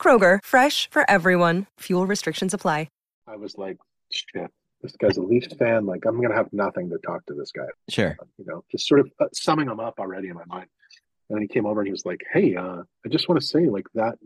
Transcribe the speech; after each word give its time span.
Kroger, 0.00 0.38
fresh 0.42 0.88
for 0.90 1.08
everyone. 1.10 1.66
Fuel 1.80 2.06
restrictions 2.06 2.54
apply. 2.54 2.88
I 3.28 3.36
was 3.36 3.56
like, 3.56 3.76
shit, 4.10 4.50
this 4.82 4.96
guy's 4.96 5.16
a 5.16 5.22
Leafs 5.22 5.54
fan. 5.54 5.86
Like, 5.86 6.04
I'm 6.04 6.16
going 6.16 6.30
to 6.30 6.36
have 6.36 6.52
nothing 6.52 6.90
to 6.90 6.98
talk 6.98 7.24
to 7.26 7.34
this 7.34 7.52
guy. 7.52 7.66
Sure. 7.88 8.16
You 8.38 8.44
know, 8.44 8.64
just 8.72 8.88
sort 8.88 8.98
of 8.98 9.12
uh, 9.20 9.26
summing 9.32 9.68
him 9.68 9.78
up 9.78 10.00
already 10.00 10.28
in 10.28 10.34
my 10.34 10.44
mind. 10.46 10.66
And 11.28 11.36
then 11.36 11.42
he 11.42 11.46
came 11.46 11.64
over 11.64 11.80
and 11.80 11.86
he 11.86 11.92
was 11.92 12.04
like, 12.04 12.22
hey, 12.32 12.56
uh, 12.56 12.82
I 13.06 13.08
just 13.08 13.28
want 13.28 13.40
to 13.40 13.46
say, 13.46 13.66
like, 13.66 13.86
that 13.94 14.18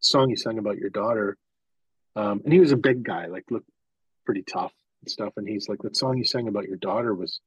song 0.00 0.28
you 0.28 0.34
sang 0.36 0.58
about 0.58 0.78
your 0.78 0.90
daughter. 0.90 1.36
Um, 2.16 2.40
and 2.42 2.52
he 2.52 2.58
was 2.58 2.72
a 2.72 2.76
big 2.76 3.04
guy, 3.04 3.26
like, 3.26 3.44
looked 3.48 3.70
pretty 4.26 4.42
tough 4.42 4.72
and 5.02 5.10
stuff. 5.10 5.34
And 5.36 5.48
he's 5.48 5.68
like, 5.68 5.82
that 5.82 5.96
song 5.96 6.18
you 6.18 6.24
sang 6.24 6.48
about 6.48 6.66
your 6.66 6.78
daughter 6.78 7.14
was 7.14 7.38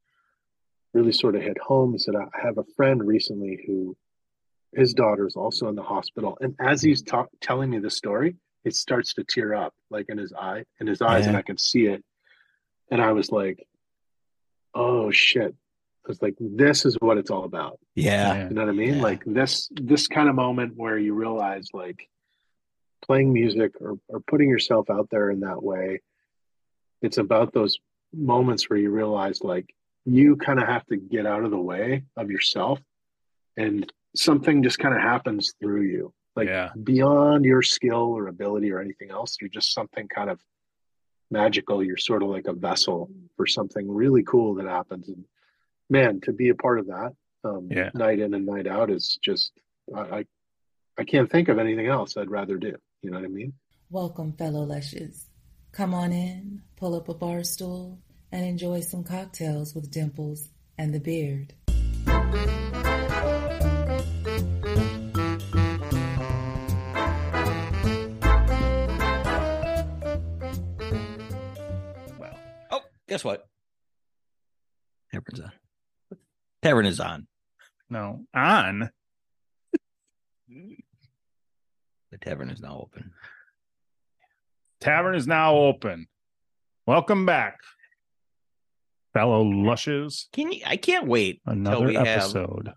really 0.93 1.11
sort 1.11 1.35
of 1.35 1.41
hit 1.41 1.57
home. 1.57 1.91
He 1.91 1.97
said, 1.97 2.15
I 2.15 2.27
have 2.41 2.57
a 2.57 2.63
friend 2.77 3.05
recently 3.05 3.61
who 3.67 3.97
his 4.73 4.93
daughter 4.93 5.27
is 5.27 5.35
also 5.35 5.67
in 5.67 5.75
the 5.75 5.83
hospital. 5.83 6.37
And 6.41 6.55
as 6.59 6.81
hmm. 6.81 6.89
he's 6.89 7.01
ta- 7.01 7.27
telling 7.41 7.69
me 7.69 7.79
the 7.79 7.89
story, 7.89 8.35
it 8.63 8.75
starts 8.75 9.13
to 9.15 9.23
tear 9.23 9.53
up 9.53 9.73
like 9.89 10.07
in 10.09 10.17
his 10.17 10.33
eye 10.33 10.65
in 10.79 10.87
his 10.87 11.01
eyes 11.01 11.23
Yeah. 11.23 11.29
and 11.29 11.37
i 11.37 11.41
can 11.41 11.57
see 11.57 11.85
it 11.85 12.03
and 12.89 13.01
i 13.01 13.11
was 13.11 13.31
like 13.31 13.65
oh 14.73 15.11
shit 15.11 15.53
i 16.05 16.07
was 16.07 16.21
like 16.21 16.35
this 16.39 16.85
is 16.85 16.95
what 16.99 17.17
it's 17.17 17.31
all 17.31 17.43
about 17.43 17.79
Yeah. 17.95 18.47
you 18.47 18.53
know 18.53 18.61
what 18.61 18.69
i 18.69 18.73
mean 18.73 18.95
Yeah. 18.95 19.03
like 19.03 19.23
this 19.25 19.69
this 19.73 20.07
kind 20.07 20.29
of 20.29 20.35
moment 20.35 20.73
where 20.75 20.97
you 20.97 21.13
realize 21.13 21.69
like 21.73 22.07
playing 23.01 23.33
music 23.33 23.73
or, 23.81 23.97
or 24.07 24.19
putting 24.19 24.49
yourself 24.49 24.89
out 24.89 25.09
there 25.09 25.29
in 25.29 25.41
that 25.41 25.61
way 25.61 26.01
it's 27.01 27.17
about 27.17 27.53
those 27.53 27.79
moments 28.13 28.69
where 28.69 28.77
you 28.77 28.91
realize 28.91 29.41
like 29.41 29.73
you 30.05 30.35
kind 30.35 30.59
of 30.59 30.67
have 30.67 30.85
to 30.87 30.97
get 30.97 31.25
out 31.25 31.43
of 31.43 31.51
the 31.51 31.57
way 31.57 32.03
of 32.15 32.29
yourself 32.29 32.79
and 33.57 33.91
something 34.15 34.63
just 34.63 34.79
kind 34.79 34.95
of 34.95 35.01
happens 35.01 35.53
through 35.59 35.83
you 35.83 36.13
like 36.35 36.47
Yeah. 36.47 36.69
beyond 36.83 37.45
your 37.45 37.61
skill 37.61 38.13
or 38.17 38.27
ability 38.27 38.71
or 38.71 38.79
anything 38.79 39.11
else 39.11 39.37
you're 39.39 39.49
just 39.49 39.73
something 39.73 40.07
kind 40.07 40.29
of 40.29 40.39
magical 41.29 41.83
you're 41.83 41.97
sort 41.97 42.23
of 42.23 42.29
like 42.29 42.47
a 42.47 42.53
vessel 42.53 43.09
for 43.37 43.45
something 43.47 43.89
really 43.89 44.23
cool 44.23 44.55
that 44.55 44.65
happens 44.67 45.07
and 45.07 45.23
man 45.89 46.19
to 46.21 46.33
be 46.33 46.49
a 46.49 46.55
part 46.55 46.79
of 46.79 46.87
that 46.87 47.13
um, 47.43 47.67
Yeah. 47.71 47.89
night 47.93 48.19
in 48.19 48.33
and 48.33 48.45
night 48.45 48.67
out 48.67 48.89
is 48.91 49.17
just 49.23 49.51
I, 49.95 49.99
I 50.01 50.25
i 50.97 51.03
can't 51.03 51.29
think 51.31 51.47
of 51.49 51.57
anything 51.57 51.87
else 51.87 52.17
i'd 52.17 52.29
rather 52.29 52.57
do 52.57 52.75
you 53.01 53.11
know 53.11 53.17
what 53.19 53.25
i 53.25 53.29
mean 53.29 53.53
Welcome, 53.89 54.31
fellow 54.37 54.63
Lushes. 54.63 55.25
Come 55.73 55.93
on 55.93 56.13
in, 56.13 56.61
pull 56.77 56.95
up 56.95 57.09
a 57.09 57.13
bar 57.13 57.43
stool, 57.43 57.99
and 58.31 58.45
enjoy 58.45 58.79
some 58.79 59.03
cocktails 59.03 59.75
with 59.75 59.91
Dimples 59.91 60.47
and 60.77 60.93
the 60.95 60.99
Beard. 61.01 61.55
Guess 73.11 73.25
what? 73.25 73.45
Tavern's 75.11 75.41
on. 75.41 75.51
Tavern 76.61 76.85
is 76.85 77.01
on. 77.01 77.27
no, 77.89 78.21
on. 78.33 78.89
The 80.47 82.17
tavern 82.21 82.49
is 82.49 82.61
now 82.61 82.79
open. 82.81 83.11
Tavern 84.79 85.15
is 85.15 85.27
now 85.27 85.55
open. 85.55 86.07
Welcome 86.87 87.25
back, 87.25 87.59
fellow 89.13 89.41
lushes. 89.43 90.29
Can 90.31 90.53
you? 90.53 90.61
I 90.65 90.77
can't 90.77 91.05
wait 91.07 91.41
till 91.43 91.51
Another 91.51 91.87
we 91.87 91.95
have. 91.95 92.07
episode 92.07 92.71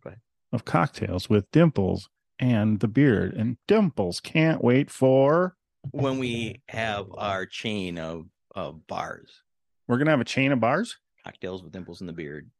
of 0.53 0.65
Cocktails 0.65 1.31
with 1.31 1.49
Dimples 1.53 2.09
and 2.41 2.81
the 2.81 2.89
Beard. 2.89 3.34
And 3.34 3.56
Dimples 3.69 4.19
can't 4.19 4.65
wait 4.65 4.91
for. 4.91 5.55
when 5.93 6.19
we 6.19 6.61
have 6.71 7.06
our 7.17 7.47
chain 7.47 7.99
of 7.99 8.27
of 8.53 8.84
bars, 8.89 9.44
We're 9.87 9.99
gonna 9.99 10.11
have 10.11 10.21
a 10.21 10.25
chain 10.25 10.53
of 10.53 10.61
bars. 10.61 10.97
cocktails 11.25 11.62
with 11.62 11.72
dimples 11.72 12.00
in 12.00 12.06
the 12.06 12.12
beard. 12.12 12.50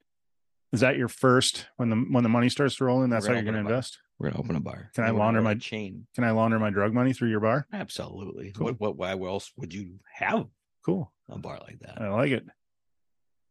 Is 0.72 0.80
that 0.80 0.96
your 0.96 1.08
first 1.08 1.66
when 1.76 1.90
the 1.90 1.96
when 1.96 2.22
the 2.22 2.28
money 2.28 2.48
starts 2.48 2.76
to 2.76 2.84
roll 2.84 3.02
in? 3.02 3.10
That's 3.10 3.26
how 3.26 3.32
you're 3.32 3.42
gonna 3.42 3.58
open 3.58 3.64
bar. 3.66 3.72
invest. 3.74 3.98
We're 4.18 4.30
gonna 4.30 4.40
open 4.40 4.56
a 4.56 4.60
bar. 4.60 4.90
Can 4.94 5.04
I 5.04 5.08
And 5.08 5.16
we're 5.16 5.20
launder 5.24 5.38
gonna 5.38 5.44
my- 5.44 5.50
run 5.50 5.56
a 5.56 5.60
chain? 5.60 6.06
Can 6.14 6.24
I 6.24 6.30
launder 6.30 6.58
my 6.58 6.70
drug 6.70 6.92
money 6.92 7.12
through 7.12 7.30
your 7.30 7.40
bar? 7.40 7.66
Absolutely. 7.72 8.52
Cool. 8.52 8.66
What, 8.66 8.80
what? 8.80 8.96
Why 8.96 9.10
else 9.28 9.52
would 9.56 9.72
you 9.74 10.00
have 10.12 10.46
Cool. 10.84 11.12
a 11.28 11.38
bar 11.38 11.58
like 11.60 11.78
that? 11.80 12.00
I 12.00 12.08
like 12.10 12.30
it. 12.32 12.46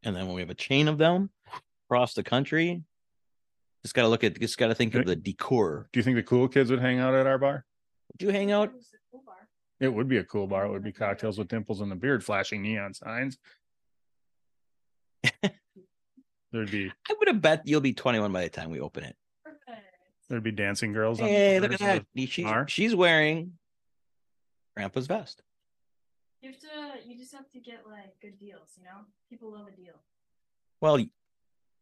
and 0.04 0.16
then 0.16 0.26
when 0.26 0.36
we 0.36 0.42
have 0.42 0.50
a 0.50 0.56
chain 0.56 0.88
of 0.90 0.98
them 0.98 1.30
across 1.86 2.14
the 2.14 2.24
country, 2.24 2.84
just 3.84 3.94
got 3.96 4.02
to 4.02 4.08
look 4.10 4.24
at, 4.26 4.38
just 4.40 4.58
got 4.58 4.68
to 4.68 4.76
think 4.76 4.96
of 4.96 5.06
the 5.06 5.16
decor. 5.16 5.88
Do 5.94 6.00
you 6.00 6.04
think 6.04 6.16
the 6.18 6.24
cool 6.24 6.48
kids 6.50 6.70
would 6.72 6.82
hang 6.82 7.00
out 7.00 7.14
at 7.14 7.26
our 7.26 7.38
bar? 7.38 7.66
Do 8.18 8.26
you 8.26 8.32
hang 8.34 8.52
out? 8.52 8.74
It 9.80 9.94
would 9.94 10.08
be 10.10 10.18
a 10.18 10.24
cool 10.26 10.48
bar. 10.48 10.66
It 10.66 10.72
would 10.72 10.84
be 10.84 10.92
cocktails 10.92 11.38
with 11.38 11.48
dimples 11.48 11.80
in 11.82 11.88
the 11.90 11.96
beard, 11.96 12.24
flashing 12.24 12.62
neon 12.62 12.94
signs. 12.94 13.38
There'd 16.52 16.72
be 16.72 16.92
I 17.10 17.16
would 17.18 17.28
have 17.28 17.42
bet 17.42 17.64
you'll 17.66 17.82
be 17.82 17.94
21 17.94 18.32
by 18.32 18.44
the 18.44 18.50
time 18.50 18.70
we 18.70 18.80
open 18.80 19.04
it. 19.04 19.16
there'd 20.30 20.44
be 20.44 20.52
dancing 20.52 20.94
girls. 20.94 21.20
on 21.20 21.28
the 21.28 21.32
Hey, 21.34 21.60
look 21.60 21.74
at 21.74 21.80
that. 21.80 21.98
of 22.00 22.30
She's, 22.30 22.46
bar. 22.46 22.68
she's 22.68 22.96
wearing 22.96 23.54
grandpa's 24.76 25.08
vest. 25.08 25.42
You 26.42 26.50
have 26.52 26.60
to. 26.60 27.08
You 27.10 27.18
just 27.18 27.34
have 27.34 27.50
to 27.52 27.60
get 27.60 27.84
like 27.90 28.14
good 28.22 28.38
deals. 28.40 28.70
You 28.78 28.84
know, 28.84 29.06
people 29.30 29.52
love 29.54 29.68
a 29.68 29.72
deal. 29.72 29.94
Well, 30.82 31.00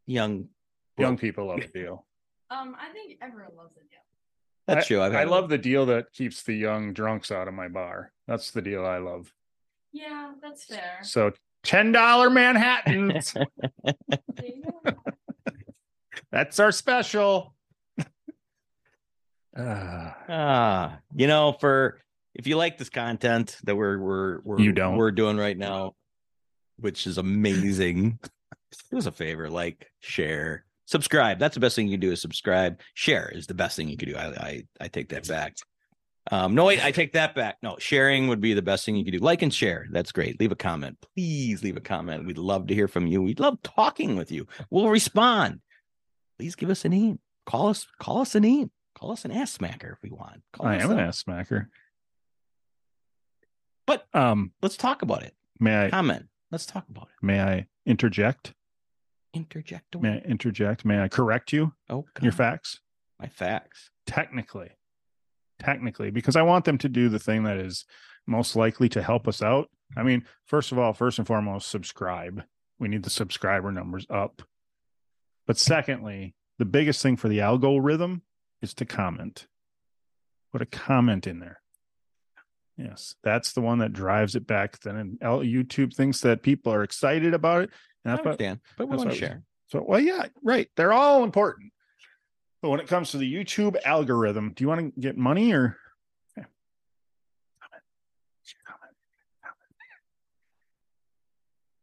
young, 0.05 0.49
Young 0.97 1.17
people 1.17 1.47
love 1.47 1.61
the 1.61 1.67
deal. 1.79 2.05
Um, 2.51 2.75
I 2.79 2.89
think 2.93 3.17
everyone 3.21 3.55
loves 3.57 3.75
a 3.77 3.79
deal. 3.79 3.99
that's 4.67 4.85
I, 4.85 4.87
true. 4.87 5.01
I've 5.01 5.15
I 5.15 5.23
love 5.23 5.49
the 5.49 5.57
deal 5.57 5.85
that 5.87 6.11
keeps 6.13 6.43
the 6.43 6.53
young 6.53 6.93
drunks 6.93 7.31
out 7.31 7.47
of 7.47 7.53
my 7.53 7.67
bar. 7.69 8.11
That's 8.27 8.51
the 8.51 8.61
deal 8.61 8.85
I 8.85 8.97
love. 8.99 9.33
Yeah, 9.93 10.33
that's 10.41 10.65
fair. 10.65 10.99
So 11.01 11.31
ten 11.63 11.91
dollar 11.91 12.29
Manhattans. 12.29 13.33
There 13.33 13.45
you 14.45 14.63
go. 14.85 14.93
That's 16.31 16.59
our 16.59 16.71
special. 16.71 17.53
Ah, 19.57 20.17
Ah, 20.29 20.99
you 21.15 21.27
know, 21.27 21.53
for 21.59 21.99
if 22.33 22.47
you 22.47 22.55
like 22.55 22.77
this 22.77 22.89
content 22.89 23.57
that 23.63 23.75
we're 23.75 23.97
we're 23.99 24.39
we're 24.43 24.59
You 24.61 24.71
don't. 24.71 24.95
we're 24.95 25.11
doing 25.11 25.37
right 25.37 25.57
now, 25.57 25.93
which 26.77 27.05
is 27.05 27.17
amazing. 27.17 28.17
do 28.89 28.97
us 28.97 29.05
a 29.05 29.11
favor, 29.11 29.49
like, 29.49 29.91
share, 29.99 30.63
subscribe. 30.85 31.37
That's 31.39 31.55
the 31.55 31.59
best 31.59 31.75
thing 31.75 31.87
you 31.87 31.93
can 31.93 31.99
do 31.99 32.11
is 32.13 32.21
subscribe. 32.21 32.79
Share 32.93 33.29
is 33.33 33.47
the 33.47 33.53
best 33.53 33.75
thing 33.75 33.89
you 33.89 33.97
can 33.97 34.09
do. 34.09 34.15
I 34.15 34.25
I, 34.27 34.63
I 34.79 34.87
take 34.87 35.09
that 35.09 35.27
back. 35.27 35.55
Um, 36.29 36.53
no, 36.53 36.65
wait, 36.65 36.83
I 36.85 36.91
take 36.91 37.13
that 37.13 37.33
back. 37.33 37.57
No, 37.63 37.77
sharing 37.79 38.27
would 38.27 38.41
be 38.41 38.53
the 38.53 38.61
best 38.61 38.85
thing 38.85 38.95
you 38.95 39.03
could 39.03 39.11
do. 39.13 39.17
Like 39.19 39.41
and 39.41 39.51
share. 39.53 39.87
That's 39.89 40.11
great. 40.11 40.39
Leave 40.39 40.51
a 40.51 40.55
comment. 40.55 40.97
Please 41.15 41.63
leave 41.63 41.77
a 41.77 41.81
comment. 41.81 42.25
We'd 42.27 42.37
love 42.37 42.67
to 42.67 42.75
hear 42.75 42.87
from 42.87 43.07
you. 43.07 43.21
We'd 43.23 43.39
love 43.39 43.61
talking 43.63 44.15
with 44.15 44.31
you. 44.31 44.45
We'll 44.69 44.89
respond. 44.89 45.61
Please 46.37 46.55
give 46.55 46.69
us 46.69 46.85
a 46.85 46.89
name. 46.89 47.19
Call 47.47 47.69
us, 47.69 47.87
call 47.99 48.21
us 48.21 48.35
a 48.35 48.39
name. 48.39 48.69
Call 48.95 49.11
us 49.11 49.25
an 49.25 49.31
ass 49.31 49.57
smacker 49.57 49.93
if 49.93 49.97
we 50.03 50.11
want. 50.11 50.41
Call 50.53 50.67
I 50.67 50.77
us 50.77 50.83
am 50.83 50.91
an 50.91 50.99
ass 50.99 51.23
smacker. 51.23 51.67
But 53.87 54.05
Um, 54.13 54.51
let's 54.61 54.77
talk 54.77 55.01
about 55.01 55.23
it. 55.23 55.33
may 55.59 55.85
I 55.85 55.89
Comment. 55.89 56.27
Let's 56.51 56.65
talk 56.67 56.87
about 56.89 57.05
it. 57.05 57.25
may 57.25 57.41
I 57.41 57.67
interject? 57.85 58.53
Interject. 59.33 59.99
May 59.99 60.15
I 60.15 60.17
interject? 60.19 60.85
May 60.85 61.01
I 61.01 61.07
correct 61.07 61.51
you? 61.51 61.73
Oh, 61.89 62.05
Your 62.21 62.31
facts? 62.33 62.79
My 63.19 63.27
facts. 63.27 63.89
Technically. 64.05 64.69
Technically, 65.61 66.09
because 66.09 66.35
I 66.35 66.41
want 66.41 66.65
them 66.65 66.79
to 66.79 66.89
do 66.89 67.07
the 67.07 67.19
thing 67.19 67.43
that 67.43 67.57
is 67.57 67.85
most 68.25 68.55
likely 68.55 68.89
to 68.89 69.01
help 69.03 69.27
us 69.27 69.43
out. 69.43 69.69
I 69.95 70.01
mean, 70.01 70.25
first 70.45 70.71
of 70.71 70.79
all, 70.79 70.93
first 70.93 71.19
and 71.19 71.27
foremost, 71.27 71.69
subscribe. 71.69 72.43
We 72.79 72.87
need 72.87 73.03
the 73.03 73.11
subscriber 73.11 73.71
numbers 73.71 74.07
up. 74.09 74.41
But 75.45 75.59
secondly, 75.59 76.33
the 76.57 76.65
biggest 76.65 77.03
thing 77.03 77.15
for 77.15 77.29
the 77.29 77.41
algorithm 77.41 78.23
is 78.61 78.73
to 78.75 78.85
comment. 78.85 79.45
Put 80.51 80.63
a 80.63 80.65
comment 80.65 81.27
in 81.27 81.39
there. 81.39 81.61
Yes, 82.75 83.15
that's 83.23 83.53
the 83.53 83.61
one 83.61 83.79
that 83.79 83.93
drives 83.93 84.35
it 84.35 84.47
back. 84.47 84.79
Then 84.79 85.19
L- 85.21 85.41
YouTube 85.41 85.93
thinks 85.93 86.21
that 86.21 86.41
people 86.41 86.73
are 86.73 86.83
excited 86.83 87.35
about 87.35 87.63
it. 87.63 87.69
And 88.03 88.13
I 88.13 88.15
that's 88.15 88.25
what, 88.25 88.37
but 88.77 88.87
we 88.87 88.91
that's 88.91 89.05
want 89.05 89.11
to 89.11 89.15
share. 89.15 89.43
so, 89.67 89.85
well, 89.87 89.99
yeah, 89.99 90.25
right. 90.43 90.67
They're 90.75 90.93
all 90.93 91.23
important. 91.23 91.71
But 92.61 92.69
when 92.69 92.79
it 92.79 92.87
comes 92.87 93.11
to 93.11 93.17
the 93.17 93.31
YouTube 93.31 93.75
algorithm, 93.85 94.53
do 94.53 94.63
you 94.63 94.67
want 94.67 94.93
to 94.93 95.01
get 95.01 95.17
money 95.17 95.51
or? 95.51 95.77
Comment. 96.35 96.51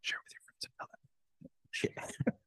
Share 0.03 0.19
with 0.23 0.33
your 0.33 0.43
friends 2.21 2.37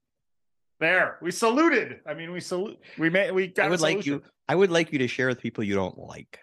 there, 0.79 1.17
we 1.21 1.31
saluted. 1.31 1.99
I 2.05 2.13
mean, 2.13 2.31
we 2.31 2.39
salute. 2.39 2.79
We 2.97 3.09
made. 3.09 3.31
We 3.31 3.47
got. 3.47 3.65
I 3.65 3.69
would 3.69 3.81
like 3.81 4.05
you. 4.05 4.23
I 4.47 4.55
would 4.55 4.71
like 4.71 4.93
you 4.93 4.99
to 4.99 5.07
share 5.07 5.27
with 5.27 5.39
people 5.39 5.63
you 5.63 5.75
don't 5.75 5.97
like. 5.97 6.39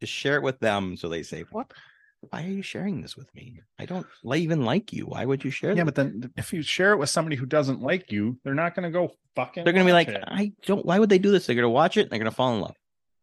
Just 0.00 0.12
share 0.12 0.36
it 0.36 0.42
with 0.42 0.60
them 0.60 0.96
so 0.96 1.08
they 1.08 1.22
say, 1.22 1.44
"What 1.50 1.72
why 2.20 2.44
are 2.44 2.48
you 2.50 2.62
sharing 2.62 3.00
this 3.00 3.16
with 3.16 3.32
me? 3.34 3.60
I 3.78 3.86
don't 3.86 4.06
even 4.34 4.64
like 4.64 4.92
you. 4.92 5.04
Why 5.06 5.24
would 5.24 5.44
you 5.44 5.50
share?" 5.50 5.70
Yeah, 5.70 5.84
this?" 5.84 5.84
but 5.84 5.94
then 5.94 6.32
if 6.36 6.52
you 6.52 6.62
share 6.62 6.92
it 6.92 6.98
with 6.98 7.10
somebody 7.10 7.36
who 7.36 7.46
doesn't 7.46 7.80
like 7.80 8.10
you, 8.10 8.38
they're 8.44 8.54
not 8.54 8.74
going 8.74 8.84
to 8.84 8.90
go 8.90 9.12
fucking. 9.36 9.64
they're 9.64 9.72
gonna 9.72 9.84
be 9.84 9.92
like, 9.92 10.08
it. 10.08 10.24
"I 10.26 10.52
don't. 10.66 10.84
Why 10.84 10.98
would 10.98 11.10
they 11.10 11.18
do 11.18 11.30
this? 11.30 11.46
They're 11.46 11.54
gonna 11.56 11.70
watch 11.70 11.96
it. 11.96 12.02
and 12.02 12.10
They're 12.10 12.18
gonna 12.18 12.30
fall 12.32 12.54
in 12.54 12.60
love." 12.60 12.76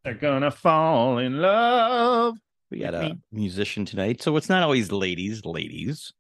they're 0.04 0.14
gonna 0.14 0.52
fall 0.52 1.18
in 1.18 1.40
love. 1.42 2.38
We 2.72 2.80
got 2.80 2.94
a 2.94 3.18
musician 3.32 3.86
tonight, 3.86 4.22
so 4.22 4.36
it's 4.38 4.50
not 4.50 4.64
always 4.64 4.92
ladies. 4.92 5.46
Ladies, 5.46 6.14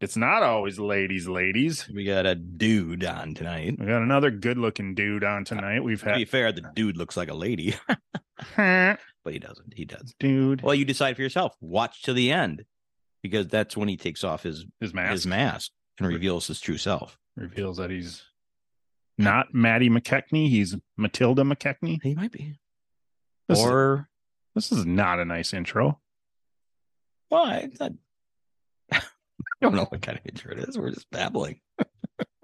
It's 0.00 0.16
not 0.16 0.42
always 0.42 0.78
ladies, 0.78 1.26
ladies. 1.28 1.88
we 1.88 2.04
got 2.04 2.24
a 2.26 2.34
dude 2.34 3.04
on 3.04 3.34
tonight. 3.34 3.76
We 3.78 3.86
got 3.86 4.02
another 4.02 4.30
good-looking 4.30 4.94
dude 4.94 5.24
on 5.24 5.44
tonight. 5.44 5.82
We've 5.84 6.00
had. 6.02 6.12
To 6.12 6.18
be 6.18 6.24
fair, 6.24 6.52
the 6.52 6.70
dude 6.74 6.96
looks 6.96 7.16
like 7.16 7.30
a 7.30 7.34
lady, 7.34 7.74
but 9.26 9.32
he 9.34 9.40
doesn't. 9.40 9.74
He 9.74 9.84
does. 9.84 10.14
dude. 10.20 10.62
Well, 10.62 10.72
you 10.76 10.84
decide 10.84 11.16
for 11.16 11.22
yourself. 11.22 11.56
Watch 11.60 12.02
to 12.02 12.12
the 12.12 12.30
end, 12.30 12.64
because 13.24 13.48
that's 13.48 13.76
when 13.76 13.88
he 13.88 13.96
takes 13.96 14.22
off 14.22 14.44
his 14.44 14.64
His 14.80 14.94
mask 14.94 15.10
his 15.12 15.26
mask 15.26 15.72
and 15.98 16.06
reveals 16.06 16.46
his 16.46 16.60
true 16.60 16.78
self. 16.78 17.18
reveals 17.36 17.78
that 17.78 17.90
he's 17.90 18.22
not 19.18 19.52
Matty 19.52 19.90
McKechnie. 19.90 20.48
He's 20.48 20.76
Matilda 20.96 21.42
McKechnie. 21.42 21.98
He 22.04 22.14
might 22.14 22.30
be, 22.30 22.54
This, 23.48 23.58
is, 23.58 23.64
or 23.64 24.08
this 24.54 24.70
is 24.70 24.86
not 24.86 25.18
a 25.18 25.24
nice 25.24 25.52
intro. 25.52 25.98
well, 27.28 27.46
I, 27.46 27.68
I 27.80 27.90
I 28.92 29.00
don't 29.60 29.74
know 29.74 29.86
what 29.86 30.02
kind 30.02 30.18
of 30.18 30.24
intro 30.24 30.52
it 30.52 30.60
is. 30.60 30.78
We're 30.78 30.90
just 30.90 31.10
babbling. 31.10 31.58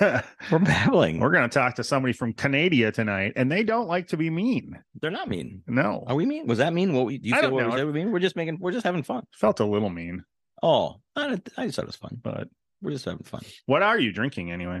We're 0.50 0.58
babbling. 0.58 1.20
We're 1.20 1.30
going 1.30 1.48
to 1.48 1.52
talk 1.52 1.76
to 1.76 1.84
somebody 1.84 2.12
from 2.12 2.32
Canada 2.32 2.90
tonight, 2.92 3.32
and 3.36 3.50
they 3.50 3.62
don't 3.64 3.86
like 3.88 4.08
to 4.08 4.16
be 4.16 4.30
mean. 4.30 4.78
They're 5.00 5.10
not 5.10 5.28
mean. 5.28 5.62
No, 5.66 6.04
Are 6.06 6.14
we 6.14 6.26
mean? 6.26 6.46
Was 6.46 6.58
that 6.58 6.72
mean? 6.72 6.92
What 6.92 7.06
we? 7.06 7.20
You 7.22 7.34
I 7.34 7.40
feel 7.40 7.50
don't 7.50 7.52
what 7.54 7.66
know. 7.70 7.76
said 7.76 7.86
we 7.86 7.92
mean? 7.92 8.10
We're 8.12 8.18
just 8.20 8.36
making. 8.36 8.58
We're 8.60 8.72
just 8.72 8.84
having 8.84 9.02
fun. 9.02 9.24
felt 9.34 9.60
a 9.60 9.64
little 9.64 9.90
mean. 9.90 10.24
Oh, 10.62 10.96
I, 11.16 11.40
I 11.56 11.66
just 11.66 11.76
thought 11.76 11.84
it 11.84 11.86
was 11.86 11.96
fun. 11.96 12.18
But 12.22 12.48
We're 12.82 12.90
just 12.90 13.04
having 13.04 13.22
fun. 13.24 13.42
what 13.66 13.82
are 13.82 13.98
you 13.98 14.12
drinking 14.12 14.50
anyway? 14.52 14.80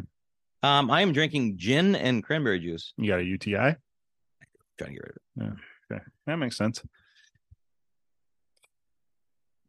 Um, 0.62 0.90
I 0.90 1.02
am 1.02 1.12
drinking 1.12 1.56
gin 1.58 1.94
and 1.94 2.22
cranberry 2.24 2.58
juice. 2.58 2.92
You 2.96 3.08
got 3.08 3.20
a 3.20 3.24
UTI? 3.24 3.56
I'm 3.56 3.76
Trying 4.78 4.90
to 4.90 4.94
get 4.96 5.02
rid 5.02 5.12
of 5.12 5.52
it 5.52 5.94
Okay, 5.94 6.04
that 6.26 6.36
makes 6.36 6.56
sense. 6.56 6.82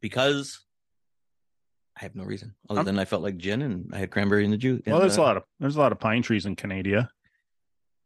because 0.00 0.60
I 2.00 2.04
have 2.04 2.14
no 2.14 2.24
reason 2.24 2.54
other 2.68 2.80
Um, 2.80 2.86
than 2.86 2.98
I 2.98 3.04
felt 3.04 3.22
like 3.22 3.36
gin 3.36 3.60
and 3.62 3.90
I 3.92 3.98
had 3.98 4.10
cranberry 4.10 4.44
in 4.44 4.50
the 4.50 4.56
juice. 4.56 4.82
Well, 4.86 5.00
there's 5.00 5.16
the- 5.16 5.22
a 5.22 5.24
lot 5.24 5.36
of 5.36 5.44
there's 5.58 5.76
a 5.76 5.80
lot 5.80 5.92
of 5.92 6.00
pine 6.00 6.22
trees 6.22 6.46
in 6.46 6.56
Canada. 6.56 7.10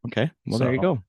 Okay, 0.07 0.31
well 0.45 0.59
there 0.59 0.73
you 0.73 0.81
go. 0.81 1.03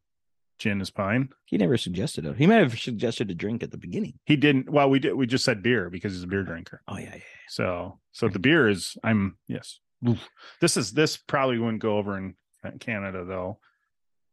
Gin 0.59 0.81
is 0.81 0.91
pine. 0.91 1.29
He 1.45 1.59
never 1.59 1.77
suggested 1.77 2.25
it. 2.25 2.37
He 2.39 2.47
might 2.47 2.57
have 2.63 2.79
suggested 2.79 3.31
a 3.31 3.35
drink 3.35 3.63
at 3.63 3.71
the 3.71 3.77
beginning. 3.77 4.19
He 4.25 4.37
didn't. 4.37 4.71
Well, 4.71 4.89
we 4.89 4.99
did. 4.99 5.13
We 5.15 5.27
just 5.27 5.45
said 5.45 5.63
beer 5.63 5.91
because 5.91 6.15
he's 6.15 6.23
a 6.23 6.27
beer 6.27 6.45
drinker. 6.45 6.81
Oh 6.89 6.97
yeah, 6.97 7.15
yeah. 7.15 7.21
So, 7.49 7.99
so 8.13 8.29
the 8.29 8.39
beer 8.39 8.67
is. 8.69 8.97
I'm 9.05 9.37
yes. 9.49 9.81
Oof. 10.09 10.27
This 10.61 10.77
is 10.79 10.93
this 10.93 11.17
probably 11.19 11.59
wouldn't 11.59 11.83
go 11.83 11.99
over 11.99 12.17
in 12.17 12.35
Canada 12.81 13.25
though. 13.25 13.59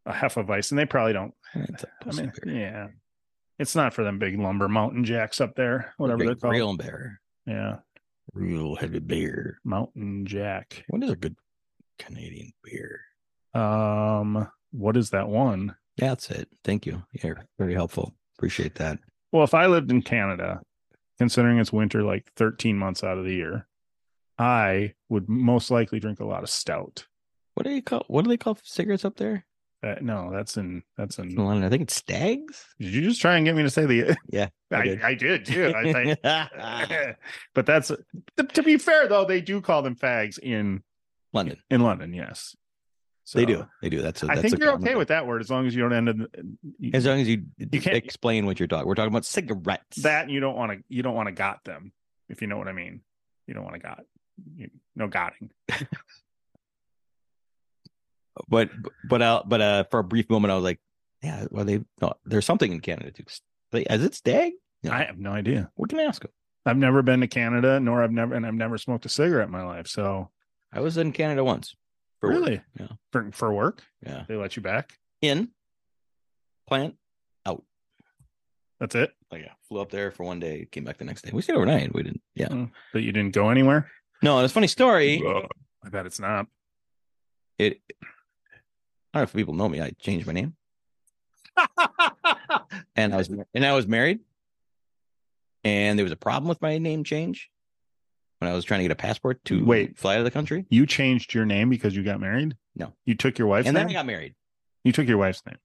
A 0.05 0.11
Hefeweizen, 0.13 0.71
and 0.71 0.79
they 0.79 0.85
probably 0.85 1.13
don't. 1.13 1.33
a 1.55 1.59
I 2.05 2.11
mean, 2.13 2.31
beer. 2.43 2.55
yeah, 2.55 2.87
it's 3.59 3.75
not 3.75 3.93
for 3.93 4.03
them 4.03 4.19
big 4.19 4.37
lumber 4.39 4.67
mountain 4.69 5.03
jacks 5.05 5.39
up 5.41 5.55
there, 5.55 5.93
whatever 5.97 6.19
they're 6.19 6.27
Great 6.35 6.41
called. 6.41 6.53
real 6.53 6.77
bear. 6.77 7.21
Yeah, 7.45 7.77
real 8.33 8.75
heavy 8.75 8.99
beer. 8.99 9.59
mountain 9.63 10.25
jack. 10.25 10.83
What 10.87 11.03
is 11.03 11.11
a 11.11 11.15
good 11.15 11.35
Canadian 11.99 12.53
beer? 12.63 13.01
Um, 13.53 14.47
what 14.71 14.97
is 14.97 15.11
that 15.11 15.27
one? 15.27 15.75
Yeah, 15.97 16.09
that's 16.09 16.29
it. 16.31 16.49
Thank 16.63 16.85
you. 16.85 17.03
You're 17.21 17.45
very 17.59 17.73
helpful. 17.73 18.15
Appreciate 18.37 18.75
that. 18.75 18.99
Well, 19.31 19.43
if 19.43 19.53
I 19.53 19.67
lived 19.67 19.91
in 19.91 20.01
Canada, 20.01 20.61
considering 21.19 21.59
it's 21.59 21.73
winter 21.73 22.03
like 22.03 22.31
13 22.35 22.77
months 22.77 23.03
out 23.03 23.17
of 23.17 23.25
the 23.25 23.33
year, 23.33 23.67
I 24.37 24.93
would 25.09 25.29
most 25.29 25.69
likely 25.69 25.99
drink 25.99 26.19
a 26.19 26.25
lot 26.25 26.43
of 26.43 26.49
stout. 26.49 27.05
What 27.53 27.65
do 27.65 27.71
you 27.71 27.83
call? 27.83 28.05
What 28.07 28.23
do 28.23 28.29
they 28.29 28.37
call 28.37 28.57
cigarettes 28.63 29.05
up 29.05 29.17
there? 29.17 29.45
Uh, 29.83 29.95
no, 29.99 30.31
that's 30.31 30.55
in 30.55 30.81
that's 30.97 31.19
in. 31.19 31.35
London, 31.35 31.65
I 31.65 31.69
think 31.69 31.81
it's 31.83 31.95
Stags. 31.95 32.65
Did 32.79 32.93
you 32.93 33.01
just 33.01 33.19
try 33.19 33.35
and 33.35 33.45
get 33.45 33.53
me 33.53 33.63
to 33.63 33.69
say 33.69 33.85
the? 33.85 34.15
Yeah, 34.31 34.47
I 34.71 34.75
I, 34.77 34.83
did. 34.83 35.01
I 35.01 35.13
did 35.13 35.45
too. 35.45 35.73
I 35.75 35.91
think. 35.91 36.19
but 37.53 37.65
that's 37.65 37.91
to, 38.53 38.63
be 38.63 38.77
fair 38.77 39.07
though, 39.09 39.25
they 39.25 39.41
do 39.41 39.59
call 39.59 39.81
them 39.81 39.95
fags 39.95 40.39
in 40.39 40.83
London. 41.33 41.57
in 41.69 41.81
London. 41.81 42.13
Yes, 42.13 42.55
They 43.33 43.45
do. 43.45 43.67
They 43.81 43.89
do. 43.89 44.01
That's. 44.01 44.23
A, 44.23 44.27
I 44.27 44.35
that's 44.35 44.41
think 44.41 44.55
a 44.55 44.57
you're 44.59 44.73
okay 44.75 44.95
with 44.95 45.09
that 45.09 45.27
word 45.27 45.41
as 45.41 45.49
long 45.51 45.67
as 45.67 45.75
you 45.75 45.81
don't 45.81 45.93
end 45.93 46.07
in 46.09 46.93
As 46.93 47.05
long 47.05 47.19
as 47.19 47.27
you, 47.27 47.43
You 47.57 47.81
can't- 47.81 47.97
explain 47.97 48.45
what 48.45 48.59
you're 48.59 48.67
talking. 48.67 48.87
We're 48.87 48.95
talking 48.95 49.11
about 49.11 49.25
cigarettes. 49.25 49.97
that. 50.03 50.23
And 50.23 50.31
you 50.31 50.39
don't 50.39 50.55
want 50.55 50.71
to. 50.71 50.77
You 50.87 51.03
don't 51.03 51.15
want 51.15 51.27
to 51.27 51.33
got 51.33 51.63
them. 51.65 51.91
If 52.29 52.41
you 52.41 52.47
know 52.47 52.57
what 52.57 52.69
I 52.69 52.73
mean. 52.73 53.01
You 53.47 53.53
don't 53.53 53.63
want 53.63 53.75
to 53.75 53.81
got. 53.81 54.05
You, 54.55 54.69
no 54.95 55.07
gotting. 55.07 55.51
But 58.47 58.69
but 59.09 59.21
I 59.21 59.41
but 59.45 59.61
uh, 59.61 59.83
for 59.91 59.99
a 59.99 60.03
brief 60.03 60.29
moment, 60.29 60.51
I 60.51 60.55
was 60.55 60.63
like, 60.63 60.79
yeah. 61.21 61.45
Well, 61.51 61.65
they 61.65 61.83
no, 62.01 62.13
there's 62.25 62.45
something 62.45 62.71
in 62.71 62.79
Canada 62.79 63.11
too. 63.11 63.23
Like, 63.71 63.87
Is 63.89 64.03
it 64.03 64.15
Stag? 64.15 64.53
No. 64.83 64.91
I 64.91 65.03
have 65.03 65.17
no 65.17 65.31
idea. 65.31 65.71
We 65.77 65.87
can 65.87 65.99
I 65.99 66.03
ask 66.03 66.21
them. 66.21 66.31
I've 66.65 66.77
never 66.77 67.01
been 67.01 67.21
to 67.21 67.27
Canada, 67.27 67.79
nor 67.79 68.03
I've 68.03 68.11
never 68.11 68.33
and 68.35 68.45
I've 68.45 68.53
never 68.53 68.77
smoked 68.77 69.05
a 69.05 69.09
cigarette 69.09 69.47
in 69.47 69.51
my 69.51 69.63
life. 69.63 69.87
So 69.87 70.29
I 70.71 70.79
was 70.79 70.97
in 70.97 71.11
Canada 71.11 71.43
once. 71.43 71.75
for 72.19 72.29
work. 72.29 72.37
really, 72.39 72.61
Yeah. 72.79 72.87
for 73.11 73.31
for 73.31 73.53
work, 73.53 73.83
Yeah. 74.05 74.23
they 74.27 74.35
let 74.35 74.55
you 74.55 74.61
back. 74.61 74.97
In 75.21 75.49
plant 76.67 76.95
out. 77.45 77.63
That's 78.79 78.95
it. 78.95 79.11
Like 79.31 79.41
yeah, 79.43 79.53
flew 79.67 79.79
up 79.81 79.89
there 79.91 80.11
for 80.11 80.23
one 80.23 80.39
day, 80.39 80.67
came 80.71 80.83
back 80.83 80.97
the 80.97 81.05
next 81.05 81.23
day. 81.23 81.31
We 81.33 81.41
stayed 81.41 81.55
overnight. 81.55 81.93
We 81.93 82.03
didn't. 82.03 82.21
Yeah. 82.35 82.47
Mm. 82.49 82.71
But 82.93 83.03
you 83.03 83.11
didn't 83.11 83.33
go 83.33 83.49
anywhere. 83.49 83.89
No, 84.21 84.39
it's 84.39 84.51
a 84.51 84.53
funny 84.53 84.67
story. 84.67 85.21
I 85.85 85.89
bet 85.89 86.05
it's 86.05 86.19
not. 86.19 86.47
It. 87.59 87.81
I 89.13 89.19
don't 89.19 89.21
know 89.21 89.23
if 89.23 89.33
people 89.33 89.53
know 89.53 89.69
me. 89.69 89.79
I 89.81 89.91
changed 89.91 90.25
my 90.25 90.33
name, 90.33 90.55
and 92.95 93.13
I 93.13 93.17
was 93.17 93.29
and 93.53 93.65
I 93.65 93.73
was 93.73 93.87
married, 93.87 94.19
and 95.63 95.99
there 95.99 96.03
was 96.03 96.11
a 96.11 96.17
problem 96.17 96.49
with 96.49 96.61
my 96.61 96.77
name 96.79 97.03
change 97.03 97.49
when 98.39 98.51
I 98.51 98.55
was 98.55 98.65
trying 98.65 98.79
to 98.79 98.83
get 98.85 98.91
a 98.91 98.95
passport 98.95 99.43
to 99.45 99.63
Wait. 99.63 99.97
fly 99.97 100.15
out 100.15 100.19
of 100.19 100.25
the 100.25 100.31
country. 100.31 100.65
you 100.69 100.85
changed 100.85 101.33
your 101.33 101.45
name 101.45 101.69
because 101.69 101.95
you 101.95 102.03
got 102.03 102.19
married. 102.19 102.57
No. 102.75 102.93
you 103.05 103.15
took 103.15 103.37
your 103.37 103.47
wife's 103.47 103.67
and 103.67 103.77
then 103.77 103.87
name. 103.87 103.95
I 103.95 103.99
got 103.99 104.05
married. 104.05 104.35
you 104.83 104.91
took 104.91 105.07
your 105.07 105.17
wife's 105.17 105.45
name. 105.45 105.57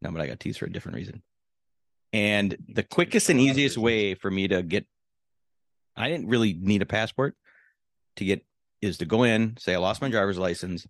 No, 0.00 0.10
but 0.12 0.20
I 0.20 0.26
got 0.26 0.40
teased 0.40 0.58
for 0.58 0.66
a 0.66 0.72
different 0.72 0.96
reason. 0.96 1.22
And 2.12 2.56
the 2.68 2.84
quickest 2.84 3.28
and 3.28 3.40
easiest 3.40 3.76
way 3.76 4.14
for 4.14 4.30
me 4.30 4.46
to 4.48 4.62
get, 4.62 4.86
I 5.96 6.08
didn't 6.08 6.28
really 6.28 6.54
need 6.54 6.80
a 6.80 6.86
passport 6.86 7.34
to 8.16 8.24
get, 8.24 8.44
is 8.80 8.98
to 8.98 9.04
go 9.04 9.24
in, 9.24 9.56
say 9.58 9.74
I 9.74 9.78
lost 9.78 10.00
my 10.00 10.08
driver's 10.08 10.38
license, 10.38 10.86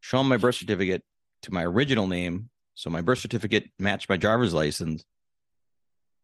show 0.00 0.18
them 0.18 0.28
my 0.28 0.38
birth 0.38 0.54
certificate 0.54 1.04
to 1.44 1.54
my 1.54 1.64
original 1.64 2.06
name. 2.06 2.50
So 2.74 2.90
my 2.90 3.00
birth 3.00 3.18
certificate 3.18 3.70
matched 3.78 4.08
my 4.08 4.16
driver's 4.16 4.52
license 4.52 5.04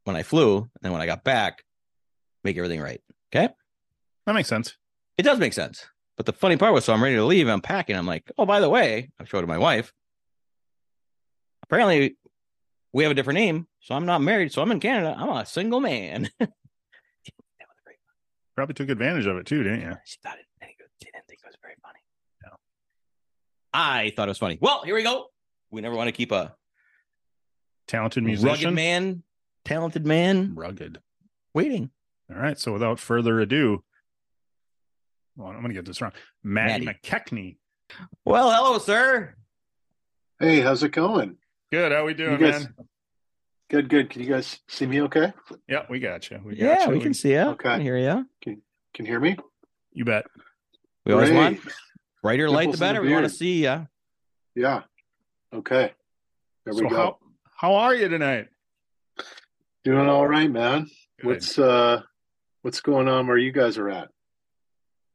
when 0.05 0.17
I 0.17 0.23
flew. 0.23 0.59
And 0.59 0.69
then 0.83 0.93
when 0.93 1.01
I 1.01 1.07
got 1.07 1.25
back, 1.25 1.65
make 2.45 2.57
everything 2.57 2.81
right. 2.81 3.01
Okay. 3.33 3.49
That 4.27 4.35
makes 4.35 4.49
sense. 4.49 4.77
It 5.17 5.23
does 5.23 5.39
make 5.39 5.53
sense. 5.53 5.87
But 6.17 6.27
the 6.27 6.33
funny 6.33 6.57
part 6.57 6.75
was, 6.75 6.85
so 6.85 6.93
I'm 6.93 7.03
ready 7.03 7.17
to 7.17 7.25
leave. 7.25 7.49
I'm 7.49 7.61
packing. 7.61 7.97
I'm 7.97 8.07
like, 8.07 8.31
oh, 8.37 8.45
by 8.45 8.61
the 8.61 8.69
way, 8.69 9.11
I 9.19 9.25
showed 9.25 9.39
it 9.39 9.43
to 9.43 9.47
my 9.47 9.59
wife. 9.59 9.93
Apparently, 11.63 12.17
we 12.93 13.05
have 13.05 13.13
a 13.13 13.15
different 13.15 13.39
name, 13.39 13.67
so 13.81 13.95
I'm 13.95 14.07
not 14.07 14.21
married. 14.21 14.53
So 14.53 14.61
I'm 14.61 14.73
in 14.73 14.81
Canada. 14.81 15.15
I'm 15.17 15.31
a 15.31 15.47
single 15.47 15.81
man. 15.81 16.29
that 16.41 16.49
was 16.49 17.79
very 17.85 17.97
Probably 18.57 18.75
took 18.75 18.91
advantage 18.91 19.27
of 19.27 19.37
it 19.37 19.47
too, 19.47 19.63
didn't 19.63 19.83
you? 19.83 19.97
She 20.05 20.19
thought 20.23 20.39
it. 20.39 20.45
She 21.03 21.11
didn't 21.11 21.27
think 21.27 21.41
it 21.43 21.47
was 21.47 21.57
very 21.63 21.77
funny. 21.83 22.01
No, 22.45 22.51
I 23.73 24.13
thought 24.17 24.29
it 24.29 24.31
was 24.31 24.39
funny. 24.39 24.59
Well, 24.61 24.83
here 24.85 24.95
we 24.95 25.03
go. 25.03 25.27
We 25.71 25.81
never 25.81 25.95
want 25.95 26.09
to 26.09 26.13
keep 26.13 26.33
a 26.33 26.55
Talented 27.87 28.23
musician, 28.25 28.49
rugged 28.49 28.73
man, 28.75 29.23
talented 29.65 30.07
man 30.07 30.55
Rugged. 30.55 30.99
waiting. 31.55 31.91
All 32.31 32.37
right. 32.41 32.59
So 32.59 32.73
without 32.73 33.01
further 33.01 33.41
ado, 33.41 33.83
well, 35.37 35.49
I'm 35.49 35.57
going 35.61 35.69
to 35.69 35.75
get 35.75 35.85
this 35.87 36.01
wrong. 36.01 36.13
Matt 36.43 36.83
Matty. 36.83 36.87
McKechnie. 37.03 37.57
Well, 38.25 38.51
hello, 38.51 38.79
sir. 38.79 39.35
Hey, 40.39 40.61
how's 40.61 40.83
it 40.85 40.93
going? 40.93 41.37
Good. 41.73 41.91
How 41.93 42.05
we 42.05 42.15
doing, 42.15 42.39
guys- 42.39 42.65
man? 42.65 42.75
Good, 43.69 43.89
good. 43.89 44.11
Can 44.11 44.23
you 44.23 44.29
guys 44.29 44.59
see 44.69 44.85
me 44.87 45.01
okay? 45.03 45.33
Yeah, 45.69 45.85
we 45.89 46.01
got 46.01 46.29
you. 46.29 46.41
We 46.45 46.57
got 46.57 46.65
Yeah, 46.65 46.85
you. 46.87 46.91
we 46.91 47.01
can 47.01 47.15
see 47.15 47.31
you. 47.33 47.39
Okay. 47.41 47.69
Can 47.71 47.81
hear 47.81 47.97
you. 47.97 48.27
Can 48.43 48.61
you 48.99 49.05
hear 49.07 49.21
me? 49.21 49.37
You 49.93 50.05
bet. 50.05 50.27
We 51.07 51.13
always 51.13 51.31
want 51.31 51.61
Great. 52.23 52.39
brighter 52.39 52.51
light, 52.51 52.71
the 52.73 52.73
Dimples 52.73 52.75
in 52.75 52.79
the 52.81 52.85
better. 52.87 53.03
We 53.03 53.13
want 53.13 53.25
to 53.25 53.31
see 53.31 53.65
you. 53.65 53.89
Yeah. 54.55 54.83
Okay. 55.55 55.93
There 56.65 56.75
we 56.75 56.81
So 56.81 56.89
go. 56.89 56.97
how 56.97 57.19
how 57.57 57.75
are 57.77 57.95
you 57.95 58.09
tonight? 58.09 58.49
Doing 59.85 60.09
all 60.09 60.27
right, 60.27 60.51
man. 60.51 60.89
Good. 61.21 61.27
What's 61.27 61.59
uh 61.59 62.03
what's 62.63 62.81
going 62.81 63.09
on 63.09 63.27
where 63.27 63.39
you 63.39 63.53
guys 63.53 63.79
are 63.79 63.89
at? 63.89 64.09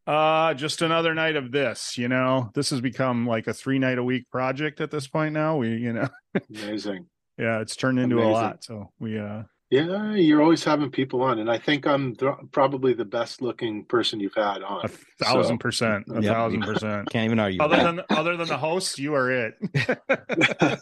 Uh, 0.08 0.54
just 0.54 0.84
another 0.84 1.16
night 1.16 1.36
of 1.36 1.52
this. 1.52 1.98
You 1.98 2.08
know, 2.08 2.52
this 2.54 2.70
has 2.70 2.80
become 2.82 3.26
like 3.28 3.48
a 3.48 3.54
three 3.54 3.80
night 3.80 3.98
a 3.98 4.04
week 4.04 4.30
project 4.30 4.80
at 4.82 4.92
this 4.92 5.08
point. 5.08 5.34
Now 5.34 5.58
we, 5.58 5.76
you 5.78 5.94
know, 5.94 6.08
Amazing. 6.50 7.08
yeah, 7.40 7.60
it's 7.62 7.76
turned 7.76 8.00
into 8.00 8.20
a 8.22 8.26
lot. 8.30 8.64
So 8.64 8.92
we, 9.00 9.18
uh, 9.18 9.44
Yeah, 9.76 10.14
you're 10.16 10.42
always 10.42 10.64
having 10.64 10.90
people 10.92 11.22
on, 11.22 11.40
and 11.40 11.50
I 11.50 11.58
think 11.58 11.86
I'm 11.86 12.16
th- 12.16 12.34
probably 12.52 12.94
the 12.94 13.06
best 13.06 13.42
looking 13.42 13.84
person 13.86 14.20
you've 14.20 14.34
had 14.36 14.62
on. 14.64 14.86
a 14.86 14.88
thousand 15.24 15.56
So- 15.58 15.62
percent, 15.62 16.06
a 16.10 16.22
Yep. 16.22 16.24
thousand 16.34 16.62
percent. 16.62 17.10
Can't 17.10 17.26
even 17.26 17.40
argue. 17.40 17.62
Other 17.62 17.78
than 17.78 18.02
other 18.10 18.38
than 18.38 18.48
the 18.48 18.58
host, 18.58 19.00
you 19.00 19.14
are 19.16 19.32
it. 19.32 19.54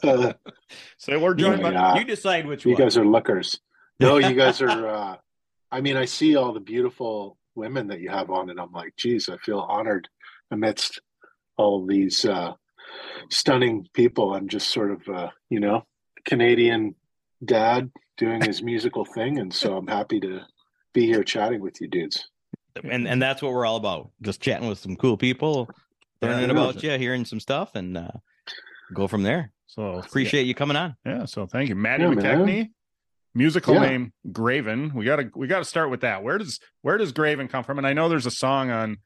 you 0.04 0.34
so 0.98 1.20
we're 1.20 1.34
joined 1.36 1.62
by 1.62 1.72
Yeah. 1.72 1.96
you 1.98 2.06
decide 2.06 2.46
which 2.46 2.66
one. 2.66 2.72
You 2.72 2.78
guys 2.78 2.98
are 2.98 3.06
lookers. 3.06 3.60
No, 4.00 4.18
you 4.18 4.34
guys 4.36 4.62
are. 4.62 4.88
Uh, 4.94 5.16
I 5.72 5.82
mean, 5.82 5.98
I 5.98 6.06
see 6.06 6.36
all 6.36 6.54
the 6.54 6.60
beautiful 6.60 7.38
women 7.56 7.88
that 7.88 8.00
you 8.00 8.10
have 8.10 8.30
on, 8.30 8.52
and 8.52 8.60
I'm 8.60 8.72
like, 8.72 8.94
geez, 8.96 9.28
I 9.28 9.38
feel 9.38 9.60
honored 9.60 10.08
amidst 10.52 11.02
all 11.58 11.86
these 11.88 12.26
uh, 12.26 12.54
stunning 13.32 13.88
people. 13.94 14.36
I'm 14.36 14.48
just 14.50 14.70
sort 14.72 14.92
of, 14.92 15.02
uh, 15.10 15.30
you 15.50 15.60
know, 15.60 15.84
Canadian 16.26 16.94
dad 17.44 17.90
doing 18.18 18.42
his 18.42 18.62
musical 18.62 19.06
thing, 19.06 19.40
and 19.40 19.54
so 19.54 19.78
I'm 19.78 19.88
happy 19.88 20.20
to 20.22 20.42
be 20.94 21.06
here 21.06 21.24
chatting 21.24 21.62
with 21.62 21.80
you 21.82 21.88
dudes. 21.88 22.30
and 22.84 23.08
and 23.08 23.22
that's 23.22 23.42
what 23.42 23.52
we're 23.54 23.66
all 23.66 23.78
about. 23.78 24.12
Just 24.22 24.42
chatting 24.42 24.68
with 24.68 24.80
some 24.80 24.96
cool 24.96 25.18
people, 25.18 25.70
learning 26.22 26.46
Yeah. 26.50 26.52
about 26.52 26.82
you, 26.84 26.92
hearing 26.98 27.26
some 27.26 27.40
stuff, 27.40 27.76
and 27.76 27.98
uh, 27.98 28.08
go 28.94 29.08
from 29.08 29.24
there. 29.24 29.52
so 29.68 29.98
Appreciate 30.00 30.44
you 30.44 30.54
coming 30.56 30.78
on. 30.78 30.96
Yeah, 31.06 31.26
so 31.26 31.46
thank 31.48 31.70
you, 31.70 31.76
Matty 31.76 32.04
Yeah, 32.04 32.10
McKechnie. 32.12 32.46
man. 32.46 32.74
Musical 33.36 33.74
Yeah. 33.76 33.82
name 33.82 34.14
Graven. 34.32 34.94
We 34.94 35.06
gotta 35.06 35.32
we 35.36 35.48
gotta 35.48 35.66
start 35.66 35.90
with 35.90 36.02
that. 36.02 36.22
Where 36.24 36.38
does 36.38 36.60
where 36.84 36.98
does 37.00 37.12
Graven 37.12 37.48
come 37.48 37.64
from? 37.64 37.80
And 37.80 37.88
I 37.88 37.94
know 37.94 38.08
there's 38.08 38.28
a 38.28 38.32
song 38.32 38.70
on 38.70 38.98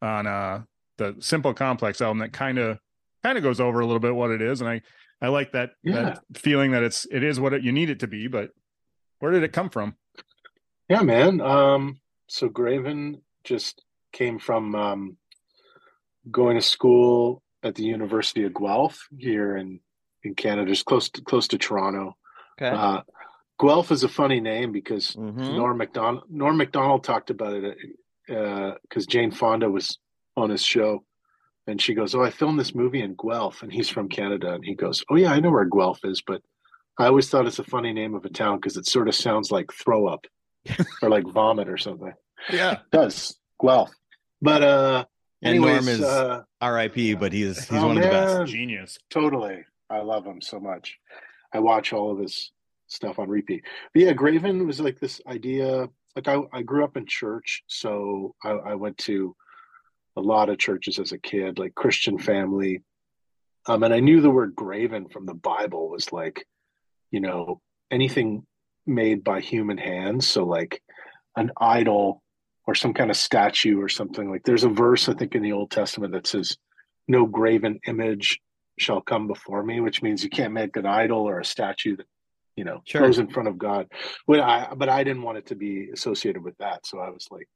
on 0.00 0.26
uh 0.26 0.62
the 0.96 1.16
Simple 1.20 1.52
Complex 1.52 2.00
album 2.00 2.18
that 2.20 2.32
kind 2.32 2.58
of 2.58 2.78
kind 3.22 3.36
of 3.36 3.44
goes 3.44 3.60
over 3.60 3.80
a 3.80 3.84
little 3.86 4.00
bit 4.00 4.14
what 4.14 4.30
it 4.30 4.40
is, 4.40 4.60
and 4.62 4.70
I 4.70 4.80
I 5.24 5.28
like 5.28 5.52
that 5.52 5.70
Yeah. 5.82 5.94
that 6.02 6.22
feeling 6.36 6.72
that 6.72 6.82
it's 6.82 7.06
it 7.10 7.22
is 7.24 7.40
what 7.40 7.54
it, 7.54 7.62
you 7.62 7.72
need 7.72 7.88
it 7.90 8.00
to 8.00 8.06
be. 8.06 8.28
But 8.28 8.50
where 9.20 9.32
did 9.32 9.42
it 9.42 9.52
come 9.52 9.70
from? 9.70 9.96
Yeah, 10.88 11.02
man. 11.02 11.40
Um, 11.40 12.00
so 12.28 12.48
Graven 12.48 13.22
just 13.42 13.82
came 14.12 14.38
from 14.38 14.74
um, 14.74 15.16
going 16.30 16.56
to 16.56 16.62
school 16.62 17.42
at 17.62 17.74
the 17.74 17.84
University 17.84 18.44
of 18.44 18.52
Guelph 18.54 19.08
here 19.16 19.56
in 19.56 19.80
in 20.22 20.34
Canada, 20.34 20.70
just 20.70 20.84
close 20.86 21.08
to 21.10 21.22
close 21.22 21.48
to 21.48 21.58
Toronto. 21.58 22.16
Okay. 22.60 22.74
Uh, 22.74 23.00
Guelph 23.60 23.90
is 23.92 24.04
a 24.04 24.08
funny 24.08 24.40
name 24.40 24.72
because 24.72 25.12
Mhm. 25.16 25.56
Norm 25.56 25.78
Macdonald 25.78 26.24
Norm 26.28 26.56
Macdonald 26.58 27.02
talked 27.04 27.30
about 27.30 27.54
it 27.54 27.78
because 28.26 29.06
Jane 29.06 29.30
Fonda 29.30 29.70
was 29.70 29.98
on 30.36 30.50
his 30.50 30.62
show, 30.62 31.04
and 31.66 31.80
she 31.80 31.94
goes, 31.94 32.14
"Oh, 32.14 32.22
I 32.22 32.30
filmed 32.30 32.58
this 32.58 32.74
movie 32.74 33.02
in 33.02 33.14
Guelph," 33.14 33.62
and 33.62 33.72
he's 33.72 33.88
from 33.88 34.08
Canada, 34.08 34.52
and 34.54 34.64
he 34.64 34.74
goes, 34.74 35.04
"Oh 35.10 35.16
yeah, 35.16 35.32
I 35.32 35.40
know 35.40 35.50
where 35.50 35.64
Guelph 35.64 36.00
is, 36.04 36.22
but 36.26 36.42
I 36.98 37.06
always 37.06 37.28
thought 37.28 37.46
it's 37.46 37.58
a 37.58 37.64
funny 37.64 37.92
name 37.92 38.14
of 38.14 38.24
a 38.24 38.28
town 38.30 38.58
because 38.58 38.76
it 38.76 38.86
sort 38.86 39.08
of 39.08 39.14
sounds 39.14 39.50
like 39.50 39.72
throw 39.72 40.06
up 40.06 40.26
or 41.02 41.08
like 41.10 41.26
vomit 41.26 41.68
or 41.68 41.76
something." 41.78 42.12
Yeah, 42.52 42.72
It 42.72 42.78
does 42.92 43.36
Guelph, 43.60 43.90
but 44.42 44.62
uh, 44.62 45.04
And 45.42 45.58
Norm 45.60 45.70
anyways, 45.70 45.88
is- 46.00 46.02
uh, 46.04 46.42
R.I.P. 46.60 47.14
But 47.14 47.32
he's 47.32 47.68
he's 47.68 47.78
Oh, 47.82 47.86
one 47.88 47.96
of 47.98 48.02
the 48.04 48.08
best. 48.10 48.52
genius. 48.52 48.98
Totally. 49.10 49.64
I 49.90 50.00
love 50.00 50.24
him 50.26 50.40
so 50.40 50.58
much. 50.60 50.98
I 51.52 51.58
watch 51.60 51.92
all 51.92 52.10
of 52.10 52.18
his 52.18 52.50
stuff 52.86 53.18
on 53.18 53.28
repeat. 53.28 53.62
But 53.92 54.02
yeah, 54.02 54.12
Graven 54.12 54.66
was 54.66 54.80
like 54.80 54.98
this 54.98 55.20
idea. 55.26 55.88
Like 56.16 56.28
I, 56.28 56.38
I 56.52 56.62
grew 56.62 56.84
up 56.84 56.96
in 56.96 57.06
church, 57.06 57.62
so 57.66 58.34
I, 58.44 58.50
I 58.50 58.74
went 58.74 58.96
to 58.98 59.34
a 60.16 60.20
lot 60.20 60.48
of 60.48 60.58
churches 60.58 60.98
as 60.98 61.12
a 61.12 61.18
kid, 61.18 61.58
like 61.58 61.74
Christian 61.74 62.18
family. 62.18 62.82
Um, 63.66 63.82
and 63.82 63.94
I 63.94 64.00
knew 64.00 64.20
the 64.20 64.30
word 64.30 64.54
graven 64.54 65.08
from 65.08 65.26
the 65.26 65.34
Bible 65.34 65.88
was 65.88 66.12
like, 66.12 66.46
you 67.10 67.20
know, 67.20 67.60
anything 67.90 68.46
made 68.86 69.24
by 69.24 69.40
human 69.40 69.78
hands. 69.78 70.26
So 70.28 70.44
like 70.44 70.82
an 71.36 71.50
idol 71.60 72.22
or 72.66 72.74
some 72.74 72.94
kind 72.94 73.10
of 73.10 73.16
statue 73.16 73.80
or 73.80 73.88
something. 73.88 74.30
Like 74.30 74.42
there's 74.44 74.64
a 74.64 74.68
verse 74.68 75.08
I 75.08 75.14
think 75.14 75.34
in 75.34 75.42
the 75.42 75.52
Old 75.52 75.70
Testament 75.70 76.12
that 76.12 76.26
says, 76.26 76.56
"No 77.08 77.26
graven 77.26 77.80
image 77.86 78.40
shall 78.78 79.00
come 79.00 79.26
before 79.26 79.62
me," 79.62 79.80
which 79.80 80.02
means 80.02 80.24
you 80.24 80.30
can't 80.30 80.52
make 80.52 80.76
an 80.76 80.86
idol 80.86 81.28
or 81.28 81.40
a 81.40 81.44
statue 81.44 81.96
that 81.96 82.06
you 82.56 82.64
know 82.64 82.80
Sure. 82.86 83.02
goes 83.02 83.18
in 83.18 83.28
front 83.28 83.48
of 83.48 83.58
God. 83.58 83.90
But 84.26 84.40
I 84.40 84.72
but 84.74 84.88
I 84.88 85.04
didn't 85.04 85.22
want 85.22 85.38
it 85.38 85.46
to 85.46 85.54
be 85.54 85.90
associated 85.90 86.42
with 86.42 86.56
that, 86.58 86.86
so 86.86 86.98
I 86.98 87.10
was 87.10 87.28
like, 87.30 87.48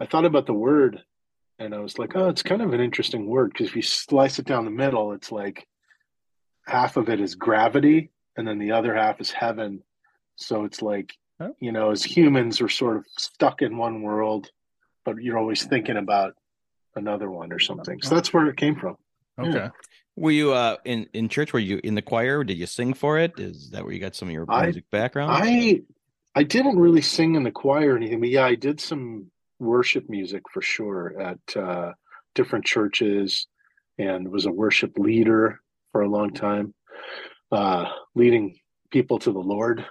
I 0.00 0.06
thought 0.06 0.24
about 0.24 0.46
the 0.46 0.54
word, 0.54 1.02
and 1.58 1.74
I 1.74 1.78
was 1.78 1.98
like, 1.98 2.16
oh, 2.16 2.28
it's 2.28 2.42
kind 2.42 2.62
of 2.62 2.72
an 2.72 2.80
interesting 2.80 3.26
word 3.26 3.52
because 3.52 3.68
if 3.68 3.76
you 3.76 3.82
slice 3.82 4.38
it 4.38 4.46
down 4.46 4.64
the 4.64 4.70
middle, 4.70 5.12
it's 5.12 5.30
like 5.30 5.66
half 6.66 6.96
of 6.96 7.08
it 7.08 7.20
is 7.20 7.34
gravity, 7.34 8.10
and 8.36 8.46
then 8.46 8.58
the 8.58 8.72
other 8.72 8.94
half 8.94 9.20
is 9.20 9.30
heaven. 9.30 9.82
So 10.36 10.64
it's 10.64 10.82
like 10.82 11.14
you 11.58 11.72
know, 11.72 11.90
as 11.90 12.04
humans, 12.04 12.60
we're 12.60 12.68
sort 12.68 12.96
of 12.96 13.06
stuck 13.18 13.62
in 13.62 13.76
one 13.76 14.02
world, 14.02 14.50
but 15.04 15.16
you're 15.16 15.38
always 15.38 15.64
thinking 15.64 15.96
about 15.96 16.34
another 16.94 17.28
one 17.28 17.52
or 17.52 17.58
something. 17.58 18.00
So 18.00 18.14
that's 18.14 18.32
where 18.32 18.46
it 18.46 18.56
came 18.56 18.76
from. 18.76 18.96
Okay. 19.38 19.50
Yeah. 19.50 19.68
Were 20.14 20.30
you 20.30 20.52
uh 20.52 20.76
in 20.84 21.08
in 21.14 21.28
church? 21.28 21.52
Were 21.52 21.58
you 21.58 21.80
in 21.82 21.94
the 21.94 22.02
choir? 22.02 22.44
Did 22.44 22.58
you 22.58 22.66
sing 22.66 22.94
for 22.94 23.18
it? 23.18 23.32
Is 23.38 23.70
that 23.70 23.84
where 23.84 23.92
you 23.92 23.98
got 23.98 24.14
some 24.14 24.28
of 24.28 24.32
your 24.32 24.44
I- 24.48 24.64
music 24.64 24.84
background? 24.90 25.32
I 25.32 25.82
I 26.34 26.44
didn't 26.44 26.78
really 26.78 27.02
sing 27.02 27.34
in 27.34 27.42
the 27.42 27.50
choir 27.50 27.94
or 27.94 27.96
anything, 27.96 28.20
but 28.20 28.28
yeah, 28.28 28.44
I 28.44 28.54
did 28.54 28.80
some 28.80 29.31
worship 29.62 30.08
music 30.08 30.42
for 30.52 30.60
sure 30.60 31.20
at 31.20 31.56
uh, 31.56 31.92
different 32.34 32.64
churches, 32.64 33.46
and 33.98 34.28
was 34.28 34.46
a 34.46 34.52
worship 34.52 34.98
leader 34.98 35.60
for 35.92 36.02
a 36.02 36.08
long 36.08 36.32
time, 36.32 36.74
uh, 37.50 37.86
leading 38.14 38.58
people 38.90 39.18
to 39.20 39.32
the 39.32 39.38
Lord. 39.38 39.84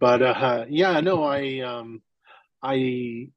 But 0.00 0.22
uh, 0.22 0.64
yeah, 0.68 1.00
no, 1.00 1.24
I 1.24 1.60
um, 1.60 2.02
I 2.62 3.28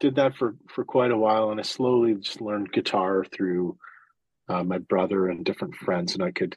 did 0.00 0.16
that 0.16 0.36
for 0.36 0.56
for 0.68 0.84
quite 0.84 1.10
a 1.10 1.18
while, 1.18 1.50
and 1.50 1.60
I 1.60 1.64
slowly 1.64 2.14
just 2.14 2.40
learned 2.40 2.72
guitar 2.72 3.24
through 3.24 3.76
uh, 4.48 4.62
my 4.62 4.78
brother 4.78 5.28
and 5.28 5.44
different 5.44 5.74
friends, 5.76 6.14
and 6.14 6.22
I 6.22 6.30
could, 6.30 6.56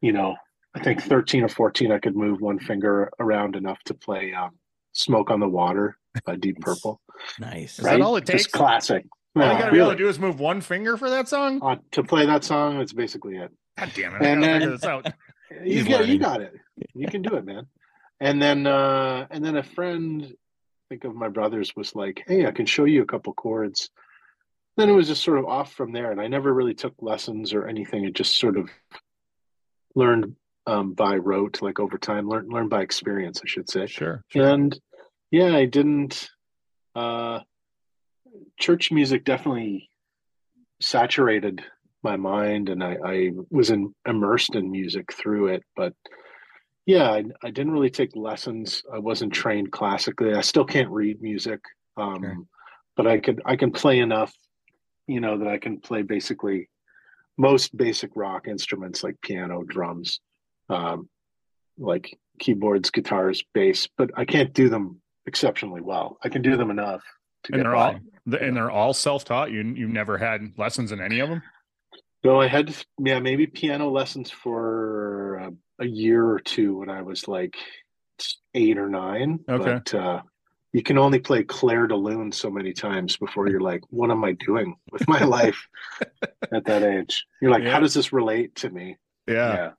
you 0.00 0.12
know, 0.12 0.36
I 0.74 0.80
think 0.80 1.02
13 1.02 1.44
or 1.44 1.48
14, 1.48 1.90
I 1.90 1.98
could 1.98 2.14
move 2.14 2.40
one 2.40 2.58
finger 2.58 3.10
around 3.18 3.56
enough 3.56 3.82
to 3.84 3.94
play 3.94 4.34
um, 4.34 4.50
Smoke 4.92 5.30
on 5.30 5.40
the 5.40 5.48
Water 5.48 5.96
by 6.24 6.36
Deep 6.36 6.60
Purple. 6.60 7.00
nice. 7.38 7.78
Is 7.78 7.84
that 7.84 8.00
all 8.00 8.16
it 8.16 8.26
Just 8.26 8.44
takes? 8.44 8.46
classic. 8.46 9.06
All 9.36 9.42
you 9.42 9.58
gotta 9.58 9.72
be 9.72 9.78
able 9.78 9.90
to 9.90 9.96
do 9.96 10.08
is 10.08 10.18
move 10.18 10.40
one 10.40 10.60
finger 10.62 10.96
for 10.96 11.10
that 11.10 11.28
song. 11.28 11.60
Uh, 11.62 11.76
to 11.92 12.02
play 12.02 12.24
that 12.26 12.42
song, 12.44 12.78
that's 12.78 12.92
basically 12.94 13.36
it. 13.36 13.50
God 13.78 13.92
damn 13.94 14.14
it! 14.14 14.22
And 14.22 14.42
then- 14.42 14.70
this 14.70 14.84
out. 14.84 15.06
You, 15.48 15.74
He's 15.76 15.86
yeah, 15.86 16.00
you 16.00 16.18
got 16.18 16.40
it. 16.40 16.54
You 16.92 17.06
can 17.06 17.22
do 17.22 17.36
it, 17.36 17.44
man. 17.44 17.68
And 18.18 18.42
then, 18.42 18.66
uh, 18.66 19.28
and 19.30 19.44
then 19.44 19.56
a 19.56 19.62
friend, 19.62 20.24
I 20.24 20.34
think 20.88 21.04
of 21.04 21.14
my 21.14 21.28
brother's, 21.28 21.76
was 21.76 21.94
like, 21.94 22.24
"Hey, 22.26 22.46
I 22.46 22.50
can 22.50 22.66
show 22.66 22.84
you 22.84 23.02
a 23.02 23.06
couple 23.06 23.32
chords." 23.32 23.88
Then 24.76 24.88
it 24.88 24.92
was 24.92 25.06
just 25.06 25.22
sort 25.22 25.38
of 25.38 25.44
off 25.46 25.72
from 25.72 25.92
there, 25.92 26.10
and 26.10 26.20
I 26.20 26.26
never 26.26 26.52
really 26.52 26.74
took 26.74 26.94
lessons 27.00 27.54
or 27.54 27.68
anything. 27.68 28.04
It 28.04 28.14
just 28.14 28.36
sort 28.40 28.56
of 28.56 28.68
learned 29.94 30.34
um, 30.66 30.94
by 30.94 31.16
rote, 31.16 31.62
like 31.62 31.78
over 31.78 31.96
time, 31.96 32.28
learned 32.28 32.52
learned 32.52 32.70
by 32.70 32.82
experience, 32.82 33.40
I 33.42 33.46
should 33.46 33.70
say. 33.70 33.86
Sure. 33.86 34.22
sure. 34.28 34.48
and 34.48 34.78
yeah 35.30 35.54
i 35.56 35.64
didn't 35.64 36.28
uh 36.94 37.40
church 38.58 38.90
music 38.90 39.24
definitely 39.24 39.88
saturated 40.80 41.62
my 42.02 42.16
mind 42.16 42.68
and 42.68 42.82
i 42.82 42.96
i 43.04 43.30
was 43.50 43.70
in, 43.70 43.94
immersed 44.06 44.54
in 44.54 44.70
music 44.70 45.12
through 45.12 45.48
it 45.48 45.62
but 45.74 45.92
yeah 46.84 47.10
I, 47.10 47.24
I 47.42 47.50
didn't 47.50 47.72
really 47.72 47.90
take 47.90 48.14
lessons 48.14 48.82
i 48.92 48.98
wasn't 48.98 49.32
trained 49.32 49.72
classically 49.72 50.34
i 50.34 50.40
still 50.40 50.64
can't 50.64 50.90
read 50.90 51.22
music 51.22 51.60
um 51.96 52.22
Sure. 52.22 52.36
but 52.96 53.06
i 53.06 53.18
could 53.18 53.42
i 53.44 53.56
can 53.56 53.72
play 53.72 53.98
enough 53.98 54.32
you 55.06 55.20
know 55.20 55.38
that 55.38 55.48
i 55.48 55.58
can 55.58 55.80
play 55.80 56.02
basically 56.02 56.68
most 57.38 57.76
basic 57.76 58.10
rock 58.14 58.48
instruments 58.48 59.02
like 59.02 59.20
piano 59.20 59.62
drums 59.62 60.20
um 60.68 61.08
like 61.78 62.18
keyboards, 62.38 62.90
guitars, 62.90 63.42
bass, 63.54 63.88
but 63.96 64.10
I 64.16 64.24
can't 64.24 64.52
do 64.52 64.68
them 64.68 65.00
exceptionally 65.26 65.80
well. 65.80 66.18
I 66.24 66.28
can 66.28 66.42
do 66.42 66.56
them 66.56 66.70
enough 66.70 67.02
to 67.44 67.52
And 67.52 67.60
get 67.60 67.62
they're 67.64 67.72
by. 67.76 67.92
all 67.94 68.00
the, 68.26 68.42
and 68.42 68.56
they're 68.56 68.70
all 68.70 68.92
self-taught. 68.94 69.50
You 69.52 69.62
you've 69.62 69.90
never 69.90 70.18
had 70.18 70.52
lessons 70.58 70.92
in 70.92 71.00
any 71.00 71.20
of 71.20 71.28
them. 71.28 71.42
No, 72.24 72.40
I 72.40 72.48
had 72.48 72.74
yeah 72.98 73.20
maybe 73.20 73.46
piano 73.46 73.88
lessons 73.90 74.30
for 74.30 75.40
uh, 75.40 75.50
a 75.80 75.86
year 75.86 76.24
or 76.24 76.40
two 76.40 76.78
when 76.78 76.90
I 76.90 77.02
was 77.02 77.28
like 77.28 77.56
eight 78.54 78.78
or 78.78 78.88
nine. 78.88 79.40
Okay. 79.48 79.64
but 79.64 79.94
uh, 79.94 80.22
you 80.72 80.82
can 80.82 80.98
only 80.98 81.18
play 81.20 81.42
Clair 81.44 81.86
de 81.86 81.94
Lune 81.96 82.32
so 82.32 82.50
many 82.50 82.72
times 82.72 83.16
before 83.16 83.48
you're 83.48 83.60
like, 83.60 83.82
what 83.90 84.10
am 84.10 84.24
I 84.24 84.32
doing 84.32 84.76
with 84.90 85.06
my 85.08 85.22
life 85.24 85.68
at 86.52 86.64
that 86.64 86.82
age? 86.82 87.24
You're 87.40 87.50
like, 87.50 87.62
Yeah. 87.62 87.70
how 87.72 87.80
does 87.80 87.94
this 87.94 88.12
relate 88.12 88.54
to 88.56 88.70
me? 88.70 88.96
Yeah. 89.28 89.72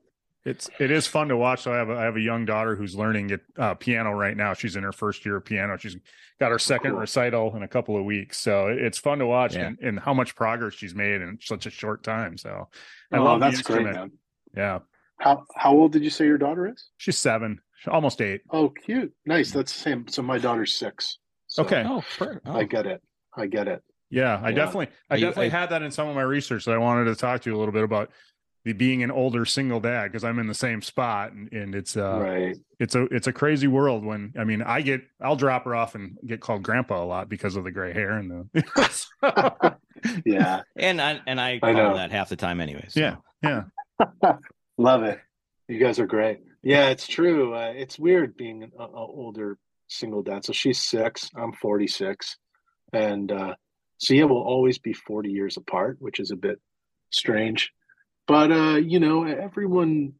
It's 0.47 0.69
it 0.79 0.91
is 0.91 1.05
fun 1.07 1.27
to 1.27 1.35
watch. 1.35 1.63
So 1.63 1.73
I 1.73 1.77
have 1.77 1.89
a, 1.89 1.93
I 1.95 2.03
have 2.03 2.15
a 2.15 2.21
young 2.21 2.45
daughter 2.45 2.73
who's 2.75 2.95
learning 2.95 3.31
it, 3.31 3.41
uh, 3.57 3.73
piano 3.73 4.11
right 4.13 4.35
now. 4.37 4.53
She's 4.53 4.77
in 4.77 4.83
her 4.83 4.93
first 4.93 5.25
year 5.25 5.35
of 5.35 5.43
piano. 5.45 5.75
She's 5.77 5.97
got 6.39 6.51
her 6.51 6.59
second 6.59 6.91
Cool. 6.91 7.01
recital 7.01 7.53
in 7.57 7.63
a 7.63 7.67
couple 7.67 7.97
of 7.97 8.05
weeks. 8.05 8.37
So 8.37 8.67
it's 8.67 8.97
fun 8.97 9.19
to 9.19 9.25
watch 9.25 9.55
Yeah. 9.55 9.67
and, 9.67 9.79
and 9.81 9.99
how 9.99 10.13
much 10.13 10.35
progress 10.35 10.73
she's 10.73 10.95
made 10.95 11.19
in 11.21 11.37
such 11.41 11.65
a 11.65 11.69
short 11.69 12.01
time. 12.01 12.37
So 12.37 12.69
I 13.11 13.17
oh, 13.17 13.23
love 13.25 13.41
the 13.41 13.49
that's 13.49 13.61
great, 13.61 13.83
man. 13.85 14.11
Yeah, 14.55 14.79
How 15.19 15.43
how 15.55 15.73
old 15.73 15.91
did 15.91 16.03
you 16.03 16.09
say 16.09 16.25
your 16.25 16.37
daughter 16.37 16.65
is? 16.71 16.91
she's 16.95 17.17
seven, 17.17 17.59
almost 17.85 18.21
eight. 18.21 18.41
Oh, 18.49 18.69
cute, 18.69 19.11
nice. 19.25 19.51
That's 19.51 19.73
the 19.73 19.79
same. 19.79 20.07
So 20.07 20.21
my 20.21 20.37
daughter's 20.37 20.73
six. 20.75 21.17
So 21.47 21.63
Okay. 21.63 21.83
Oh, 21.85 22.03
oh. 22.21 22.37
I 22.45 22.63
get 22.63 22.85
it. 22.85 23.01
I 23.35 23.47
get 23.47 23.67
it. 23.67 23.83
Yeah, 24.09 24.39
I 24.41 24.49
Yeah. 24.49 24.55
definitely, 24.55 24.87
I 25.09 25.15
Are 25.15 25.17
you- 25.17 25.25
definitely 25.25 25.47
I- 25.51 25.59
had 25.59 25.69
that 25.71 25.81
in 25.81 25.91
some 25.91 26.07
of 26.07 26.15
my 26.15 26.21
research 26.21 26.63
that 26.65 26.71
I 26.73 26.77
wanted 26.77 27.05
to 27.05 27.15
talk 27.15 27.41
to 27.41 27.49
you 27.49 27.55
a 27.57 27.59
little 27.59 27.73
bit 27.73 27.83
about 27.83 28.11
the 28.67 28.73
being 28.73 29.01
an 29.01 29.09
older 29.11 29.45
single 29.45 29.79
dad 29.79 30.11
because 30.11 30.25
I'm 30.25 30.39
in 30.39 30.47
the 30.47 30.53
same 30.53 30.81
spot 30.81 31.31
and, 31.31 31.51
and 31.53 31.73
it's 31.73 31.95
uh 31.95 32.19
right. 32.21 32.57
it's 32.79 32.95
a 32.95 33.03
it's 33.05 33.27
a 33.27 33.31
crazy 33.33 33.67
world 33.67 34.03
when 34.03 34.33
I 34.37 34.43
mean 34.43 34.61
I 34.61 34.81
get 34.81 35.01
I'll 35.21 35.37
drop 35.37 35.63
her 35.63 35.73
off 35.73 35.95
and 35.95 36.17
get 36.25 36.41
called 36.41 36.63
grandpa 36.63 37.01
a 37.01 37.05
lot 37.05 37.29
because 37.29 37.55
of 37.55 37.63
the 37.63 37.71
gray 37.71 37.93
hair 37.93 38.17
and 38.17 38.29
the 38.51 39.75
Yeah. 40.25 40.61
and 40.75 41.01
I 41.01 41.21
and 41.25 41.39
I 41.39 41.53
I 41.55 41.59
call 41.59 41.73
know. 41.73 41.95
that 41.95 42.11
half 42.11 42.27
the 42.29 42.35
time 42.35 42.59
anyway. 42.59 42.85
so. 42.89 42.99
yeah 42.99 43.15
yeah 43.41 43.63
Love 44.77 45.03
it. 45.03 45.19
You 45.67 45.79
guys 45.79 45.99
are 45.99 46.05
great. 46.05 46.39
Yeah, 46.61 46.89
it's 46.89 47.07
true. 47.07 47.55
Uh, 47.55 47.73
it's 47.75 47.97
weird 47.97 48.37
being 48.37 48.63
an 48.63 48.71
a, 48.77 48.83
a 48.83 48.87
older 48.93 49.57
single 49.87 50.21
dad. 50.21 50.45
So 50.45 50.53
she's 50.53 50.79
six. 50.81 51.29
I'm 51.35 51.51
46, 51.53 52.37
and 52.93 53.31
uh, 53.31 53.55
so 53.97 54.13
yeah, 54.13 54.25
we'll 54.25 54.43
always 54.43 54.77
be 54.77 54.93
40 54.93 55.31
years 55.31 55.57
apart, 55.57 55.97
which 55.99 56.19
is 56.19 56.29
a 56.31 56.35
bit 56.35 56.59
strange. 57.09 57.71
But 58.27 58.51
uh, 58.51 58.75
you 58.75 58.99
know, 58.99 59.23
everyone 59.23 60.13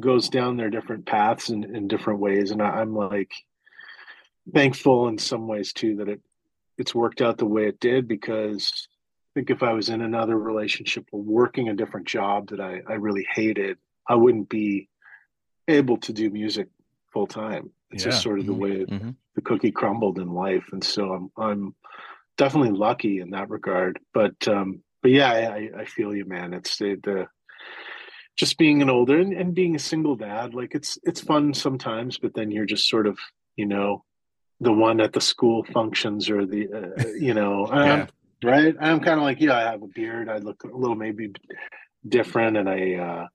goes 0.00 0.28
down 0.28 0.56
their 0.56 0.70
different 0.70 1.06
paths 1.06 1.50
in, 1.50 1.76
in 1.76 1.86
different 1.86 2.18
ways, 2.20 2.50
and 2.50 2.62
I, 2.62 2.80
I'm 2.80 2.94
like 2.94 3.30
thankful 4.52 5.08
in 5.08 5.18
some 5.18 5.46
ways 5.46 5.72
too 5.72 5.96
that 5.96 6.08
it 6.08 6.20
it's 6.78 6.94
worked 6.94 7.20
out 7.20 7.36
the 7.36 7.46
way 7.46 7.66
it 7.66 7.78
did 7.78 8.08
because 8.08 8.88
I 8.88 9.40
think 9.40 9.50
if 9.50 9.62
I 9.62 9.74
was 9.74 9.90
in 9.90 10.00
another 10.00 10.38
relationship 10.38 11.04
or 11.12 11.20
working 11.20 11.68
a 11.68 11.74
different 11.74 12.08
job 12.08 12.48
that 12.48 12.60
I, 12.60 12.80
I 12.88 12.94
really 12.94 13.26
hated, 13.30 13.76
I 14.08 14.14
wouldn't 14.14 14.48
be 14.48 14.88
able 15.68 15.98
to 15.98 16.12
do 16.14 16.30
music 16.30 16.68
full 17.12 17.26
time. 17.26 17.70
It's 17.90 18.04
just 18.04 18.22
sort 18.22 18.40
of 18.40 18.46
the 18.46 18.54
Mhm. 18.54 18.58
way 18.58 18.84
Mhm. 18.86 19.14
the 19.34 19.42
cookie 19.42 19.70
crumbled 19.70 20.18
in 20.18 20.32
life, 20.32 20.72
and 20.72 20.82
so 20.82 21.12
I'm 21.12 21.30
I'm 21.36 21.74
definitely 22.38 22.70
lucky 22.72 23.20
in 23.20 23.30
that 23.30 23.50
regard. 23.50 24.00
But 24.14 24.48
um, 24.48 24.82
but 25.02 25.10
yeah, 25.10 25.32
I, 25.32 25.70
I- 25.80 25.84
feel 25.84 26.14
you, 26.14 26.24
man. 26.24 26.54
It's 26.54 26.76
the, 26.78 26.96
the 27.02 27.26
just 28.36 28.58
being 28.58 28.80
an 28.82 28.88
older 28.90 29.18
and, 29.18 29.32
and 29.32 29.54
being 29.54 29.74
a 29.76 29.80
single 29.80 30.16
dad. 30.16 30.54
Like 30.54 30.74
it's 30.74 30.98
it's 31.02 31.20
fun 31.20 31.52
sometimes, 31.54 32.18
but 32.18 32.34
then 32.34 32.50
you're 32.50 32.66
just 32.66 32.88
sort 32.88 33.06
of 33.06 33.18
you 33.56 33.66
know 33.66 34.04
the 34.60 34.72
one 34.72 35.00
at 35.00 35.12
the 35.12 35.20
school 35.20 35.64
functions 35.64 36.28
or 36.30 36.46
the 36.46 36.68
uh, 36.72 37.08
you 37.20 37.34
know 37.34 37.66
Yeah. 37.68 37.92
um, 38.02 38.08
right. 38.42 38.74
I'm 38.80 39.00
kind 39.00 39.18
of 39.18 39.24
like 39.24 39.40
yeah, 39.40 39.56
I 39.56 39.62
have 39.72 39.82
a 39.82 39.86
beard. 39.88 40.28
I 40.28 40.38
look 40.38 40.64
a 40.64 40.68
little 40.76 40.96
maybe 40.96 41.32
different, 42.06 42.56
and 42.56 42.68
I 42.68 42.94
uh, 42.94 43.26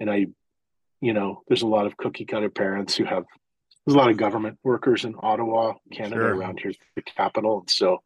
and 0.00 0.10
I 0.10 0.26
you 1.00 1.12
know 1.12 1.42
there's 1.48 1.62
a 1.62 1.66
lot 1.66 1.86
of 1.86 1.96
cookie 1.96 2.24
cutter 2.24 2.50
parents 2.50 2.96
who 2.96 3.04
have 3.04 3.24
there's 3.84 3.94
a 3.94 3.98
lot 3.98 4.10
of 4.10 4.16
government 4.16 4.58
workers 4.64 5.04
in 5.04 5.14
Ottawa, 5.20 5.74
Canada, 5.92 6.16
Sure. 6.16 6.34
around 6.36 6.58
here's 6.62 6.76
the 6.96 7.02
capital, 7.02 7.60
and 7.60 7.70
so 7.70 8.02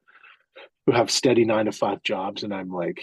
who 0.86 0.92
have 0.92 1.10
steady 1.10 1.44
nine 1.44 1.66
to 1.66 1.72
five 1.72 2.02
jobs, 2.02 2.42
and 2.42 2.52
I'm 2.54 2.70
like, 2.70 3.00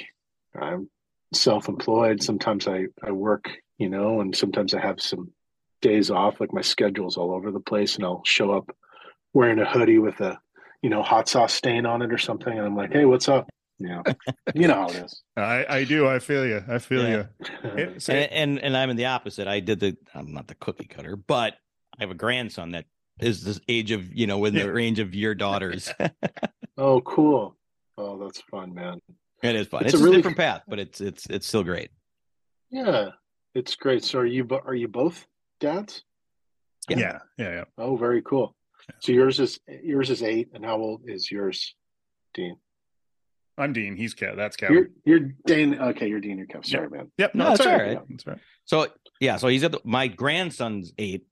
I'm 0.60 0.90
self-employed. 1.34 2.22
Sometimes 2.24 2.68
I 2.68 2.86
I 3.04 3.12
work, 3.12 3.50
you 3.78 3.90
know, 3.90 4.22
and 4.22 4.36
sometimes 4.36 4.74
I 4.74 4.80
have 4.82 5.02
some 5.02 5.32
days 5.82 6.10
off. 6.12 6.40
Like 6.40 6.54
my 6.54 6.62
schedule's 6.62 7.18
all 7.18 7.34
over 7.34 7.52
the 7.52 7.60
place, 7.60 7.96
and 7.96 8.04
I'll 8.06 8.22
show 8.26 8.52
up 8.52 8.76
wearing 9.34 9.60
a 9.60 9.66
hoodie 9.70 10.00
with 10.00 10.20
a 10.22 10.38
you 10.82 10.90
know 10.90 11.04
hot 11.04 11.28
sauce 11.30 11.54
stain 11.54 11.86
on 11.86 12.02
it 12.02 12.12
or 12.12 12.18
something, 12.18 12.52
and 12.56 12.66
I'm 12.66 12.76
like, 12.76 12.94
hey, 12.94 13.06
what's 13.06 13.30
up? 13.30 13.48
You 13.80 13.90
know, 13.90 14.04
you 14.56 14.68
know 14.68 14.74
how 14.74 14.90
it 14.90 14.96
is. 15.06 15.22
I 15.36 15.66
I 15.70 15.84
do 15.84 16.08
I 16.08 16.20
feel 16.20 16.46
you 16.46 16.64
I 16.68 16.80
feel 16.80 17.08
Yeah. 17.08 17.26
you 17.40 17.48
It- 17.78 18.02
so- 18.02 18.14
And, 18.14 18.32
and 18.32 18.60
and 18.60 18.78
I'm 18.78 18.90
in 18.90 18.98
the 18.98 19.06
opposite. 19.06 19.48
I 19.48 19.60
did 19.60 19.80
the 19.80 19.96
I'm 20.16 20.34
not 20.34 20.48
the 20.48 20.56
cookie 20.56 20.86
cutter, 20.88 21.16
but 21.16 21.54
I 21.98 22.04
have 22.04 22.12
a 22.12 22.16
grandson 22.16 22.72
that 22.72 22.86
is 23.20 23.44
the 23.44 23.60
age 23.68 23.92
of 23.92 24.14
you 24.14 24.28
know 24.28 24.38
within 24.38 24.60
Yeah. 24.62 24.66
the 24.68 24.74
range 24.74 25.00
of 25.00 25.16
your 25.16 25.36
daughters. 25.36 25.92
oh, 26.78 27.02
cool. 27.02 27.56
Oh, 27.98 28.18
that's 28.24 28.42
fun, 28.52 28.74
man. 28.74 29.00
it 29.44 29.56
is 29.56 29.68
fun. 29.68 29.86
It's 29.86 29.94
It's, 29.94 30.02
a 30.02 30.04
a, 30.04 30.06
really- 30.06 30.18
different 30.18 30.38
path, 30.38 30.62
but 30.68 30.80
it's 30.80 31.02
it's 31.02 31.26
it's 31.28 31.48
still 31.48 31.64
great. 31.64 31.90
Yeah, 32.70 33.10
it's 33.56 33.76
great. 33.76 34.04
So 34.04 34.20
are 34.20 34.26
you 34.26 34.44
bo- 34.44 34.62
are 34.66 34.76
you 34.76 34.88
both 34.88 35.26
dads? 35.60 36.04
Yeah. 36.90 36.98
yeah 36.98 37.20
yeah 37.38 37.50
yeah 37.52 37.64
Oh, 37.78 37.96
very 37.98 38.22
cool. 38.22 38.56
So 39.00 39.12
yours 39.12 39.40
is 39.40 39.60
yours 39.84 40.10
is 40.10 40.24
eight, 40.24 40.50
and 40.54 40.64
how 40.64 40.78
old 40.78 41.02
is 41.08 41.30
yours, 41.32 41.76
Dean? 42.34 42.56
I'm 43.58 43.74
Dean 43.74 43.96
he's 43.98 44.14
Kev 44.14 44.36
that's 44.36 44.56
Kevin 44.56 44.76
You're 44.76 44.88
you're 45.20 45.30
Dean. 45.48 45.80
Okay, 45.80 46.08
you're 46.08 46.20
Dean. 46.20 46.38
You're 46.38 46.48
Kev. 46.48 46.66
Sorry, 46.66 46.90
man. 46.90 47.12
yep 47.18 47.34
No, 47.34 47.46
no, 47.46 47.52
it's 47.52 47.60
it's 47.62 47.66
all 47.68 47.74
all 47.74 47.80
right 47.80 47.98
right. 47.98 48.06
that's 48.10 48.28
right 48.28 48.38
So 48.66 48.88
yeah, 49.20 49.38
so 49.38 49.48
he's 49.48 49.64
at 49.64 49.72
the, 49.72 49.82
my 49.84 50.08
grandson's 50.08 50.94
eight, 51.00 51.26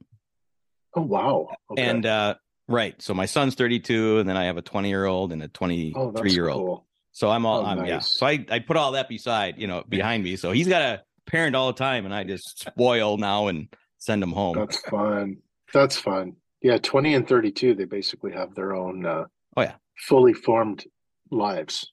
Oh 0.95 1.01
wow. 1.01 1.49
Okay. 1.71 1.81
and 1.83 2.05
uh 2.05 2.35
right. 2.67 2.99
So 3.01 3.13
my 3.13 3.25
son's 3.25 3.55
32, 3.55 4.19
and 4.19 4.27
then 4.29 4.37
I 4.37 4.45
have 4.45 4.57
a 4.57 4.61
20 4.61 4.89
year 4.89 5.05
old 5.05 5.31
and 5.31 5.41
a 5.41 5.45
oh, 5.45 5.49
23 5.53 6.11
that's 6.13 6.33
year 6.35 6.49
old. 6.49 6.83
So 7.11 7.29
I'm 7.29 7.45
all 7.45 7.61
Oh, 7.61 7.65
I'm 7.65 7.85
yeah. 7.85 7.99
So 7.99 8.25
I 8.25 8.45
I 8.49 8.59
put 8.59 8.77
all 8.77 8.93
that 8.93 9.07
beside 9.09 9.57
you 9.57 9.67
know 9.67 9.83
behind 9.87 10.23
me. 10.23 10.35
So 10.35 10.51
he's 10.51 10.67
got 10.67 10.81
a 10.81 11.03
parent 11.25 11.55
all 11.55 11.67
the 11.67 11.73
time, 11.77 12.05
and 12.05 12.13
I 12.13 12.23
just 12.23 12.59
spoil 12.59 13.17
now 13.17 13.47
and 13.47 13.67
send 13.97 14.21
him 14.21 14.31
home. 14.31 14.57
That's 14.57 14.79
fun. 14.81 15.37
That's 15.73 15.97
fun. 15.97 16.35
Yeah, 16.61 16.77
twenty 16.77 17.13
and 17.13 17.27
thirty-two. 17.27 17.75
They 17.75 17.85
basically 17.85 18.31
have 18.33 18.55
their 18.55 18.73
own. 18.73 19.05
Uh, 19.05 19.25
Oh, 19.57 19.61
yeah. 19.61 19.75
Fully 19.97 20.33
formed 20.33 20.83
lives. 21.31 21.91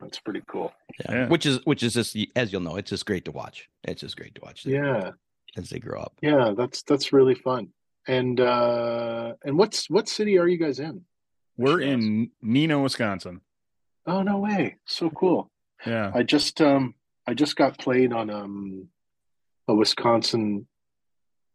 That's 0.00 0.18
pretty 0.18 0.42
cool. 0.48 0.72
Yeah. 1.04 1.12
Yeah. 1.14 1.28
Which 1.28 1.46
is 1.46 1.60
which 1.64 1.82
is 1.82 1.94
just 1.94 2.16
as 2.34 2.52
you'll 2.52 2.62
know, 2.62 2.76
it's 2.76 2.90
just 2.90 3.06
great 3.06 3.24
to 3.26 3.30
watch. 3.30 3.68
It's 3.84 4.00
just 4.00 4.16
great 4.16 4.34
to 4.34 4.40
watch 4.40 4.66
Yeah. 4.66 5.12
as 5.56 5.70
they 5.70 5.78
grow 5.78 6.00
up. 6.00 6.14
Yeah. 6.22 6.52
That's 6.56 6.82
that's 6.82 7.12
really 7.12 7.34
fun. 7.34 7.68
And 8.06 8.40
uh 8.40 9.34
and 9.44 9.56
what's 9.58 9.88
what 9.90 10.08
city 10.08 10.38
are 10.38 10.48
you 10.48 10.58
guys 10.58 10.78
in? 10.80 11.02
we're 11.56 11.80
in 11.80 12.30
Neenah 12.42 12.82
Wisconsin 12.82 13.40
Oh 14.06 14.22
no 14.22 14.38
way. 14.38 14.76
So 14.86 15.10
cool. 15.10 15.50
yeah 15.86 16.10
I 16.14 16.22
just 16.22 16.60
um 16.60 16.94
I 17.26 17.34
just 17.34 17.56
got 17.56 17.78
played 17.78 18.12
on 18.12 18.30
um 18.30 18.88
a 19.68 19.74
Wisconsin 19.74 20.66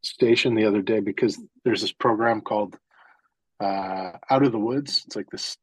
station 0.04 0.54
the 0.56 0.66
other 0.66 0.82
day 0.82 1.00
because 1.00 1.40
there's 1.64 1.82
this 1.82 1.92
program 1.92 2.42
called 2.42 2.78
uh 3.60 4.12
Out 4.30 4.44
of 4.44 4.52
the 4.52 4.60
Woods. 4.60 5.04
It's 5.08 5.16
like 5.16 5.30
this 5.32 5.58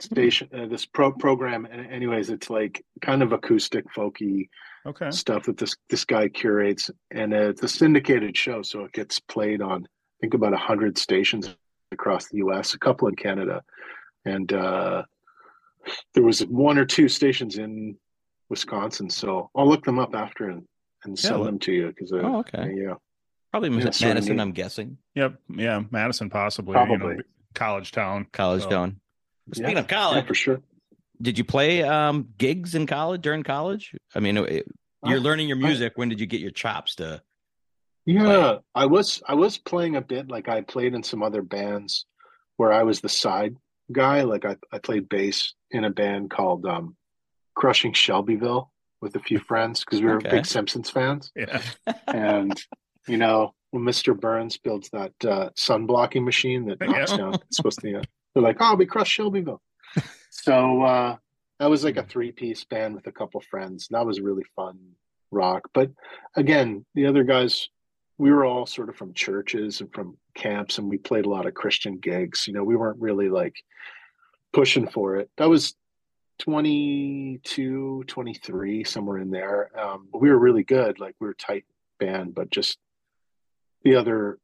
station 0.00 0.48
uh, 0.52 0.66
this 0.66 0.84
pro 0.86 1.12
program 1.12 1.66
and 1.70 1.86
anyways 1.86 2.28
it's 2.28 2.50
like 2.50 2.84
kind 3.00 3.22
of 3.22 3.32
acoustic 3.32 3.84
folky 3.96 4.48
okay 4.84 5.10
stuff 5.12 5.44
that 5.44 5.56
this 5.56 5.76
this 5.88 6.04
guy 6.04 6.28
curates 6.28 6.90
and 7.12 7.32
uh, 7.32 7.48
it's 7.50 7.62
a 7.62 7.68
syndicated 7.68 8.36
show 8.36 8.60
so 8.60 8.84
it 8.84 8.92
gets 8.92 9.20
played 9.20 9.62
on 9.62 9.86
think 10.24 10.32
about 10.34 10.52
100 10.52 10.96
stations 10.96 11.54
across 11.92 12.28
the 12.28 12.38
US, 12.38 12.72
a 12.72 12.78
couple 12.78 13.08
in 13.08 13.14
Canada. 13.14 13.62
And 14.24 14.50
uh 14.54 15.02
there 16.14 16.22
was 16.22 16.40
one 16.46 16.78
or 16.78 16.86
two 16.86 17.08
stations 17.08 17.58
in 17.58 17.94
Wisconsin, 18.48 19.10
so 19.10 19.50
I'll 19.54 19.68
look 19.68 19.84
them 19.84 19.98
up 19.98 20.14
after 20.14 20.48
and, 20.48 20.62
and 21.04 21.18
send 21.18 21.34
well- 21.36 21.44
them 21.44 21.58
to 21.60 21.72
you 21.72 21.88
because 21.88 22.10
uh, 22.10 22.20
Oh, 22.24 22.38
okay. 22.38 22.72
yeah, 22.74 22.94
Probably 23.50 23.68
Yeah, 23.68 23.76
Madison, 23.76 23.92
sort 24.08 24.16
of 24.16 24.28
neat. 24.28 24.40
I'm 24.40 24.52
guessing. 24.52 24.96
yep 25.14 25.34
yeah 25.50 25.82
Madison 25.90 26.30
possibly 26.30 26.72
you 26.72 26.86
Probably. 26.86 27.16
know 27.16 27.22
college 27.54 27.92
town 27.92 28.26
College 28.32 28.62
So- 28.62 28.70
town. 28.70 29.00
Speaking 29.52 29.72
Yeah. 29.72 29.80
of 29.80 29.88
college, 29.88 30.22
yeah, 30.22 30.28
for 30.28 30.34
sure. 30.34 30.60
did 31.20 31.36
you 31.36 31.44
play 31.44 31.82
um 31.82 32.28
gigs 32.38 32.74
in 32.74 32.86
college 32.86 33.20
during 33.20 33.42
college? 33.42 33.94
I 34.14 34.20
mean, 34.20 34.38
it, 34.38 34.66
you're 35.04 35.18
I- 35.18 35.26
learning 35.28 35.48
your 35.48 35.58
music. 35.58 35.92
when 35.98 36.08
did 36.08 36.18
you 36.18 36.24
get 36.26 36.40
your 36.40 36.50
chops 36.62 36.94
to? 36.96 37.20
Yeah, 38.06 38.58
I 38.74 38.86
was 38.86 39.22
I 39.26 39.34
was 39.34 39.58
playing 39.58 39.96
a 39.96 40.00
bit 40.02 40.28
like 40.28 40.48
I 40.48 40.60
played 40.60 40.94
in 40.94 41.02
some 41.02 41.22
other 41.22 41.42
bands 41.42 42.06
where 42.56 42.72
I 42.72 42.82
was 42.82 43.00
the 43.00 43.08
side 43.08 43.56
guy. 43.92 44.22
Like 44.22 44.44
I, 44.44 44.56
I 44.72 44.78
played 44.78 45.08
bass 45.08 45.54
in 45.70 45.84
a 45.84 45.90
band 45.90 46.30
called 46.30 46.66
um 46.66 46.96
Crushing 47.54 47.92
Shelbyville 47.92 48.70
with 49.00 49.16
a 49.16 49.20
few 49.20 49.38
friends 49.38 49.80
because 49.84 50.00
we 50.00 50.06
were 50.06 50.16
Okay. 50.16 50.30
big 50.30 50.46
Simpsons 50.46 50.90
fans. 50.90 51.32
yeah 51.36 51.60
And 52.08 52.60
you 53.06 53.16
know, 53.18 53.54
when 53.70 53.82
Mr. 53.84 54.18
Burns 54.18 54.56
builds 54.56 54.88
that 54.90 55.12
uh, 55.26 55.50
sun 55.56 55.84
blocking 55.86 56.24
machine 56.24 56.66
that 56.66 56.80
knocks 56.80 57.10
Yeah. 57.12 57.16
down, 57.18 57.34
it's 57.34 57.56
supposed 57.56 57.80
to. 57.80 57.98
Uh, 57.98 58.02
they're 58.34 58.42
like, 58.42 58.56
"Oh, 58.60 58.74
we 58.76 58.86
crushed 58.86 59.12
Shelbyville." 59.12 59.60
so 60.30 60.82
uh, 60.82 61.16
that 61.60 61.70
was 61.70 61.84
like 61.84 61.96
a 61.98 62.02
three-piece 62.02 62.64
band 62.64 62.94
with 62.94 63.06
a 63.06 63.12
couple 63.12 63.40
friends. 63.42 63.88
That 63.90 64.06
was 64.06 64.20
really 64.20 64.44
fun 64.56 64.78
rock. 65.30 65.68
But 65.74 65.90
again, 66.36 66.84
the 66.94 67.06
other 67.06 67.24
guys, 67.24 67.68
we 68.18 68.30
were 68.30 68.44
all 68.44 68.66
sort 68.66 68.88
of 68.88 68.96
from 68.96 69.12
churches 69.12 69.80
and 69.80 69.92
from 69.92 70.16
camps, 70.34 70.78
and 70.78 70.88
we 70.88 70.98
played 70.98 71.26
a 71.26 71.30
lot 71.30 71.46
of 71.46 71.54
Christian 71.54 71.98
gigs. 71.98 72.46
You 72.46 72.54
know, 72.54 72.64
we 72.64 72.76
weren't 72.76 73.00
really 73.00 73.28
like 73.28 73.56
pushing 74.52 74.86
for 74.86 75.16
it. 75.16 75.30
That 75.36 75.48
was 75.48 75.74
22, 76.38 78.04
23, 78.06 78.84
somewhere 78.84 79.18
in 79.18 79.30
there. 79.30 79.70
Um, 79.78 80.08
we 80.12 80.30
were 80.30 80.38
really 80.38 80.64
good. 80.64 81.00
Like 81.00 81.14
we 81.20 81.26
were 81.26 81.34
tight 81.34 81.64
band, 81.98 82.34
but 82.34 82.50
just 82.50 82.78
the 83.82 83.96
other 83.96 84.38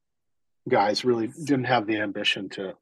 guys 0.68 1.04
really 1.04 1.28
didn't 1.28 1.64
have 1.64 1.86
the 1.86 1.98
ambition 1.98 2.48
to, 2.50 2.74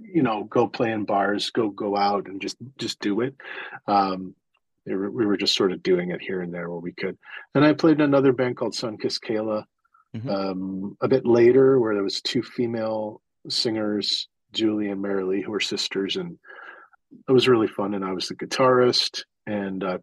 you 0.00 0.22
know, 0.22 0.44
go 0.44 0.68
play 0.68 0.92
in 0.92 1.04
bars, 1.04 1.50
go 1.50 1.70
go 1.70 1.96
out 1.96 2.28
and 2.28 2.40
just 2.40 2.56
just 2.78 3.00
do 3.00 3.22
it. 3.22 3.34
Um, 3.86 4.34
we 4.86 4.94
were, 4.96 5.10
we 5.10 5.26
were 5.26 5.36
just 5.36 5.54
sort 5.54 5.72
of 5.72 5.82
doing 5.82 6.10
it 6.10 6.20
here 6.20 6.42
and 6.42 6.52
there 6.52 6.68
where 6.70 6.78
we 6.78 6.92
could. 6.92 7.16
And 7.54 7.64
I 7.64 7.72
played 7.74 7.96
in 7.96 8.00
another 8.02 8.32
band 8.32 8.56
called 8.56 8.72
Sunkiss 8.72 9.20
Kayla 9.20 9.64
Mhm. 10.16 10.28
um, 10.28 10.96
a 11.00 11.08
bit 11.08 11.24
later, 11.24 11.78
where 11.78 11.94
there 11.94 12.02
was 12.02 12.20
two 12.20 12.42
female 12.42 13.22
singers, 13.48 14.28
Julie 14.52 14.88
and 14.88 15.02
Marilee, 15.02 15.42
who 15.44 15.52
were 15.52 15.60
sisters, 15.60 16.16
and 16.16 16.38
it 17.28 17.32
was 17.32 17.48
really 17.48 17.68
fun. 17.68 17.94
And 17.94 18.04
I 18.04 18.12
was 18.12 18.28
the 18.28 18.34
guitarist 18.34 19.22
and 19.46 19.82
uh, 19.84 19.98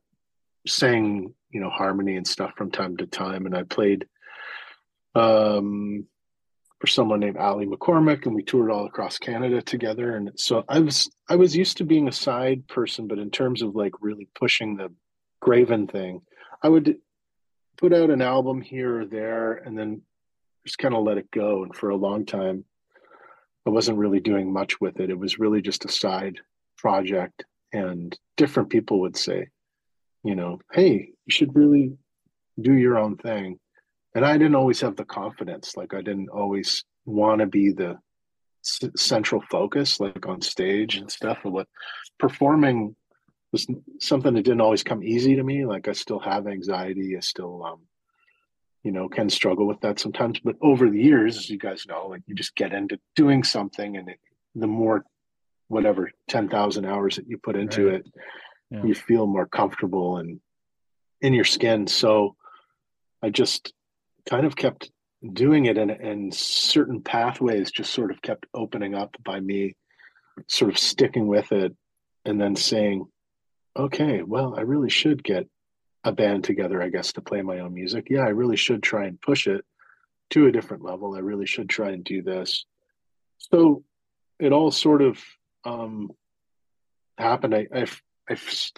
sang, 0.66 1.34
you 1.50 1.60
know, 1.60 1.70
harmony 1.70 2.16
and 2.16 2.26
stuff 2.28 2.54
from 2.56 2.72
time 2.72 2.98
to 2.98 3.06
time. 3.06 3.46
And 3.46 3.56
I 3.56 3.64
played 3.64 4.08
um, 5.16 6.06
for 6.80 6.88
someone 6.88 7.20
named 7.20 7.38
Ali 7.38 7.66
McCormick, 7.66 8.26
and 8.26 8.36
we 8.36 8.44
toured 8.44 8.72
all 8.72 8.86
across 8.86 9.18
Canada 9.18 9.62
together. 9.62 10.16
And 10.16 10.32
so 10.36 10.64
I 10.70 10.80
was 10.80 11.10
I 11.30 11.36
was 11.36 11.56
used 11.56 11.78
to 11.78 11.86
being 11.86 12.08
a 12.08 12.14
side 12.14 12.68
person, 12.68 13.08
but 13.08 13.20
in 13.20 13.32
terms 13.32 13.62
of 13.62 13.76
like 13.76 13.94
really 14.00 14.28
pushing 14.36 14.78
the 14.78 14.94
Graven 15.42 15.88
thing, 15.88 16.22
I 16.64 16.70
would 16.70 16.98
put 17.78 17.94
out 17.94 18.10
an 18.10 18.22
album 18.22 18.62
here 18.62 19.02
or 19.02 19.06
there, 19.06 19.54
and 19.54 19.78
then 19.78 20.02
just 20.66 20.78
kind 20.78 20.96
of 20.96 21.04
let 21.04 21.18
it 21.18 21.32
go. 21.32 21.64
And 21.64 21.76
for 21.76 21.90
a 21.90 21.96
long 21.96 22.26
time, 22.26 22.66
I 23.66 23.70
wasn't 23.70 23.98
really 23.98 24.20
doing 24.20 24.52
much 24.52 24.80
with 24.82 25.00
it. 25.00 25.10
It 25.10 25.20
was 25.20 25.40
really 25.40 25.62
just 25.62 25.86
a 25.86 25.92
side 25.92 26.40
project, 26.78 27.46
and 27.74 28.18
different 28.36 28.70
people 28.70 29.02
would 29.02 29.18
say, 29.18 29.50
you 30.24 30.36
know, 30.36 30.60
hey, 30.74 31.12
you 31.26 31.32
should 31.32 31.56
really 31.56 31.98
do 32.60 32.74
your 32.74 32.98
own 32.98 33.18
thing 33.18 33.60
and 34.18 34.26
I 34.26 34.34
didn't 34.36 34.56
always 34.56 34.82
have 34.82 34.96
the 34.96 35.06
confidence. 35.06 35.78
Like 35.78 35.94
I 35.94 36.02
didn't 36.02 36.30
always 36.30 36.84
want 37.06 37.40
to 37.42 37.46
be 37.46 37.72
the 37.72 38.00
c- 38.64 38.90
central 38.96 39.44
focus, 39.52 40.00
like 40.00 40.26
on 40.26 40.42
stage 40.42 40.96
and 40.96 41.12
stuff. 41.12 41.38
Or 41.44 41.52
what 41.52 41.68
performing 42.18 42.96
was 43.52 43.68
something 44.00 44.34
that 44.34 44.44
didn't 44.44 44.62
always 44.62 44.84
come 44.84 45.04
easy 45.04 45.36
to 45.36 45.44
me. 45.44 45.66
Like 45.66 45.88
I 45.88 45.94
still 45.94 46.20
have 46.20 46.48
anxiety. 46.48 47.16
I 47.16 47.22
still, 47.22 47.64
um, 47.64 47.80
you 48.84 48.92
know, 48.92 49.08
can 49.10 49.30
struggle 49.30 49.68
with 49.68 49.80
that 49.82 50.00
sometimes. 50.00 50.40
But 50.40 50.56
over 50.62 50.90
the 50.90 51.02
years, 51.02 51.38
as 51.38 51.50
you 51.50 51.58
guys 51.58 51.86
know, 51.88 52.08
like 52.08 52.22
you 52.26 52.36
just 52.36 52.56
get 52.56 52.74
into 52.74 53.00
doing 53.16 53.44
something, 53.44 53.98
and 53.98 54.10
it, 54.10 54.20
the 54.56 54.68
more, 54.68 55.04
whatever, 55.68 56.12
ten 56.28 56.50
thousand 56.50 56.86
hours 56.86 57.16
that 57.16 57.28
you 57.28 57.38
put 57.38 57.56
into 57.56 57.86
Right. 57.88 57.96
it, 57.96 58.08
Yeah. 58.70 58.84
you 58.84 58.96
feel 58.96 59.26
more 59.28 59.48
comfortable 59.48 60.18
and 60.18 60.40
in 61.22 61.34
your 61.34 61.46
skin. 61.46 61.88
So 61.88 62.36
I 63.24 63.30
just 63.30 63.74
kind 64.30 64.46
of 64.46 64.56
kept 64.56 64.92
doing 65.34 65.66
it 65.66 65.78
and, 65.78 65.90
and 65.90 66.34
certain 66.34 67.02
pathways 67.02 67.72
just 67.72 67.92
sort 67.92 68.12
of 68.12 68.22
kept 68.22 68.46
opening 68.54 68.94
up 68.94 69.16
by 69.24 69.40
me 69.40 69.76
sort 70.48 70.70
of 70.70 70.78
sticking 70.78 71.26
with 71.28 71.52
it 71.52 71.76
and 72.24 72.40
then 72.40 72.56
saying 72.56 73.06
okay 73.78 74.24
well 74.24 74.56
i 74.58 74.62
really 74.62 74.90
should 74.90 75.24
get 75.24 75.48
a 76.04 76.12
band 76.12 76.44
together 76.44 76.82
i 76.82 76.90
guess 76.90 77.14
to 77.14 77.22
play 77.22 77.42
my 77.42 77.60
own 77.60 77.74
music 77.74 78.08
yeah 78.10 78.22
i 78.22 78.30
really 78.30 78.56
should 78.56 78.82
try 78.82 79.06
and 79.06 79.22
push 79.22 79.48
it 79.48 79.64
to 80.30 80.48
a 80.48 80.52
different 80.52 80.84
level 80.84 81.16
i 81.16 81.20
really 81.20 81.46
should 81.46 81.70
try 81.70 81.90
and 81.90 82.04
do 82.04 82.22
this 82.22 82.66
so 83.38 83.84
it 84.40 84.52
all 84.52 84.72
sort 84.72 85.02
of 85.02 85.24
um 85.66 86.10
happened 87.18 87.54
i 87.54 87.68
i, 87.74 87.86
I, 88.30 88.38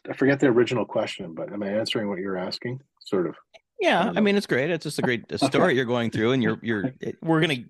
I 0.09 0.13
forget 0.13 0.39
the 0.39 0.47
original 0.47 0.85
question 0.85 1.33
but 1.33 1.51
am 1.51 1.63
i 1.63 1.69
answering 1.69 2.09
what 2.09 2.19
you're 2.19 2.37
asking 2.37 2.81
sort 3.09 3.27
of 3.27 3.35
Yeah, 3.79 4.05
don't 4.05 4.17
I 4.17 4.21
mean 4.21 4.35
it's 4.35 4.45
great. 4.45 4.69
It's 4.69 4.83
just 4.83 4.99
a 4.99 5.01
great 5.01 5.31
a 5.31 5.37
story 5.51 5.75
you're 5.75 5.85
going 5.85 6.11
through, 6.11 6.33
and 6.33 6.43
you're 6.43 6.59
you're 6.61 6.93
we're 7.21 7.41
gonna. 7.41 7.63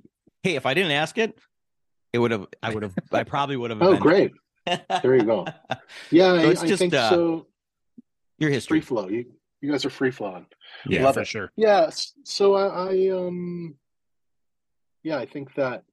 Hey, 0.44 0.56
if 0.56 0.66
I 0.66 0.74
didn't 0.74 0.92
ask 0.92 1.18
it, 1.18 1.38
it 2.14 2.20
would 2.20 2.32
have. 2.32 2.48
I 2.64 2.74
would 2.74 2.84
have. 2.84 2.94
I 3.12 3.24
probably 3.24 3.56
would 3.56 3.72
have. 3.72 3.82
oh 3.82 3.96
great 3.96 4.32
There 5.02 5.16
you 5.16 5.24
go. 5.24 5.46
Yeah, 6.12 6.34
So 6.34 6.48
I, 6.48 6.52
it's 6.52 6.62
I 6.64 6.68
just, 6.68 6.80
think 6.80 6.94
uh, 6.94 7.10
so. 7.10 7.48
Your 8.38 8.50
history 8.52 8.80
Free 8.80 8.86
flow. 8.86 9.08
You 9.10 9.26
you 9.62 9.72
guys 9.72 9.84
are 9.86 9.90
free 9.90 10.12
flowing. 10.12 10.46
Yeah, 10.88 11.04
Love 11.04 11.16
for 11.16 11.22
it. 11.22 11.28
sure. 11.28 11.52
Yeah. 11.58 11.90
So 12.24 12.54
I, 12.56 12.92
I 12.92 13.10
um 13.10 13.76
yeah, 15.04 15.18
I 15.18 15.26
think 15.26 15.54
that 15.56 15.84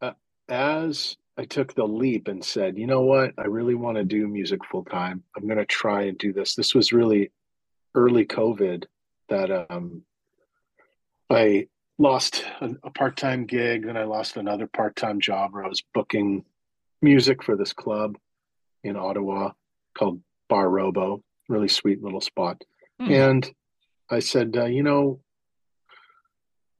uh, 0.00 0.12
as 0.48 1.16
I 1.36 1.44
took 1.44 1.74
the 1.74 1.84
leap 1.86 2.28
and 2.28 2.44
said, 2.44 2.78
you 2.78 2.86
know 2.86 3.02
what, 3.02 3.32
I 3.38 3.46
really 3.46 3.74
want 3.74 3.96
to 3.96 4.04
do 4.04 4.28
music 4.28 4.64
full 4.64 4.84
time. 4.84 5.22
I'm 5.36 5.46
going 5.46 5.58
to 5.58 5.64
try 5.66 6.02
and 6.02 6.18
do 6.18 6.32
this. 6.32 6.54
This 6.54 6.74
was 6.74 6.92
really 6.92 7.32
early 7.94 8.24
COVID 8.26 8.84
that 9.28 9.50
um 9.70 10.02
I 11.28 11.66
lost 11.98 12.44
a, 12.60 12.70
a 12.82 12.90
part-time 12.90 13.46
gig, 13.46 13.86
then 13.86 13.96
I 13.96 14.04
lost 14.04 14.36
another 14.36 14.66
part-time 14.66 15.20
job 15.20 15.52
where 15.52 15.64
I 15.64 15.68
was 15.68 15.82
booking 15.94 16.44
music 17.02 17.42
for 17.42 17.56
this 17.56 17.72
club 17.72 18.16
in 18.82 18.96
Ottawa 18.96 19.52
called 19.96 20.20
Bar 20.48 20.68
Robo, 20.68 21.22
really 21.48 21.68
sweet 21.68 22.02
little 22.02 22.20
spot. 22.20 22.62
Hmm. 23.00 23.12
And 23.12 23.54
I 24.10 24.20
said, 24.20 24.56
uh, 24.56 24.66
you 24.66 24.82
know, 24.82 25.20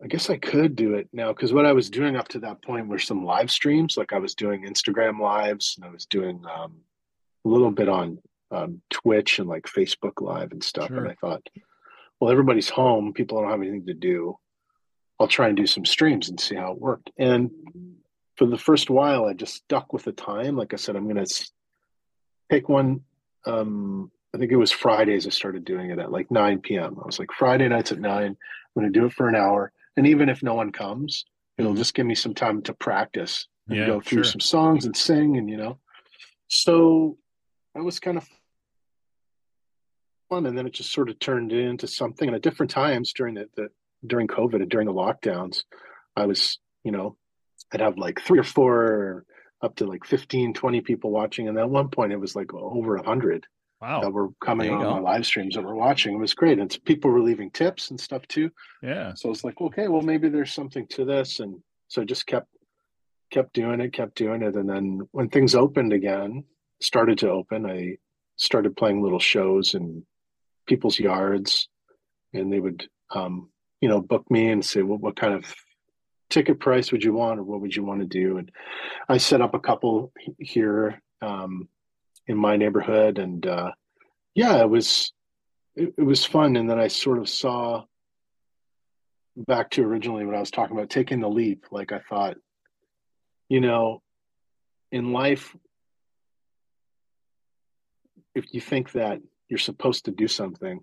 I 0.03 0.07
guess 0.07 0.31
I 0.31 0.39
could 0.39 0.77
do 0.77 0.95
it 0.95 1.09
now 1.13 1.33
because 1.33 1.53
what 1.53 1.67
I 1.67 1.73
was 1.73 1.91
doing 1.91 2.17
up 2.17 2.29
to 2.29 2.41
that 2.41 2.63
point 2.63 2.89
were 2.89 2.99
some 2.99 3.25
live 3.25 3.51
streams. 3.51 3.97
Like 3.97 4.13
I 4.13 4.19
was 4.19 4.35
doing 4.35 4.65
Instagram 4.65 5.21
lives 5.21 5.75
and 5.77 5.85
I 5.85 5.93
was 5.93 6.07
doing 6.07 6.43
um, 6.53 6.77
a 7.45 7.49
little 7.49 7.71
bit 7.71 7.89
on 7.89 8.19
um, 8.51 8.81
Twitch 8.91 9.39
and 9.39 9.49
like 9.49 9.65
Facebook 9.65 10.21
Live 10.21 10.53
and 10.53 10.65
stuff. 10.65 10.89
Sure. 10.89 10.99
And 10.99 11.09
I 11.09 11.15
thought, 11.21 11.47
well, 12.19 12.31
everybody's 12.31 12.71
home. 12.71 13.13
People 13.13 13.41
don't 13.41 13.51
have 13.51 13.61
anything 13.61 13.87
to 13.87 13.95
do. 13.95 14.39
I'll 15.19 15.29
try 15.29 15.49
and 15.49 15.57
do 15.57 15.67
some 15.67 15.85
streams 15.85 16.31
and 16.31 16.41
see 16.41 16.57
how 16.57 16.73
it 16.73 16.81
worked. 16.81 17.11
And 17.19 17.51
for 18.41 18.47
the 18.47 18.57
first 18.57 18.89
while, 18.89 19.27
I 19.27 19.35
just 19.35 19.53
stuck 19.55 19.93
with 19.93 20.05
the 20.05 20.13
time. 20.13 20.57
Like 20.57 20.73
I 20.73 20.79
said, 20.79 20.97
I'm 20.97 21.05
going 21.05 21.23
to 21.23 21.51
take 22.51 22.71
one. 22.71 23.03
Um, 23.45 24.11
I 24.35 24.39
think 24.39 24.51
it 24.51 24.57
was 24.57 24.73
Fridays. 24.73 25.27
I 25.27 25.31
started 25.31 25.63
doing 25.63 25.91
it 25.91 25.99
at 25.99 26.11
like 26.11 26.31
9 26.31 26.61
p.m. 26.61 26.97
I 27.03 27.05
was 27.05 27.19
like, 27.19 27.29
Friday 27.39 27.69
nights 27.69 27.93
at 27.93 28.01
nine. 28.01 28.31
I'm 28.39 28.81
going 28.81 28.91
to 28.91 28.99
do 28.99 29.05
it 29.05 29.13
for 29.13 29.29
an 29.29 29.35
hour. 29.35 29.73
And 29.99 30.07
even 30.07 30.31
if 30.31 30.43
no 30.43 30.55
one 30.55 30.73
comes, 30.73 31.27
it'll 31.59 31.75
just 31.75 31.93
give 31.93 32.07
me 32.07 32.15
some 32.15 32.33
time 32.33 32.63
to 32.63 32.73
practice 32.73 33.47
and 33.69 33.77
Yeah, 33.77 33.85
go 33.85 34.01
through 34.01 34.25
sure. 34.25 34.33
some 34.33 34.41
songs 34.41 34.87
and 34.87 34.97
sing. 34.97 35.37
And, 35.37 35.51
you 35.51 35.59
know, 35.59 35.79
so 36.49 37.19
I 37.77 37.81
was 37.81 38.01
kind 38.01 38.17
of 38.17 38.27
fun. 40.31 40.47
And 40.47 40.57
then 40.57 40.67
it 40.67 40.73
just 40.73 40.95
sort 40.95 41.11
of 41.11 41.19
turned 41.19 41.53
into 41.53 41.87
something. 41.87 42.27
And 42.27 42.35
at 42.37 42.41
different 42.41 42.71
times 42.71 43.13
during 43.13 43.35
the, 43.35 43.51
the 43.55 43.69
during 44.07 44.29
COVID 44.29 44.63
and 44.63 44.71
during 44.71 44.87
the 44.87 44.95
lockdowns, 44.95 45.65
I 46.17 46.25
was, 46.25 46.59
you 46.85 46.93
know, 46.93 47.19
I'd 47.73 47.81
have 47.81 47.99
like 47.99 48.21
three 48.21 48.39
or 48.39 48.45
four 48.45 49.25
up 49.63 49.77
to 49.77 49.87
like 49.87 50.05
15, 50.05 50.55
20 50.55 50.81
people 50.81 51.11
watching. 51.11 51.49
And 51.49 51.59
at 51.59 51.69
one 51.69 51.89
point 51.89 52.13
it 52.13 52.21
was 52.21 52.35
like 52.35 52.53
over 52.55 52.97
a 52.97 53.05
hundred 53.05 53.47
that 53.81 54.13
were 54.13 54.29
coming 54.41 54.71
on 54.71 54.83
go. 54.83 54.91
my 54.91 54.99
live 54.99 55.25
streams 55.27 55.55
that 55.55 55.65
were 55.65 55.75
watching. 55.75 56.15
It 56.15 56.19
was 56.19 56.35
great. 56.35 56.59
And 56.59 56.77
people 56.85 57.11
were 57.11 57.23
leaving 57.23 57.51
tips 57.51 57.91
and 57.91 58.01
stuff 58.01 58.27
too. 58.29 58.51
Yeah. 58.83 59.15
So 59.15 59.29
I 59.29 59.31
was 59.31 59.45
like, 59.45 59.61
okay, 59.61 59.89
well, 59.89 60.03
maybe 60.03 60.29
there's 60.29 60.53
something 60.53 60.87
to 60.89 61.05
this. 61.05 61.41
And 61.41 61.61
so 61.89 62.03
I 62.03 62.05
just 62.05 62.27
kept, 62.27 62.49
kept 63.31 63.55
doing 63.55 63.81
it, 63.81 63.93
kept 63.93 64.17
doing 64.17 64.43
it. 64.43 64.55
And 64.55 64.69
then 64.69 65.09
when 65.13 65.29
things 65.29 65.55
opened 65.55 65.93
again, 65.93 66.45
started 66.83 67.19
to 67.19 67.31
open, 67.31 67.65
I 67.65 67.97
started 68.37 68.77
playing 68.77 69.03
little 69.03 69.19
shows 69.19 69.75
in 69.75 70.05
people's 70.67 70.99
yards 70.99 71.69
and 72.35 72.53
they 72.53 72.61
would, 72.61 72.87
um, 73.15 73.51
you 73.81 73.89
know, 73.89 74.01
book 74.01 74.31
me 74.31 74.51
and 74.51 74.65
say, 74.65 74.83
well, 74.83 74.99
what 74.99 75.17
kind 75.17 75.35
of 75.35 75.55
ticket 76.31 76.61
price 76.61 76.93
would 76.93 77.05
you 77.05 77.13
want 77.13 77.39
or 77.39 77.43
what 77.43 77.61
would 77.61 77.75
you 77.75 77.85
want 77.85 78.01
to 78.01 78.07
do? 78.07 78.39
And 78.39 78.51
I 79.09 79.19
set 79.19 79.41
up 79.41 79.55
a 79.55 79.61
couple 79.61 80.13
here, 80.39 81.03
um, 81.21 81.69
in 82.27 82.37
my 82.37 82.57
neighborhood 82.57 83.19
and, 83.19 83.45
uh, 83.47 83.73
yeah, 84.35 84.61
it 84.61 84.71
was, 84.71 85.13
it, 85.75 85.95
it 85.99 86.03
was 86.03 86.25
fun. 86.25 86.57
And 86.57 86.71
then 86.71 86.79
I 86.79 86.89
sort 86.89 87.19
of 87.19 87.29
saw 87.29 87.85
back 89.37 89.71
to 89.71 89.83
originally 89.83 90.25
what 90.25 90.37
I 90.37 90.41
was 90.41 90.51
talking 90.51 90.77
about, 90.77 90.91
taking 90.91 91.21
the 91.21 91.29
leap. 91.29 91.67
Like 91.71 91.93
I 91.93 91.99
thought, 91.99 92.37
you 93.49 93.61
know, 93.61 94.03
in 94.93 95.13
life, 95.13 95.57
if 98.35 98.55
you 98.55 98.61
think 98.61 98.93
that 98.93 99.21
you're 99.49 99.59
supposed 99.59 100.05
to 100.05 100.13
do 100.13 100.29
something, 100.29 100.81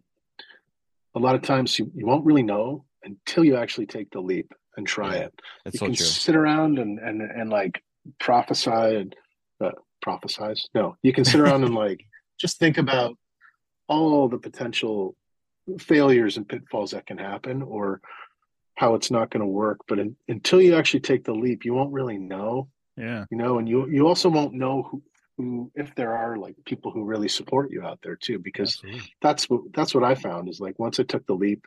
a 1.16 1.20
lot 1.20 1.36
of 1.36 1.42
times 1.42 1.80
you, 1.80 1.90
you 1.96 2.06
won't 2.06 2.26
really 2.26 2.44
know 2.44 2.86
until 3.04 3.44
you 3.44 3.56
actually 3.56 3.86
take 3.86 4.12
the 4.12 4.20
leap 4.20 4.54
and 4.78 4.88
try 4.88 5.16
Yeah, 5.16 5.22
it. 5.24 5.42
That's 5.66 5.74
you 5.76 5.80
so 5.80 5.86
can 5.88 5.96
true. 5.96 6.06
sit 6.06 6.36
around 6.36 6.80
and, 6.80 7.00
and, 7.00 7.22
and 7.22 7.50
like 7.50 7.84
prophesy 8.20 8.72
and 8.72 9.16
uh, 9.60 9.72
prophesize. 10.06 10.62
No, 10.74 10.96
you 11.04 11.12
can 11.12 11.26
sit 11.26 11.40
around 11.42 11.64
and 11.66 11.76
like 11.86 12.06
just 12.40 12.60
think 12.60 12.78
about 12.78 13.18
all 13.88 14.30
the 14.30 14.38
potential 14.38 15.16
failures 15.80 16.38
and 16.38 16.48
pitfalls 16.48 16.92
that 16.92 17.06
can 17.06 17.18
happen 17.18 17.62
or 17.62 18.00
how 18.76 18.94
it's 18.96 19.10
not 19.12 19.32
going 19.32 19.42
to 19.42 19.48
work. 19.48 19.80
But 19.88 20.00
in, 20.00 20.16
until 20.28 20.62
you 20.62 20.76
actually 20.76 21.00
take 21.02 21.24
the 21.26 21.34
leap, 21.34 21.66
you 21.66 21.74
won't 21.74 21.92
really 21.92 22.18
know, 22.20 22.70
Yeah. 22.96 23.26
you 23.32 23.38
know, 23.38 23.58
and 23.60 23.68
you, 23.68 23.90
you 23.90 24.08
also 24.08 24.30
won't 24.30 24.54
know 24.54 24.84
who, 24.84 25.02
who, 25.38 25.72
if 25.76 25.94
there 25.96 26.14
are 26.16 26.38
like 26.38 26.56
people 26.66 26.92
who 26.92 27.04
really 27.04 27.28
support 27.28 27.72
you 27.72 27.84
out 27.84 28.00
there 28.04 28.16
too, 28.16 28.40
because 28.40 28.76
Absolutely. 28.76 29.02
that's 29.22 29.50
what, 29.50 29.62
that's 29.74 29.94
what 29.96 30.04
I 30.04 30.16
found 30.16 30.48
is 30.48 30.60
like, 30.60 30.78
once 30.80 31.00
I 31.00 31.04
took 31.04 31.26
the 31.26 31.34
leap, 31.34 31.66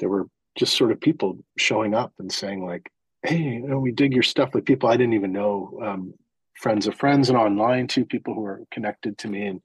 there 0.00 0.08
were 0.08 0.26
just 0.58 0.76
sort 0.76 0.92
of 0.92 1.00
people 1.00 1.38
showing 1.58 1.94
up 1.94 2.12
and 2.18 2.30
saying 2.30 2.64
like, 2.64 2.90
"Hey, 3.22 3.38
you 3.38 3.60
know, 3.60 3.78
we 3.78 3.92
dig 3.92 4.12
your 4.12 4.22
stuff." 4.22 4.50
Like 4.54 4.64
people 4.64 4.88
I 4.88 4.96
didn't 4.96 5.14
even 5.14 5.32
know, 5.32 5.78
um, 5.82 6.14
friends 6.54 6.86
of 6.86 6.94
friends, 6.94 7.28
and 7.28 7.38
online 7.38 7.86
too, 7.88 8.04
people 8.04 8.34
who 8.34 8.44
are 8.44 8.62
connected 8.70 9.16
to 9.18 9.28
me 9.28 9.46
and 9.46 9.60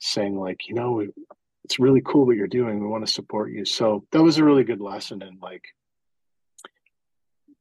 saying 0.00 0.36
like, 0.36 0.68
you 0.68 0.74
know, 0.74 1.02
it's 1.64 1.78
really 1.78 2.02
cool 2.04 2.26
what 2.26 2.36
you're 2.36 2.46
doing. 2.46 2.80
We 2.80 2.86
want 2.86 3.06
to 3.06 3.12
support 3.12 3.50
you. 3.52 3.64
So 3.64 4.04
that 4.12 4.22
was 4.22 4.36
a 4.38 4.44
really 4.44 4.64
good 4.64 4.80
lesson 4.80 5.22
and 5.22 5.40
like 5.40 5.62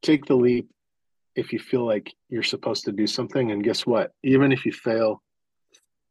take 0.02 0.26
the 0.26 0.36
leap 0.36 0.68
if 1.36 1.54
you 1.54 1.60
feel 1.60 1.86
like 1.86 2.14
you're 2.30 2.44
supposed 2.44 2.84
to 2.86 2.92
do 2.92 3.08
something 3.08 3.52
and 3.52 3.64
guess 3.64 3.86
what 3.86 4.12
even 4.24 4.52
if 4.52 4.66
you 4.66 4.72
fail 4.72 5.22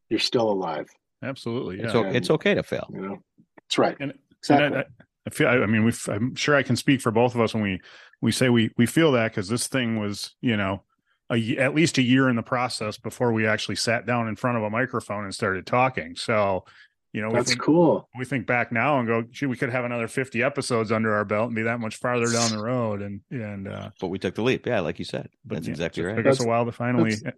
you're 0.08 0.18
still 0.20 0.50
alive 0.50 0.86
Absolutely. 1.22 1.76
Yeah. 1.78 1.84
It's, 1.84 1.94
o- 1.94 2.04
it's 2.04 2.30
okay 2.30 2.54
to 2.54 2.62
fail. 2.62 2.88
you 2.92 3.00
know 3.02 3.18
that's 3.56 3.78
right 3.78 3.96
And- 4.00 4.14
exactly 4.38 4.66
And 4.66 4.76
I, 4.76 4.80
I 4.80 4.84
feel. 5.30 5.48
I 5.48 5.66
mean, 5.66 5.84
we. 5.84 5.92
I'm 6.08 6.34
sure 6.34 6.54
I 6.56 6.62
can 6.62 6.76
speak 6.76 7.00
for 7.00 7.10
both 7.10 7.34
of 7.34 7.40
us 7.40 7.54
when 7.54 7.62
we 7.62 7.80
we 8.20 8.32
say 8.32 8.48
we 8.48 8.70
we 8.76 8.86
feel 8.86 9.12
that 9.12 9.30
because 9.30 9.48
this 9.48 9.68
thing 9.68 9.98
was, 9.98 10.34
you 10.40 10.56
know, 10.56 10.82
a, 11.30 11.56
at 11.58 11.74
least 11.74 11.98
a 11.98 12.02
year 12.02 12.28
in 12.28 12.36
the 12.36 12.42
process 12.42 12.98
before 12.98 13.32
we 13.32 13.46
actually 13.46 13.76
sat 13.76 14.06
down 14.06 14.28
in 14.28 14.36
front 14.36 14.56
of 14.58 14.62
a 14.64 14.70
microphone 14.70 15.24
and 15.24 15.34
started 15.34 15.66
talking. 15.66 16.14
So, 16.16 16.64
you 17.12 17.20
know, 17.22 17.28
we 17.28 17.34
that's 17.34 17.50
think, 17.50 17.62
cool 17.62 18.08
we 18.18 18.24
think 18.24 18.46
back 18.46 18.72
now 18.72 18.98
and 18.98 19.06
go, 19.06 19.22
gee, 19.22 19.46
we 19.46 19.56
could 19.56 19.70
have 19.70 19.84
another 19.84 20.08
50 20.08 20.42
episodes 20.42 20.90
under 20.92 21.14
our 21.14 21.24
belt 21.24 21.46
and 21.46 21.54
be 21.56 21.62
that 21.62 21.78
much 21.80 21.96
farther 21.96 22.26
down 22.32 22.50
the 22.50 22.62
road. 22.62 23.02
And 23.02 23.20
and 23.30 23.68
uh, 23.68 23.90
But 24.00 24.08
we 24.08 24.18
took 24.18 24.34
the 24.34 24.42
leap. 24.42 24.66
Yeah, 24.66 24.80
like 24.80 24.98
you 24.98 25.04
said. 25.04 25.28
but 25.44 25.56
That's 25.56 25.66
yeah, 25.68 25.72
exactly 25.72 26.02
it 26.02 26.06
right. 26.06 26.16
Took 26.16 26.26
us 26.26 26.40
a 26.40 26.46
while 26.46 26.64
to 26.64 26.72
finally. 26.72 27.14
that's- 27.14 27.34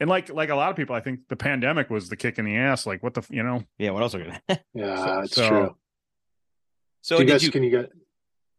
And 0.00 0.10
like 0.10 0.28
like 0.28 0.50
a 0.50 0.54
lot 0.54 0.70
of 0.70 0.76
people, 0.76 0.94
I 0.94 1.00
think 1.00 1.20
the 1.28 1.36
pandemic 1.36 1.88
was 1.90 2.08
the 2.08 2.16
kick 2.16 2.38
in 2.38 2.44
the 2.44 2.56
ass. 2.56 2.86
Like 2.86 3.02
what 3.02 3.14
the 3.14 3.22
you 3.30 3.42
know. 3.42 3.62
Yeah, 3.78 3.90
what 3.92 4.02
else 4.02 4.14
are 4.14 4.18
we 4.18 4.24
gonna 4.24 4.40
yeah 4.74 5.04
So- 5.04 5.20
it's 5.20 5.34
so- 5.34 5.48
true 5.48 5.76
So 7.06 7.18
Do 7.18 7.22
you 7.22 7.30
guys 7.30 7.44
you 7.44 7.52
can 7.52 7.62
you 7.62 7.70
get 7.70 7.88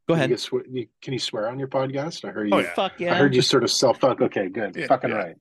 go 0.08 0.14
can 0.14 0.16
ahead? 0.16 0.30
you, 0.30 0.72
get 0.74 0.90
can 1.02 1.12
you 1.12 1.20
swear 1.20 1.50
on 1.50 1.60
your 1.60 1.68
podcast 1.68 2.24
i 2.24 2.32
heard 2.32 2.48
you 2.48 2.56
Oh, 2.56 2.60
yeah. 2.60 2.74
Fuck 2.76 2.98
yeah. 2.98 3.14
i 3.14 3.18
heard 3.18 3.36
you 3.36 3.42
sort 3.42 3.66
of 3.66 3.70
self 3.70 4.00
fuck 4.00 4.22
okay 4.22 4.48
good 4.48 4.74
Yeah, 4.74 4.88
fucking 4.88 5.10
yeah. 5.10 5.16
right 5.18 5.36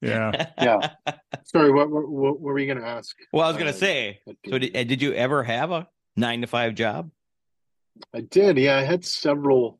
Yeah. 0.00 0.46
Yeah. 0.60 0.90
sorry 1.44 1.70
what, 1.70 1.88
what, 1.88 2.08
what 2.08 2.40
were 2.40 2.54
we 2.54 2.66
gonna 2.66 2.82
ask 2.84 3.14
well, 3.32 3.44
I 3.44 3.48
was 3.48 3.56
gonna 3.58 3.70
Uh, 3.70 3.74
say. 3.74 4.18
So 4.48 4.58
did, 4.58 4.76
uh, 4.76 4.82
did 4.82 5.00
you 5.02 5.12
ever 5.12 5.44
have 5.44 5.70
a 5.70 5.86
nine 6.16 6.40
to 6.40 6.48
five 6.48 6.74
job? 6.74 7.10
i 8.12 8.20
did 8.22 8.58
yeah 8.58 8.76
i 8.78 8.82
had 8.82 9.04
several 9.04 9.78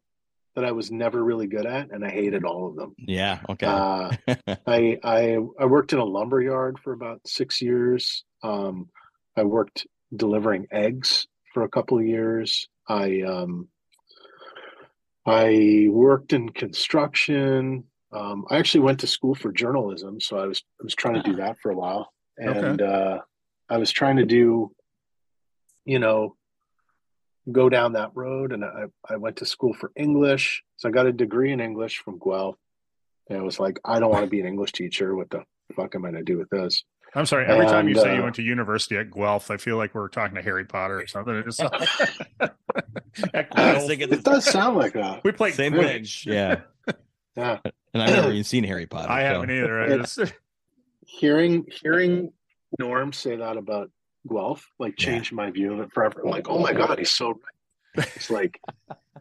that 0.54 0.64
i 0.64 0.70
was 0.70 0.92
never 0.92 1.22
really 1.24 1.48
good 1.48 1.66
at 1.66 1.90
and 1.90 2.04
i 2.04 2.10
hated 2.10 2.44
all 2.44 2.68
of 2.68 2.76
them 2.76 2.94
Yeah. 2.98 3.40
Okay. 3.50 3.66
Uh, 3.66 4.12
I 4.68 4.98
I 5.02 5.38
I 5.58 5.64
worked 5.66 5.92
in 5.94 5.98
a 5.98 6.04
lumber 6.04 6.40
yard 6.40 6.78
for 6.78 6.92
about 6.92 7.20
six 7.26 7.60
years. 7.60 8.22
Um, 8.44 8.88
I 9.36 9.42
worked 9.42 9.84
delivering 10.14 10.68
eggs 10.70 11.26
for 11.52 11.62
a 11.62 11.68
couple 11.68 11.98
of 11.98 12.06
years. 12.06 12.68
I 12.88 13.22
um, 13.22 13.68
I 15.26 15.88
worked 15.90 16.32
in 16.32 16.48
construction. 16.48 17.84
Um, 18.12 18.46
I 18.48 18.56
actually 18.56 18.80
went 18.80 19.00
to 19.00 19.06
school 19.06 19.34
for 19.34 19.52
journalism, 19.52 20.20
so 20.20 20.38
I 20.38 20.46
was 20.46 20.62
I 20.80 20.84
was 20.84 20.94
trying 20.94 21.14
to 21.14 21.22
do 21.22 21.36
that 21.36 21.58
for 21.60 21.70
a 21.70 21.76
while, 21.76 22.12
and 22.38 22.80
uh, 22.80 23.18
I 23.68 23.76
was 23.76 23.90
trying 23.90 24.16
to 24.16 24.24
do, 24.24 24.74
you 25.84 25.98
know, 25.98 26.36
go 27.52 27.68
down 27.68 27.92
that 27.92 28.12
road. 28.14 28.52
And 28.52 28.64
I 28.64 28.86
I 29.08 29.16
went 29.16 29.36
to 29.36 29.46
school 29.46 29.74
for 29.74 29.92
English, 29.96 30.62
so 30.76 30.88
I 30.88 30.92
got 30.92 31.06
a 31.06 31.12
degree 31.12 31.52
in 31.52 31.60
English 31.60 31.98
from 31.98 32.18
Guelph. 32.18 32.56
And 33.28 33.38
I 33.38 33.42
was 33.42 33.60
like, 33.60 33.78
I 33.84 34.00
don't 34.00 34.10
want 34.10 34.24
to 34.24 34.30
be 34.30 34.40
an 34.40 34.46
English 34.46 34.72
teacher. 34.72 35.14
What 35.14 35.28
the 35.28 35.44
fuck 35.76 35.94
am 35.94 36.06
I 36.06 36.10
going 36.10 36.24
to 36.24 36.32
do 36.32 36.38
with 36.38 36.48
this? 36.48 36.84
I'm 37.14 37.26
sorry. 37.26 37.46
Every 37.46 37.66
time 37.66 37.88
you 37.88 37.94
And, 37.94 38.02
say 38.02 38.14
you 38.14 38.20
uh, 38.20 38.24
went 38.24 38.36
to 38.36 38.42
university 38.42 38.96
at 38.96 39.10
Guelph, 39.10 39.50
I 39.50 39.56
feel 39.56 39.76
like 39.76 39.94
we're 39.94 40.08
talking 40.08 40.34
to 40.36 40.42
Harry 40.42 40.64
Potter 40.64 41.00
or 41.00 41.06
something. 41.06 41.34
It 41.34 41.44
just 41.46 41.60
At 41.60 41.72
I 42.40 42.48
was 42.48 43.48
Guelph. 43.54 43.86
thinking 43.86 44.12
It 44.12 44.24
does 44.24 44.44
sound 44.44 44.76
like 44.76 44.92
that. 44.94 45.24
we 45.24 45.32
played 45.32 45.54
same 45.54 45.72
thing. 45.72 46.02
Quidditch. 46.02 46.26
Yeah. 46.26 46.60
Yeah. 47.36 47.58
And 47.94 48.02
I've 48.02 48.10
never 48.10 48.32
even 48.32 48.42
seen 48.42 48.64
Harry 48.64 48.86
Potter. 48.86 49.08
I 49.12 49.22
so- 49.22 49.26
haven't 49.34 49.50
either. 49.52 49.80
I 49.80 49.96
just 49.98 50.18
Hearing 51.06 51.66
hearing 51.70 52.32
Norm 52.80 53.12
say 53.12 53.36
that 53.36 53.56
about 53.56 53.90
Guelph 54.28 54.68
like 54.80 55.00
Yeah. 55.00 55.06
changed 55.12 55.32
my 55.32 55.48
view 55.52 55.74
of 55.74 55.78
it 55.80 55.92
forever. 55.92 56.22
I'm 56.24 56.30
like, 56.32 56.48
oh 56.48 56.58
my 56.58 56.72
god, 56.72 56.98
he's 56.98 57.10
so 57.10 57.28
right. 57.96 58.08
It's 58.16 58.28
like, 58.28 58.60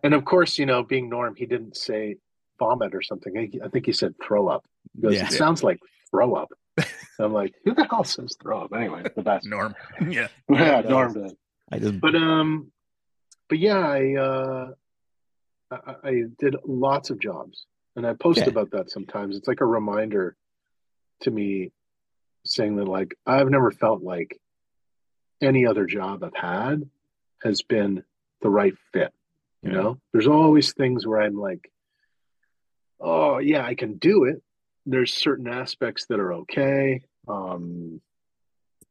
and 0.04 0.16
of 0.16 0.26
course, 0.26 0.58
you 0.58 0.66
know, 0.66 0.82
being 0.84 1.10
Norm, 1.10 1.36
he 1.36 1.46
didn't 1.46 1.78
say 1.78 2.16
vomit 2.58 2.96
or 2.96 3.04
something. 3.04 3.38
I, 3.38 3.66
I 3.66 3.70
think 3.70 3.86
he 3.86 3.92
said 3.94 4.16
throw 4.24 4.48
up. 4.48 4.66
He 4.96 5.02
goes, 5.04 5.14
Yeah. 5.14 5.28
it 5.28 5.32
sounds 5.34 5.62
like 5.64 5.80
throw 6.10 6.34
up. 6.34 6.50
And 6.78 6.86
I'm 7.26 7.34
like, 7.34 7.54
who 7.66 7.74
the 7.74 7.86
hell 7.90 8.04
says 8.04 8.36
throw 8.42 8.62
up? 8.62 8.74
Anyway, 8.74 9.02
it's 9.06 9.16
the 9.16 9.24
best. 9.24 9.46
Norm. 9.50 9.76
Yeah. 10.08 10.28
yeah, 10.50 10.80
it. 10.80 10.90
Norm 10.90 11.14
did. 11.14 11.36
I 11.72 11.80
just 11.80 12.00
but 12.00 12.16
um 12.16 12.72
but 13.50 13.60
yeah 13.60 13.80
i 13.80 14.16
uh 14.16 14.68
I, 15.70 15.96
I 16.04 16.22
did 16.40 16.56
lots 16.66 17.10
of 17.10 17.20
jobs 17.20 17.66
and 17.98 18.08
i 18.08 18.14
post 18.14 18.40
Okay. 18.40 18.50
about 18.50 18.72
that 18.72 18.90
sometimes 18.90 19.36
it's 19.36 19.48
like 19.50 19.60
a 19.60 19.66
reminder 19.66 20.38
to 21.22 21.32
me 21.32 21.72
saying 22.46 22.78
that 22.78 22.88
like 22.88 23.18
i've 23.26 23.50
never 23.50 23.70
felt 23.72 24.02
like 24.02 24.40
any 25.42 25.66
other 25.66 25.86
job 25.86 26.24
i've 26.24 26.36
had 26.36 26.90
has 27.44 27.62
been 27.64 28.04
the 28.42 28.50
right 28.50 28.76
fit 28.94 29.14
you 29.62 29.72
Yeah. 29.72 29.78
know 29.82 29.98
there's 30.14 30.28
always 30.28 30.72
things 30.74 31.06
where 31.06 31.22
i'm 31.22 31.36
like 31.38 31.70
oh 33.02 33.40
yeah 33.40 33.66
i 33.66 33.76
can 33.76 33.98
do 33.98 34.24
it 34.24 34.42
there's 34.88 35.14
certain 35.14 35.48
aspects 35.48 36.06
that 36.08 36.20
are 36.20 36.34
okay 36.34 37.02
um 37.28 38.02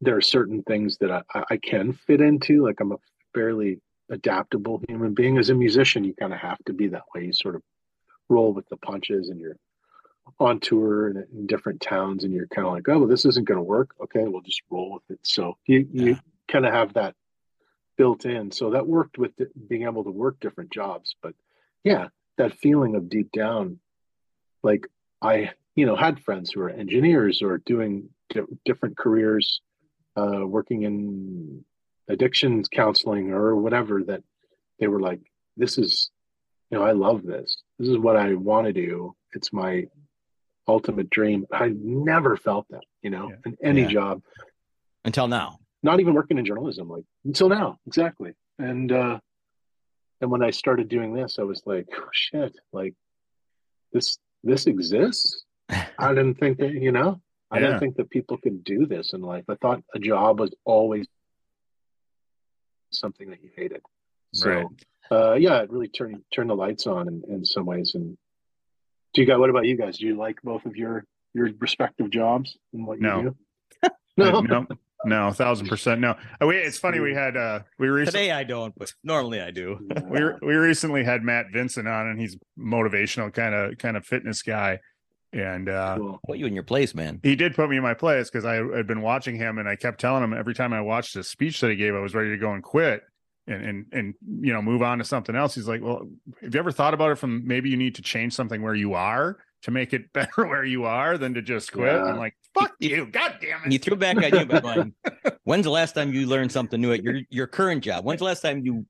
there 0.01 0.17
are 0.17 0.23
certain 0.23 0.63
things 0.63 0.99
that 0.99 1.11
I, 1.11 1.45
I 1.51 1.57
can 1.57 1.93
fit 1.93 2.21
into. 2.21 2.65
Like 2.65 2.81
I'm 2.81 2.93
a 2.93 2.99
fairly 3.35 3.81
adaptable 4.11 4.83
human 4.89 5.15
being. 5.15 5.39
As 5.39 5.51
a 5.51 5.55
musician, 5.55 6.05
you 6.05 6.15
kind 6.15 6.33
of 6.33 6.41
have 6.41 6.59
to 6.67 6.73
be 6.73 6.89
that 6.89 7.05
way. 7.15 7.25
You 7.25 7.33
sort 7.33 7.57
of 7.57 7.63
roll 8.29 8.53
with 8.53 8.69
the 8.69 8.77
punches, 8.77 9.31
and 9.31 9.41
you're 9.41 9.57
on 10.39 10.61
tour 10.61 11.09
in, 11.09 11.25
in 11.33 11.47
different 11.47 11.81
towns, 11.81 12.25
and 12.25 12.33
you're 12.33 12.49
kind 12.49 12.67
of 12.67 12.73
like, 12.73 12.89
oh, 12.89 12.99
well, 12.99 13.09
this 13.09 13.25
isn't 13.25 13.47
going 13.47 13.59
to 13.59 13.63
work. 13.63 13.91
Okay, 14.03 14.25
we'll 14.25 14.43
just 14.43 14.63
roll 14.71 14.95
with 14.95 15.11
it. 15.11 15.21
So 15.23 15.57
you 15.67 15.89
you 15.91 16.19
kind 16.49 16.67
of 16.67 16.73
have 16.73 16.95
that 16.95 17.15
built 17.97 18.27
in. 18.27 18.53
So 18.53 18.71
that 18.71 18.87
worked 18.87 19.17
with 19.17 19.35
the, 19.37 19.49
being 19.69 19.85
able 19.85 20.05
to 20.05 20.11
work 20.11 20.39
different 20.41 20.71
jobs. 20.71 21.17
But 21.23 21.35
yeah, 21.85 22.09
that 22.37 22.59
feeling 22.59 22.95
of 22.97 23.09
deep 23.09 23.33
down, 23.33 23.79
like 24.63 24.87
I 25.23 25.53
you 25.77 25.87
know 25.87 25.95
had 25.97 26.19
friends 26.21 26.51
who 26.53 26.61
are 26.63 26.71
engineers 26.71 27.43
or 27.43 27.59
doing 27.59 28.09
di- 28.31 28.41
different 28.65 28.97
careers 28.97 29.61
uh, 30.17 30.45
working 30.47 30.83
in 30.83 31.65
addictions 32.09 32.69
counseling 32.69 33.31
or 33.33 33.55
whatever 33.57 34.03
that 34.03 34.23
they 34.81 34.87
were 34.89 35.01
like 35.01 35.21
this 35.57 35.79
is 35.79 36.11
you 36.71 36.79
know 36.79 36.85
i 36.85 36.93
love 36.93 37.23
this 37.23 37.63
this 37.79 37.89
is 37.89 37.99
what 37.99 38.17
i 38.17 38.35
want 38.35 38.67
to 38.67 38.73
do 38.73 39.15
it's 39.35 39.53
my 39.53 39.85
ultimate 40.69 41.09
dream 41.11 41.47
i 41.53 41.73
never 41.81 42.37
felt 42.37 42.67
that 42.71 42.83
you 43.03 43.11
know 43.11 43.29
Yeah. 43.31 43.37
in 43.47 43.57
any 43.63 43.83
Yeah. 43.83 43.89
job 43.89 44.23
until 45.05 45.29
now. 45.29 45.59
not 45.83 46.01
even 46.01 46.15
working 46.15 46.39
in 46.39 46.45
journalism 46.45 46.89
like 46.89 47.05
until 47.25 47.49
now 47.49 47.79
exactly 47.87 48.33
and 48.59 48.91
uh 48.93 49.19
and 50.21 50.31
when 50.31 50.43
i 50.43 50.51
started 50.51 50.89
doing 50.89 51.13
this 51.13 51.39
i 51.39 51.43
was 51.43 51.63
like 51.67 51.87
oh, 51.97 52.09
shit 52.13 52.57
like 52.73 52.95
this 53.93 54.19
this 54.43 54.67
exists 54.67 55.45
i 55.99 56.09
didn't 56.11 56.35
think 56.37 56.59
that 56.59 56.73
you 56.73 56.93
know 56.93 57.21
i 57.51 57.59
Yeah. 57.59 57.67
didn't 57.67 57.81
think 57.81 57.97
that 57.97 58.11
people 58.11 58.37
could 58.39 58.63
do 58.65 58.87
this 58.87 59.13
in 59.13 59.21
life 59.21 59.45
i 59.49 59.55
thought 59.57 59.83
a 59.95 59.99
job 59.99 60.41
was 60.41 60.55
always 60.65 61.07
something 62.93 63.31
that 63.31 63.43
you 63.43 63.51
hated 63.57 63.83
so 64.33 64.51
Right. 64.51 64.67
uh 65.11 65.35
yeah 65.35 65.63
it 65.63 65.71
really 65.71 65.89
turned 65.89 66.23
turned 66.33 66.51
the 66.51 66.55
lights 66.55 66.87
on 66.87 67.09
in, 67.09 67.23
in 67.29 67.45
some 67.45 67.67
ways 67.67 67.95
and 67.95 68.17
do 69.15 69.21
you 69.23 69.27
guys 69.27 69.39
what 69.39 69.51
about 69.51 69.67
you 69.67 69.77
guys 69.77 69.99
do 69.99 70.07
you 70.07 70.17
like 70.17 70.41
both 70.43 70.65
of 70.67 70.77
your 70.77 71.05
your 71.35 71.51
respective 71.59 72.11
jobs 72.11 72.57
and 72.73 72.87
what 72.87 72.99
No. 73.01 73.19
you 73.21 73.37
do 73.83 73.91
no 74.17 74.41
no, 74.41 74.67
no, 75.05 75.29
a 75.29 75.33
thousand 75.35 75.69
percent 75.69 76.01
no. 76.01 76.17
Uh, 76.41 76.47
We, 76.47 76.57
it's 76.57 76.79
funny 76.79 77.01
we 77.01 77.13
had 77.15 77.37
uh 77.37 77.61
we 77.79 77.89
recently 77.89 78.21
Today 78.23 78.33
I 78.33 78.45
don't, 78.45 78.75
but 78.77 78.93
normally 79.05 79.41
I 79.43 79.51
do. 79.51 79.79
we 80.09 80.21
we 80.43 80.55
recently 80.55 81.05
had 81.05 81.23
Matt 81.23 81.47
Vincent 81.53 81.87
on, 81.87 82.09
and 82.09 82.19
he's 82.19 82.37
motivational 82.59 83.33
kind 83.33 83.55
of 83.55 83.77
kind 83.79 83.97
of 83.99 84.05
fitness 84.07 84.43
guy, 84.43 84.81
and 85.33 85.69
uh 85.69 85.97
Cool. 85.99 86.21
Put 86.27 86.39
you 86.39 86.47
in 86.47 86.55
your 86.55 86.63
place, 86.65 86.95
man. 86.95 87.21
he 87.23 87.37
did 87.37 87.55
put 87.55 87.69
me 87.69 87.77
in 87.77 87.83
my 87.83 87.95
place 87.95 88.31
because 88.31 88.45
I 88.45 88.55
had 88.77 88.87
been 88.87 89.03
watching 89.03 89.37
him, 89.37 89.59
and 89.59 89.69
I 89.69 89.77
kept 89.77 90.01
telling 90.01 90.23
him 90.25 90.33
every 90.33 90.55
time 90.55 90.73
I 90.73 90.81
watched 90.81 91.15
the 91.15 91.23
speech 91.25 91.61
that 91.61 91.71
he 91.71 91.77
gave, 91.77 91.95
I 91.95 91.99
was 92.01 92.15
ready 92.15 92.31
to 92.31 92.39
go 92.39 92.53
and 92.53 92.63
quit. 92.63 93.03
And, 93.49 93.65
and 93.65 93.87
and 93.93 94.15
you 94.41 94.53
know 94.53 94.61
move 94.61 94.83
on 94.83 94.99
to 94.99 95.05
something 95.05 95.37
else. 95.37 95.55
He's 95.55 95.69
like, 95.69 95.81
well, 95.81 96.09
have 96.43 96.53
you 96.53 96.59
ever 96.59 96.73
thought 96.73 96.95
about 96.95 97.13
it 97.13 97.15
from 97.17 97.47
maybe 97.47 97.71
you 97.71 97.77
need 97.77 97.95
to 97.95 98.03
change 98.03 98.33
something 98.33 98.61
where 98.61 98.75
you 98.75 98.95
are 98.95 99.37
to 99.63 99.71
make 99.71 99.93
it 99.93 100.13
better 100.13 100.45
where 100.47 100.65
you 100.65 100.83
are 100.85 101.17
than 101.17 101.35
to 101.35 101.43
just 101.43 101.71
quit? 101.73 101.93
Yeah. 101.93 102.07
I'm 102.07 102.17
like, 102.17 102.35
fuck 102.55 102.73
you, 102.81 103.07
god 103.07 103.37
damn 103.41 103.65
it. 103.65 103.71
You 103.73 103.79
threw 103.79 103.95
back 103.95 104.17
at 104.17 104.33
you, 104.33 104.47
but 104.47 104.65
going, 104.65 104.95
when's 105.45 105.63
the 105.63 105.71
last 105.71 105.93
time 105.95 106.13
you 106.13 106.27
learned 106.27 106.51
something 106.51 106.81
new 106.81 106.93
at 106.93 107.05
your 107.05 107.21
your 107.31 107.47
current 107.47 107.85
job? 107.85 108.05
When's 108.05 108.19
the 108.19 108.25
last 108.25 108.41
time 108.41 108.65
you 108.65 108.85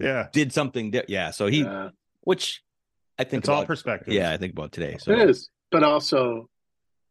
yeah, 0.00 0.26
did 0.32 0.52
something? 0.52 0.90
Di- 0.90 1.04
yeah. 1.06 1.30
So 1.30 1.46
he, 1.46 1.60
Yeah. 1.60 1.90
which 2.22 2.62
I 3.16 3.22
think 3.22 3.42
it's 3.44 3.48
all 3.48 3.64
perspective. 3.64 4.12
yeah, 4.12 4.32
I 4.32 4.38
think 4.38 4.54
about 4.54 4.72
today. 4.72 4.96
So 4.98 5.12
It 5.12 5.30
is, 5.30 5.50
but 5.70 5.82
also, 5.84 6.48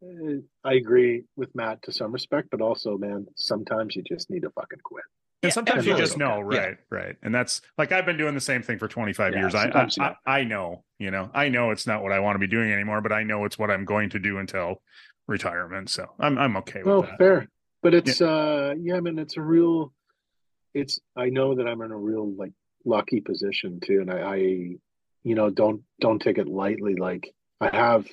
uh, 0.04 0.36
I 0.64 0.74
agree 0.74 1.24
with 1.36 1.54
Matt 1.56 1.82
to 1.84 1.92
some 1.92 2.12
respect. 2.12 2.50
But 2.52 2.62
also, 2.62 2.98
man, 2.98 3.26
sometimes 3.36 3.96
you 3.96 4.04
just 4.04 4.30
need 4.30 4.44
to 4.44 4.50
fucking 4.52 4.80
quit. 4.84 5.04
And 5.42 5.50
Yeah, 5.50 5.54
sometimes 5.54 5.86
you 5.86 5.94
absolutely. 5.94 6.06
just 6.06 6.18
know, 6.18 6.38
Yeah. 6.40 6.60
right? 6.60 6.78
Right. 6.90 7.16
And 7.24 7.34
that's 7.34 7.62
like 7.78 7.92
I've 7.92 8.06
been 8.06 8.18
doing 8.18 8.34
the 8.36 8.42
same 8.42 8.62
thing 8.62 8.78
for 8.78 8.88
25 8.88 9.34
Yeah, 9.34 9.40
years. 9.40 9.56
I, 9.56 9.68
I, 9.68 9.82
I 9.82 9.86
know. 9.98 10.14
I 10.26 10.44
know, 10.44 10.84
you 11.00 11.12
know, 11.12 11.30
I 11.34 11.50
know 11.50 11.72
it's 11.72 11.88
not 11.88 12.04
what 12.04 12.12
I 12.12 12.20
want 12.20 12.36
to 12.36 12.40
be 12.40 12.48
doing 12.48 12.72
anymore, 12.72 13.02
but 13.02 13.12
I 13.14 13.24
know 13.24 13.46
it's 13.46 13.58
what 13.58 13.72
I'm 13.72 13.86
going 13.86 14.10
to 14.12 14.20
do 14.20 14.38
until 14.38 14.82
retirement. 15.28 15.90
So 15.90 16.08
I'm 16.20 16.38
I'm 16.38 16.58
okay 16.58 16.84
with 16.84 16.94
Oh, 16.94 17.02
that. 17.04 17.18
fair. 17.18 17.48
But 17.82 17.94
it's 17.94 18.20
uh 18.20 18.74
yeah, 18.80 18.96
I 18.96 19.00
mean 19.02 19.18
it's 19.20 19.38
a 19.38 19.42
real 19.42 19.94
it's 20.74 21.00
I 21.16 21.30
know 21.30 21.56
that 21.56 21.68
I'm 21.68 21.82
in 21.82 21.92
a 21.92 21.98
real 21.98 22.30
like 22.36 22.52
lucky 22.86 23.22
position 23.22 23.80
too. 23.80 24.02
And 24.02 24.12
I, 24.12 24.20
I 24.22 24.36
you 24.36 25.36
know, 25.36 25.50
don't 25.50 25.84
don't 26.02 26.22
take 26.22 26.38
it 26.38 26.48
lightly. 26.48 26.96
Like 26.96 27.32
I 27.62 27.70
have 27.76 28.08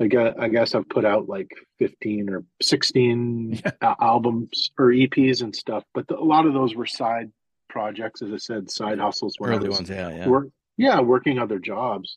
I 0.00 0.06
guess, 0.06 0.34
I 0.38 0.48
guess 0.48 0.74
I've 0.74 0.88
put 0.88 1.04
out 1.04 1.28
like 1.28 1.50
15 1.78 2.30
or 2.30 2.44
16 2.62 3.60
Yeah. 3.82 3.94
albums 4.00 4.70
or 4.78 4.86
EPs 4.86 5.42
and 5.42 5.54
stuff, 5.54 5.84
but 5.94 6.08
the, 6.08 6.18
a 6.18 6.24
lot 6.24 6.46
of 6.46 6.54
those 6.54 6.74
were 6.74 6.86
side 6.86 7.30
projects, 7.68 8.22
as 8.22 8.32
I 8.32 8.38
said, 8.38 8.70
side 8.70 8.98
hustles 8.98 9.34
where 9.38 9.52
I 9.52 9.56
Early 9.56 9.68
was 9.68 9.78
ones, 9.78 9.90
yeah, 9.90 10.08
yeah. 10.08 10.28
work 10.28 10.48
yeah 10.76 11.00
working 11.00 11.38
other 11.38 11.58
jobs 11.58 12.16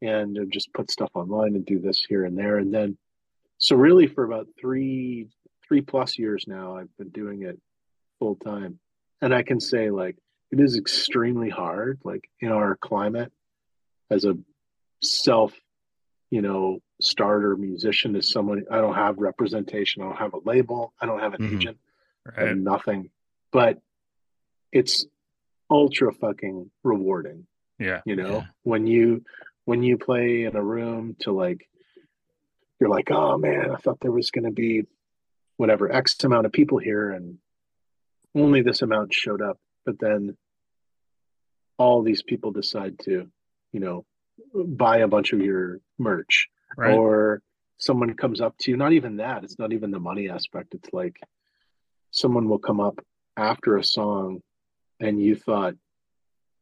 and 0.00 0.38
just 0.52 0.72
put 0.72 0.90
stuff 0.90 1.10
online 1.14 1.56
and 1.56 1.66
do 1.66 1.80
this 1.80 2.04
here 2.08 2.24
and 2.24 2.38
there 2.38 2.58
and 2.58 2.72
then 2.72 2.96
so 3.58 3.74
really 3.74 4.06
for 4.06 4.22
about 4.24 4.46
three 4.60 5.26
three 5.66 5.80
plus 5.80 6.16
years 6.18 6.44
now 6.46 6.76
i've 6.76 6.96
been 6.96 7.08
doing 7.08 7.42
it 7.42 7.58
full 8.20 8.36
time 8.36 8.78
and 9.20 9.34
i 9.34 9.42
can 9.42 9.58
say 9.60 9.90
like 9.90 10.16
it 10.52 10.60
is 10.60 10.76
extremely 10.76 11.50
hard 11.50 11.98
like 12.04 12.28
in 12.40 12.52
our 12.52 12.76
climate 12.76 13.32
as 14.10 14.24
a 14.24 14.36
self 15.02 15.52
you 16.34 16.42
know 16.42 16.80
starter 17.00 17.56
musician 17.56 18.16
is 18.16 18.26
someone 18.34 18.64
i 18.70 18.78
don't 18.82 18.96
have 19.04 19.18
representation 19.18 20.02
i 20.02 20.06
don't 20.06 20.16
have 20.24 20.34
a 20.34 20.42
label 20.52 20.92
i 21.00 21.06
don't 21.06 21.20
have 21.20 21.34
an 21.34 21.42
Mhm. 21.42 21.54
agent 21.56 21.78
Right. 22.26 22.48
have 22.48 22.56
nothing 22.56 23.10
but 23.52 23.74
it's 24.72 25.06
ultra 25.70 26.12
fucking 26.12 26.56
rewarding 26.82 27.40
Yeah. 27.78 28.00
you 28.10 28.16
know 28.16 28.34
Yeah. 28.38 28.46
when 28.64 28.82
you 28.94 29.06
when 29.70 29.80
you 29.88 29.94
play 30.08 30.44
in 30.48 30.56
a 30.56 30.64
room 30.74 31.14
to 31.20 31.30
like 31.44 31.60
you're 32.80 32.94
like 32.98 33.10
oh 33.12 33.38
man 33.38 33.70
i 33.70 33.76
thought 33.82 34.00
there 34.00 34.16
was 34.20 34.30
going 34.32 34.48
to 34.52 34.56
be 34.66 34.72
whatever 35.60 35.84
x 36.02 36.06
amount 36.24 36.46
of 36.46 36.52
people 36.52 36.78
here 36.78 37.06
and 37.16 37.38
only 38.34 38.60
this 38.62 38.82
amount 38.82 39.14
showed 39.14 39.42
up 39.50 39.58
but 39.86 39.96
then 40.00 40.36
all 41.78 42.02
these 42.02 42.22
people 42.30 42.50
decide 42.50 42.98
to 43.06 43.14
you 43.72 43.80
know 43.84 44.04
buy 44.54 44.98
a 44.98 45.08
bunch 45.08 45.32
of 45.32 45.40
your 45.40 45.80
merch 45.98 46.48
Right. 46.76 46.96
or 46.96 47.40
someone 47.78 48.14
comes 48.14 48.40
up 48.40 48.56
to 48.58 48.70
you 48.70 48.76
not 48.76 48.92
even 48.92 49.16
that 49.18 49.44
it's 49.44 49.58
not 49.58 49.72
even 49.72 49.90
the 49.92 50.00
money 50.00 50.28
aspect 50.28 50.74
it's 50.74 50.92
like 50.92 51.16
someone 52.10 52.48
will 52.48 52.58
come 52.58 52.80
up 52.80 52.98
after 53.36 53.76
a 53.76 53.84
song 53.84 54.40
and 55.00 55.20
you 55.20 55.36
thought 55.36 55.74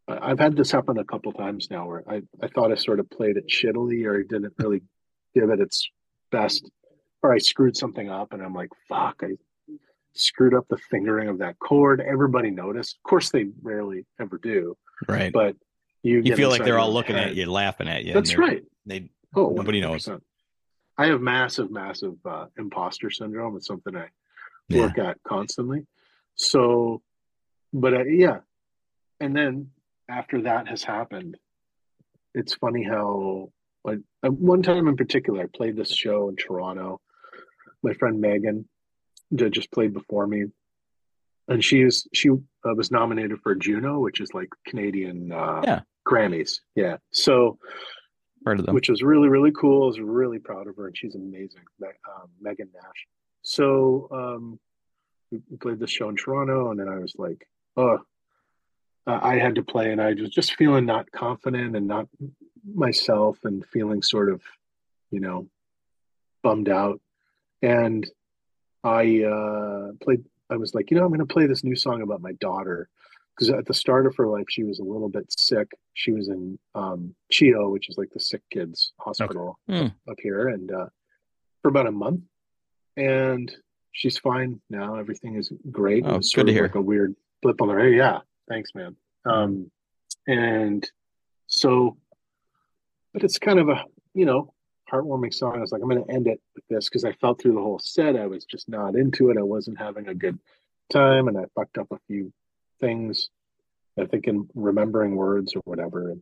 I've 0.09 0.39
had 0.39 0.57
this 0.57 0.71
happen 0.73 0.99
a 0.99 1.05
couple 1.05 1.33
times 1.33 1.69
now 1.71 1.87
where 1.87 2.03
I, 2.09 2.23
I 2.43 2.49
thought 2.49 2.73
I 2.73 2.75
sort 2.75 3.01
of 3.01 3.09
played 3.09 3.37
it 3.37 3.49
shittily 3.49 4.05
or 4.05 4.19
I 4.21 4.23
didn't 4.29 4.55
really 4.59 4.83
give 5.35 5.49
it 5.51 5.61
its 5.61 5.89
best 6.31 6.69
or 7.23 7.33
I 7.33 7.39
screwed 7.39 7.77
something 7.77 8.11
up 8.11 8.33
and 8.33 8.43
I'm 8.43 8.55
like, 8.55 8.71
fuck, 8.89 9.23
I 9.23 9.37
screwed 10.15 10.55
up 10.55 10.67
the 10.69 10.77
fingering 10.77 11.29
of 11.29 11.39
that 11.39 11.59
chord. 11.59 12.01
Everybody 12.01 12.51
noticed. 12.51 12.97
Of 12.97 13.09
course 13.09 13.31
they 13.31 13.47
rarely 13.63 14.05
ever 14.21 14.39
do, 14.43 14.77
right. 15.09 15.33
but 15.33 15.57
you 16.03 16.21
you 16.25 16.37
feel 16.37 16.51
like 16.51 16.65
they're 16.65 16.79
all 16.79 16.93
looking 16.93 17.17
at 17.17 17.35
you, 17.35 17.51
laughing 17.51 17.89
at 17.89 18.05
you. 18.05 18.13
That's 18.15 18.37
right. 18.37 18.63
They 18.87 19.11
Oh, 19.35 19.53
Nobody 19.55 19.81
knows. 19.81 20.07
100%. 20.07 20.21
I 20.99 21.07
have 21.07 21.21
massive, 21.21 21.71
massive 21.71 22.15
uh, 22.25 22.47
imposter 22.59 23.11
syndrome. 23.11 23.57
It's 23.57 23.67
something 23.67 23.97
I 23.97 24.09
yeah. 24.69 24.81
work 24.83 24.99
at 24.99 25.19
constantly. 25.27 25.87
So, 26.35 27.03
but 27.73 27.95
uh, 27.95 28.05
yeah, 28.05 28.41
and 29.19 29.35
then 29.35 29.71
after 30.09 30.43
that 30.43 30.69
has 30.69 30.83
happened, 30.83 31.39
it's 32.35 32.55
funny 32.55 32.83
how 32.83 33.53
like 33.85 34.01
uh, 34.23 34.29
one 34.29 34.63
time 34.63 34.87
in 34.87 34.97
particular, 34.97 35.43
I 35.43 35.47
played 35.47 35.77
this 35.77 35.95
show 35.95 36.29
in 36.29 36.37
Toronto. 36.37 37.01
My 37.83 37.95
friend 37.95 38.21
Megan 38.21 38.69
just 39.35 39.73
played 39.73 39.95
before 39.95 40.27
me, 40.27 40.45
and 41.49 41.65
she 41.65 41.81
is 41.81 42.07
she 42.13 42.29
uh, 42.31 42.75
was 42.77 42.91
nominated 42.91 43.41
for 43.43 43.55
Juno, 43.55 43.99
which 43.99 44.21
is 44.21 44.35
like 44.35 44.51
Canadian 44.67 45.33
uh, 45.33 45.63
Yeah. 45.65 45.81
Grammys. 46.07 46.61
Yeah, 46.75 46.97
so 47.11 47.59
Part 48.45 48.59
of 48.61 48.67
them. 48.67 48.75
which 48.75 48.89
was 48.89 49.03
really 49.03 49.29
really 49.29 49.53
cool. 49.53 49.85
I 49.85 49.87
was 49.87 50.01
really 50.01 50.39
proud 50.39 50.67
of 50.67 50.77
her, 50.77 50.89
and 50.89 50.97
she's 50.97 51.15
amazing, 51.15 51.63
um, 51.83 52.29
Megan 52.41 52.69
Nash. 52.75 53.07
So 53.43 54.09
um, 54.11 54.59
we 55.31 55.57
played 55.59 55.79
this 55.79 55.91
show 55.91 56.09
in 56.09 56.17
Toronto, 56.17 56.71
and 56.71 56.79
then 56.79 56.89
I 56.89 56.99
was 56.99 57.15
like, 57.17 57.47
oh, 57.77 57.99
uh, 59.07 59.19
I 59.23 59.39
had 59.39 59.57
to 59.57 59.63
play, 59.63 59.91
and 59.91 60.01
I 60.01 60.15
was 60.15 60.31
just 60.31 60.55
feeling 60.55 60.87
not 60.87 61.11
confident 61.11 61.77
and 61.77 61.87
not 61.87 62.09
myself, 62.75 63.39
and 63.45 63.65
feeling 63.67 64.03
sort 64.03 64.29
of, 64.29 64.43
you 65.11 65.21
know, 65.21 65.47
bummed 66.43 66.69
out. 66.69 67.01
And 67.63 68.09
I 68.85 69.23
uh, 69.23 69.93
played. 70.03 70.25
I 70.51 70.57
was 70.57 70.75
like, 70.75 70.91
you 70.91 70.97
know, 70.97 71.05
I'm 71.05 71.09
going 71.09 71.21
to 71.21 71.33
play 71.33 71.47
this 71.47 71.65
new 71.65 71.77
song 71.77 72.03
about 72.03 72.21
my 72.21 72.33
daughter 72.33 72.89
because 73.43 73.59
at 73.59 73.67
the 73.67 73.75
start 73.75 74.07
of 74.07 74.15
her 74.17 74.27
life, 74.29 74.47
she 74.49 74.63
was 74.63 74.79
a 74.79 74.85
little 74.85 75.09
bit 75.09 75.27
sick. 75.37 75.71
She 75.95 76.13
was 76.13 76.29
in 76.29 76.59
um, 76.75 77.15
CHEO, 77.33 77.71
which 77.73 77.89
is 77.89 77.99
like 77.99 78.11
the 78.13 78.21
sick 78.21 78.43
kids 78.51 78.93
hospital 79.01 79.59
Hmm. 79.69 79.87
up 80.09 80.17
here, 80.23 80.49
and 80.49 80.71
uh, 80.71 80.87
for 81.63 81.69
about 81.69 81.87
a 81.87 81.93
month, 81.93 82.21
and 82.97 83.53
she's 83.93 84.19
fine 84.19 84.61
now. 84.71 84.97
Everything 84.97 85.37
is 85.37 85.53
great. 85.71 86.05
Oh, 86.07 86.15
it 86.15 86.17
was 86.19 86.33
good 86.33 86.47
to 86.47 86.53
hear. 86.53 86.63
like 86.63 86.75
a 86.77 86.81
weird 86.81 87.15
blip 87.43 87.61
on 87.61 87.69
the 87.69 87.75
radar. 87.75 87.91
Yeah, 87.97 88.19
thanks, 88.49 88.75
man. 88.75 88.97
Um, 89.25 89.71
and 90.27 90.89
so, 91.47 91.97
but 93.13 93.25
it's 93.25 93.39
kind 93.39 93.59
of 93.59 93.69
a 93.69 93.85
you 94.15 94.25
know 94.25 94.53
heartwarming 94.93 95.35
song. 95.35 95.57
I 95.57 95.61
was 95.61 95.73
like, 95.73 95.83
I'm 95.83 95.89
going 95.89 96.05
to 96.05 96.13
end 96.13 96.27
it 96.29 96.41
with 96.55 96.65
this 96.69 96.89
because 96.89 97.05
I 97.05 97.13
felt 97.15 97.41
through 97.41 97.55
the 97.55 97.61
whole 97.61 97.79
set. 97.81 98.15
I 98.17 98.27
was 98.27 98.45
just 98.45 98.69
not 98.69 98.95
into 98.95 99.31
it. 99.31 99.39
I 99.39 99.43
wasn't 99.43 99.79
having 99.79 100.07
a 100.09 100.15
good 100.15 100.39
time, 100.93 101.29
and 101.29 101.37
I 101.39 101.45
fucked 101.57 101.79
up 101.79 101.89
a 101.91 101.99
few 102.07 102.33
things. 102.83 103.31
I 103.99 104.05
think 104.07 104.27
in 104.27 104.49
remembering 104.55 105.17
words 105.17 105.55
or 105.55 105.63
whatever, 105.65 106.11
and 106.11 106.21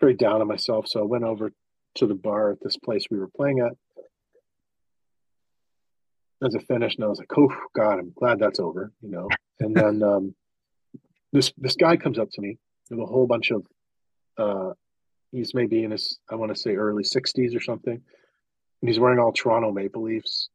very 0.00 0.14
down 0.14 0.40
on 0.40 0.48
myself. 0.48 0.86
So 0.88 1.00
I 1.00 1.04
went 1.04 1.24
over 1.24 1.52
to 1.96 2.06
the 2.06 2.14
bar 2.14 2.52
at 2.52 2.58
this 2.62 2.76
place 2.76 3.04
we 3.10 3.18
were 3.18 3.28
playing 3.28 3.60
at. 3.60 3.72
As 6.46 6.54
I 6.54 6.60
finished, 6.60 6.98
and 6.98 7.04
I 7.04 7.08
was 7.08 7.18
like, 7.18 7.36
"Oh 7.36 7.52
God, 7.74 7.98
I'm 7.98 8.12
glad 8.16 8.38
that's 8.38 8.60
over," 8.60 8.92
you 9.02 9.10
know. 9.10 9.28
And 9.60 9.74
then 9.74 10.02
um, 10.10 10.34
this 11.32 11.52
this 11.58 11.76
guy 11.76 11.96
comes 11.96 12.18
up 12.18 12.30
to 12.32 12.40
me 12.40 12.58
with 12.90 13.00
a 13.00 13.06
whole 13.06 13.26
bunch 13.26 13.50
of 13.50 13.66
uh, 14.38 14.72
he's 15.32 15.54
maybe 15.54 15.84
in 15.84 15.90
his 15.90 16.18
I 16.30 16.36
want 16.36 16.54
to 16.54 16.60
say 16.60 16.76
early 16.76 17.02
60s 17.02 17.56
or 17.56 17.60
something, 17.60 17.94
and 17.94 18.88
he's 18.88 19.00
wearing 19.00 19.18
all 19.18 19.32
Toronto 19.32 19.72
Maple 19.72 20.02
Leafs 20.02 20.48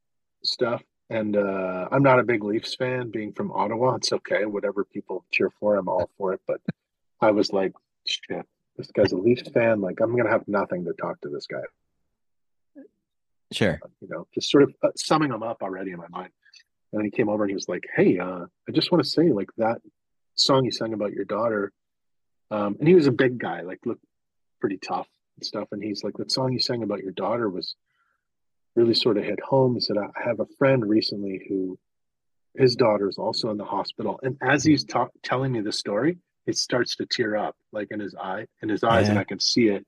stuff. 0.43 0.81
And 1.13 1.37
uh, 1.37 1.87
I'm 1.91 2.01
not 2.01 2.17
a 2.17 2.23
big 2.23 2.43
Leafs 2.43 2.73
fan, 2.73 3.11
being 3.11 3.33
from 3.33 3.51
Ottawa. 3.51 3.93
It's 3.95 4.11
okay, 4.11 4.45
whatever 4.45 4.83
people 4.83 5.23
cheer 5.29 5.51
for, 5.59 5.75
I'm 5.75 5.87
all 5.87 6.09
for 6.17 6.33
it. 6.33 6.41
But 6.47 6.59
I 7.21 7.29
was 7.29 7.53
like, 7.53 7.73
shit, 8.07 8.47
this 8.77 8.89
guy's 8.91 9.11
a 9.11 9.17
Leafs 9.17 9.47
fan. 9.49 9.79
Like, 9.79 9.99
I'm 9.99 10.17
gonna 10.17 10.31
have 10.31 10.47
nothing 10.47 10.85
to 10.85 10.93
talk 10.93 11.21
to 11.21 11.29
this 11.29 11.45
guy. 11.45 11.61
Sure. 13.51 13.79
You 14.01 14.07
know, 14.09 14.27
just 14.33 14.49
sort 14.49 14.63
of 14.63 14.73
uh, 14.81 14.89
summing 14.95 15.31
him 15.31 15.43
up 15.43 15.61
already 15.61 15.91
in 15.91 15.97
my 15.97 16.07
mind. 16.09 16.31
And 16.91 16.99
then 16.99 17.05
he 17.05 17.11
came 17.11 17.29
over 17.29 17.43
and 17.43 17.51
he 17.51 17.55
was 17.55 17.69
like, 17.69 17.83
"Hey, 17.95 18.17
uh, 18.17 18.45
I 18.67 18.71
just 18.71 18.91
want 18.91 19.03
to 19.03 19.09
say, 19.09 19.29
like 19.29 19.49
that 19.57 19.81
song 20.33 20.65
you 20.65 20.71
sang 20.71 20.93
about 20.93 21.13
your 21.13 21.25
daughter." 21.25 21.71
Um, 22.49 22.75
and 22.79 22.87
he 22.87 22.95
was 22.95 23.05
a 23.05 23.11
big 23.11 23.37
guy, 23.37 23.61
like 23.61 23.85
looked 23.85 24.03
pretty 24.59 24.79
tough 24.79 25.07
and 25.37 25.45
stuff. 25.45 25.67
And 25.71 25.83
he's 25.83 26.03
like, 26.03 26.17
"That 26.17 26.31
song 26.31 26.53
you 26.53 26.59
sang 26.59 26.81
about 26.81 27.03
your 27.03 27.11
daughter 27.11 27.47
was 27.51 27.75
really 28.75 28.93
sort 28.93 29.17
of 29.17 29.23
hit 29.23 29.39
home." 29.41 29.75
He 29.75 29.81
said, 29.81 29.97
"I 29.97 30.07
I 30.15 30.27
have 30.27 30.39
a 30.39 30.47
friend 30.57 30.87
recently 30.87 31.45
who 31.47 31.77
his 32.55 32.75
daughter 32.75 33.07
is 33.09 33.17
also 33.17 33.49
in 33.49 33.57
the 33.57 33.65
hospital." 33.65 34.19
And 34.23 34.37
as 34.41 34.63
hmm. 34.63 34.71
he's 34.71 34.83
ta- 34.83 35.09
telling 35.23 35.51
me 35.51 35.61
the 35.61 35.71
story, 35.71 36.17
it 36.45 36.57
starts 36.57 36.95
to 36.97 37.05
tear 37.05 37.35
up, 37.35 37.55
like 37.71 37.89
in 37.91 37.99
his 37.99 38.15
eye, 38.15 38.47
in 38.61 38.69
his 38.69 38.83
eyes, 38.83 39.09
and 39.09 39.17
I 39.19 39.23
can 39.23 39.39
see 39.39 39.67
it. 39.67 39.85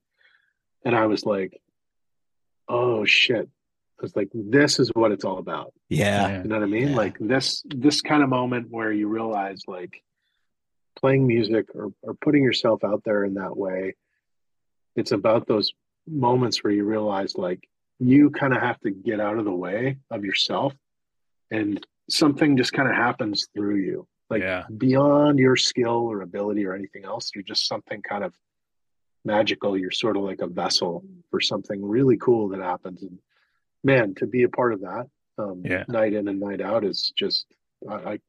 And 0.83 0.95
I 0.95 1.07
was 1.07 1.25
like, 1.25 1.59
"Oh 2.67 3.05
shit!" 3.05 3.49
I 3.99 4.01
was 4.01 4.15
like, 4.15 4.29
"This 4.33 4.79
is 4.79 4.89
what 4.93 5.11
it's 5.11 5.25
all 5.25 5.37
about." 5.37 5.73
Yeah. 5.89 6.41
You 6.41 6.49
know 6.49 6.55
what 6.55 6.63
I 6.63 6.67
mean? 6.67 6.89
Yeah. 6.89 6.95
Like 6.95 7.17
this 7.19 7.63
this 7.65 8.01
kind 8.01 8.23
of 8.23 8.29
moment 8.29 8.67
where 8.69 8.91
you 8.91 9.07
realize 9.07 9.61
like 9.67 10.01
playing 10.95 11.27
music 11.27 11.67
or, 11.75 11.91
or 12.01 12.13
putting 12.13 12.43
yourself 12.43 12.83
out 12.83 13.03
there 13.03 13.23
in 13.23 13.35
that 13.35 13.55
way, 13.55 13.95
it's 14.95 15.11
about 15.11 15.47
those 15.47 15.73
moments 16.07 16.63
where 16.63 16.73
you 16.73 16.85
realize 16.85 17.35
like 17.35 17.67
you 17.99 18.29
kind 18.29 18.53
of 18.53 18.61
have 18.61 18.79
to 18.81 18.91
get 18.91 19.19
out 19.19 19.37
of 19.37 19.45
the 19.45 19.53
way 19.55 19.97
of 20.11 20.23
yourself 20.25 20.73
and 21.51 21.85
something 22.09 22.57
just 22.57 22.73
kind 22.73 22.89
of 22.89 22.95
happens 22.95 23.47
through 23.53 23.77
you. 23.77 24.07
Like 24.29 24.41
Yeah. 24.41 24.63
beyond 24.77 25.39
your 25.39 25.55
skill 25.55 26.07
or 26.11 26.21
ability 26.21 26.65
or 26.65 26.73
anything 26.73 27.05
else, 27.05 27.31
you're 27.33 27.43
just 27.43 27.67
something 27.67 28.01
kind 28.01 28.23
of 28.23 28.33
magical. 29.23 29.77
You're 29.77 29.91
sort 29.91 30.17
of 30.17 30.23
like 30.23 30.41
a 30.41 30.47
vessel 30.47 31.03
for 31.31 31.39
something 31.39 31.83
really 31.83 32.17
cool 32.17 32.49
that 32.49 32.59
happens. 32.59 33.03
And 33.03 33.19
man, 33.83 34.15
to 34.15 34.27
be 34.27 34.43
a 34.43 34.49
part 34.49 34.73
of 34.73 34.81
that 34.81 35.07
um, 35.37 35.61
Yeah. 35.65 35.83
night 35.87 36.13
in 36.13 36.27
and 36.27 36.39
night 36.39 36.61
out 36.61 36.83
is 36.83 37.11
just 37.17 37.45
I, 37.89 37.93
I 38.13 38.19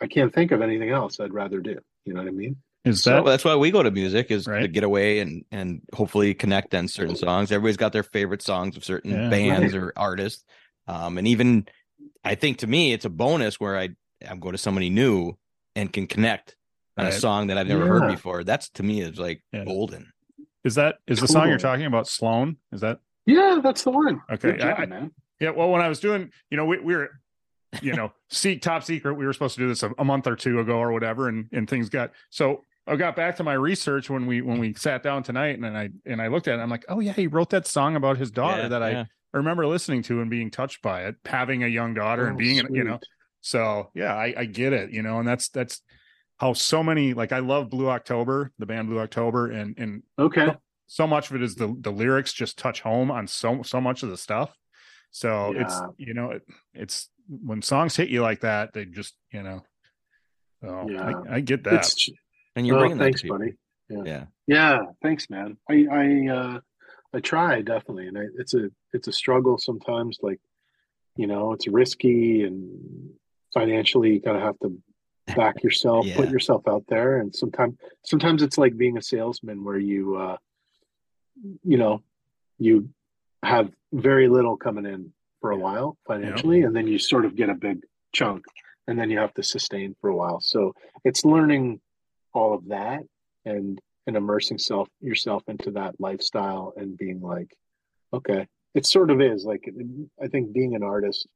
I 0.00 0.06
can't 0.08 0.34
think 0.34 0.50
of 0.50 0.60
anything 0.60 0.90
else 0.90 1.20
I'd 1.20 1.32
rather 1.32 1.60
do. 1.60 1.78
You 2.04 2.14
know 2.14 2.20
what 2.22 2.28
I 2.28 2.32
mean? 2.32 2.56
Is 2.84 3.02
So 3.02 3.10
that 3.16 3.24
that's 3.24 3.44
why 3.44 3.56
we 3.56 3.70
go 3.70 3.82
to 3.82 3.90
music 3.90 4.30
is 4.30 4.44
to 4.44 4.68
get 4.68 4.84
away 4.84 5.20
and 5.20 5.44
and 5.50 5.80
hopefully 5.94 6.34
connect 6.34 6.74
on 6.74 6.86
certain 6.88 7.16
songs. 7.16 7.50
Everybody's 7.50 7.78
got 7.78 7.92
their 7.92 8.02
favorite 8.02 8.42
songs 8.42 8.76
of 8.76 8.84
certain 8.84 9.12
Yeah. 9.12 9.30
bands 9.30 9.74
or 9.74 9.92
artists. 9.96 10.44
Um, 10.86 11.16
and 11.16 11.26
even 11.26 11.66
I 12.24 12.34
think 12.34 12.58
to 12.58 12.66
me 12.66 12.92
it's 12.92 13.06
a 13.06 13.10
bonus 13.10 13.58
where 13.58 13.78
I 13.78 13.90
I'm 14.28 14.38
going 14.38 14.52
to 14.52 14.58
somebody 14.58 14.90
new 14.90 15.32
and 15.74 15.90
can 15.92 16.06
connect 16.06 16.56
on 16.98 17.06
a 17.06 17.12
song 17.12 17.46
that 17.48 17.58
I've 17.58 17.66
never 17.66 17.86
heard 17.86 18.10
before. 18.10 18.44
That's 18.44 18.68
to 18.70 18.82
me 18.82 19.00
is 19.00 19.18
like 19.18 19.42
Yeah. 19.52 19.64
golden. 19.64 20.12
is 20.62 20.74
that 20.74 20.96
is 21.06 21.20
the 21.20 21.28
song 21.28 21.48
you're 21.48 21.58
talking 21.58 21.86
about 21.86 22.06
Sloan? 22.06 22.58
Is 22.72 22.82
that 22.82 23.00
Yeah, 23.26 23.60
that's 23.62 23.82
the 23.84 23.90
one. 23.92 24.20
Okay, 24.30 24.58
job, 24.58 24.76
I- 24.78 24.82
I- 24.82 24.86
man. 24.86 25.10
Yeah, 25.40 25.50
well, 25.50 25.70
when 25.70 25.80
I 25.80 25.88
was 25.88 25.98
doing, 26.00 26.30
you 26.50 26.56
know, 26.56 26.64
we, 26.64 26.78
we 26.78 26.94
were, 26.94 27.10
you 27.82 27.92
know, 27.94 28.12
seek 28.30 28.62
top 28.62 28.84
secret. 28.84 29.14
We 29.14 29.26
were 29.26 29.32
supposed 29.32 29.56
to 29.56 29.62
do 29.62 29.68
this 29.68 29.82
a, 29.82 29.90
a 29.98 30.04
month 30.04 30.26
or 30.28 30.36
two 30.36 30.60
ago 30.60 30.76
or 30.78 30.92
whatever, 30.92 31.28
and 31.28 31.48
and 31.52 31.68
things 31.68 31.88
got 31.88 32.12
so. 32.30 32.62
I 32.86 32.96
got 32.96 33.16
back 33.16 33.36
to 33.36 33.44
my 33.44 33.54
research 33.54 34.10
when 34.10 34.26
we 34.26 34.42
when 34.42 34.58
we 34.58 34.74
sat 34.74 35.02
down 35.02 35.22
tonight, 35.22 35.54
and 35.54 35.64
then 35.64 35.74
I 35.76 35.88
and 36.04 36.20
I 36.20 36.28
looked 36.28 36.48
at 36.48 36.58
it. 36.58 36.62
I'm 36.62 36.70
like, 36.70 36.84
oh 36.88 37.00
yeah, 37.00 37.12
he 37.12 37.26
wrote 37.26 37.50
that 37.50 37.66
song 37.66 37.96
about 37.96 38.18
his 38.18 38.30
daughter 38.30 38.62
Yeah, 38.62 38.68
that 38.68 38.82
I 38.82 38.90
yeah. 38.90 39.04
remember 39.32 39.66
listening 39.66 40.02
to 40.04 40.20
and 40.20 40.30
being 40.30 40.50
touched 40.50 40.82
by 40.82 41.04
it, 41.04 41.16
having 41.24 41.64
a 41.64 41.68
young 41.68 41.94
daughter 41.94 42.26
and 42.26 42.34
Oh, 42.36 42.38
being, 42.38 42.58
in- 42.58 42.74
you 42.74 42.84
know, 42.84 42.98
so 43.40 43.90
yeah, 43.94 44.14
I, 44.14 44.34
I 44.36 44.44
get 44.44 44.72
it, 44.72 44.90
you 44.90 45.02
know, 45.02 45.18
and 45.18 45.26
that's 45.26 45.48
that's 45.48 45.80
how 46.36 46.52
so 46.52 46.82
many 46.82 47.14
like 47.14 47.32
I 47.32 47.38
love 47.38 47.70
Blue 47.70 47.88
October, 47.88 48.52
the 48.58 48.66
band 48.66 48.88
Blue 48.88 48.98
October, 48.98 49.50
and 49.50 49.74
and 49.78 50.02
Okay. 50.18 50.54
so 50.86 51.06
much 51.06 51.30
of 51.30 51.36
it 51.36 51.42
is 51.42 51.54
the 51.54 51.74
the 51.80 51.90
lyrics 51.90 52.32
just 52.34 52.58
touch 52.58 52.82
home 52.82 53.10
on 53.10 53.26
so 53.26 53.62
so 53.62 53.80
much 53.80 54.02
of 54.02 54.10
the 54.10 54.18
stuff. 54.18 54.54
So 55.10 55.54
it's 55.56 55.80
you 55.96 56.12
know 56.12 56.32
it, 56.32 56.42
it's 56.74 57.08
when 57.28 57.62
songs 57.62 57.96
hit 57.96 58.10
you 58.10 58.20
like 58.20 58.40
that, 58.40 58.74
they 58.74 58.84
just 58.84 59.14
you 59.32 59.42
know. 59.42 59.62
So 60.62 60.86
Yeah. 60.90 61.12
I, 61.30 61.36
I 61.36 61.40
get 61.40 61.64
that. 61.64 61.86
It's 61.86 62.10
And 62.56 62.66
you're 62.66 62.76
oh, 62.76 62.80
bringing 62.80 62.98
that 62.98 63.04
thanks, 63.04 63.20
to 63.20 63.24
people. 63.24 63.38
buddy. 63.38 63.54
Yeah. 63.88 64.24
Yeah, 64.46 64.78
thanks, 65.02 65.28
man. 65.30 65.56
I 65.68 65.86
I 65.90 66.28
uh 66.28 66.60
I 67.14 67.20
try 67.20 67.62
definitely, 67.62 68.08
and 68.08 68.18
I, 68.18 68.24
it's 68.38 68.54
a 68.54 68.70
it's 68.92 69.08
a 69.08 69.12
struggle 69.12 69.58
sometimes. 69.58 70.18
Like, 70.22 70.40
you 71.16 71.26
know, 71.26 71.52
it's 71.52 71.68
risky 71.68 72.42
and 72.42 73.10
financially, 73.52 74.14
you 74.14 74.20
kind 74.20 74.36
of 74.36 74.42
have 74.42 74.58
to 74.60 74.76
back 75.36 75.62
yourself, 75.62 76.06
put 76.14 76.28
yourself 76.28 76.66
out 76.68 76.84
there, 76.88 77.18
and 77.18 77.34
sometimes 77.34 77.76
sometimes 78.04 78.42
it's 78.42 78.58
like 78.58 78.76
being 78.76 78.98
a 78.98 79.02
salesman 79.02 79.64
where 79.64 79.78
you 79.78 80.16
uh 80.16 80.36
you 81.62 81.78
know 81.78 82.02
you 82.58 82.88
have 83.42 83.70
very 83.92 84.28
little 84.28 84.56
coming 84.56 84.86
in 84.86 85.12
for 85.40 85.52
a 85.52 85.56
while 85.56 85.96
financially, 86.06 86.62
and 86.62 86.74
then 86.74 86.86
you 86.86 86.98
sort 86.98 87.24
of 87.24 87.36
get 87.36 87.48
a 87.48 87.54
big 87.54 87.82
chunk, 88.12 88.44
and 88.86 88.98
then 88.98 89.10
you 89.10 89.18
have 89.18 89.34
to 89.34 89.42
sustain 89.42 89.94
for 90.00 90.10
a 90.10 90.16
while. 90.16 90.40
So 90.40 90.74
it's 91.04 91.24
learning 91.24 91.80
all 92.34 92.54
of 92.54 92.68
that 92.68 93.02
and 93.44 93.80
and 94.06 94.16
immersing 94.16 94.58
self 94.58 94.88
yourself 95.00 95.42
into 95.48 95.70
that 95.70 95.94
lifestyle 95.98 96.74
and 96.76 96.98
being 96.98 97.20
like 97.20 97.50
okay 98.12 98.46
it 98.74 98.84
sort 98.86 99.10
of 99.10 99.20
is 99.20 99.44
like 99.44 99.72
i 100.22 100.26
think 100.28 100.52
being 100.52 100.74
an 100.74 100.82
artist 100.82 101.26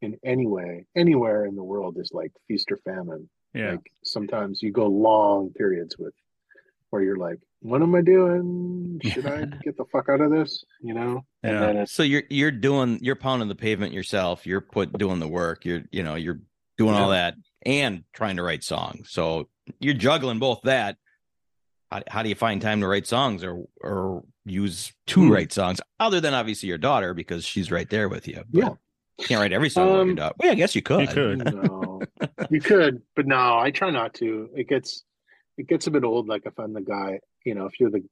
in 0.00 0.18
any 0.24 0.46
way 0.46 0.84
anywhere 0.96 1.44
in 1.46 1.54
the 1.54 1.62
world 1.62 1.96
is 1.98 2.10
like 2.12 2.32
feast 2.48 2.72
or 2.72 2.78
famine 2.78 3.28
yeah. 3.54 3.72
like 3.72 3.92
sometimes 4.02 4.62
you 4.62 4.72
go 4.72 4.86
long 4.86 5.50
periods 5.50 5.96
with 5.98 6.14
where 6.90 7.02
you're 7.02 7.16
like 7.16 7.38
what 7.60 7.80
am 7.82 7.94
i 7.94 8.00
doing 8.00 9.00
should 9.04 9.26
i 9.26 9.44
get 9.62 9.76
the 9.76 9.84
fuck 9.92 10.08
out 10.08 10.20
of 10.20 10.30
this 10.30 10.64
you 10.82 10.92
know 10.94 11.24
and 11.44 11.52
Yeah. 11.54 11.72
then 11.72 11.86
So 11.86 12.02
you're 12.02 12.24
you're 12.30 12.50
doing 12.50 12.98
you're 13.00 13.16
pounding 13.16 13.48
the 13.48 13.54
pavement 13.54 13.92
yourself. 13.92 14.46
You're 14.46 14.60
put 14.60 14.96
doing 14.96 15.18
the 15.20 15.28
work. 15.28 15.64
You're 15.64 15.82
you 15.90 16.02
know 16.02 16.14
you're 16.16 16.40
doing 16.78 16.94
all 16.94 17.10
that 17.10 17.34
and 17.66 18.04
trying 18.12 18.36
to 18.36 18.42
write 18.44 18.62
songs. 18.64 19.10
So 19.10 19.48
you're 19.80 19.94
juggling 19.94 20.38
both 20.38 20.60
that. 20.62 20.96
How, 21.90 22.02
how 22.08 22.22
do 22.22 22.28
you 22.28 22.34
find 22.34 22.60
time 22.62 22.80
to 22.80 22.86
write 22.86 23.06
songs 23.06 23.44
or 23.44 23.64
or 23.80 24.24
use 24.44 24.92
to 25.08 25.20
Hmm. 25.24 25.30
write 25.30 25.52
songs 25.52 25.80
other 26.00 26.20
than 26.20 26.34
obviously 26.34 26.68
your 26.68 26.78
daughter 26.78 27.14
because 27.14 27.44
she's 27.44 27.70
right 27.70 27.88
there 27.88 28.08
with 28.08 28.26
you. 28.26 28.42
But 28.50 28.58
Yeah. 28.64 28.68
you 29.18 29.24
can't 29.26 29.40
write 29.40 29.52
every 29.52 29.68
song 29.70 29.88
your 29.88 30.00
Um, 30.00 30.14
daughter. 30.16 30.34
Well, 30.38 30.50
I 30.52 30.54
guess 30.54 30.74
you 30.74 30.82
could. 30.82 31.00
You 31.02 31.06
could. 31.08 31.38
no 31.54 32.00
you 32.50 32.60
could 32.60 33.02
but 33.14 33.26
no 33.26 33.58
i 33.58 33.70
try 33.70 33.88
not 33.90 34.14
to 34.14 34.48
it 34.56 34.68
gets 34.68 35.04
it 35.56 35.68
gets 35.68 35.86
a 35.86 35.90
bit 35.92 36.02
old 36.02 36.26
like 36.28 36.42
if 36.44 36.58
i'm 36.58 36.72
the 36.72 36.80
guy 36.80 37.20
you 37.44 37.54
know 37.54 37.66
if 37.66 37.78
you're 37.78 37.90
the 37.90 38.02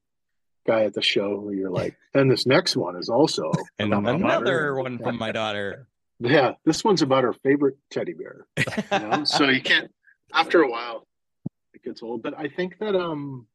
guy 0.66 0.84
at 0.84 0.94
the 0.94 1.02
show 1.02 1.40
where 1.40 1.52
you're 1.54 1.70
like 1.70 1.96
and 2.14 2.30
this 2.30 2.46
next 2.46 2.76
one 2.76 2.94
is 2.96 3.08
also 3.08 3.50
And 3.80 3.92
another 3.92 4.74
one 4.74 4.98
from 4.98 5.18
my 5.18 5.32
daughter. 5.32 5.88
yeah 6.20 6.52
this 6.64 6.84
one's 6.84 7.02
about 7.02 7.24
her 7.24 7.32
favorite 7.32 7.76
teddy 7.90 8.12
bear 8.12 8.46
you 8.56 8.98
know 9.00 9.24
so 9.24 9.48
you 9.48 9.60
can't 9.62 9.90
after 10.32 10.62
a 10.62 10.70
while 10.70 11.06
it 11.82 11.88
gets 11.88 12.02
old 12.02 12.22
but 12.22 12.38
i 12.38 12.48
think 12.48 12.78
that 12.78 12.94
um 12.94 13.46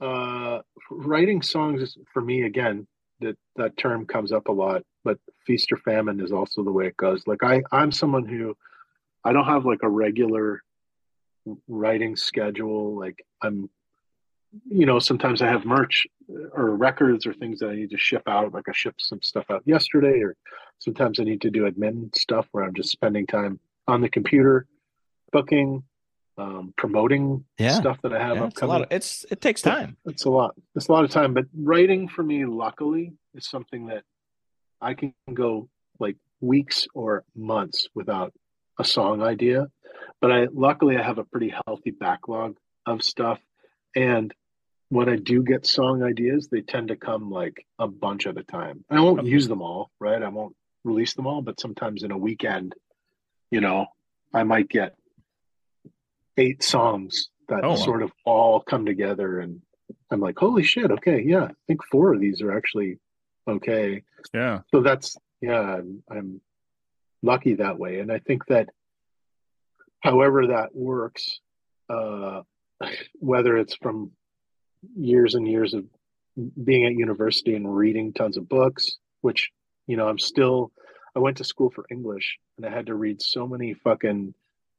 uh 0.00 0.60
writing 0.90 1.40
songs 1.40 1.82
is 1.82 1.96
for 2.12 2.20
me 2.20 2.42
again 2.42 2.86
that 3.20 3.36
that 3.56 3.76
term 3.76 4.04
comes 4.06 4.32
up 4.32 4.48
a 4.48 4.52
lot 4.52 4.82
but 5.04 5.18
feast 5.46 5.70
or 5.72 5.76
famine 5.78 6.20
is 6.20 6.32
also 6.32 6.64
the 6.64 6.72
way 6.72 6.86
it 6.88 6.96
goes. 6.96 7.22
Like 7.26 7.42
i 7.42 7.62
i'm 7.72 7.92
someone 7.92 8.26
who 8.26 8.56
i 9.24 9.32
don't 9.32 9.46
have 9.46 9.64
like 9.64 9.82
a 9.82 9.88
regular 9.88 10.62
writing 11.68 12.16
schedule. 12.16 12.98
Like 12.98 13.24
i'm 13.42 13.70
you 14.68 14.86
know 14.86 14.98
sometimes 14.98 15.42
i 15.42 15.46
have 15.46 15.64
merch 15.64 16.06
or 16.52 16.76
records 16.76 17.26
or 17.26 17.34
things 17.34 17.60
that 17.60 17.68
i 17.68 17.76
need 17.76 17.90
to 17.90 17.98
ship 17.98 18.22
out. 18.26 18.52
Like 18.52 18.68
i 18.68 18.72
shipped 18.74 19.00
some 19.02 19.22
stuff 19.22 19.46
out 19.50 19.62
yesterday 19.64 20.20
or 20.20 20.36
sometimes 20.78 21.20
i 21.20 21.24
need 21.24 21.40
to 21.42 21.50
do 21.50 21.70
admin 21.70 22.14
stuff 22.14 22.46
where 22.52 22.64
i'm 22.64 22.74
just 22.74 22.90
spending 22.90 23.26
time 23.26 23.58
on 23.86 24.00
the 24.00 24.08
computer 24.08 24.66
booking 25.32 25.82
um, 26.38 26.74
promoting 26.76 27.44
Yeah. 27.58 27.74
stuff 27.80 27.98
that 28.02 28.12
i 28.12 28.18
have 28.18 28.36
Yeah, 28.36 28.44
it's 28.46 28.60
a 28.60 28.64
upcoming 28.64 28.72
lot 28.72 28.82
of, 28.82 28.88
it's 28.90 29.24
it 29.30 29.40
takes 29.40 29.62
time. 29.62 29.96
it's 30.04 30.24
a 30.24 30.30
lot. 30.30 30.54
It's 30.74 30.88
a 30.88 30.92
lot 30.92 31.04
of 31.04 31.10
time, 31.10 31.34
but 31.34 31.46
writing 31.56 32.08
for 32.08 32.22
me, 32.22 32.44
luckily, 32.44 33.12
is 33.34 33.46
something 33.48 33.86
that 33.86 34.02
I 34.80 34.94
can 34.94 35.14
go 35.32 35.68
like 35.98 36.16
weeks 36.40 36.86
or 36.94 37.24
months 37.34 37.88
without 37.94 38.32
a 38.78 38.84
song 38.84 39.22
idea. 39.22 39.68
But 40.20 40.30
I 40.32 40.46
luckily 40.52 40.96
I 40.96 41.02
have 41.02 41.18
a 41.18 41.24
pretty 41.24 41.52
healthy 41.66 41.90
backlog 41.90 42.56
of 42.84 43.02
stuff, 43.02 43.40
and 43.94 44.32
when 44.90 45.08
I 45.08 45.16
do 45.16 45.42
get 45.42 45.66
song 45.66 46.02
ideas, 46.02 46.48
they 46.48 46.60
tend 46.60 46.88
to 46.88 46.96
come 46.96 47.30
like 47.30 47.66
a 47.78 47.88
bunch 47.88 48.26
at 48.26 48.36
a 48.38 48.44
time. 48.44 48.84
I 48.90 49.00
won't 49.00 49.20
Okay. 49.20 49.28
use 49.28 49.48
them 49.48 49.62
all, 49.62 49.90
right? 49.98 50.22
I 50.22 50.28
won't 50.28 50.54
release 50.84 51.14
them 51.14 51.26
all, 51.26 51.42
but 51.42 51.58
sometimes 51.58 52.04
in 52.04 52.12
a 52.12 52.18
weekend, 52.18 52.74
you 53.50 53.60
know, 53.60 53.86
I 54.32 54.44
might 54.44 54.68
get 54.68 54.94
eight 56.36 56.62
songs 56.62 57.28
that 57.48 57.64
Oh, 57.64 57.70
wow. 57.70 57.74
sort 57.76 58.02
of 58.02 58.12
all 58.24 58.60
come 58.60 58.84
together 58.86 59.40
and 59.40 59.60
I'm 60.10 60.20
like, 60.20 60.38
holy 60.38 60.62
shit, 60.64 60.90
okay, 60.90 61.22
yeah, 61.24 61.44
I 61.44 61.54
think 61.66 61.80
four 61.90 62.12
of 62.14 62.20
these 62.20 62.42
are 62.42 62.56
actually 62.56 62.98
okay. 63.48 64.02
Yeah. 64.34 64.60
So 64.72 64.80
that's 64.82 65.16
yeah, 65.40 65.60
I'm, 65.60 66.02
I'm 66.10 66.40
lucky 67.22 67.54
that 67.54 67.78
way, 67.78 68.00
and 68.00 68.10
I 68.10 68.18
think 68.20 68.46
that 68.46 68.68
however 70.00 70.48
that 70.48 70.74
works, 70.74 71.40
uh, 71.90 72.42
whether 73.18 73.56
it's 73.56 73.74
from 73.76 74.12
years 74.96 75.34
and 75.34 75.46
years 75.48 75.74
of 75.74 75.84
being 76.62 76.84
at 76.86 76.92
university 76.94 77.54
and 77.54 77.74
reading 77.74 78.12
tons 78.12 78.36
of 78.36 78.48
books, 78.48 78.96
which 79.20 79.50
you 79.86 79.96
know 79.96 80.08
I'm 80.08 80.18
still. 80.18 80.72
I 81.14 81.18
went 81.18 81.38
to 81.38 81.44
school 81.44 81.70
for 81.70 81.86
English, 81.90 82.38
and 82.56 82.66
I 82.66 82.70
had 82.70 82.86
to 82.86 82.94
read 82.94 83.22
so 83.22 83.46
many 83.46 83.72
fucking 83.72 84.34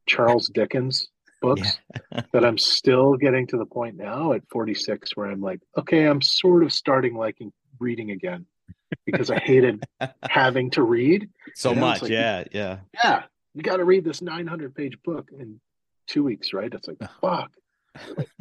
Charles 0.06 0.50
Dickens 0.50 1.08
books 1.42 1.78
that 2.34 2.46
I'm 2.46 2.58
still 2.58 3.16
getting 3.16 3.48
to 3.48 3.58
the 3.58 3.66
point 3.66 3.96
now 3.98 4.34
at 4.34 4.44
46 4.50 5.16
where 5.16 5.30
I'm 5.30 5.42
like, 5.42 5.60
okay, 5.78 6.06
I'm 6.06 6.22
sort 6.22 6.64
of 6.64 6.74
starting 6.74 7.16
liking 7.16 7.52
reading 7.80 8.12
again 8.12 8.46
because 9.06 9.30
I 9.30 9.40
hated 9.40 9.84
having 10.30 10.72
to 10.72 10.84
read. 10.84 11.30
So 11.56 11.74
much. 11.76 12.02
like- 12.02 12.12
yeah. 12.12 12.44
Yeah. 12.52 12.78
Yeah, 13.04 13.24
you 13.54 13.62
got 13.64 13.78
to 13.78 13.86
read 13.86 14.04
this 14.04 14.22
900 14.22 14.76
page 14.76 14.98
book 15.04 15.30
in 15.38 15.60
two 16.08 16.24
weeks, 16.24 16.54
right? 16.54 16.74
It's 16.74 16.88
like, 16.88 16.98
fuck. 17.22 17.52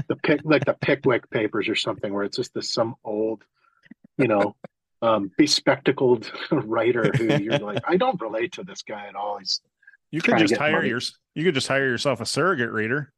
the 0.08 0.16
pick, 0.16 0.40
like 0.44 0.64
the 0.64 0.74
Pickwick 0.74 1.30
papers 1.30 1.68
or 1.68 1.74
something, 1.74 2.12
where 2.12 2.24
it's 2.24 2.36
just 2.36 2.52
this 2.54 2.72
some 2.72 2.94
old, 3.04 3.42
you 4.18 4.28
know, 4.28 4.54
um, 5.02 5.30
bespectacled 5.38 6.30
writer 6.50 7.10
who 7.16 7.36
you're 7.42 7.58
like, 7.58 7.82
I 7.86 7.96
don't 7.96 8.20
relate 8.20 8.52
to 8.52 8.64
this 8.64 8.82
guy 8.82 9.06
at 9.06 9.14
all. 9.14 9.38
He's 9.38 9.60
You 10.10 10.20
could 10.22 10.38
just 10.38 10.56
hire 10.56 10.72
money. 10.72 10.88
your 10.88 11.00
you 11.34 11.44
could 11.44 11.54
just 11.54 11.68
hire 11.68 11.86
yourself 11.86 12.20
a 12.20 12.26
surrogate 12.26 12.70
reader. 12.70 13.12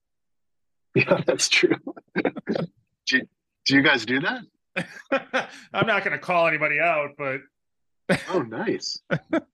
yeah, 0.94 1.20
that's 1.26 1.48
true. 1.48 1.74
do, 2.16 3.16
you, 3.18 3.22
do 3.66 3.74
you 3.76 3.82
guys 3.82 4.04
do 4.06 4.20
that? 4.20 4.42
I'm 5.72 5.86
not 5.86 6.04
going 6.04 6.12
to 6.12 6.18
call 6.18 6.46
anybody 6.48 6.80
out, 6.80 7.10
but 7.18 7.40
Oh, 8.30 8.40
nice. 8.42 9.00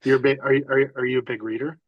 You're 0.05 0.17
a 0.17 0.21
big. 0.21 0.39
Are 0.41 0.53
you, 0.55 0.65
are 0.69 0.79
you, 0.79 0.91
are 0.97 1.05
you 1.05 1.19
a 1.19 1.23
big 1.23 1.43
reader? 1.43 1.79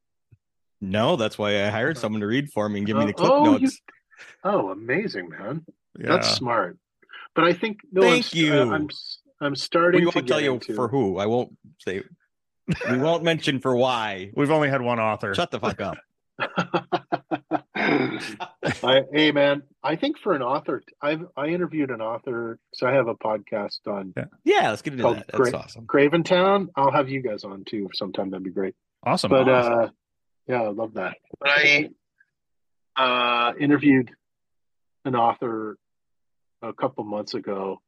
No, 0.80 1.16
that's 1.16 1.38
why 1.38 1.64
I 1.64 1.68
hired 1.70 1.97
someone 1.97 2.20
to 2.20 2.26
read 2.26 2.51
for 2.53 2.68
me 2.68 2.78
and 2.80 2.86
give 2.86 2.97
me 2.97 3.05
Uh, 3.05 3.07
the 3.07 3.12
clip 3.14 3.30
oh, 3.32 3.44
you- 3.57 3.61
notes. 3.61 3.80
Oh, 4.44 4.70
amazing, 4.70 5.28
man. 5.28 5.64
yeah. 5.99 6.09
That's 6.09 6.28
smart. 6.30 6.76
But 7.34 7.44
I 7.44 7.53
think 7.53 7.78
no. 7.92 8.03
Thank 8.03 8.16
I'm, 8.16 8.22
st- 8.22 8.44
you. 8.44 8.61
I'm 8.72 8.88
I'm 9.40 9.55
starting 9.55 10.01
We 10.05 10.11
to 10.11 10.16
won't 10.18 10.28
tell 10.28 10.40
you 10.40 10.55
into- 10.55 10.74
for 10.74 10.88
who. 10.88 11.18
I 11.18 11.26
won't 11.26 11.57
say. 11.80 12.03
We 12.90 12.98
won't 12.98 13.22
mention 13.22 13.60
for 13.60 13.76
why. 13.76 14.30
We've 14.34 14.50
only 14.50 14.68
had 14.68 14.82
one 14.82 14.98
author. 14.98 15.34
Shut 15.34 15.50
the 15.50 15.60
fuck 15.60 15.80
up. 15.80 15.98
I, 17.76 19.02
hey 19.12 19.32
man, 19.32 19.62
I 19.82 19.96
think 19.96 20.18
for 20.18 20.34
an 20.34 20.42
author, 20.42 20.82
I've 21.00 21.24
I 21.36 21.46
interviewed 21.46 21.90
an 21.90 22.00
author, 22.00 22.58
so 22.74 22.86
I 22.86 22.92
have 22.92 23.08
a 23.08 23.14
podcast 23.14 23.86
on 23.86 24.12
yeah, 24.44 24.70
let's 24.70 24.82
get 24.82 24.92
into 24.94 25.04
Called 25.04 25.18
that. 25.18 25.26
That's 25.28 25.38
Great- 25.38 25.54
awesome. 25.54 25.86
Graventown. 25.86 26.68
I'll 26.76 26.90
have 26.90 27.08
you 27.08 27.22
guys 27.22 27.44
on 27.44 27.64
too 27.64 27.88
sometime. 27.94 28.30
That'd 28.30 28.44
be 28.44 28.50
great. 28.50 28.74
Awesome. 29.04 29.30
But 29.30 29.48
uh, 29.48 29.88
yeah, 30.46 30.62
I 30.62 30.68
love 30.68 30.94
that. 30.94 31.16
But 31.38 31.50
I 31.50 31.90
uh, 32.96 33.52
interviewed 33.58 34.10
an 35.04 35.14
author 35.14 35.78
a 36.62 36.72
couple 36.72 37.04
months 37.04 37.34
ago, 37.34 37.80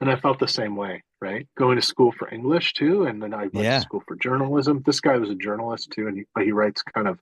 and 0.00 0.10
I 0.10 0.16
felt 0.16 0.38
the 0.40 0.48
same 0.48 0.76
way. 0.76 1.02
Right, 1.20 1.48
going 1.56 1.74
to 1.74 1.82
school 1.82 2.12
for 2.12 2.32
English 2.32 2.74
too, 2.74 3.06
and 3.06 3.20
then 3.20 3.34
I 3.34 3.48
went 3.48 3.54
Yeah. 3.54 3.78
to 3.78 3.80
school 3.82 4.04
for 4.06 4.14
journalism. 4.14 4.82
This 4.86 5.00
guy 5.00 5.16
was 5.16 5.30
a 5.30 5.34
journalist 5.34 5.90
too, 5.90 6.06
and 6.06 6.16
he, 6.16 6.44
he 6.44 6.52
writes 6.52 6.80
kind 6.82 7.08
of 7.08 7.18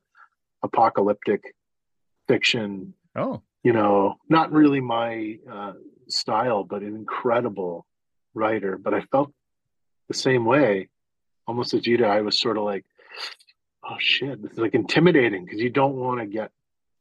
apocalyptic 0.63 1.43
fiction 2.29 2.93
oh, 3.15 3.41
you 3.63 3.73
know, 3.73 4.17
not 4.29 4.53
really 4.53 4.81
my 4.81 5.39
uh, 5.51 5.73
style, 6.09 6.63
but 6.63 6.83
an 6.83 6.95
incredible 6.95 7.87
writer. 8.35 8.77
But 8.79 8.93
I 8.95 9.01
felt 9.11 9.33
the 10.09 10.15
same 10.15 10.45
way, 10.45 10.89
almost 11.47 11.73
as 11.75 11.87
you 11.87 11.97
did. 11.97 12.07
I 12.07 12.21
was 12.21 12.39
sort 12.39 12.59
of 12.59 12.65
like, 12.65 12.85
oh 13.83 13.97
shit, 13.99 14.43
this 14.43 14.53
is 14.53 14.59
like 14.59 14.75
intimidating 14.75 15.45
because 15.45 15.61
you 15.61 15.71
don't 15.71 15.97
want 15.97 16.21
to 16.21 16.27
get 16.27 16.51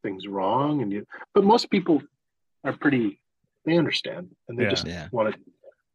things 0.02 0.26
wrong, 0.26 0.80
and 0.82 0.90
you. 0.90 1.06
But 1.34 1.44
most 1.44 1.70
people 1.70 2.02
are 2.64 2.72
pretty. 2.72 3.20
They 3.66 3.76
understand, 3.76 4.34
and 4.48 4.58
they 4.58 4.62
Yeah. 4.64 4.70
just 4.70 4.86
Yeah. 4.86 5.08
want 5.12 5.34
to. 5.34 5.40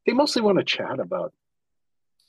They 0.05 0.13
mostly 0.13 0.41
want 0.41 0.57
to 0.57 0.63
chat 0.63 0.99
about 0.99 1.33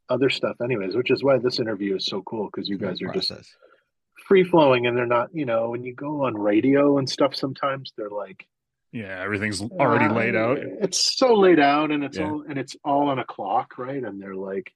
other 0.08 0.30
stuff, 0.30 0.56
anyways. 0.62 0.94
Which 0.94 1.10
is 1.10 1.22
why 1.24 1.38
this 1.38 1.58
interview 1.58 1.96
is 1.96 2.06
so 2.06 2.22
cool 2.22 2.48
because 2.52 2.68
you 2.68 2.78
guys 2.78 3.00
are 3.02 3.12
just 3.12 3.28
Process. 3.30 3.56
free 4.26 4.44
flowing, 4.44 4.86
and 4.86 4.96
they're 4.96 5.06
not. 5.06 5.28
You 5.32 5.46
know, 5.46 5.70
when 5.70 5.82
you 5.84 5.94
go 5.94 6.24
on 6.26 6.34
radio 6.36 6.98
and 6.98 7.08
stuff, 7.08 7.34
sometimes 7.34 7.92
they're 7.96 8.10
like. 8.10 8.46
yeah. 8.92 9.22
Everything's 9.22 9.62
already 9.62 10.04
Uh, 10.06 10.14
laid 10.14 10.36
out. 10.36 10.58
It's 10.58 11.16
so 11.16 11.34
laid 11.34 11.58
out, 11.60 11.90
and 11.90 12.04
it's 12.04 12.18
Yeah. 12.18 12.28
all 12.30 12.42
and 12.48 12.58
it's 12.58 12.76
all 12.84 13.08
on 13.08 13.18
a 13.18 13.24
clock, 13.24 13.78
right? 13.78 14.02
And 14.04 14.20
they're 14.20 14.34
like, 14.36 14.70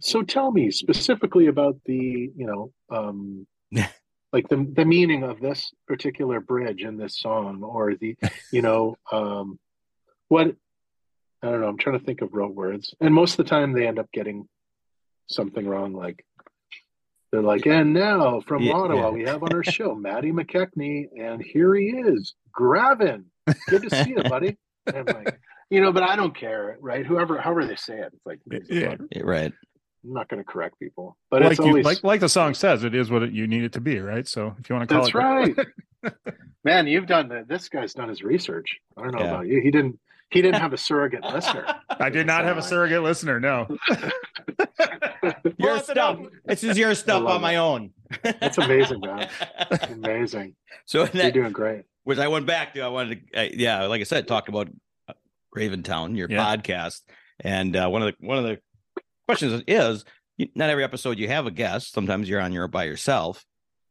"So 0.00 0.22
tell 0.22 0.50
me 0.52 0.70
specifically 0.70 1.46
about 1.46 1.76
the, 1.86 2.30
you 2.36 2.46
know, 2.46 2.72
um, 2.90 3.46
like 4.34 4.48
the 4.50 4.70
the 4.74 4.84
meaning 4.84 5.22
of 5.22 5.40
this 5.40 5.72
particular 5.86 6.40
bridge 6.40 6.82
in 6.82 6.98
this 6.98 7.18
song, 7.18 7.62
or 7.62 7.94
the, 7.94 8.14
you 8.52 8.60
know, 8.60 8.96
um, 9.10 9.58
what 10.28 10.54
I 11.42 11.50
don't 11.50 11.60
know. 11.60 11.68
I'm 11.68 11.78
trying 11.78 11.98
to 11.98 12.04
think 12.04 12.20
of 12.22 12.32
rote 12.32 12.54
words, 12.54 12.94
and 13.00 13.14
most 13.14 13.32
of 13.38 13.44
the 13.44 13.50
time 13.50 13.72
they 13.72 13.86
end 13.86 13.98
up 13.98 14.10
getting 14.12 14.48
something 15.28 15.66
wrong, 15.66 15.92
like. 15.92 16.24
They're 17.30 17.42
like, 17.42 17.66
and 17.66 17.92
now 17.92 18.40
from 18.40 18.62
Yeah, 18.62 18.72
Ottawa, 18.72 19.08
yeah. 19.08 19.10
we 19.10 19.24
have 19.24 19.42
on 19.42 19.52
our 19.52 19.62
show 19.62 19.94
Matty 19.94 20.32
McKechnie, 20.32 21.08
and 21.20 21.42
here 21.42 21.74
he 21.74 21.88
is, 21.88 22.34
Gravin. 22.52 23.26
Good 23.68 23.82
to 23.82 23.90
see 23.90 24.10
you, 24.16 24.22
buddy. 24.30 24.56
And 24.86 24.96
I'm 24.96 25.04
like, 25.24 25.38
you 25.68 25.82
know, 25.82 25.92
but 25.92 26.02
I 26.04 26.16
don't 26.16 26.34
care, 26.34 26.78
right? 26.80 27.04
Whoever, 27.04 27.38
however 27.38 27.66
they 27.66 27.76
say 27.76 27.98
it, 27.98 28.14
it's 28.14 28.24
like, 28.24 28.40
Yeah. 28.70 28.94
Yeah, 29.14 29.20
right. 29.24 29.52
I'm 30.04 30.12
not 30.14 30.28
going 30.30 30.42
to 30.42 30.50
correct 30.50 30.78
people, 30.78 31.18
but 31.30 31.42
like 31.42 31.50
it's 31.52 31.60
you, 31.60 31.82
like 31.82 32.02
like 32.02 32.20
the 32.20 32.30
song 32.30 32.54
says, 32.54 32.82
it 32.82 32.94
is 32.94 33.10
what 33.10 33.22
it, 33.22 33.32
you 33.32 33.46
need 33.46 33.62
it 33.64 33.72
to 33.74 33.80
be, 33.82 33.98
right? 34.00 34.26
So 34.26 34.54
if 34.58 34.70
you 34.70 34.76
want 34.76 34.88
to 34.88 34.94
call 34.94 35.04
that's 35.04 35.14
it, 35.14 36.08
right. 36.08 36.14
Man, 36.64 36.86
you've 36.86 37.06
done 37.06 37.28
the, 37.28 37.44
this. 37.46 37.68
Guy's 37.68 37.92
done 37.92 38.08
his 38.08 38.22
research. 38.22 38.78
I 38.96 39.02
don't 39.02 39.12
know 39.12 39.18
Yeah. 39.24 39.30
about 39.34 39.48
you. 39.48 39.60
He 39.60 39.70
didn't. 39.70 39.98
He 40.30 40.42
didn't 40.42 40.60
have 40.60 40.72
a 40.72 40.76
surrogate 40.78 41.24
listener. 41.24 41.64
I 41.90 42.10
did 42.10 42.26
not 42.26 42.44
have 42.44 42.58
a 42.58 42.62
surrogate 42.62 43.02
listener. 43.02 43.40
No. 43.40 43.66
Your 45.22 45.52
Brought 45.58 45.84
stuff. 45.86 46.18
This 46.44 46.64
is 46.64 46.78
your 46.78 46.94
stuff 46.94 47.22
love 47.22 47.36
on 47.36 47.40
my 47.42 47.54
it. 47.54 47.56
own. 47.56 47.90
That's 48.22 48.58
amazing, 48.58 49.00
man. 49.00 49.28
Amazing. 49.90 50.54
so 50.86 51.06
You're 51.12 51.30
doing 51.30 51.52
great. 51.52 51.82
which 52.04 52.18
I 52.18 52.28
went 52.28 52.46
back 52.46 52.74
to. 52.74 52.80
I 52.80 52.88
wanted 52.88 53.22
to, 53.32 53.40
uh, 53.40 53.48
yeah, 53.52 53.84
like 53.86 54.00
I 54.00 54.04
said, 54.04 54.26
talk 54.28 54.48
about 54.48 54.68
uh, 55.08 55.12
Graventown, 55.54 56.16
your 56.16 56.30
Yeah. 56.30 56.44
podcast, 56.56 57.02
and 57.40 57.74
uh, 57.76 57.88
one 57.88 58.02
of 58.02 58.14
the 58.18 58.26
one 58.26 58.38
of 58.38 58.44
the 58.44 58.58
questions 59.26 59.62
is, 59.66 60.04
not 60.54 60.70
every 60.70 60.84
episode 60.84 61.18
you 61.18 61.28
have 61.28 61.46
a 61.46 61.50
guest. 61.50 61.92
Sometimes 61.92 62.28
you're 62.28 62.40
on 62.40 62.52
your 62.52 62.68
by 62.68 62.84
yourself. 62.84 63.44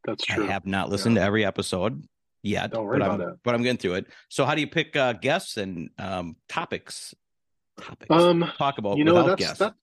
That's 0.04 0.24
true. 0.24 0.48
I 0.48 0.52
have 0.52 0.66
not 0.66 0.88
listened 0.88 1.16
to 1.16 1.22
every 1.22 1.44
episode 1.44 2.02
yet, 2.42 2.72
Don't 2.72 2.84
worry 2.84 2.98
but 2.98 3.06
about 3.06 3.20
I'm 3.20 3.28
it. 3.30 3.36
but 3.44 3.54
I'm 3.54 3.62
getting 3.62 3.78
through 3.78 3.94
it. 3.94 4.06
So, 4.28 4.44
how 4.44 4.54
do 4.54 4.60
you 4.60 4.66
pick 4.66 4.96
uh, 4.96 5.14
guests 5.14 5.56
and 5.56 5.90
um, 5.98 6.36
topics? 6.48 7.14
Topics. 7.80 8.10
Um, 8.10 8.50
talk 8.58 8.78
about 8.78 8.98
you 8.98 9.04
know 9.04 9.26
that's 9.26 9.40
guests. 9.40 9.58
that, 9.58 9.74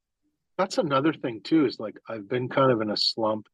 that's 0.58 0.78
another 0.78 1.14
thing 1.14 1.42
too. 1.44 1.66
Is 1.66 1.80
like 1.80 1.98
I've 2.08 2.28
been 2.30 2.50
kind 2.50 2.72
of 2.72 2.82
in 2.82 2.90
a 2.90 2.98
slump 2.98 3.48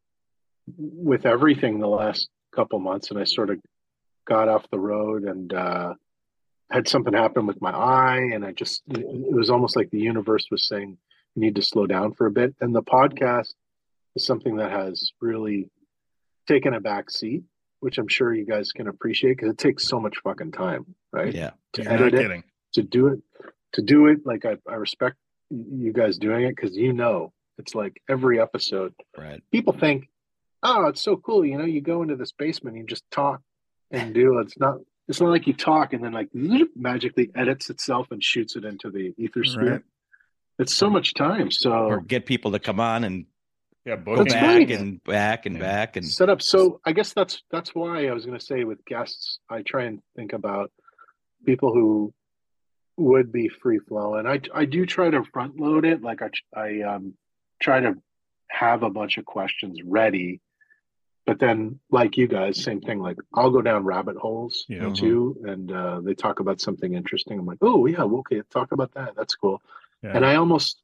with 0.78 1.26
everything 1.26 1.80
the 1.80 1.88
last 1.88 2.30
couple 2.56 2.80
months, 2.80 3.12
and 3.12 3.20
I 3.20 3.24
sort 3.24 3.50
of 3.50 3.60
got 4.28 4.48
off 4.48 4.70
the 4.72 4.80
road 4.80 5.24
and 5.24 5.54
uh, 5.54 5.94
had 6.72 6.88
something 6.88 7.14
happen 7.14 7.46
with 7.46 7.62
my 7.62 7.72
eye, 7.72 8.30
and 8.34 8.46
I 8.46 8.52
just 8.52 8.82
it 8.90 9.00
it 9.00 9.34
was 9.34 9.50
almost 9.50 9.76
like 9.76 9.90
the 9.92 10.00
universe 10.00 10.46
was 10.52 10.68
saying 10.68 10.98
you 11.36 11.42
need 11.42 11.56
to 11.56 11.62
slow 11.62 11.88
down 11.88 12.14
for 12.14 12.26
a 12.26 12.32
bit. 12.32 12.56
And 12.62 12.76
the 12.76 12.84
podcast 12.84 13.54
is 14.16 14.26
something 14.26 14.58
that 14.58 14.72
has 14.72 15.12
really 15.22 15.70
taken 16.48 16.74
a 16.74 16.80
back 16.82 17.10
seat, 17.10 17.44
which 17.82 17.98
I'm 17.98 18.08
sure 18.08 18.34
you 18.34 18.46
guys 18.46 18.72
can 18.72 18.88
appreciate 18.88 19.38
because 19.38 19.52
it 19.52 19.58
takes 19.58 19.88
so 19.88 20.00
much 20.00 20.16
fucking 20.24 20.54
time, 20.54 20.86
right? 21.12 21.34
yeah, 21.34 21.52
To 21.74 21.84
You're 21.84 21.92
edit 21.92 22.14
it, 22.14 22.44
to 22.74 22.82
do 22.82 23.08
it 23.08 23.20
to 23.74 23.82
do 23.82 24.08
it 24.08 24.20
like 24.26 24.46
I, 24.46 24.56
I 24.70 24.76
respect 24.76 25.18
you 25.50 25.92
guys 25.94 26.18
doing 26.18 26.46
it 26.46 26.56
because 26.56 26.76
you 26.78 26.94
know 26.94 27.34
it's 27.58 27.76
like 27.76 28.02
every 28.10 28.40
episode 28.40 28.94
right. 29.18 29.42
people 29.52 29.74
think 29.74 30.08
oh 30.64 30.88
it's 30.88 31.02
so 31.02 31.18
cool 31.18 31.46
you 31.46 31.58
know 31.58 31.66
you 31.66 31.82
go 31.82 32.02
into 32.02 32.16
this 32.16 32.32
basement 32.32 32.76
and 32.78 32.84
you 32.84 32.88
just 32.88 33.04
talk 33.12 33.42
and 33.92 34.14
do 34.14 34.40
it's 34.40 34.58
not 34.58 34.78
it's 35.10 35.20
not 35.20 35.30
like 35.30 35.48
you 35.48 35.54
talk 35.54 35.92
and 35.94 36.04
then 36.04 36.14
like 36.14 36.30
magically 36.76 37.30
edits 37.36 37.70
itself 37.70 38.08
and 38.12 38.24
shoots 38.24 38.56
it 38.56 38.64
into 38.66 38.90
the 38.90 39.14
ether 39.18 39.44
sphere 39.44 39.72
Right. 39.72 39.82
it's 40.60 40.74
so 40.76 40.90
much 40.90 41.14
time 41.14 41.52
so 41.52 41.72
Or 41.72 42.02
get 42.02 42.26
people 42.26 42.52
to 42.52 42.60
come 42.60 42.80
on 42.80 43.04
and 43.04 43.26
Yeah, 43.86 43.96
go 43.96 44.24
back 44.24 44.42
right. 44.44 44.72
and 44.72 45.04
back 45.04 45.46
and 45.48 45.56
Yeah. 45.56 45.62
back 45.62 45.96
and 45.98 46.06
set 46.08 46.30
up 46.30 46.42
so 46.42 46.80
i 46.86 46.92
guess 46.92 47.14
that's 47.14 47.42
that's 47.52 47.74
why 47.74 48.08
i 48.08 48.14
was 48.14 48.26
going 48.26 48.38
to 48.38 48.46
say 48.46 48.64
with 48.64 48.84
guests 48.86 49.40
i 49.50 49.64
try 49.64 49.84
and 49.86 50.02
think 50.16 50.34
about 50.34 50.72
people 51.46 51.74
who 51.74 52.14
would 52.98 53.32
be 53.32 53.48
free 53.48 53.80
flow, 53.80 54.16
and 54.16 54.28
i 54.28 54.40
i 54.54 54.66
do 54.66 54.86
try 54.86 55.10
to 55.10 55.24
front 55.34 55.60
load 55.60 55.86
it 55.86 56.04
like 56.04 56.22
i 56.22 56.30
i 56.56 56.82
um 56.82 57.14
try 57.60 57.80
to 57.80 57.96
have 58.50 58.84
a 58.84 58.90
bunch 58.90 59.18
of 59.18 59.26
questions 59.26 59.80
ready 59.84 60.40
but 61.26 61.40
then 61.40 61.80
like 61.90 62.18
you 62.18 62.28
guys 62.28 62.62
same 62.62 62.82
thing 62.82 63.00
like 63.00 63.18
i'll 63.34 63.50
go 63.50 63.62
down 63.64 63.84
rabbit 63.84 64.18
holes 64.18 64.66
Yeah. 64.70 64.82
Mhm. 64.90 64.96
too 64.96 65.42
and 65.48 65.72
uh 65.72 66.02
they 66.02 66.14
talk 66.14 66.40
about 66.40 66.62
something 66.62 66.94
interesting 66.94 67.40
i'm 67.40 67.46
like 67.48 67.60
oh 67.62 67.88
yeah 67.88 68.04
okay 68.04 68.42
talk 68.52 68.72
about 68.74 68.92
that 68.94 69.16
that's 69.16 69.36
cool 69.36 69.60
Yeah. 70.04 70.12
and 70.16 70.24
I 70.26 70.36
almost 70.36 70.82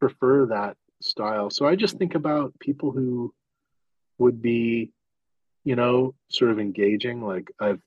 prefer 0.00 0.46
that 0.46 0.76
style. 1.04 1.50
So 1.50 1.66
I 1.66 1.76
just 1.76 1.98
think 1.98 2.14
about 2.14 2.58
people 2.58 2.90
who 2.92 3.32
would 4.18 4.40
be, 4.42 4.92
you 5.64 5.76
know, 5.76 6.14
sort 6.28 6.50
of 6.50 6.58
engaging. 6.58 7.22
Like 7.22 7.50
I've 7.60 7.80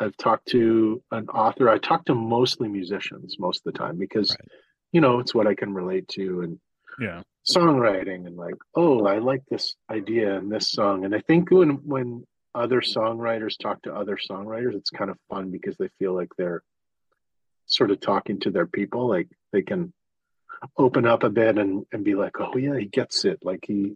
I've 0.00 0.16
talked 0.16 0.46
to 0.48 1.02
an 1.10 1.28
author. 1.28 1.68
I 1.68 1.78
talk 1.78 2.04
to 2.06 2.14
mostly 2.14 2.68
musicians 2.68 3.36
most 3.38 3.66
of 3.66 3.72
the 3.72 3.78
time 3.78 3.98
because, 3.98 4.30
Right. 4.30 4.48
you 4.92 5.00
know, 5.00 5.18
it's 5.18 5.34
what 5.34 5.46
I 5.46 5.54
can 5.54 5.74
relate 5.74 6.06
to 6.08 6.42
and 6.42 6.60
yeah. 7.00 7.22
songwriting 7.48 8.26
and 8.26 8.36
like, 8.36 8.54
oh, 8.76 9.06
I 9.06 9.18
like 9.18 9.42
this 9.50 9.74
idea 9.90 10.36
in 10.38 10.48
this 10.48 10.70
song. 10.70 11.04
And 11.04 11.14
I 11.14 11.20
think 11.20 11.50
when 11.50 11.70
when 11.86 12.24
other 12.54 12.80
songwriters 12.80 13.58
talk 13.58 13.82
to 13.82 13.94
other 13.94 14.16
songwriters, 14.16 14.74
it's 14.74 14.90
kind 14.90 15.10
of 15.10 15.18
fun 15.28 15.50
because 15.50 15.76
they 15.76 15.88
feel 15.98 16.14
like 16.14 16.30
they're 16.38 16.62
sort 17.66 17.90
of 17.90 18.00
talking 18.00 18.40
to 18.40 18.50
their 18.50 18.66
people. 18.66 19.08
Like 19.08 19.28
they 19.52 19.62
can 19.62 19.92
open 20.76 21.06
up 21.06 21.22
a 21.22 21.30
bit 21.30 21.58
and, 21.58 21.86
and 21.92 22.04
be 22.04 22.14
like, 22.14 22.40
oh 22.40 22.56
yeah, 22.56 22.76
he 22.76 22.86
gets 22.86 23.24
it. 23.24 23.38
Like 23.42 23.64
he 23.66 23.94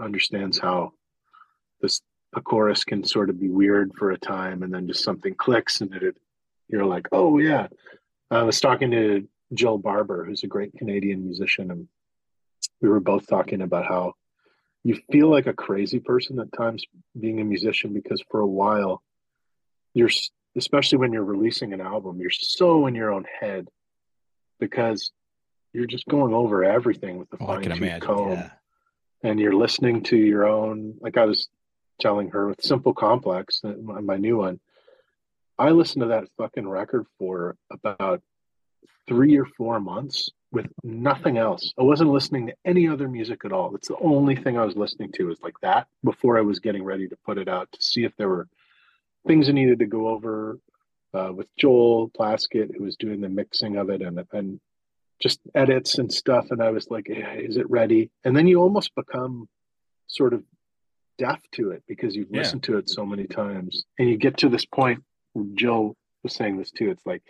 understands 0.00 0.58
how 0.58 0.92
this 1.80 2.00
a 2.34 2.40
chorus 2.40 2.84
can 2.84 3.04
sort 3.04 3.28
of 3.28 3.38
be 3.38 3.48
weird 3.48 3.92
for 3.98 4.10
a 4.10 4.18
time 4.18 4.62
and 4.62 4.72
then 4.72 4.86
just 4.86 5.04
something 5.04 5.34
clicks 5.34 5.82
and 5.82 5.94
it, 5.94 6.02
it 6.02 6.16
you're 6.68 6.86
like, 6.86 7.08
oh 7.12 7.38
yeah. 7.38 7.68
I 8.30 8.42
was 8.44 8.60
talking 8.60 8.90
to 8.92 9.28
Jill 9.52 9.76
Barber, 9.76 10.24
who's 10.24 10.42
a 10.42 10.46
great 10.46 10.72
Canadian 10.78 11.24
musician, 11.24 11.70
and 11.70 11.88
we 12.80 12.88
were 12.88 13.00
both 13.00 13.26
talking 13.26 13.60
about 13.60 13.86
how 13.86 14.14
you 14.84 14.98
feel 15.10 15.28
like 15.28 15.46
a 15.46 15.52
crazy 15.52 16.00
person 16.00 16.38
at 16.40 16.52
times 16.52 16.84
being 17.18 17.40
a 17.40 17.44
musician 17.44 17.92
because 17.92 18.22
for 18.30 18.40
a 18.40 18.46
while 18.46 19.02
you're 19.94 20.10
especially 20.56 20.98
when 20.98 21.12
you're 21.12 21.24
releasing 21.24 21.72
an 21.72 21.80
album 21.80 22.20
you're 22.20 22.30
so 22.30 22.86
in 22.86 22.94
your 22.94 23.12
own 23.12 23.24
head 23.40 23.68
because 24.58 25.12
you're 25.72 25.86
just 25.86 26.06
going 26.06 26.34
over 26.34 26.64
everything 26.64 27.18
with 27.18 27.30
the 27.30 27.38
Oh, 27.40 27.46
fine 27.46 27.62
tooth 27.62 28.00
comb. 28.00 28.30
Yeah. 28.32 28.50
and 29.22 29.38
you're 29.40 29.54
listening 29.54 30.02
to 30.04 30.16
your 30.16 30.46
own 30.46 30.94
like 31.00 31.16
i 31.16 31.24
was 31.24 31.48
telling 32.00 32.30
her 32.30 32.48
with 32.48 32.62
simple 32.62 32.92
complex 32.94 33.60
my, 33.82 34.00
my 34.00 34.16
new 34.16 34.36
one. 34.38 34.58
I 35.58 35.70
listened 35.70 36.02
to 36.02 36.08
that 36.08 36.24
fucking 36.38 36.66
record 36.68 37.06
for 37.18 37.56
about 37.70 38.22
three 39.06 39.36
or 39.36 39.44
four 39.44 39.78
months 39.78 40.30
with 40.50 40.66
nothing 40.82 41.38
else. 41.38 41.72
I 41.78 41.82
wasn't 41.82 42.10
listening 42.10 42.46
to 42.48 42.54
any 42.64 42.88
other 42.88 43.06
music 43.08 43.44
at 43.44 43.52
all. 43.52 43.70
That's 43.70 43.88
the 43.88 43.98
only 43.98 44.34
thing 44.34 44.58
i 44.58 44.64
was 44.64 44.76
listening 44.76 45.12
to 45.12 45.30
is 45.30 45.38
like 45.42 45.58
that 45.62 45.86
before 46.02 46.36
i 46.38 46.40
was 46.40 46.58
getting 46.58 46.82
ready 46.82 47.06
to 47.08 47.16
put 47.24 47.38
it 47.38 47.48
out 47.48 47.70
to 47.72 47.82
see 47.82 48.04
if 48.04 48.16
there 48.16 48.28
were 48.28 48.48
things 49.26 49.48
I 49.48 49.52
needed 49.52 49.78
to 49.80 49.86
go 49.86 50.08
over 50.08 50.58
uh, 51.14 51.30
with 51.32 51.46
Joel 51.56 52.08
Plaskett, 52.10 52.74
who 52.76 52.82
was 52.82 52.96
doing 52.96 53.20
the 53.20 53.28
mixing 53.28 53.76
of 53.76 53.88
it, 53.90 54.02
and 54.02 54.18
and 54.32 54.58
just 55.20 55.40
edits 55.54 55.98
and 55.98 56.12
stuff. 56.12 56.46
And 56.50 56.62
I 56.62 56.70
was 56.70 56.88
like, 56.90 57.08
"Yeah, 57.08 57.32
"Is 57.34 57.56
it 57.56 57.68
ready?" 57.70 58.10
And 58.24 58.36
then 58.36 58.46
you 58.46 58.60
almost 58.60 58.94
become 58.94 59.48
sort 60.06 60.34
of 60.34 60.42
deaf 61.18 61.40
to 61.52 61.70
it 61.70 61.82
because 61.86 62.14
you've 62.16 62.30
Yeah. 62.30 62.38
listened 62.38 62.62
to 62.64 62.76
it 62.78 62.88
so 62.88 63.04
many 63.06 63.26
times, 63.26 63.84
and 63.98 64.08
you 64.08 64.16
get 64.16 64.38
to 64.38 64.48
this 64.48 64.64
point. 64.64 65.02
Jill 65.54 65.96
was 66.22 66.34
saying 66.34 66.56
this 66.58 66.70
too. 66.70 66.90
It's 66.90 67.06
like 67.06 67.22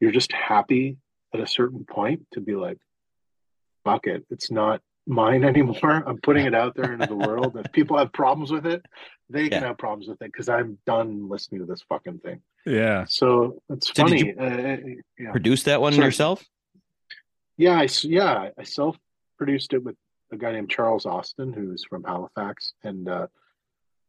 you're 0.00 0.10
just 0.12 0.32
happy 0.32 0.96
at 1.34 1.40
a 1.40 1.46
certain 1.46 1.84
point 1.84 2.26
to 2.32 2.40
be 2.40 2.54
like, 2.54 2.78
"Fuck 3.84 4.06
it, 4.06 4.24
it's 4.30 4.50
not." 4.50 4.80
Mine 5.04 5.42
anymore. 5.52 6.04
I'm 6.06 6.18
putting 6.20 6.46
it 6.46 6.54
out 6.54 6.76
there 6.76 6.92
into 6.92 7.06
the 7.06 7.16
world. 7.16 7.56
If 7.56 7.72
people 7.72 7.98
have 7.98 8.12
problems 8.12 8.52
with 8.52 8.66
it, 8.66 8.86
they 9.28 9.48
can 9.48 9.62
have 9.64 9.76
problems 9.76 10.06
with 10.06 10.22
it 10.22 10.30
because 10.30 10.48
I'm 10.48 10.78
done 10.86 11.28
listening 11.28 11.60
to 11.60 11.66
this 11.66 11.82
fucking 11.88 12.20
thing. 12.20 12.40
Yeah. 12.64 13.04
So 13.08 13.60
it's 13.68 13.88
So 13.92 14.06
did 14.06 14.36
funny. 14.36 14.38
uh, 14.38 14.76
yeah. 15.18 15.30
Produce 15.32 15.64
that 15.64 15.80
one 15.80 15.94
Sorry. 15.94 16.04
yourself? 16.06 16.44
Yeah, 17.56 17.78
I 17.78 17.84
s- 17.84 18.04
yeah, 18.04 18.50
I 18.58 18.62
self 18.64 18.96
produced 19.38 19.72
it 19.74 19.82
with 19.84 19.96
a 20.32 20.36
guy 20.36 20.52
named 20.52 20.70
Charles 20.70 21.04
Austin, 21.06 21.52
who's 21.52 21.84
from 21.84 22.04
Halifax, 22.04 22.72
and 22.82 23.08
uh, 23.08 23.26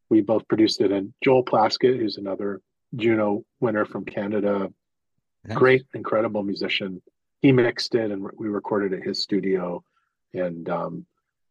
we 0.10 0.22
both 0.22 0.48
produced 0.48 0.80
it. 0.82 0.91
And 0.91 1.14
Joel 1.24 1.44
Plaskett, 1.44 1.98
who's 2.00 2.18
another 2.18 2.62
Juno 2.96 3.44
winner 3.60 3.86
from 3.86 4.06
Canada, 4.06 4.72
Nice. 5.46 5.58
great, 5.58 5.84
incredible 5.94 6.41
musician. 6.44 7.02
He 7.41 7.52
mixed 7.52 7.96
it, 7.96 8.12
and 8.12 8.26
we 8.38 8.48
recorded 8.48 8.94
at 8.98 9.04
his 9.06 9.22
studio, 9.22 9.84
and 10.34 10.70
um, 10.70 11.06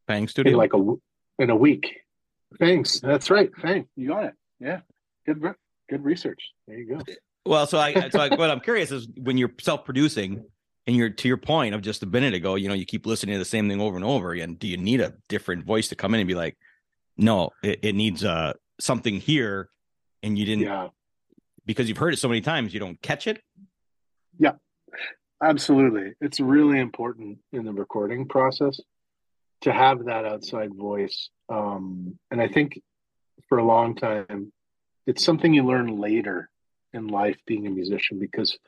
Bang 0.06 0.22
in 0.22 0.28
Studio. 0.28 0.56
like 0.56 0.72
a 0.72 0.78
w- 0.78 1.00
in 1.38 1.50
a 1.50 1.56
week. 1.56 1.98
Thanks, 2.58 3.00
that's 3.00 3.30
right. 3.30 3.50
Fang, 3.60 3.86
you 3.96 4.08
got 4.08 4.24
it. 4.24 4.34
Yeah, 4.60 4.80
good, 5.26 5.42
good 5.90 6.02
research. 6.04 6.52
There 6.66 6.78
you 6.78 6.96
go. 6.96 7.02
Well, 7.44 7.66
so 7.66 7.78
I, 7.78 8.08
so 8.08 8.20
I, 8.20 8.28
what 8.34 8.50
I'm 8.50 8.60
curious 8.60 8.90
is 8.92 9.06
when 9.18 9.36
you're 9.36 9.52
self-producing, 9.60 10.42
and 10.86 10.96
you're 10.96 11.10
to 11.10 11.28
your 11.28 11.36
point 11.36 11.74
of 11.74 11.82
just 11.82 12.02
a 12.02 12.06
minute 12.06 12.34
ago, 12.34 12.54
you 12.56 12.68
know, 12.68 12.74
you 12.74 12.84
keep 12.84 13.06
listening 13.06 13.34
to 13.34 13.38
the 13.38 13.44
same 13.44 13.68
thing 13.68 13.80
over 13.80 13.96
and 13.96 14.04
over 14.04 14.32
again. 14.32 14.54
Do 14.54 14.66
you 14.66 14.76
need 14.76 15.00
a 15.00 15.14
different 15.28 15.64
voice 15.64 15.88
to 15.88 15.96
come 15.96 16.14
in 16.14 16.20
and 16.20 16.28
be 16.28 16.34
like, 16.34 16.56
no, 17.16 17.50
it, 17.62 17.80
it 17.82 17.94
needs 17.94 18.24
uh 18.24 18.54
something 18.80 19.20
here, 19.20 19.68
and 20.22 20.38
you 20.38 20.44
didn't 20.44 20.64
Yeah, 20.64 20.88
because 21.66 21.88
you've 21.88 21.98
heard 21.98 22.14
it 22.14 22.18
so 22.18 22.28
many 22.28 22.40
times, 22.40 22.74
you 22.74 22.80
don't 22.80 23.00
catch 23.02 23.26
it. 23.26 23.40
Yeah, 24.38 24.52
absolutely. 25.42 26.14
It's 26.20 26.40
really 26.40 26.80
important 26.80 27.38
in 27.52 27.64
the 27.64 27.72
recording 27.72 28.26
process 28.26 28.80
to 29.60 29.72
have 29.72 30.06
that 30.06 30.24
outside 30.24 30.74
voice. 30.74 31.30
Um, 31.48 32.18
and 32.30 32.40
I 32.40 32.48
think 32.48 32.80
for 33.48 33.58
a 33.58 33.64
long 33.64 33.94
time, 33.94 34.52
it's 35.06 35.24
something 35.24 35.54
you 35.54 35.64
learn 35.64 35.98
later 35.98 36.48
in 36.92 37.06
life 37.06 37.38
being 37.46 37.66
a 37.66 37.70
musician 37.70 38.18
because 38.18 38.58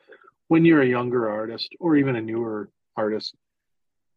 when 0.49 0.64
you're 0.64 0.82
a 0.82 0.86
younger 0.86 1.28
artist 1.28 1.74
or 1.80 1.97
even 1.97 2.16
a 2.16 2.20
newer 2.20 2.70
artist, 2.97 3.34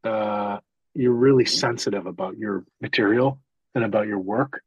uh, 0.03 0.59
you're 0.93 1.13
really 1.13 1.45
sensitive 1.45 2.05
about 2.05 2.37
your 2.37 2.65
material 2.81 3.39
and 3.75 3.83
about 3.83 4.07
your 4.07 4.19
work. 4.19 4.61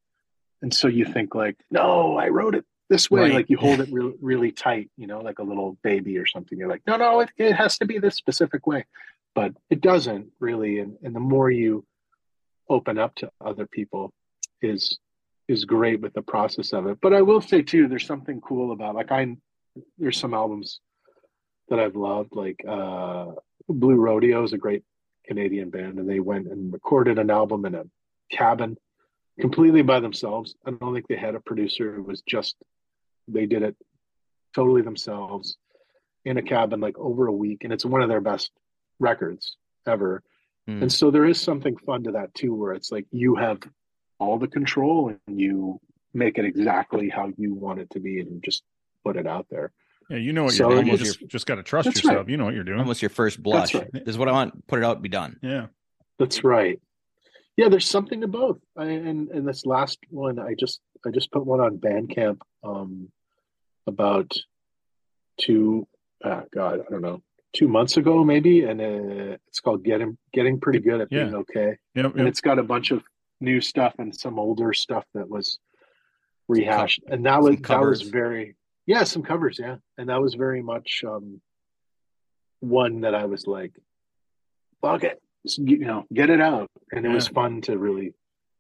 And 0.63 0.73
so 0.73 0.89
you 0.89 1.05
think 1.05 1.35
like, 1.35 1.57
no, 1.71 2.17
I 2.17 2.29
wrote 2.29 2.55
it 2.55 2.65
this 2.89 3.11
way. 3.11 3.23
Right. 3.23 3.35
Like 3.35 3.51
you 3.51 3.57
hold 3.57 3.81
it 3.81 3.89
re- 3.93 4.15
really 4.21 4.53
tight, 4.53 4.91
you 4.97 5.07
know, 5.07 5.21
like 5.21 5.39
a 5.39 5.43
little 5.43 5.79
baby 5.83 6.19
or 6.19 6.27
something. 6.27 6.59
You're 6.59 6.69
like, 6.69 6.83
no, 6.87 6.97
no, 6.97 7.21
it, 7.21 7.31
it 7.37 7.55
has 7.55 7.79
to 7.79 7.87
be 7.87 7.99
this 7.99 8.17
specific 8.17 8.67
way. 8.67 8.87
But 9.35 9.55
it 9.71 9.81
doesn't 9.81 10.29
really. 10.41 10.81
And, 10.81 10.97
and 11.03 11.15
the 11.15 11.21
more 11.21 11.51
you 11.51 11.85
open 12.69 12.99
up 12.99 13.15
to 13.17 13.31
other 13.45 13.67
people 13.67 14.13
is 14.63 14.99
is 15.49 15.65
great 15.65 16.01
with 16.01 16.13
the 16.13 16.23
process 16.23 16.73
of 16.73 16.87
it. 16.87 16.99
But 17.03 17.13
I 17.13 17.23
will 17.23 17.41
say 17.41 17.63
too, 17.63 17.89
there's 17.89 18.07
something 18.07 18.41
cool 18.41 18.73
about 18.73 18.95
like 18.95 19.11
I 19.11 19.37
there's 19.99 20.19
some 20.19 20.35
albums 20.35 20.81
that 21.71 21.81
I've 21.81 21.97
loved, 21.97 22.35
like 22.35 22.61
uh 22.69 23.33
Blue 23.69 23.97
Rodeo 23.97 24.43
is 24.43 24.53
a 24.53 24.59
great 24.59 24.83
Canadian 25.27 25.71
band, 25.71 25.99
and 25.99 26.09
they 26.09 26.21
went 26.21 26.49
and 26.49 26.73
recorded 26.73 27.19
an 27.19 27.31
album 27.31 27.65
in 27.65 27.75
a 27.75 27.85
cabin 28.31 28.77
completely 29.41 29.83
by 29.83 30.01
themselves. 30.01 30.55
I 30.67 30.73
don't 30.73 30.95
think 30.95 31.09
they 31.09 31.17
had 31.17 31.35
a 31.35 31.41
producer. 31.41 31.97
It 31.97 32.05
was 32.05 32.23
just 32.23 32.57
they 33.29 33.47
did 33.47 33.63
it 33.63 33.77
totally 34.55 34.83
themselves 34.83 35.57
in 36.25 36.37
a 36.37 36.43
cabin 36.43 36.81
like 36.81 36.99
over 36.99 37.27
a 37.27 37.33
week, 37.33 37.65
and 37.65 37.73
it's 37.73 37.85
one 37.85 38.03
of 38.03 38.09
their 38.09 38.21
best 38.21 38.51
records 38.99 39.57
ever. 39.87 40.23
Hmm. 40.67 40.83
And 40.83 40.93
so 40.93 41.11
there 41.11 41.25
is 41.25 41.41
something 41.41 41.77
fun 41.77 42.05
to 42.05 42.13
that 42.13 42.35
too, 42.35 42.55
where 42.55 42.73
it's 42.73 42.93
like 42.93 43.07
you 43.11 43.37
have 43.37 43.61
all 44.19 44.39
the 44.39 44.49
control 44.49 45.09
and 45.09 45.41
you 45.41 45.81
make 46.13 46.39
it 46.39 46.45
exactly 46.45 47.09
how 47.09 47.31
you 47.37 47.55
want 47.55 47.81
it 47.81 47.91
to 47.91 48.01
be 48.01 48.21
and 48.21 48.43
just 48.43 48.63
put 49.05 49.17
it 49.17 49.27
out 49.27 49.47
there. 49.51 49.73
Yeah. 50.11 50.17
You 50.19 50.33
know 50.33 50.45
what 50.45 50.53
So 50.55 50.69
you're 50.71 50.83
doing. 50.83 50.93
You 50.93 50.99
just, 50.99 51.27
just 51.29 51.47
got 51.47 51.55
to 51.55 51.63
trust 51.63 51.87
That's 51.87 52.03
yourself. 52.03 52.19
right. 52.19 52.29
You 52.29 52.37
know 52.37 52.45
what 52.47 52.55
you're 52.55 52.65
doing. 52.65 52.79
Almost 52.81 53.01
your 53.01 53.09
first 53.11 53.43
blush. 53.43 53.75
right. 53.75 53.91
This 53.93 54.03
is 54.07 54.19
what 54.19 54.29
I 54.29 54.33
want. 54.33 54.67
Put 54.67 54.81
it 54.81 54.85
out. 54.85 55.01
Be 55.01 55.09
done. 55.09 55.39
Yeah. 55.43 55.67
That's 56.19 56.45
right. 56.45 56.79
Yeah, 57.57 57.69
there's 57.69 57.89
something 57.89 58.21
to 58.23 58.27
both. 58.29 58.59
I, 58.77 58.85
and 58.85 59.31
and 59.31 59.47
this 59.47 59.65
last 59.67 59.99
one, 60.11 60.39
I 60.39 60.55
just 60.59 60.81
I 61.07 61.11
just 61.11 61.31
put 61.31 61.45
one 61.47 61.61
on 61.61 61.79
Bandcamp 61.79 62.39
um, 62.65 63.11
about 63.87 64.33
two, 65.41 65.87
uh, 66.25 66.43
God, 66.55 66.81
I 66.87 66.91
don't 66.91 67.03
know, 67.03 67.23
two 67.55 67.69
months 67.69 67.97
ago 67.97 68.25
maybe, 68.25 68.63
and 68.65 68.81
uh, 68.81 69.37
it's 69.49 69.61
called 69.61 69.85
Getting 69.85 70.17
Getting 70.33 70.59
Pretty 70.61 70.79
Good 70.81 71.01
at 71.03 71.11
Being 71.11 71.35
Okay, 71.35 71.77
Yep. 71.95 72.17
and 72.17 72.29
it's 72.29 72.41
got 72.41 72.59
a 72.59 72.63
bunch 72.63 72.91
of 72.93 73.03
new 73.41 73.61
stuff 73.61 73.95
and 73.99 74.15
some 74.15 74.39
older 74.39 74.73
stuff 74.73 75.05
that 75.15 75.29
was 75.29 75.59
rehashed, 76.49 77.03
and 77.09 77.27
that 77.27 77.43
was 77.43 77.57
that 77.61 77.81
was 77.81 78.03
very 78.03 78.57
yeah, 78.91 79.05
some 79.05 79.23
covers, 79.23 79.57
yeah, 79.61 79.77
and 79.99 80.09
that 80.09 80.21
was 80.21 80.35
very 80.35 80.63
much 80.63 81.03
um, 81.07 81.41
one 82.61 83.03
that 83.03 83.15
I 83.15 83.25
was 83.27 83.47
like, 83.47 83.73
fuck 84.83 85.05
it, 85.05 85.21
you 85.59 85.79
know, 85.79 86.05
get 86.13 86.31
it 86.31 86.41
out, 86.41 86.69
and 86.93 87.07
it 87.07 87.09
was 87.11 87.29
fun 87.29 87.61
to 87.63 87.79
really 87.79 88.15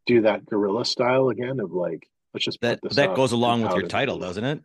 do 0.07 0.23
that 0.23 0.47
guerrilla 0.47 0.85
style 0.85 1.29
again 1.29 1.59
of 1.61 1.73
like, 1.73 2.07
let's 2.33 2.45
just 2.45 2.61
That 2.63 2.81
put 2.81 2.91
this 2.91 2.97
that 2.97 3.15
goes 3.17 3.33
along 3.33 3.63
with 3.63 3.73
out 3.73 3.77
your 3.77 3.87
it. 3.87 3.91
title, 3.91 4.19
doesn't 4.19 4.45
it? 4.45 4.63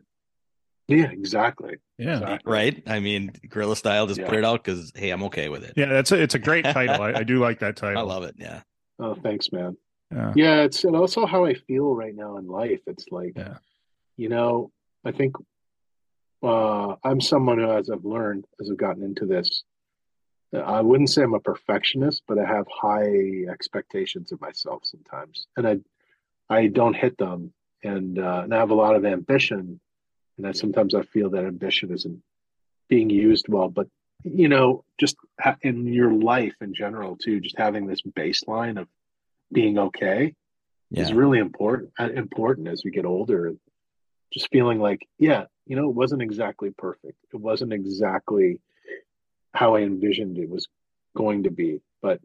Yeah, 0.88 1.10
exactly. 1.10 1.78
Yeah. 1.98 2.18
Exactly. 2.20 2.52
Right. 2.52 2.82
I 2.86 3.00
mean, 3.00 3.32
gorilla 3.48 3.74
style. 3.74 4.06
Just 4.06 4.22
put 4.22 4.38
it 4.38 4.44
out 4.44 4.62
because 4.62 4.92
hey, 4.94 5.10
I'm 5.10 5.24
okay 5.24 5.48
with 5.48 5.64
it. 5.64 5.72
Yeah. 5.76 5.86
That's 5.86 6.12
a, 6.12 6.22
it's 6.22 6.36
a 6.36 6.38
great 6.38 6.64
title. 6.78 7.02
I, 7.02 7.12
I 7.12 7.22
do 7.24 7.40
like 7.40 7.58
that 7.58 7.74
title. 7.76 7.98
I 7.98 8.02
love 8.02 8.22
it. 8.22 8.36
Yeah. 8.38 8.60
Oh, 9.00 9.16
thanks, 9.20 9.50
man. 9.50 9.76
Yeah. 10.14 10.32
Yeah, 10.36 10.62
it's 10.62 10.84
and 10.84 10.94
also 10.94 11.26
how 11.26 11.44
I 11.44 11.54
feel 11.54 11.92
right 11.92 12.14
now 12.14 12.36
in 12.38 12.46
life. 12.46 12.80
It's 12.86 13.06
like, 13.10 13.32
Yeah. 13.36 13.56
you 14.16 14.28
know, 14.28 14.70
I 15.04 15.10
think 15.10 15.34
uh, 16.42 16.96
I'm 17.04 17.20
someone 17.20 17.58
who, 17.58 17.70
as 17.70 17.90
I've 17.90 18.04
learned, 18.04 18.46
as 18.60 18.70
I've 18.70 18.76
gotten 18.76 19.02
into 19.02 19.26
this, 19.26 19.62
I 20.54 20.80
wouldn't 20.80 21.10
say 21.10 21.22
I'm 21.22 21.34
a 21.34 21.40
perfectionist, 21.40 22.22
but 22.28 22.38
I 22.38 22.46
have 22.46 22.66
high 22.70 23.44
expectations 23.50 24.32
of 24.32 24.40
myself 24.40 24.82
sometimes, 24.84 25.46
and 25.56 25.66
I, 25.66 25.78
I 26.48 26.68
don't 26.68 26.94
hit 26.94 27.18
them, 27.18 27.52
and 27.82 28.18
uh, 28.18 28.42
and 28.44 28.54
I 28.54 28.58
have 28.58 28.70
a 28.70 28.74
lot 28.74 28.96
of 28.96 29.04
ambition, 29.04 29.80
and 30.38 30.46
I 30.46 30.52
sometimes 30.52 30.94
I 30.94 31.02
feel 31.02 31.30
that 31.30 31.44
ambition 31.44 31.92
isn't 31.92 32.22
being 32.88 33.10
used 33.10 33.48
well. 33.48 33.68
But 33.68 33.88
you 34.22 34.48
know, 34.48 34.84
just 34.98 35.16
ha- 35.40 35.58
in 35.62 35.86
your 35.86 36.12
life 36.12 36.54
in 36.60 36.74
general 36.74 37.16
too, 37.16 37.40
just 37.40 37.58
having 37.58 37.86
this 37.86 38.02
baseline 38.02 38.80
of 38.80 38.88
being 39.52 39.78
okay 39.78 40.34
is 40.92 41.12
really 41.12 41.38
important 41.38 41.90
uh, 41.98 42.10
important 42.10 42.68
as 42.68 42.82
we 42.84 42.90
get 42.90 43.04
older. 43.04 43.52
Just 44.32 44.48
feeling 44.50 44.78
like 44.80 45.06
yeah 45.18 45.44
you 45.66 45.76
know 45.76 45.88
it 45.88 45.94
wasn't 45.94 46.22
exactly 46.22 46.70
perfect 46.70 47.16
it 47.32 47.36
wasn't 47.36 47.72
exactly 47.72 48.60
how 49.54 49.74
i 49.76 49.80
envisioned 49.80 50.38
it 50.38 50.48
was 50.48 50.66
going 51.16 51.42
to 51.44 51.50
be 51.50 51.80
but 52.02 52.20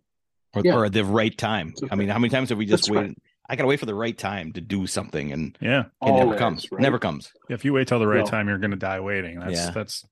Or, 0.54 0.62
Yeah. 0.66 0.76
or 0.76 0.90
the 0.90 1.06
right 1.06 1.36
time. 1.38 1.74
Okay. 1.82 1.88
I 1.90 1.96
mean, 1.96 2.10
how 2.10 2.20
many 2.20 2.30
times 2.30 2.50
have 2.50 2.58
we 2.58 2.66
just 2.66 2.84
That's 2.84 2.90
waited? 2.92 3.08
right. 3.10 3.18
I 3.50 3.56
gotta 3.56 3.68
wait 3.70 3.80
for 3.80 3.86
the 3.86 3.96
right 3.96 4.18
time 4.18 4.52
to 4.54 4.60
do 4.62 4.86
something, 4.86 5.32
and 5.32 5.58
Yeah. 5.62 5.86
it 6.02 6.12
never 6.12 6.36
comes. 6.36 6.70
right? 6.72 6.82
Never 6.82 7.00
comes. 7.00 7.32
If 7.50 7.64
you 7.64 7.72
wait 7.72 7.88
till 7.88 8.00
the 8.00 8.08
right 8.08 8.26
No. 8.26 8.30
time, 8.30 8.50
you're 8.50 8.58
going 8.58 8.72
to 8.72 8.78
die 8.92 9.00
waiting. 9.00 9.40
That's, 9.40 9.54
Yeah. 9.54 9.72
that's, 9.72 10.06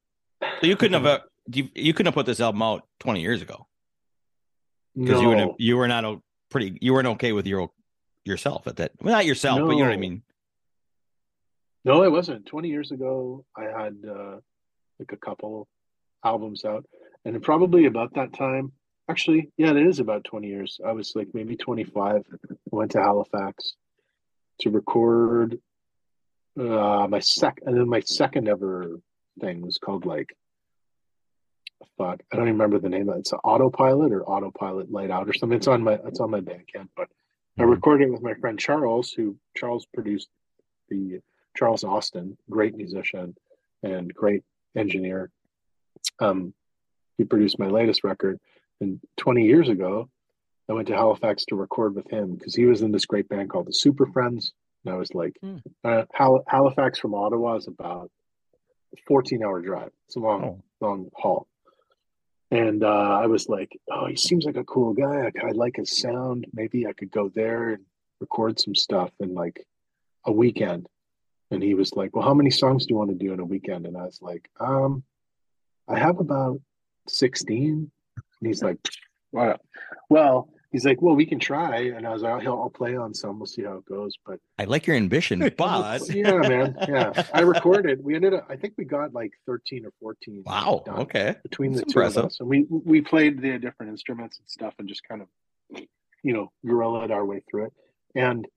So 0.61 0.67
you 0.67 0.77
couldn't 0.77 0.93
have. 0.93 1.05
Uh, 1.05 1.19
you, 1.53 1.67
you 1.75 1.93
couldn't 1.93 2.07
have 2.07 2.13
put 2.15 2.25
this 2.25 2.39
album 2.39 2.61
out 2.61 2.87
20 2.99 3.19
years 3.21 3.41
ago 3.41 3.67
because 4.95 5.21
no 5.21 5.21
you 5.21 5.27
were 5.27 5.53
you 5.57 5.75
were 5.77 5.87
not 5.89 6.05
a 6.05 6.21
pretty. 6.49 6.77
You 6.81 6.93
weren't 6.93 7.07
okay 7.15 7.33
with 7.33 7.45
your 7.45 7.69
yourself 8.23 8.65
at 8.67 8.77
that. 8.77 8.91
Well, 9.01 9.13
not 9.13 9.25
yourself, 9.25 9.59
but 9.59 9.71
you 9.75 9.79
know 9.83 9.89
what 9.89 9.93
I 9.93 9.97
mean. 9.97 10.23
No 11.85 12.03
i 12.03 12.07
wasn't. 12.07 12.45
20 12.45 12.69
years 12.69 12.91
ago 12.91 13.45
i 13.57 13.63
had 13.63 13.95
uh 14.07 14.37
like 14.99 15.11
a 15.11 15.17
couple 15.17 15.67
albums 16.25 16.65
out 16.65 16.85
and 17.25 17.41
probably 17.41 17.85
about 17.85 18.13
that 18.15 18.33
time 18.33 18.71
actually 19.09 19.49
yeah 19.57 19.71
it 19.71 19.77
is 19.87 19.99
about 19.99 20.23
20 20.23 20.47
years. 20.47 20.79
I 20.85 20.91
was 20.91 21.13
like 21.15 21.29
maybe 21.33 21.55
25 21.55 22.23
I 22.31 22.55
went 22.71 22.91
to 22.91 23.01
halifax 23.01 23.73
to 24.61 24.69
record 24.69 25.59
uh 26.59 27.07
my 27.09 27.19
second, 27.19 27.67
and 27.67 27.77
then 27.77 27.89
my 27.89 28.01
second 28.01 28.47
ever 28.49 28.99
thing 29.39 29.61
was 29.61 29.77
called 29.77 30.05
like 30.05 30.35
fuck 31.97 32.21
i 32.31 32.35
don't 32.35 32.47
even 32.47 32.53
remember 32.59 32.77
the 32.79 32.89
name 32.89 33.07
of 33.09 33.15
it. 33.15 33.19
It's 33.19 33.33
autopilot 33.43 34.11
or 34.11 34.23
autopilot 34.25 34.91
light 34.91 35.11
out 35.11 35.29
or 35.29 35.33
something. 35.33 35.55
It's 35.57 35.67
on 35.67 35.81
my 35.83 35.93
it's 36.05 36.19
on 36.19 36.29
my 36.31 36.41
bandcamp 36.41 36.89
but 36.95 37.07
i 37.57 37.63
Mhm. 37.63 37.69
recorded 37.69 38.07
it 38.07 38.11
with 38.11 38.21
my 38.21 38.33
friend 38.35 38.59
charles 38.59 39.11
who 39.11 39.37
charles 39.55 39.85
produced 39.93 40.29
the 40.89 41.19
Charles 41.59 41.83
Austin, 41.83 42.37
great 42.49 42.73
musician 42.75 43.35
and 43.83 44.13
great 44.13 44.43
engineer. 44.77 45.29
Um, 46.19 46.53
he 47.17 47.25
produced 47.25 47.59
my 47.59 47.67
latest 47.67 48.05
record, 48.05 48.39
and 48.79 49.01
20 49.17 49.43
years 49.45 49.67
ago, 49.67 50.07
I 50.69 50.73
went 50.73 50.87
to 50.87 50.95
Halifax 50.95 51.43
to 51.45 51.55
record 51.57 51.95
with 51.95 52.09
him 52.09 52.35
because 52.35 52.55
he 52.55 52.65
was 52.65 52.81
in 52.81 52.93
this 52.93 53.05
great 53.05 53.27
band 53.27 53.49
called 53.49 53.67
the 53.67 53.73
Super 53.73 54.05
Friends. 54.05 54.53
And 54.85 54.93
I 54.93 54.97
was 54.97 55.13
like, 55.13 55.35
Hmm. 55.41 55.57
uh, 55.83 56.05
Hal- 56.13 56.45
Halifax 56.47 56.97
from 56.99 57.13
Ottawa 57.13 57.55
is 57.55 57.67
about 57.67 58.09
a 58.93 58.97
14 59.05 59.43
hour 59.43 59.61
drive. 59.61 59.91
It's 60.07 60.15
a 60.15 60.19
long, 60.19 60.43
Oh. 60.45 60.63
long 60.79 61.09
haul. 61.13 61.47
And 62.51 62.83
uh, 62.83 62.87
I 63.23 63.25
was 63.27 63.49
like, 63.49 63.77
oh, 63.91 64.05
he 64.07 64.15
seems 64.15 64.45
like 64.45 64.55
a 64.57 64.63
cool 64.63 64.93
guy. 64.93 65.29
I, 65.43 65.47
I 65.47 65.51
like 65.51 65.75
his 65.75 65.99
sound. 65.99 66.45
Maybe 66.53 66.87
I 66.87 66.93
could 66.93 67.11
go 67.11 67.27
there 67.29 67.71
and 67.71 67.83
record 68.21 68.59
some 68.59 68.75
stuff 68.75 69.11
in 69.19 69.33
like 69.33 69.65
a 70.25 70.31
weekend. 70.31 70.87
And 71.51 71.63
he 71.63 71.73
was 71.73 71.93
like, 71.95 72.15
well, 72.15 72.25
how 72.25 72.33
many 72.33 72.51
songs 72.51 72.85
do 72.85 72.93
you 72.93 72.97
want 72.97 73.09
to 73.09 73.15
do 73.15 73.33
in 73.33 73.39
a 73.39 73.45
weekend? 73.45 73.85
And 73.85 73.97
I 73.97 74.03
was 74.03 74.19
like, 74.21 74.49
um, 74.59 75.03
I 75.87 75.97
have 75.97 76.19
about 76.19 76.61
16. 77.07 77.91
And 78.41 78.47
he's 78.47 78.61
like, 78.61 78.77
wow. 79.31 79.57
Well, 80.09 80.49
he's 80.71 80.85
like, 80.85 81.01
well, 81.01 81.15
we 81.15 81.25
can 81.25 81.39
try. 81.39 81.77
And 81.79 82.05
I 82.05 82.13
was 82.13 82.21
like, 82.21 82.45
I'll, 82.45 82.61
I'll 82.61 82.69
play 82.69 82.95
on 82.95 83.13
some. 83.13 83.39
We'll 83.39 83.47
see 83.47 83.63
how 83.63 83.77
it 83.77 83.85
goes. 83.85 84.13
But 84.25 84.39
I 84.57 84.65
like 84.65 84.85
your 84.85 84.95
ambition, 84.95 85.39
but 85.57 86.01
yeah, 86.15 86.37
man. 86.37 86.75
Yeah. 86.87 87.23
I 87.33 87.41
recorded. 87.41 88.03
We 88.03 88.15
ended 88.15 88.33
up, 88.35 88.45
I 88.49 88.55
think 88.55 88.75
we 88.77 88.85
got 88.85 89.13
like 89.13 89.31
13 89.45 89.85
or 89.85 89.91
14. 89.99 90.43
wow. 90.45 90.83
Okay. 90.87 91.35
between 91.43 91.71
the 91.71 91.79
That's 91.79 91.93
two 91.93 92.01
of 92.01 92.17
us. 92.17 92.39
And 92.39 92.49
we 92.49 92.65
we 92.69 93.01
played 93.01 93.41
the 93.41 93.57
different 93.57 93.91
instruments 93.91 94.39
and 94.39 94.47
stuff 94.47 94.73
and 94.79 94.87
just 94.87 95.03
kind 95.07 95.21
of, 95.21 95.27
you 96.23 96.33
know, 96.33 96.51
guerrillaed 96.65 97.11
our 97.11 97.25
way 97.25 97.41
through 97.49 97.65
it. 97.65 97.73
And 98.15 98.47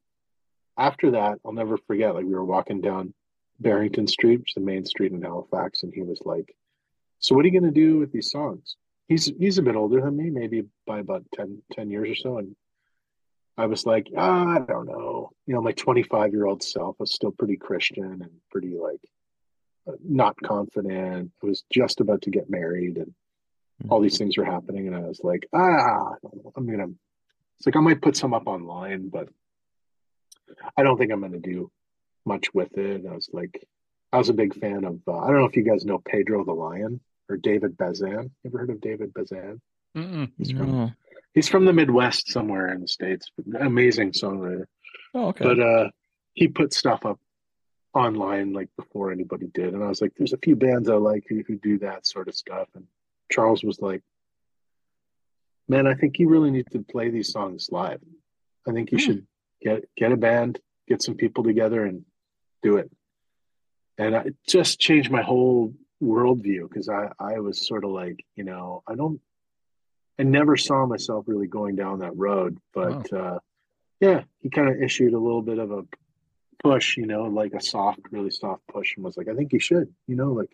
after 0.76 1.12
that, 1.12 1.38
I'll 1.44 1.52
never 1.52 1.76
forget, 1.76 2.14
like 2.14 2.24
we 2.24 2.34
were 2.34 2.44
walking 2.44 2.80
down 2.80 3.14
Barrington 3.60 4.06
Street, 4.06 4.40
which 4.40 4.50
is 4.50 4.54
the 4.54 4.60
main 4.60 4.84
street 4.84 5.12
in 5.12 5.22
Halifax, 5.22 5.82
and 5.82 5.92
he 5.92 6.02
was 6.02 6.20
like, 6.24 6.54
So 7.18 7.34
what 7.34 7.44
are 7.44 7.48
you 7.48 7.60
gonna 7.60 7.72
do 7.72 7.98
with 7.98 8.12
these 8.12 8.30
songs? 8.30 8.76
He's 9.08 9.26
he's 9.38 9.58
a 9.58 9.62
bit 9.62 9.76
older 9.76 10.00
than 10.00 10.16
me, 10.16 10.30
maybe 10.30 10.64
by 10.86 11.00
about 11.00 11.24
10, 11.34 11.62
10 11.72 11.90
years 11.90 12.10
or 12.10 12.14
so. 12.14 12.38
And 12.38 12.56
I 13.56 13.66
was 13.66 13.84
like, 13.84 14.08
ah, 14.16 14.56
I 14.56 14.60
don't 14.60 14.86
know. 14.86 15.30
You 15.46 15.54
know, 15.54 15.60
my 15.60 15.72
25 15.72 16.32
year 16.32 16.46
old 16.46 16.62
self 16.62 16.98
was 16.98 17.14
still 17.14 17.32
pretty 17.32 17.56
Christian 17.56 18.04
and 18.22 18.30
pretty 18.50 18.76
like 18.78 19.00
uh, 19.86 19.92
not 20.02 20.40
confident. 20.40 21.32
I 21.42 21.46
was 21.46 21.64
just 21.70 22.00
about 22.00 22.22
to 22.22 22.30
get 22.30 22.48
married 22.48 22.96
and 22.96 23.14
all 23.88 24.00
these 24.00 24.18
things 24.18 24.36
were 24.36 24.44
happening. 24.44 24.86
And 24.86 24.96
I 24.96 25.00
was 25.00 25.20
like, 25.22 25.46
ah, 25.52 25.58
I. 25.58 26.14
I'm 26.56 26.66
going 26.66 26.78
to, 26.78 26.94
it's 27.58 27.66
like 27.66 27.76
I 27.76 27.80
might 27.80 28.02
put 28.02 28.16
some 28.16 28.34
up 28.34 28.46
online, 28.46 29.08
but 29.08 29.28
I 30.76 30.82
don't 30.82 30.96
think 30.98 31.12
I'm 31.12 31.20
going 31.20 31.32
to 31.32 31.38
do 31.38 31.70
much 32.24 32.52
with 32.54 32.76
it. 32.78 33.04
I 33.10 33.14
was 33.14 33.28
like, 33.32 33.66
I 34.12 34.18
was 34.18 34.28
a 34.28 34.34
big 34.34 34.54
fan 34.54 34.84
of, 34.84 35.00
uh, 35.08 35.18
I 35.18 35.28
don't 35.28 35.38
know 35.38 35.46
if 35.46 35.56
you 35.56 35.62
guys 35.62 35.84
know 35.84 35.98
Pedro 35.98 36.44
the 36.44 36.52
Lion 36.52 37.00
or 37.28 37.36
David 37.36 37.76
Bazan. 37.76 38.30
Ever 38.46 38.58
heard 38.58 38.70
of 38.70 38.80
David 38.80 39.12
Bazan? 39.14 39.60
Mm-mm. 39.96 40.30
He's 40.38 40.50
from, 40.52 40.70
No. 40.70 40.90
he's 41.34 41.48
from 41.48 41.64
the 41.64 41.72
Midwest 41.72 42.28
somewhere 42.30 42.72
in 42.72 42.80
the 42.82 42.88
States, 42.88 43.30
amazing 43.58 44.12
songwriter 44.12 44.64
Oh, 45.14 45.26
okay. 45.28 45.44
but 45.44 45.60
uh 45.60 45.90
he 46.34 46.48
put 46.48 46.72
stuff 46.72 47.04
up 47.04 47.20
online 47.92 48.54
like 48.54 48.70
before 48.78 49.12
anybody 49.12 49.48
did 49.52 49.74
and 49.74 49.84
i 49.84 49.88
was 49.88 50.00
like 50.00 50.12
there's 50.16 50.32
a 50.32 50.38
few 50.38 50.56
bands 50.56 50.88
i 50.88 50.94
like 50.94 51.24
who, 51.28 51.42
who 51.46 51.56
do 51.56 51.78
that 51.80 52.06
sort 52.06 52.26
of 52.28 52.34
stuff 52.34 52.66
and 52.74 52.86
charles 53.30 53.62
was 53.62 53.82
like 53.82 54.00
man 55.68 55.86
i 55.86 55.94
think 55.94 56.18
you 56.18 56.28
really 56.28 56.50
need 56.50 56.66
to 56.72 56.82
play 56.90 57.10
these 57.10 57.30
songs 57.30 57.68
live 57.70 58.00
i 58.66 58.72
think 58.72 58.90
you 58.92 58.96
Hmm. 58.98 59.04
should 59.04 59.26
get 59.62 59.84
get 59.96 60.12
a 60.12 60.16
band 60.16 60.58
get 60.88 61.02
some 61.02 61.14
people 61.14 61.44
together 61.44 61.84
and 61.84 62.04
do 62.62 62.76
it 62.76 62.90
and 63.98 64.16
I, 64.16 64.20
it 64.20 64.36
just 64.46 64.80
changed 64.80 65.10
my 65.10 65.22
whole 65.22 65.74
worldview 66.02 66.68
because 66.68 66.88
i 66.88 67.08
i 67.18 67.38
was 67.38 67.66
sort 67.66 67.84
of 67.84 67.90
like 67.90 68.24
you 68.34 68.44
know 68.44 68.82
i 68.88 68.94
don't 68.94 69.20
i 70.18 70.24
never 70.24 70.56
saw 70.56 70.86
myself 70.86 71.24
really 71.28 71.46
going 71.46 71.76
down 71.76 72.00
that 72.00 72.16
road 72.16 72.58
but 72.74 73.12
uh 73.12 73.38
yeah, 74.02 74.24
he 74.40 74.50
kind 74.50 74.68
of 74.68 74.82
issued 74.82 75.14
a 75.14 75.18
little 75.18 75.42
bit 75.42 75.60
of 75.60 75.70
a 75.70 75.84
push, 76.60 76.96
you 76.96 77.06
know, 77.06 77.22
like 77.26 77.52
a 77.54 77.62
soft, 77.62 78.00
really 78.10 78.32
soft 78.32 78.66
push, 78.66 78.96
and 78.96 79.04
was 79.04 79.16
like, 79.16 79.28
I 79.28 79.34
think 79.34 79.52
you 79.52 79.60
should, 79.60 79.94
you 80.08 80.16
know, 80.16 80.32
like 80.32 80.50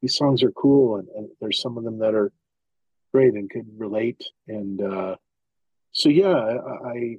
these 0.00 0.16
songs 0.16 0.44
are 0.44 0.52
cool, 0.52 0.96
and, 0.96 1.08
and 1.16 1.28
there's 1.40 1.60
some 1.60 1.76
of 1.76 1.82
them 1.82 1.98
that 1.98 2.14
are 2.14 2.30
great 3.12 3.34
and 3.34 3.50
could 3.50 3.66
relate. 3.76 4.22
And 4.46 4.80
uh, 4.80 5.16
so, 5.90 6.10
yeah, 6.10 6.32
I, 6.32 6.88
I 6.88 7.16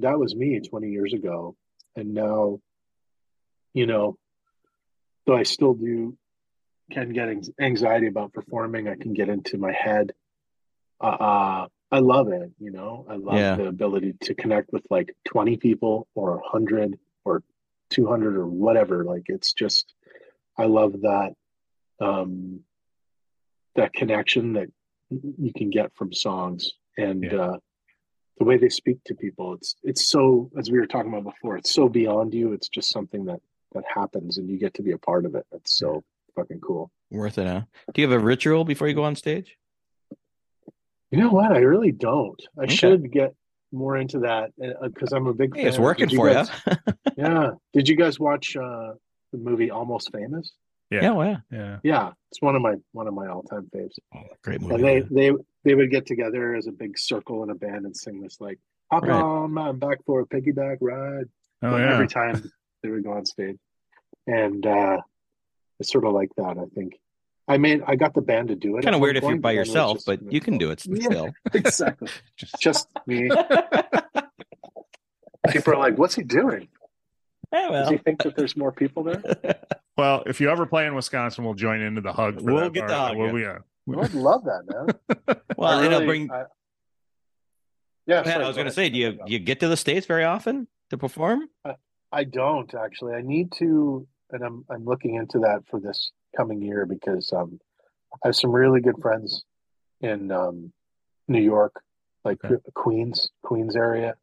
that 0.00 0.18
was 0.18 0.34
me 0.34 0.60
20 0.60 0.90
years 0.90 1.12
ago, 1.12 1.56
and 1.94 2.14
now, 2.14 2.60
you 3.74 3.86
know, 3.86 4.16
though 5.26 5.36
I 5.36 5.42
still 5.44 5.74
do 5.74 6.16
can 6.90 7.12
get 7.12 7.28
anxiety 7.60 8.06
about 8.06 8.32
performing, 8.32 8.88
I 8.88 8.94
can 8.94 9.12
get 9.12 9.28
into 9.28 9.58
my 9.58 9.72
head. 9.72 10.12
Uh, 11.00 11.06
uh, 11.06 11.68
I 11.90 11.98
love 11.98 12.28
it, 12.28 12.52
you 12.58 12.70
know. 12.70 13.06
I 13.08 13.16
love 13.16 13.38
Yeah. 13.38 13.56
the 13.56 13.66
ability 13.66 14.14
to 14.22 14.34
connect 14.34 14.72
with 14.72 14.86
like 14.90 15.14
20 15.24 15.56
people 15.56 16.06
or 16.14 16.36
100 16.36 16.98
or 17.24 17.42
200 17.90 18.36
or 18.36 18.46
whatever. 18.46 19.04
Like 19.04 19.24
it's 19.26 19.52
just 19.52 19.92
I 20.58 20.64
love 20.66 20.92
that 21.02 21.34
um 22.00 22.60
that 23.76 23.92
connection 23.92 24.54
that 24.54 24.68
you 25.10 25.52
can 25.54 25.70
get 25.70 25.94
from 25.94 26.12
songs 26.12 26.72
and 26.96 27.22
Yeah. 27.24 27.40
uh 27.40 27.58
the 28.38 28.44
way 28.44 28.56
they 28.58 28.68
speak 28.68 28.98
to 29.06 29.14
people. 29.14 29.54
It's 29.54 29.76
it's 29.82 30.08
so 30.10 30.50
as 30.58 30.70
we 30.70 30.78
were 30.78 30.86
talking 30.86 31.12
about 31.12 31.24
before, 31.24 31.56
it's 31.56 31.72
so 31.72 31.88
beyond 31.88 32.34
you. 32.34 32.52
It's 32.52 32.68
just 32.68 32.90
something 32.90 33.24
that 33.26 33.40
that 33.74 33.84
happens 33.92 34.38
and 34.38 34.48
you 34.48 34.58
get 34.58 34.74
to 34.74 34.82
be 34.82 34.92
a 34.92 34.98
part 34.98 35.24
of 35.26 35.34
it. 35.34 35.46
It's 35.52 35.76
so 35.78 36.02
fucking 36.34 36.60
cool. 36.60 36.90
Worth 37.10 37.38
it, 37.38 37.46
huh? 37.46 37.62
Do 37.92 38.02
you 38.02 38.08
have 38.10 38.20
a 38.20 38.24
ritual 38.24 38.64
before 38.64 38.88
you 38.88 38.94
go 38.94 39.04
on 39.04 39.16
stage? 39.16 39.56
You 41.10 41.18
know 41.18 41.30
what? 41.30 41.52
I 41.52 41.58
really 41.58 41.92
don't. 41.92 42.40
I 42.58 42.64
Okay. 42.64 42.74
should 42.74 43.12
get 43.12 43.34
more 43.72 43.96
into 43.96 44.20
that 44.20 44.50
because 44.82 45.12
I'm 45.12 45.26
a 45.26 45.34
big 45.34 45.54
Hey, 45.56 45.64
it's 45.66 45.78
working 45.78 46.08
Did 46.08 46.16
for 46.16 46.32
guys- 46.32 46.50
you. 46.66 46.72
yeah. 47.16 47.50
Did 47.72 47.88
you 47.88 47.96
guys 47.96 48.18
watch 48.18 48.56
uh, 48.56 48.92
the 49.32 49.38
movie 49.38 49.70
Almost 49.70 50.12
Famous? 50.12 50.52
Yeah. 50.90 51.02
yeah, 51.02 51.10
well, 51.12 51.26
yeah. 51.28 51.38
Yeah. 51.58 51.78
Yeah, 51.82 52.10
it's 52.30 52.40
one 52.40 52.54
of 52.56 52.62
my 52.62 52.74
one 52.92 53.08
of 53.08 53.14
my 53.14 53.26
all 53.28 53.42
time 53.42 53.68
faves. 53.74 53.94
Great 54.42 54.60
movie. 54.60 54.74
And 54.76 54.84
they 54.84 55.00
man. 55.00 55.08
they 55.10 55.30
they 55.64 55.74
would 55.74 55.90
get 55.90 56.06
together 56.06 56.54
as 56.54 56.66
a 56.68 56.72
big 56.72 56.98
circle 56.98 57.42
in 57.42 57.50
a 57.50 57.54
band 57.54 57.84
and 57.86 57.96
sing 57.96 58.20
this 58.20 58.36
like 58.40 58.58
"Hop 58.92 59.02
Right. 59.02 59.10
on, 59.20 59.58
I'm 59.58 59.78
back 59.78 59.98
for 60.06 60.20
a 60.20 60.26
piggyback 60.26 60.78
ride." 60.80 61.26
Oh 61.62 61.70
Like, 61.70 61.80
yeah. 61.80 61.92
Every 61.94 62.06
time 62.08 62.50
they 62.82 62.90
would 62.90 63.02
go 63.02 63.12
on 63.14 63.24
stage, 63.26 63.56
and 64.28 64.64
uh, 64.64 64.98
it's 65.80 65.90
sort 65.90 66.04
of 66.04 66.12
like 66.12 66.30
that. 66.36 66.56
I 66.58 66.66
think 66.74 66.94
I 67.48 67.58
mean, 67.58 67.82
I 67.86 67.96
got 67.96 68.14
the 68.14 68.22
band 68.22 68.48
to 68.48 68.54
do 68.56 68.76
it. 68.76 68.82
Kind 68.82 68.94
of 68.94 69.00
weird 69.00 69.16
if 69.16 69.22
you're 69.24 69.36
by 69.38 69.38
but 69.38 69.48
then 69.50 69.56
it 69.56 69.58
was 69.60 69.68
yourself, 69.68 69.98
but 70.06 70.32
you 70.32 70.40
can 70.40 70.58
do 70.58 70.70
it 70.70 70.84
Yeah. 70.86 71.04
still. 71.04 71.30
exactly. 71.54 72.08
Just- 72.36 72.60
Just 72.60 72.88
me. 73.06 73.28
People 75.50 75.74
are 75.74 75.78
like, 75.78 75.96
"What's 75.96 76.14
he 76.16 76.22
doing? 76.24 76.68
Yeah, 77.56 77.68
Does 77.68 77.70
well. 77.72 77.90
he 77.92 77.98
think 77.98 78.22
that 78.22 78.36
there's 78.36 78.56
more 78.56 78.72
people 78.72 79.02
there?" 79.02 79.22
Well, 79.98 80.22
if 80.26 80.42
you 80.42 80.50
ever 80.50 80.66
play 80.66 80.84
in 80.86 80.94
Wisconsin, 80.94 81.42
we'll 81.42 81.54
join 81.54 81.80
into 81.80 82.02
the 82.02 82.12
hug. 82.12 82.38
For 82.40 82.52
We'll 82.52 82.64
that 82.64 82.72
get 82.74 82.86
the 82.86 82.92
part. 82.94 83.16
hug, 83.16 83.32
We'll, 83.32 83.38
yeah. 83.38 83.58
yeah. 83.86 84.00
I'd 84.02 84.12
love 84.12 84.44
that, 84.44 84.64
man. 84.68 85.36
well, 85.56 85.78
I 85.78 85.84
and 85.86 85.94
I'll 85.94 86.04
bring. 86.04 86.30
I- 86.30 86.44
yeah, 88.06 88.22
Go 88.22 88.30
sorry, 88.30 88.44
I 88.44 88.46
was 88.48 88.56
going 88.56 88.66
to 88.68 88.72
say, 88.72 88.88
do 88.90 88.98
you 88.98 89.18
you 89.26 89.38
get 89.38 89.60
to 89.60 89.68
the 89.68 89.76
states 89.76 90.06
very 90.06 90.24
often 90.24 90.68
to 90.90 90.98
perform? 90.98 91.48
I 92.12 92.24
don't 92.24 92.72
actually. 92.74 93.14
I 93.14 93.22
need 93.22 93.52
to, 93.52 94.06
and 94.32 94.42
I'm 94.44 94.64
I'm 94.70 94.84
looking 94.84 95.14
into 95.14 95.38
that 95.40 95.62
for 95.70 95.80
this 95.80 96.12
coming 96.36 96.60
year 96.62 96.84
because 96.86 97.32
um, 97.32 97.58
I 98.22 98.28
have 98.28 98.36
some 98.36 98.52
really 98.52 98.80
good 98.80 98.96
friends 99.00 99.44
in 100.02 100.30
um, 100.30 100.72
New 101.26 101.40
York, 101.42 101.82
like 102.24 102.44
Okay. 102.44 102.56
Queens, 102.74 103.30
Queens 103.42 103.74
area, 103.76 104.14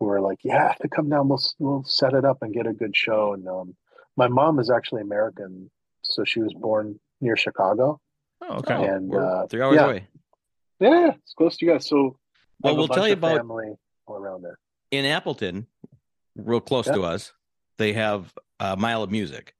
who 0.00 0.08
are 0.08 0.20
like, 0.20 0.38
yeah, 0.42 0.72
to 0.80 0.88
come 0.88 1.08
down, 1.10 1.28
we'll 1.28 1.42
we'll 1.58 1.84
set 1.84 2.14
it 2.14 2.24
up 2.24 2.38
and 2.40 2.52
get 2.54 2.66
a 2.66 2.72
good 2.72 2.96
show. 2.96 3.34
And 3.34 3.46
um, 3.46 3.76
my 4.16 4.26
mom 4.26 4.58
is 4.58 4.70
actually 4.70 5.02
American, 5.02 5.70
so 6.02 6.24
she 6.24 6.40
was 6.40 6.52
born 6.54 6.98
near 7.20 7.36
Chicago. 7.36 8.00
Oh, 8.42 8.56
okay. 8.56 8.74
Oh, 8.74 8.82
And, 8.84 9.14
uh, 9.14 9.46
three 9.46 9.60
hours 9.62 9.76
yeah. 9.76 9.84
away. 9.84 10.08
Yeah, 10.80 11.10
it's 11.22 11.34
close 11.34 11.58
to 11.58 11.66
you 11.66 11.72
guys. 11.72 11.86
So 11.86 12.16
Well, 12.62 12.76
we'll 12.76 12.88
tell 12.88 13.06
you 13.06 13.12
about 13.12 13.36
family 13.36 13.74
all 14.06 14.16
around 14.16 14.42
there. 14.42 14.58
in 14.90 15.04
Appleton, 15.04 15.66
real 16.34 16.60
close 16.62 16.86
Yeah. 16.86 16.94
to 16.94 17.02
us. 17.04 17.32
They 17.76 17.92
have 17.92 18.32
a 18.58 18.76
mile 18.76 19.02
of 19.02 19.10
music, 19.10 19.54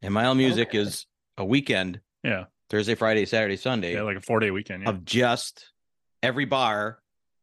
and 0.00 0.14
mile 0.14 0.30
of 0.32 0.36
music 0.38 0.68
Okay. 0.68 0.78
is 0.78 1.06
a 1.36 1.44
weekend 1.44 2.00
Yeah. 2.22 2.44
Thursday, 2.70 2.94
Friday, 2.94 3.24
Saturday, 3.26 3.56
Sunday 3.56 3.94
Yeah, 3.94 4.02
like 4.02 4.16
a 4.16 4.20
four 4.20 4.38
day 4.38 4.52
weekend. 4.52 4.84
Yeah. 4.84 4.90
of 4.90 5.04
just 5.04 5.72
every 6.22 6.44
bar 6.44 7.01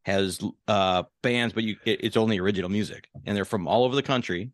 has 0.09 0.39
uh 0.67 1.03
bands, 1.23 1.53
but 1.53 1.63
you 1.63 1.77
it, 1.85 2.03
it's 2.03 2.17
only 2.17 2.39
original 2.39 2.69
music, 2.69 3.07
and 3.25 3.35
they're 3.35 3.45
from 3.45 3.67
all 3.67 3.83
over 3.85 3.95
the 3.95 4.03
country. 4.03 4.51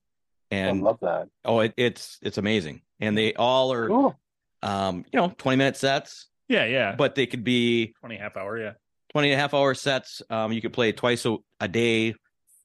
And 0.52 0.80
I 0.80 0.84
love 0.84 1.00
that. 1.02 1.28
oh, 1.44 1.60
it, 1.62 1.74
it's 1.78 2.20
it's 2.22 2.38
amazing, 2.38 2.82
and 3.00 3.18
they 3.18 3.34
all 3.34 3.74
are 3.74 3.88
Cool. 3.88 4.20
um 4.62 5.06
you 5.12 5.20
know 5.20 5.34
twenty 5.38 5.58
minute 5.58 5.78
sets, 5.78 6.28
yeah, 6.48 6.66
yeah. 6.66 6.96
but 6.96 7.16
they 7.16 7.26
could 7.26 7.44
be 7.44 7.94
20 8.00 8.18
half 8.18 8.38
hour. 8.38 8.58
Yeah. 8.60 8.74
20 9.12 9.32
and 9.32 9.40
a 9.40 9.42
half 9.42 9.54
hour 9.54 9.74
sets. 9.74 10.22
Um, 10.30 10.52
you 10.52 10.62
could 10.62 10.74
play 10.74 10.92
twice 10.92 11.26
a, 11.26 11.38
a 11.62 11.68
day 11.68 12.14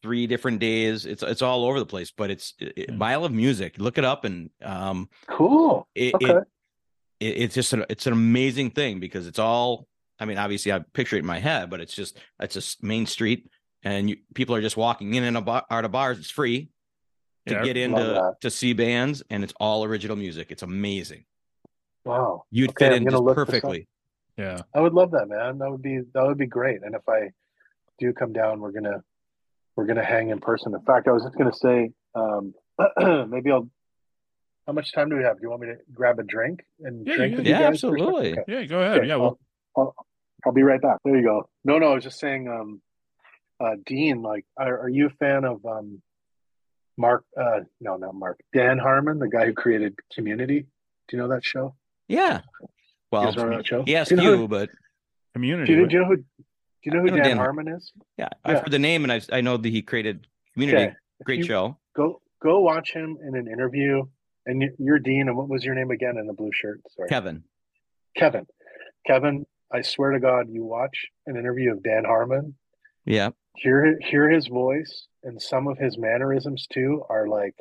three 0.02 0.26
different 0.26 0.58
days. 0.58 1.06
It's 1.06 1.22
it's 1.22 1.42
all 1.42 1.64
over 1.64 1.78
the 1.78 1.86
place, 1.86 2.10
but 2.16 2.30
it's 2.30 2.54
it, 2.58 2.90
Hmm. 2.90 2.98
Mile 2.98 3.24
of 3.24 3.32
Music. 3.32 3.76
Look 3.78 3.98
it 3.98 4.04
up, 4.04 4.24
and 4.24 4.50
um, 4.62 5.08
Cool. 5.28 5.86
it, 5.94 6.14
Okay. 6.14 6.26
it, 6.32 6.44
it 7.20 7.42
it's 7.44 7.54
just 7.54 7.72
an, 7.72 7.84
it's 7.88 8.06
an 8.06 8.12
amazing 8.12 8.70
thing 8.72 8.98
because 9.00 9.26
it's 9.26 9.38
all. 9.38 9.86
I 10.20 10.26
mean, 10.26 10.38
obviously, 10.38 10.72
I 10.72 10.80
picture 10.92 11.16
it 11.16 11.20
in 11.20 11.26
my 11.26 11.38
head, 11.38 11.70
but 11.70 11.80
it's 11.80 11.94
just 11.94 12.18
it's 12.38 12.54
just 12.54 12.82
main 12.82 13.06
street, 13.06 13.48
and 13.82 14.10
you, 14.10 14.18
people 14.34 14.54
are 14.54 14.60
just 14.60 14.76
walking 14.76 15.14
in 15.14 15.24
and 15.24 15.36
about, 15.36 15.64
out 15.70 15.84
of 15.84 15.90
bars. 15.92 16.18
It's 16.18 16.30
free 16.30 16.68
to 17.46 17.54
Yeah, 17.54 17.62
get 17.64 17.76
into 17.76 18.34
to 18.42 18.50
see 18.50 18.74
bands, 18.74 19.22
and 19.30 19.42
it's 19.42 19.54
all 19.58 19.84
original 19.84 20.16
music. 20.16 20.52
It's 20.52 20.62
amazing. 20.62 21.24
Wow. 22.04 22.44
You'd 22.50 22.70
Okay, 22.70 22.86
fit 22.86 22.92
I'm 22.92 23.02
in 23.02 23.10
just 23.10 23.22
look 23.22 23.36
this 23.36 23.42
up. 23.42 23.46
perfectly. 23.48 23.88
Yeah. 24.36 24.62
I 24.74 24.80
would 24.80 24.92
love 24.94 25.10
that, 25.12 25.26
man. 25.28 25.58
That 25.58 25.70
would 25.70 25.82
be 25.82 26.00
that 26.14 26.24
would 26.26 26.38
be 26.38 26.46
great. 26.46 26.82
And 26.82 26.94
if 26.94 27.02
I 27.08 27.30
do 27.98 28.12
come 28.12 28.32
down, 28.32 28.60
we're 28.60 28.72
gonna 28.72 29.02
we're 29.76 29.86
gonna 29.86 30.04
hang 30.04 30.28
in 30.30 30.38
person. 30.40 30.74
In 30.74 30.82
fact, 30.82 31.08
I 31.08 31.12
was 31.12 31.22
just 31.24 31.36
gonna 31.36 31.52
say, 31.54 31.90
um, 32.14 32.54
maybe 33.30 33.50
I'll. 33.50 33.68
How 34.66 34.74
much 34.74 34.92
time 34.92 35.08
do 35.08 35.16
we 35.16 35.24
have? 35.24 35.36
Do 35.38 35.42
you 35.42 35.50
want 35.50 35.62
me 35.62 35.68
to 35.68 35.76
grab 35.92 36.18
a 36.20 36.22
drink 36.22 36.60
and 36.80 37.04
Yeah, 37.06 37.16
drink 37.16 37.38
yeah. 37.38 37.40
Yeah, 37.42 37.70
guys 37.70 37.80
for 37.80 37.96
a 37.96 37.98
second? 37.98 38.06
absolutely. 38.14 38.32
Okay. 38.32 38.42
Yeah. 38.46 38.64
Go 38.66 38.80
ahead. 38.82 38.98
Okay, 38.98 39.08
Yeah. 39.08 39.16
Well, 39.16 39.38
I'll, 39.76 39.82
I'll, 39.98 40.06
I'll 40.46 40.52
be 40.52 40.62
right 40.62 40.80
back. 40.80 40.98
There 41.04 41.16
you 41.16 41.24
go. 41.24 41.48
No, 41.64 41.78
no, 41.78 41.90
I 41.92 41.94
was 41.94 42.04
just 42.04 42.18
saying, 42.18 42.48
um, 42.48 42.80
uh, 43.60 43.76
Dean, 43.86 44.22
like, 44.22 44.44
are, 44.56 44.80
are 44.80 44.88
you 44.88 45.06
a 45.06 45.10
fan 45.10 45.44
of 45.44 45.64
um, 45.66 46.00
Mark? 46.96 47.24
Uh, 47.36 47.60
no, 47.80 47.96
not 47.96 48.14
Mark. 48.14 48.40
Dan 48.54 48.78
Harmon, 48.78 49.18
the 49.18 49.28
guy 49.28 49.46
who 49.46 49.52
created 49.52 49.98
Community. 50.14 50.60
Do 51.08 51.16
you 51.16 51.22
know 51.22 51.28
that 51.28 51.44
show? 51.44 51.74
Yeah. 52.08 52.40
You 52.60 52.68
Well, 53.10 53.24
guys 53.24 53.36
remember 53.36 53.56
that 53.58 53.66
show? 53.66 53.82
he 53.84 53.96
asked 53.96 54.10
do 54.10 54.16
you 54.16 54.22
know 54.22 54.30
you, 54.32 54.36
who, 54.38 54.48
but 54.48 54.68
do 54.70 54.76
community. 55.34 55.72
you, 55.72 55.86
do 55.86 55.94
you 55.96 56.02
know 56.02 56.08
who? 56.08 56.16
Do 56.16 56.24
you 56.84 56.92
know 56.92 57.00
who 57.00 57.06
know 57.10 57.16
Dan, 57.16 57.24
Dan 57.24 57.36
Harmon 57.36 57.68
is? 57.68 57.92
yeah, 58.16 58.28
I've 58.44 58.60
heard 58.60 58.70
the 58.70 58.78
name, 58.78 59.02
and 59.04 59.12
I 59.12 59.20
I 59.32 59.40
know 59.42 59.56
that 59.56 59.68
he 59.68 59.82
created 59.82 60.26
Community. 60.54 60.84
Okay. 60.84 60.94
Great 61.24 61.44
show. 61.44 61.76
Go 61.94 62.20
go 62.42 62.60
watch 62.60 62.92
him 62.92 63.18
in 63.26 63.36
an 63.36 63.46
interview. 63.48 64.04
And 64.46 64.62
you- 64.62 64.74
you're 64.78 64.98
Dean, 64.98 65.28
and 65.28 65.36
what 65.36 65.48
was 65.50 65.62
your 65.62 65.74
name 65.74 65.90
again 65.90 66.16
in 66.16 66.26
the 66.26 66.32
blue 66.32 66.50
shirt? 66.52 66.80
Sorry, 66.96 67.08
Kevin. 67.10 67.44
Kevin. 68.16 68.46
Kevin, 69.06 69.44
I 69.72 69.82
swear 69.82 70.10
to 70.12 70.20
God, 70.20 70.48
you 70.50 70.64
watch 70.64 71.06
an 71.26 71.36
interview 71.36 71.72
of 71.72 71.82
Dan 71.82 72.04
Harmon, 72.04 72.54
Yeah. 73.04 73.30
hear 73.56 73.98
hear 74.00 74.28
his 74.28 74.46
voice, 74.48 75.06
and 75.22 75.40
some 75.40 75.68
of 75.68 75.78
his 75.78 75.96
mannerisms 75.98 76.66
too 76.66 77.04
are 77.08 77.28
like 77.28 77.54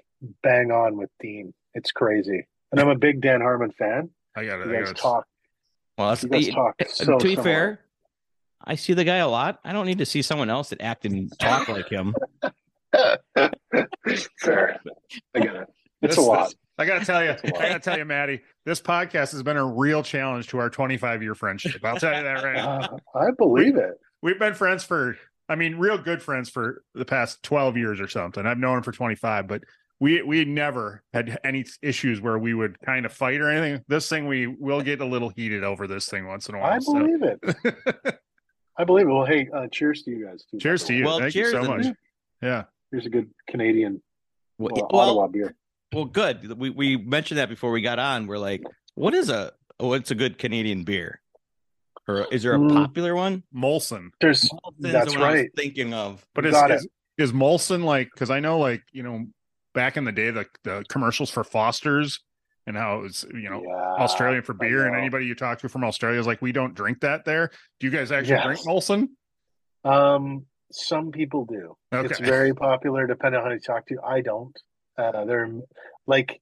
bang 0.43 0.71
on 0.71 0.97
with 0.97 1.09
Dean. 1.19 1.53
It's 1.73 1.91
crazy, 1.91 2.47
and 2.71 2.81
I'm 2.81 2.89
a 2.89 2.95
big 2.97 3.21
Dan 3.21 3.41
Harmon 3.41 3.71
fan. 3.71 4.09
I 4.35 4.45
got 4.45 4.65
You 4.65 4.73
it. 4.73 4.77
I 4.77 4.83
guys 4.85 4.93
talk. 4.93 5.25
Well, 5.97 6.09
that's 6.09 6.23
You 6.23 6.29
guys 6.29 6.47
talk 6.49 6.75
so 6.87 7.05
to 7.05 7.23
be 7.23 7.35
similar. 7.35 7.43
fair, 7.43 7.79
I 8.63 8.75
see 8.75 8.93
the 8.93 9.03
guy 9.03 9.17
a 9.17 9.27
lot. 9.27 9.59
I 9.63 9.71
don't 9.73 9.85
need 9.85 9.99
to 9.99 10.05
see 10.05 10.21
someone 10.21 10.49
else 10.49 10.69
that 10.69 10.81
act 10.81 11.05
and 11.05 11.31
talk 11.39 11.67
like 11.69 11.89
him. 11.89 12.15
Fair, 14.39 14.79
I 15.35 15.39
got 15.39 15.55
it. 15.55 15.67
It's 16.01 16.15
This- 16.15 16.17
a 16.17 16.21
lot. 16.21 16.53
This- 16.79 16.87
I 16.87 16.93
gotta 16.93 17.05
tell 17.05 17.23
you, 17.23 17.31
It's. 17.31 17.43
I 17.59 17.69
gotta 17.69 17.79
tell 17.79 17.97
you, 17.97 18.05
Matty, 18.05 18.41
this 18.65 18.81
podcast 18.81 19.31
has 19.31 19.43
been 19.43 19.57
a 19.57 19.65
real 19.65 20.03
challenge 20.03 20.47
to 20.47 20.59
our 20.59 20.69
25 20.69 21.21
year 21.21 21.35
friendship. 21.35 21.83
I'll 21.83 21.97
tell 21.97 22.15
you 22.15 22.23
that 22.23 22.43
right 22.43 22.55
now. 22.55 22.79
Uh, 22.79 22.97
I 23.15 23.31
believe 23.37 23.75
it. 23.75 23.99
We've 24.21 24.39
been 24.39 24.53
friends 24.53 24.83
for, 24.83 25.17
I 25.47 25.55
mean, 25.55 25.75
real 25.75 25.97
good 25.97 26.21
friends 26.21 26.49
for 26.49 26.83
the 26.93 27.05
past 27.05 27.43
12 27.43 27.77
years 27.77 27.99
or 27.99 28.07
something. 28.07 28.45
I've 28.45 28.57
known 28.57 28.77
him 28.77 28.83
for 28.83 28.91
25, 28.91 29.47
but 29.47 29.63
we 29.99 30.21
we 30.21 30.45
never 30.45 31.03
had 31.13 31.37
any 31.43 31.65
issues 31.81 32.21
where 32.21 32.37
we 32.37 32.53
would 32.53 32.79
kind 32.79 33.05
of 33.05 33.11
fight 33.11 33.41
or 33.41 33.49
anything. 33.49 33.83
This 33.89 34.07
thing 34.07 34.27
we 34.27 34.47
will 34.47 34.81
get 34.81 35.01
a 35.01 35.05
little 35.05 35.29
heated 35.29 35.63
over 35.63 35.87
this 35.87 36.07
thing 36.07 36.25
once 36.25 36.47
in 36.47 36.55
a 36.55 36.59
while. 36.59 36.71
I 36.71 36.79
so. 36.79 36.93
believe 36.93 37.23
it. 37.23 38.19
I 38.77 38.85
believe 38.85 39.07
it. 39.07 39.11
Well, 39.11 39.25
hey, 39.25 39.49
uh, 39.53 39.67
cheers 39.69 40.03
to 40.03 40.11
you 40.11 40.25
guys. 40.25 40.45
Too, 40.49 40.57
Cheers 40.57 40.85
to 40.85 40.93
you. 40.93 41.03
Well, 41.03 41.19
Thank 41.19 41.33
cheers 41.33 41.51
you 41.51 41.63
so 41.63 41.67
much. 41.67 41.87
Yeah. 42.41 42.63
Here's 42.91 43.05
a 43.05 43.09
good 43.09 43.29
Canadian 43.49 44.01
Well, 44.57 44.71
well, 44.73 44.87
well, 44.89 45.01
Ottawa 45.01 45.27
beer. 45.27 45.53
Well, 45.93 46.05
good. 46.05 46.57
We 46.57 46.69
we 46.69 46.97
mentioned 46.97 47.39
that 47.39 47.49
before 47.49 47.71
we 47.71 47.81
got 47.81 47.99
on. 47.99 48.27
We're 48.27 48.37
like, 48.37 48.63
what 48.95 49.13
is 49.13 49.29
a 49.29 49.51
what's 49.77 50.11
a 50.11 50.15
good 50.15 50.37
Canadian 50.37 50.83
beer? 50.83 51.21
Or 52.07 52.25
is 52.31 52.43
there 52.43 52.55
a 52.55 52.59
Mm. 52.59 52.73
popular 52.73 53.15
one? 53.15 53.43
Molson. 53.55 54.09
There's 54.19 54.43
Molson's 54.49 54.73
the 54.79 54.87
that's 54.89 55.13
one 55.13 55.23
I 55.23 55.31
was 55.31 55.41
right. 55.41 55.49
thinking 55.55 55.93
of. 55.93 56.25
But 56.33 56.45
is, 56.45 56.55
is 56.55 56.87
is 57.17 57.31
Molson 57.33 57.83
like 57.83 58.09
because 58.13 58.29
I 58.29 58.39
know 58.39 58.59
like 58.59 58.81
you 58.91 59.03
know 59.03 59.25
back 59.73 59.97
in 59.97 60.05
the 60.05 60.11
day 60.11 60.31
the 60.31 60.45
the 60.63 60.83
commercials 60.89 61.29
for 61.29 61.43
Foster's 61.43 62.19
and 62.67 62.75
how 62.75 62.99
it 62.99 63.01
was 63.03 63.25
you 63.33 63.49
know 63.49 63.61
Yeah, 63.63 64.03
Australian 64.03 64.41
for 64.43 64.53
beer 64.53 64.85
and 64.87 64.95
anybody 64.95 65.25
you 65.25 65.35
talk 65.35 65.59
to 65.59 65.69
from 65.69 65.83
Australia 65.83 66.19
is 66.19 66.27
like 66.27 66.41
we 66.41 66.51
don't 66.51 66.73
drink 66.75 67.01
that 67.01 67.25
there. 67.25 67.51
Do 67.79 67.87
you 67.87 67.91
guys 67.91 68.11
actually 68.11 68.35
Yes. 68.35 68.45
drink 68.45 68.59
Molson? 68.61 69.07
Um, 69.83 70.45
some 70.71 71.11
people 71.11 71.45
do. 71.45 71.75
It's 71.91 72.19
very 72.19 72.53
popular, 72.53 73.07
depending 73.07 73.41
on 73.41 73.47
who 73.47 73.53
you 73.53 73.59
talk 73.59 73.87
to. 73.87 73.97
I 74.05 74.21
don't. 74.21 74.55
Uh, 74.99 75.25
they're 75.25 75.49
like, 76.07 76.41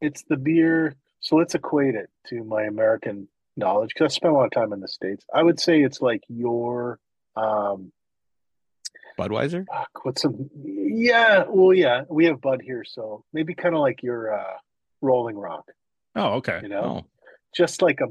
it's 0.00 0.24
the 0.28 0.36
beer. 0.36 0.94
So 1.20 1.36
let's 1.36 1.54
equate 1.54 1.94
it 1.94 2.10
to 2.28 2.42
my 2.42 2.62
American 2.64 3.28
knowledge 3.56 3.90
because 3.94 4.12
I 4.12 4.16
spent 4.16 4.32
a 4.34 4.36
lot 4.36 4.46
of 4.46 4.50
time 4.50 4.72
in 4.72 4.80
the 4.80 4.88
states. 4.88 5.24
I 5.32 5.42
would 5.42 5.60
say 5.60 5.82
it's 5.82 6.00
like 6.00 6.22
your 6.28 6.98
um, 7.36 7.92
Budweiser? 9.18 9.66
fuck, 9.66 10.04
what's 10.04 10.22
some? 10.22 10.50
Yeah, 10.64 11.44
well, 11.48 11.74
yeah, 11.74 12.02
we 12.08 12.24
have 12.26 12.40
Bud 12.40 12.60
here, 12.62 12.82
so 12.84 13.24
maybe 13.32 13.54
kind 13.54 13.74
of 13.74 13.80
like 13.80 14.02
your 14.02 14.34
uh, 14.34 14.54
Rolling 15.02 15.36
Rock. 15.36 15.64
Oh, 16.16 16.34
okay. 16.38 16.60
You 16.62 16.68
know, 16.68 16.82
Oh, 16.82 17.06
just 17.54 17.82
like 17.82 18.00
a 18.00 18.06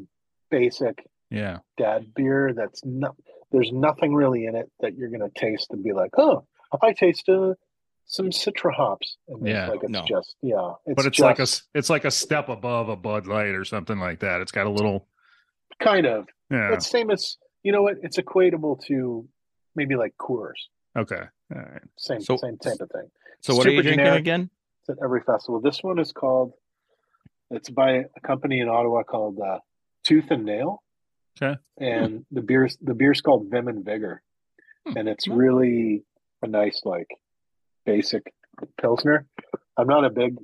basic 0.51 1.03
Yeah. 1.29 1.59
dad 1.77 2.13
beer 2.13 2.53
that's 2.55 2.81
not 2.85 3.15
there's 3.51 3.71
nothing 3.73 4.13
really 4.13 4.45
in 4.45 4.55
it 4.55 4.71
that 4.79 4.95
you're 4.95 5.09
gonna 5.09 5.29
taste 5.35 5.67
and 5.71 5.83
be 5.83 5.91
like, 5.91 6.11
oh, 6.17 6.45
I 6.81 6.93
taste 6.93 7.27
uh, 7.27 7.53
some 8.05 8.27
citra 8.29 8.73
hops. 8.73 9.17
And 9.27 9.45
Yeah, 9.47 9.63
it's 9.65 9.69
like 9.71 9.83
it's 9.83 9.91
no. 9.91 10.03
just 10.07 10.35
yeah, 10.41 10.73
it's 10.85 10.95
but 10.95 11.05
it's 11.05 11.17
just 11.17 11.25
like 11.25 11.39
a 11.39 11.43
s- 11.43 11.63
it's 11.73 11.89
like 11.89 12.05
a 12.05 12.11
step 12.11 12.49
above 12.49 12.89
a 12.89 12.95
Bud 12.95 13.25
Light 13.27 13.55
or 13.55 13.63
something 13.65 13.99
like 13.99 14.19
that. 14.19 14.41
It's 14.41 14.51
got 14.51 14.67
a 14.67 14.69
little 14.69 15.07
kind 15.79 16.05
of 16.05 16.27
yeah. 16.49 16.73
it's 16.73 16.87
same 16.87 17.09
as 17.09 17.37
you 17.63 17.71
know 17.71 17.81
what 17.83 17.97
it's 18.03 18.17
equatable 18.17 18.83
to 18.85 19.27
maybe 19.75 19.95
like 19.95 20.13
Coors, 20.17 20.53
Okay. 20.97 21.21
All 21.55 21.61
right. 21.61 21.81
same 21.97 22.21
So- 22.21 22.37
same 22.37 22.57
type 22.57 22.79
of 22.81 22.89
thing. 22.89 23.09
so 23.41 23.55
what 23.55 23.65
are 23.65 23.71
you 23.71 23.81
drinking 23.81 24.05
again? 24.07 24.49
It's 24.81 24.89
at 24.89 24.97
every 25.03 25.21
festival. 25.21 25.59
This 25.61 25.81
one 25.83 25.99
is 25.99 26.11
called. 26.11 26.53
It's 27.51 27.69
by 27.69 28.05
a 28.15 28.19
company 28.25 28.59
in 28.61 28.67
Ottawa 28.69 29.03
called 29.03 29.39
uh, 29.39 29.59
Tooth 30.03 30.31
and 30.31 30.43
Nail. 30.45 30.81
Okay. 31.41 31.57
And 31.79 32.25
the 32.31 32.41
beer's 32.41 32.77
the 32.81 32.93
beer's 32.93 33.21
called 33.21 33.47
Vim 33.49 33.67
and 33.67 33.85
Vigor, 33.85 34.21
Hmm. 34.87 34.97
and 34.97 35.07
it's 35.09 35.27
really 35.27 36.03
a 36.41 36.47
nice 36.47 36.81
like 36.83 37.07
basic 37.85 38.33
pilsner. 38.79 39.25
I'm 39.77 39.87
not 39.87 40.05
a 40.05 40.09
big 40.09 40.37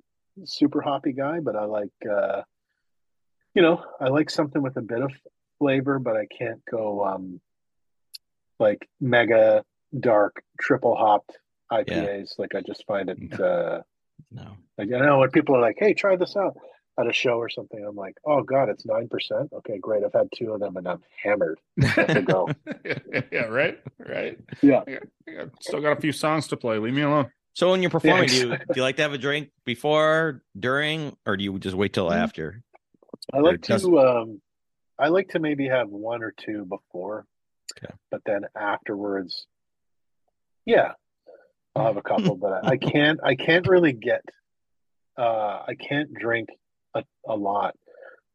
super 0.45 0.81
hoppy 0.81 1.13
guy, 1.13 1.39
but 1.39 1.55
I 1.55 1.65
like 1.65 1.89
uh, 2.09 2.41
you 3.53 3.61
know 3.61 3.83
I 3.99 4.07
like 4.09 4.29
something 4.29 4.61
with 4.61 4.77
a 4.77 4.81
bit 4.81 5.01
of 5.01 5.11
flavor, 5.59 5.99
but 5.99 6.15
I 6.15 6.25
can't 6.25 6.61
go 6.69 7.05
um 7.05 7.39
like 8.59 8.88
mega 8.99 9.63
dark 9.99 10.43
triple 10.59 10.95
hopped 10.95 11.38
IPAs. 11.71 12.38
Like 12.39 12.55
I 12.55 12.61
just 12.61 12.85
find 12.88 13.09
it. 13.09 13.39
Uh, 13.39 13.81
No. 14.31 14.57
like 14.77 14.91
I 14.91 14.99
know 14.99 15.19
when 15.19 15.29
people 15.31 15.55
are 15.55 15.61
like, 15.61 15.77
"Hey, 15.79 15.93
try 15.93 16.15
this 16.15 16.35
out," 16.35 16.55
at 16.99 17.07
a 17.07 17.13
show 17.13 17.37
or 17.37 17.49
something, 17.49 17.83
I'm 17.85 17.95
like, 17.95 18.15
"Oh 18.25 18.41
God, 18.41 18.69
it's 18.69 18.85
nine 18.85 19.07
percent. 19.07 19.51
Okay, 19.53 19.77
great. 19.77 20.03
I've 20.03 20.13
had 20.13 20.29
two 20.35 20.53
of 20.53 20.59
them 20.59 20.77
and 20.77 20.87
I'm 20.87 21.03
hammered. 21.23 21.59
To 21.81 22.21
go." 22.25 22.49
yeah, 23.31 23.41
right, 23.45 23.79
right. 23.99 24.39
Yeah. 24.61 24.81
I 24.87 24.91
got- 24.91 25.03
I 25.27 25.31
got- 25.33 25.63
still 25.63 25.81
got 25.81 25.97
a 25.97 26.01
few 26.01 26.11
songs 26.11 26.47
to 26.47 26.57
play. 26.57 26.77
Leave 26.79 26.93
me 26.93 27.03
alone. 27.03 27.29
So 27.53 27.71
when 27.71 27.81
you're 27.81 27.89
performing, 27.91 28.27
do 28.29 28.35
you 28.35 28.49
do 28.57 28.63
you 28.75 28.81
like 28.83 28.97
to 28.97 29.01
have 29.03 29.13
a 29.13 29.17
drink 29.17 29.49
before, 29.65 30.43
during, 30.59 31.15
or 31.25 31.37
do 31.37 31.43
you 31.43 31.57
just 31.59 31.75
wait 31.75 31.93
till 31.93 32.09
Mm. 32.09 32.15
after? 32.15 32.61
I 33.33 33.39
like 33.39 33.61
to 33.63 33.99
um, 33.99 34.41
I 34.99 35.07
like 35.09 35.29
to 35.29 35.39
maybe 35.39 35.67
have 35.67 35.89
one 35.89 36.21
or 36.23 36.31
two 36.37 36.65
before, 36.65 37.25
Okay. 37.77 37.93
but 38.11 38.21
then 38.25 38.45
afterwards, 38.55 39.47
yeah, 40.65 40.93
I'll 41.75 41.85
have 41.85 41.97
a 41.97 42.01
couple. 42.01 42.35
but 42.35 42.63
I, 42.65 42.71
I 42.73 42.77
can't. 42.77 43.19
I 43.23 43.35
can't 43.35 43.67
really 43.67 43.93
get. 43.93 44.21
Uh, 45.17 45.63
I 45.67 45.73
can't 45.79 46.13
drink 46.13 46.49
a, 46.93 47.03
a 47.27 47.35
lot 47.35 47.75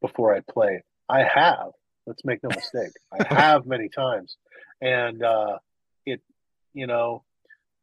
before 0.00 0.34
I 0.34 0.40
play. 0.40 0.82
I 1.08 1.22
have. 1.22 1.70
Let's 2.06 2.24
make 2.24 2.42
no 2.42 2.50
mistake. 2.50 2.92
I 3.12 3.22
have 3.34 3.66
many 3.66 3.88
times, 3.88 4.36
and 4.80 5.22
uh, 5.22 5.58
it, 6.06 6.20
you 6.74 6.86
know, 6.86 7.24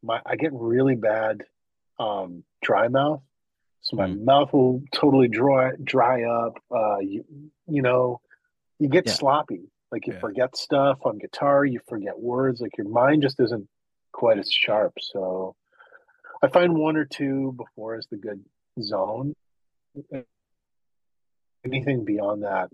my 0.02 0.20
I 0.26 0.36
get 0.36 0.52
really 0.52 0.94
bad 0.96 1.44
um, 1.98 2.44
dry 2.62 2.88
mouth, 2.88 3.22
so 3.82 3.96
my 3.96 4.06
Mm. 4.06 4.24
mouth 4.24 4.52
will 4.52 4.82
totally 4.92 5.28
dry 5.28 5.72
dry 5.82 6.24
up. 6.24 6.58
Uh, 6.70 6.98
you 6.98 7.24
you 7.66 7.82
know, 7.82 8.20
you 8.78 8.88
get 8.88 9.06
Yeah. 9.06 9.12
sloppy. 9.12 9.70
Like 9.90 10.06
you 10.06 10.12
Yeah. 10.12 10.20
forget 10.20 10.56
stuff 10.56 10.98
on 11.04 11.18
guitar. 11.18 11.64
You 11.64 11.80
forget 11.88 12.18
words. 12.18 12.60
Like 12.60 12.76
your 12.78 12.88
mind 12.88 13.22
just 13.22 13.40
isn't 13.40 13.68
quite 14.12 14.38
as 14.38 14.50
sharp. 14.50 14.92
So 15.00 15.56
I 16.42 16.48
find 16.48 16.76
one 16.76 16.96
or 16.96 17.04
two 17.06 17.52
before 17.56 17.96
is 17.98 18.06
the 18.10 18.16
good 18.16 18.44
zone. 18.80 19.34
Anything 21.64 22.04
beyond 22.04 22.42
that, 22.44 22.70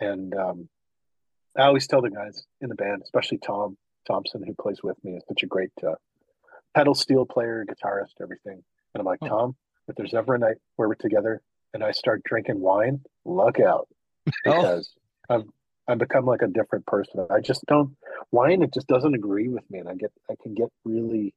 and 0.00 0.34
um, 0.34 0.68
I 1.56 1.62
always 1.62 1.86
tell 1.86 2.02
the 2.02 2.10
guys 2.10 2.42
in 2.60 2.68
the 2.68 2.74
band, 2.74 3.02
especially 3.04 3.38
Tom 3.38 3.76
Thompson, 4.06 4.42
who 4.44 4.54
plays 4.54 4.82
with 4.82 4.96
me, 5.04 5.12
is 5.16 5.22
such 5.28 5.42
a 5.44 5.46
great, 5.46 5.70
uh, 5.86 5.94
pedal 6.74 6.94
steel 6.96 7.24
player, 7.24 7.64
guitarist, 7.64 8.20
everything. 8.20 8.62
And 8.94 9.00
I'm 9.00 9.04
like, 9.04 9.20
Oh. 9.22 9.28
Tom, 9.28 9.56
if 9.86 9.94
there's 9.94 10.14
ever 10.14 10.34
a 10.34 10.38
night 10.38 10.56
where 10.76 10.88
we're 10.88 10.94
together 10.96 11.40
and 11.74 11.84
I 11.84 11.92
start 11.92 12.22
drinking 12.24 12.60
wine, 12.60 13.02
look 13.24 13.60
out 13.60 13.88
Oh. 14.26 14.32
because 14.44 14.90
I've 15.30 15.44
I've 15.86 15.98
become 15.98 16.26
like 16.26 16.42
a 16.42 16.48
different 16.48 16.86
person. 16.86 17.24
I 17.30 17.40
just 17.40 17.64
don't 17.66 17.96
wine. 18.32 18.62
It 18.62 18.74
just 18.74 18.88
doesn't 18.88 19.14
agree 19.14 19.48
with 19.48 19.68
me, 19.70 19.78
and 19.78 19.88
I 19.88 19.94
get 19.94 20.10
I 20.28 20.34
can 20.42 20.54
get 20.54 20.68
really 20.84 21.34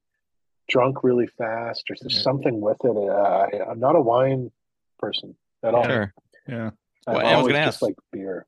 drunk 0.68 1.04
really 1.04 1.28
fast. 1.28 1.90
Or 1.92 1.96
there's 2.02 2.16
Yeah. 2.16 2.22
something 2.24 2.60
with 2.60 2.78
it. 2.84 2.98
Uh, 2.98 3.12
I, 3.54 3.70
I'm 3.70 3.80
not 3.80 3.96
a 3.96 4.02
wine 4.02 4.52
person 5.00 5.36
at 5.64 5.76
all. 5.76 5.84
Sure. 5.86 6.14
Yeah. 6.52 6.72
I'm 7.08 7.16
Well, 7.16 7.26
I 7.26 7.38
was 7.38 7.48
gonna 7.48 7.66
just 7.66 7.78
ask. 7.78 7.82
like 7.82 7.96
beer. 8.12 8.46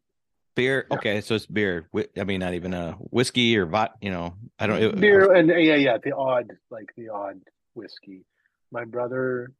Beer. 0.55 0.85
Yeah. 0.91 0.97
Okay, 0.97 1.21
so 1.21 1.33
it's 1.35 1.45
beer. 1.47 1.87
I 2.17 2.23
mean, 2.25 2.41
not 2.41 2.53
even 2.53 2.73
a 2.75 2.91
whiskey 3.09 3.57
or 3.57 3.65
vot. 3.65 3.95
You 4.01 4.11
know, 4.11 4.35
I 4.59 4.67
don't. 4.67 4.81
It, 4.83 4.99
beer 4.99 5.33
and 5.33 5.49
yeah, 5.49 5.75
yeah, 5.75 5.97
the 6.03 6.15
odd 6.15 6.51
like 6.69 6.93
the 6.95 7.09
odd 7.09 7.39
whiskey. 7.73 8.25
My 8.71 8.83
brother 8.85 9.51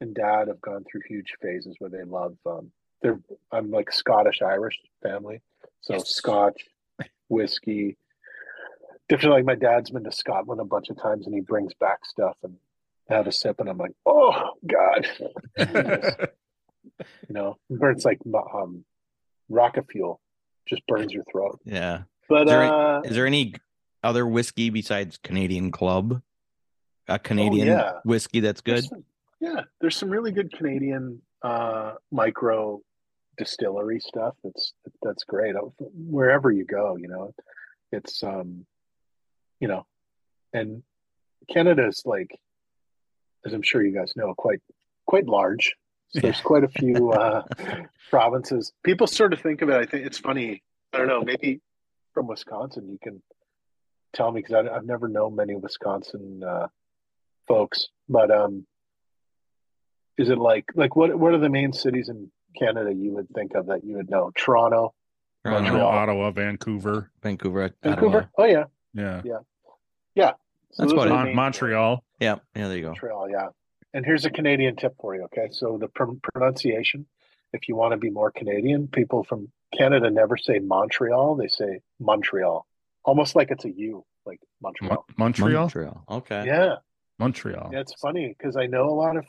and 0.00 0.14
dad 0.14 0.48
have 0.48 0.60
gone 0.60 0.84
through 0.90 1.02
huge 1.08 1.32
phases 1.40 1.76
where 1.78 1.88
they 1.88 2.02
love 2.04 2.36
um 2.44 2.70
they're 3.00 3.20
I'm 3.50 3.70
like 3.70 3.90
Scottish 3.92 4.42
Irish 4.42 4.78
family. 5.02 5.40
So 5.80 5.94
Yes. 5.94 6.08
scotch, 6.10 6.66
whiskey. 7.28 7.96
Different 9.08 9.34
like 9.34 9.44
my 9.44 9.54
dad's 9.54 9.90
been 9.90 10.04
to 10.04 10.12
Scotland 10.12 10.60
a 10.60 10.64
bunch 10.64 10.90
of 10.90 11.00
times 11.00 11.26
and 11.26 11.34
he 11.34 11.40
brings 11.40 11.72
back 11.74 12.04
stuff 12.04 12.36
and 12.42 12.56
I 13.10 13.14
have 13.14 13.26
a 13.26 13.32
sip 13.32 13.58
and 13.60 13.68
I'm 13.68 13.78
like, 13.78 13.92
oh 14.06 14.50
God. 14.66 15.08
you 16.84 17.34
know, 17.34 17.58
burns 17.70 18.04
like 18.04 18.18
um 18.54 18.84
rocket 19.48 19.86
fuel. 19.90 20.20
Just 20.66 20.86
burns 20.86 21.12
your 21.12 21.24
throat. 21.30 21.60
Yeah. 21.64 22.02
But 22.28 22.42
Is 22.42 22.48
there, 22.50 22.62
uh 22.62 23.00
is 23.02 23.14
there 23.16 23.26
any 23.26 23.54
other 24.02 24.26
whiskey 24.26 24.70
besides 24.70 25.18
Canadian 25.22 25.70
Club? 25.70 26.22
A 27.08 27.18
Canadian 27.18 27.68
Oh, 27.68 27.72
yeah. 27.72 27.92
whiskey 28.04 28.40
that's 28.40 28.60
good. 28.60 28.74
There's 28.76 28.88
some- 28.88 29.04
yeah, 29.40 29.62
there's 29.80 29.96
some 29.96 30.08
really 30.08 30.30
good 30.30 30.52
Canadian 30.52 31.20
uh, 31.42 31.94
micro 32.12 32.80
distillery 33.36 33.98
stuff. 33.98 34.36
That's 34.44 34.72
that's 35.02 35.24
great. 35.24 35.56
Uh, 35.56 35.62
Wherever 35.94 36.52
you 36.52 36.64
go, 36.64 36.94
you 36.96 37.08
know, 37.08 37.34
it's 37.90 38.22
um, 38.22 38.64
you 39.58 39.66
know, 39.66 39.84
and 40.52 40.84
Canada's 41.48 42.02
like, 42.06 42.38
as 43.44 43.52
I'm 43.52 43.62
sure 43.62 43.82
you 43.84 43.92
guys 43.92 44.12
know, 44.14 44.32
quite 44.36 44.62
quite 45.06 45.26
large. 45.26 45.74
So 46.14 46.20
there's 46.20 46.40
quite 46.40 46.64
a 46.64 46.68
few 46.68 47.10
uh, 47.12 47.42
provinces. 48.10 48.72
People 48.84 49.06
sort 49.06 49.32
of 49.32 49.40
think 49.40 49.62
of 49.62 49.68
it. 49.70 49.76
I 49.76 49.86
think 49.86 50.06
it's 50.06 50.18
funny. 50.18 50.62
I 50.92 50.98
don't 50.98 51.08
know. 51.08 51.22
Maybe 51.22 51.60
from 52.12 52.26
Wisconsin, 52.26 52.88
you 52.90 52.98
can 53.02 53.22
tell 54.12 54.30
me 54.30 54.42
because 54.42 54.66
I've 54.70 54.84
never 54.84 55.08
known 55.08 55.36
many 55.36 55.54
Wisconsin 55.54 56.42
uh, 56.46 56.66
folks. 57.48 57.88
But 58.08 58.30
um, 58.30 58.66
is 60.18 60.28
it 60.28 60.38
like 60.38 60.66
like 60.74 60.94
what 60.96 61.18
what 61.18 61.32
are 61.32 61.38
the 61.38 61.48
main 61.48 61.72
cities 61.72 62.08
in 62.10 62.30
Canada 62.58 62.92
you 62.92 63.12
would 63.12 63.28
think 63.34 63.54
of 63.54 63.66
that 63.66 63.84
you 63.84 63.96
would 63.96 64.10
know? 64.10 64.30
Toronto, 64.36 64.92
Toronto, 65.44 65.70
Montreal. 65.70 65.88
Ottawa, 65.88 66.30
Vancouver. 66.30 67.10
Vancouver, 67.22 67.74
Vancouver. 67.82 68.16
Ottawa. 68.18 68.28
Oh 68.36 68.44
yeah, 68.44 68.64
Yeah. 68.92 69.22
yeah, 70.14 70.32
So 70.72 70.82
That's 70.82 70.92
those 70.92 70.92
about 70.92 71.06
are 71.06 71.08
the 71.08 71.14
Mon- 71.24 71.34
Montreal. 71.34 72.04
Yeah, 72.20 72.36
yeah. 72.54 72.68
There 72.68 72.76
you 72.76 72.82
go. 72.82 72.88
Montreal, 72.88 73.30
yeah. 73.30 73.48
And 73.94 74.04
here's 74.04 74.24
a 74.24 74.30
Canadian 74.30 74.76
tip 74.76 74.94
for 75.00 75.14
you. 75.14 75.24
Okay, 75.24 75.48
so 75.50 75.78
the 75.78 75.88
pr- 75.88 76.04
pronunciation, 76.32 77.06
if 77.52 77.68
you 77.68 77.76
want 77.76 77.92
to 77.92 77.98
be 77.98 78.10
more 78.10 78.30
Canadian, 78.30 78.88
people 78.88 79.22
from 79.24 79.50
Canada 79.76 80.10
never 80.10 80.36
say 80.36 80.58
Montreal; 80.58 81.36
they 81.36 81.48
say 81.48 81.80
Montreal, 82.00 82.66
almost 83.04 83.36
like 83.36 83.50
it's 83.50 83.64
a 83.64 83.70
U, 83.70 84.04
like 84.24 84.40
Mon- 84.62 84.72
Montreal. 84.80 85.04
Montreal. 85.18 85.60
Montreal. 85.60 86.04
Okay. 86.10 86.44
Yeah, 86.46 86.76
Montreal. 87.18 87.70
yeah. 87.72 87.80
It's 87.80 87.94
funny 87.94 88.34
because 88.36 88.56
I 88.56 88.66
know 88.66 88.88
a 88.88 88.96
lot 88.96 89.16
of 89.16 89.26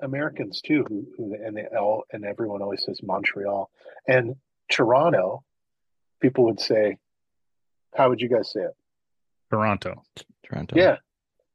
Americans 0.00 0.60
too, 0.60 0.84
who, 0.88 1.06
who 1.16 1.34
and 1.34 1.56
they 1.56 1.66
all 1.66 2.04
and 2.12 2.24
everyone 2.24 2.62
always 2.62 2.84
says 2.84 3.00
Montreal 3.02 3.70
and 4.08 4.34
Toronto. 4.70 5.44
People 6.20 6.44
would 6.46 6.60
say, 6.60 6.96
"How 7.94 8.08
would 8.08 8.20
you 8.20 8.28
guys 8.28 8.50
say 8.50 8.60
it?" 8.60 8.76
Toronto. 9.50 10.02
Toronto. 10.44 10.76
Yeah. 10.76 10.96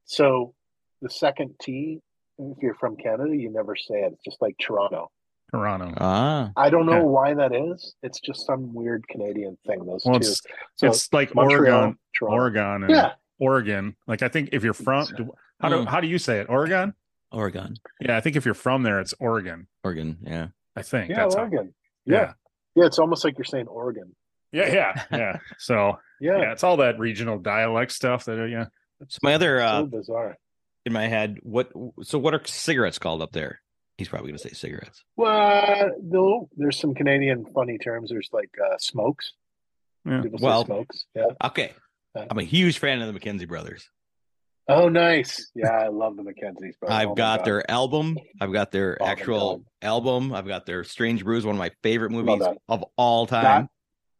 So 0.06 0.54
the 1.02 1.10
second 1.10 1.56
T, 1.62 2.02
if 2.38 2.58
you're 2.62 2.76
from 2.76 2.96
Canada, 2.98 3.36
you 3.36 3.50
never 3.52 3.76
say 3.76 3.96
it. 4.02 4.14
It's 4.14 4.24
just 4.24 4.42
like 4.42 4.56
Toronto. 4.60 5.12
Toronto. 5.52 5.94
Ah. 5.98 6.52
I 6.58 6.70
don't 6.70 6.86
know 6.86 6.94
Okay. 6.98 7.06
why 7.06 7.34
that 7.36 7.54
is. 7.56 7.96
It's 8.04 8.20
just 8.20 8.46
some 8.46 8.74
weird 8.74 9.08
Canadian 9.08 9.58
thing. 9.66 9.86
Those 9.86 10.04
Well, 10.06 10.20
two. 10.20 10.28
it's, 10.28 10.42
So 10.76 10.88
it's 10.88 11.14
like 11.14 11.34
Montreal, 11.36 11.76
Oregon, 11.76 11.98
Toronto. 12.18 12.36
Oregon, 12.36 12.84
and 12.84 12.90
Yeah. 12.92 13.12
Oregon. 13.40 13.96
Like 14.08 14.22
I 14.24 14.28
think 14.28 14.50
if 14.52 14.64
you're 14.64 14.74
from, 14.74 15.06
do- 15.16 15.34
how 15.62 15.70
do 15.70 15.76
Mm. 15.78 15.88
how 15.88 16.00
do 16.02 16.08
you 16.08 16.18
say 16.18 16.40
it? 16.40 16.48
Oregon. 16.50 16.94
Oregon. 17.32 17.76
Yeah, 18.02 18.18
I 18.18 18.22
think 18.22 18.36
if 18.36 18.46
you're 18.46 18.54
from 18.54 18.84
there, 18.84 19.00
it's 19.00 19.14
Oregon. 19.20 19.68
Oregon. 19.84 20.18
Yeah. 20.22 20.48
I 20.76 20.82
think 20.82 21.10
Yeah, 21.10 21.18
that's 21.18 21.36
how- 21.36 21.42
Oregon. 21.42 21.74
Yeah. 22.06 22.34
yeah. 22.76 22.86
it's 22.86 23.00
almost 23.00 23.24
like 23.24 23.38
you're 23.38 23.46
saying 23.46 23.68
Oregon. 23.68 24.16
yeah, 24.52 24.68
yeah, 24.74 25.04
yeah. 25.12 25.40
So 25.58 26.00
Yeah. 26.20 26.38
yeah, 26.38 26.52
it's 26.54 26.64
all 26.64 26.78
that 26.78 26.98
regional 27.00 27.38
dialect 27.40 27.92
stuff. 27.92 28.26
That 28.26 28.40
uh, 28.40 28.46
yeah, 28.46 28.66
So 29.08 29.20
my 29.24 29.34
other 29.36 29.60
so 29.60 29.66
uh 29.66 29.84
bizarre. 29.84 30.38
In 30.86 30.94
my 30.94 31.08
head, 31.08 31.38
what? 31.44 31.72
So 32.04 32.18
what 32.20 32.34
are 32.34 32.42
cigarettes 32.46 33.00
called 33.00 33.22
up 33.22 33.32
there? 33.32 33.62
He's 33.98 34.10
probably 34.10 34.30
gonna 34.30 34.40
say 34.40 34.50
cigarettes. 34.50 35.04
Well, 35.16 35.92
no, 36.02 36.50
there's 36.58 36.78
some 36.80 36.94
Canadian 36.94 37.46
funny 37.54 37.78
terms. 37.78 38.10
There's 38.10 38.30
like 38.34 38.50
uh, 38.64 38.76
smokes. 38.78 39.34
Yeah. 40.06 40.22
People 40.22 40.40
say 40.40 40.46
Well- 40.46 40.66
smokes. 40.66 41.06
Yeah. 41.16 41.28
Okay. 41.44 41.74
Uh, 42.16 42.26
I'm 42.30 42.38
a 42.40 42.44
huge 42.44 42.78
fan 42.80 43.02
of 43.02 43.14
the 43.14 43.20
McKenzie 43.20 43.48
brothers. 43.48 43.90
Oh, 44.68 44.90
nice. 44.90 45.52
Yeah, 45.54 45.70
I 45.70 45.90
love 45.90 46.16
the 46.18 46.24
Mackenzies. 46.24 46.74
Bro. 46.80 46.90
I've 46.90 47.10
Oh 47.10 47.14
got 47.16 47.46
their 47.46 47.70
album. 47.70 48.18
I've 48.42 48.52
got 48.52 48.72
their 48.72 48.98
Oh 49.00 49.06
actual 49.06 49.64
album. 49.82 50.34
I've 50.34 50.48
got 50.48 50.66
their 50.66 50.84
Strange 50.84 51.24
Brews, 51.24 51.46
one 51.46 51.54
of 51.56 51.60
my 51.60 51.72
favorite 51.84 52.12
movies 52.12 52.42
of 52.68 52.84
all 52.98 53.28
time. 53.28 53.44
That- 53.44 53.70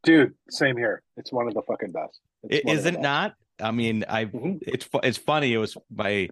dude. 0.04 0.34
Same 0.50 0.78
here. 0.78 1.02
It's 1.18 1.32
one 1.34 1.48
of 1.48 1.54
the 1.56 1.64
fucking 1.64 1.92
best. 1.92 2.20
It's 2.44 2.58
It 2.60 2.66
one 2.66 2.78
of 2.78 2.84
the 2.84 2.90
isn't 2.90 3.02
best. 3.02 3.04
not. 3.04 3.34
I 3.60 3.72
mean, 3.72 4.06
I 4.08 4.26
Mhm. 4.26 4.60
it's 4.68 4.88
it's 5.04 5.18
funny. 5.18 5.52
It 5.54 5.58
was 5.58 5.78
my 5.90 6.30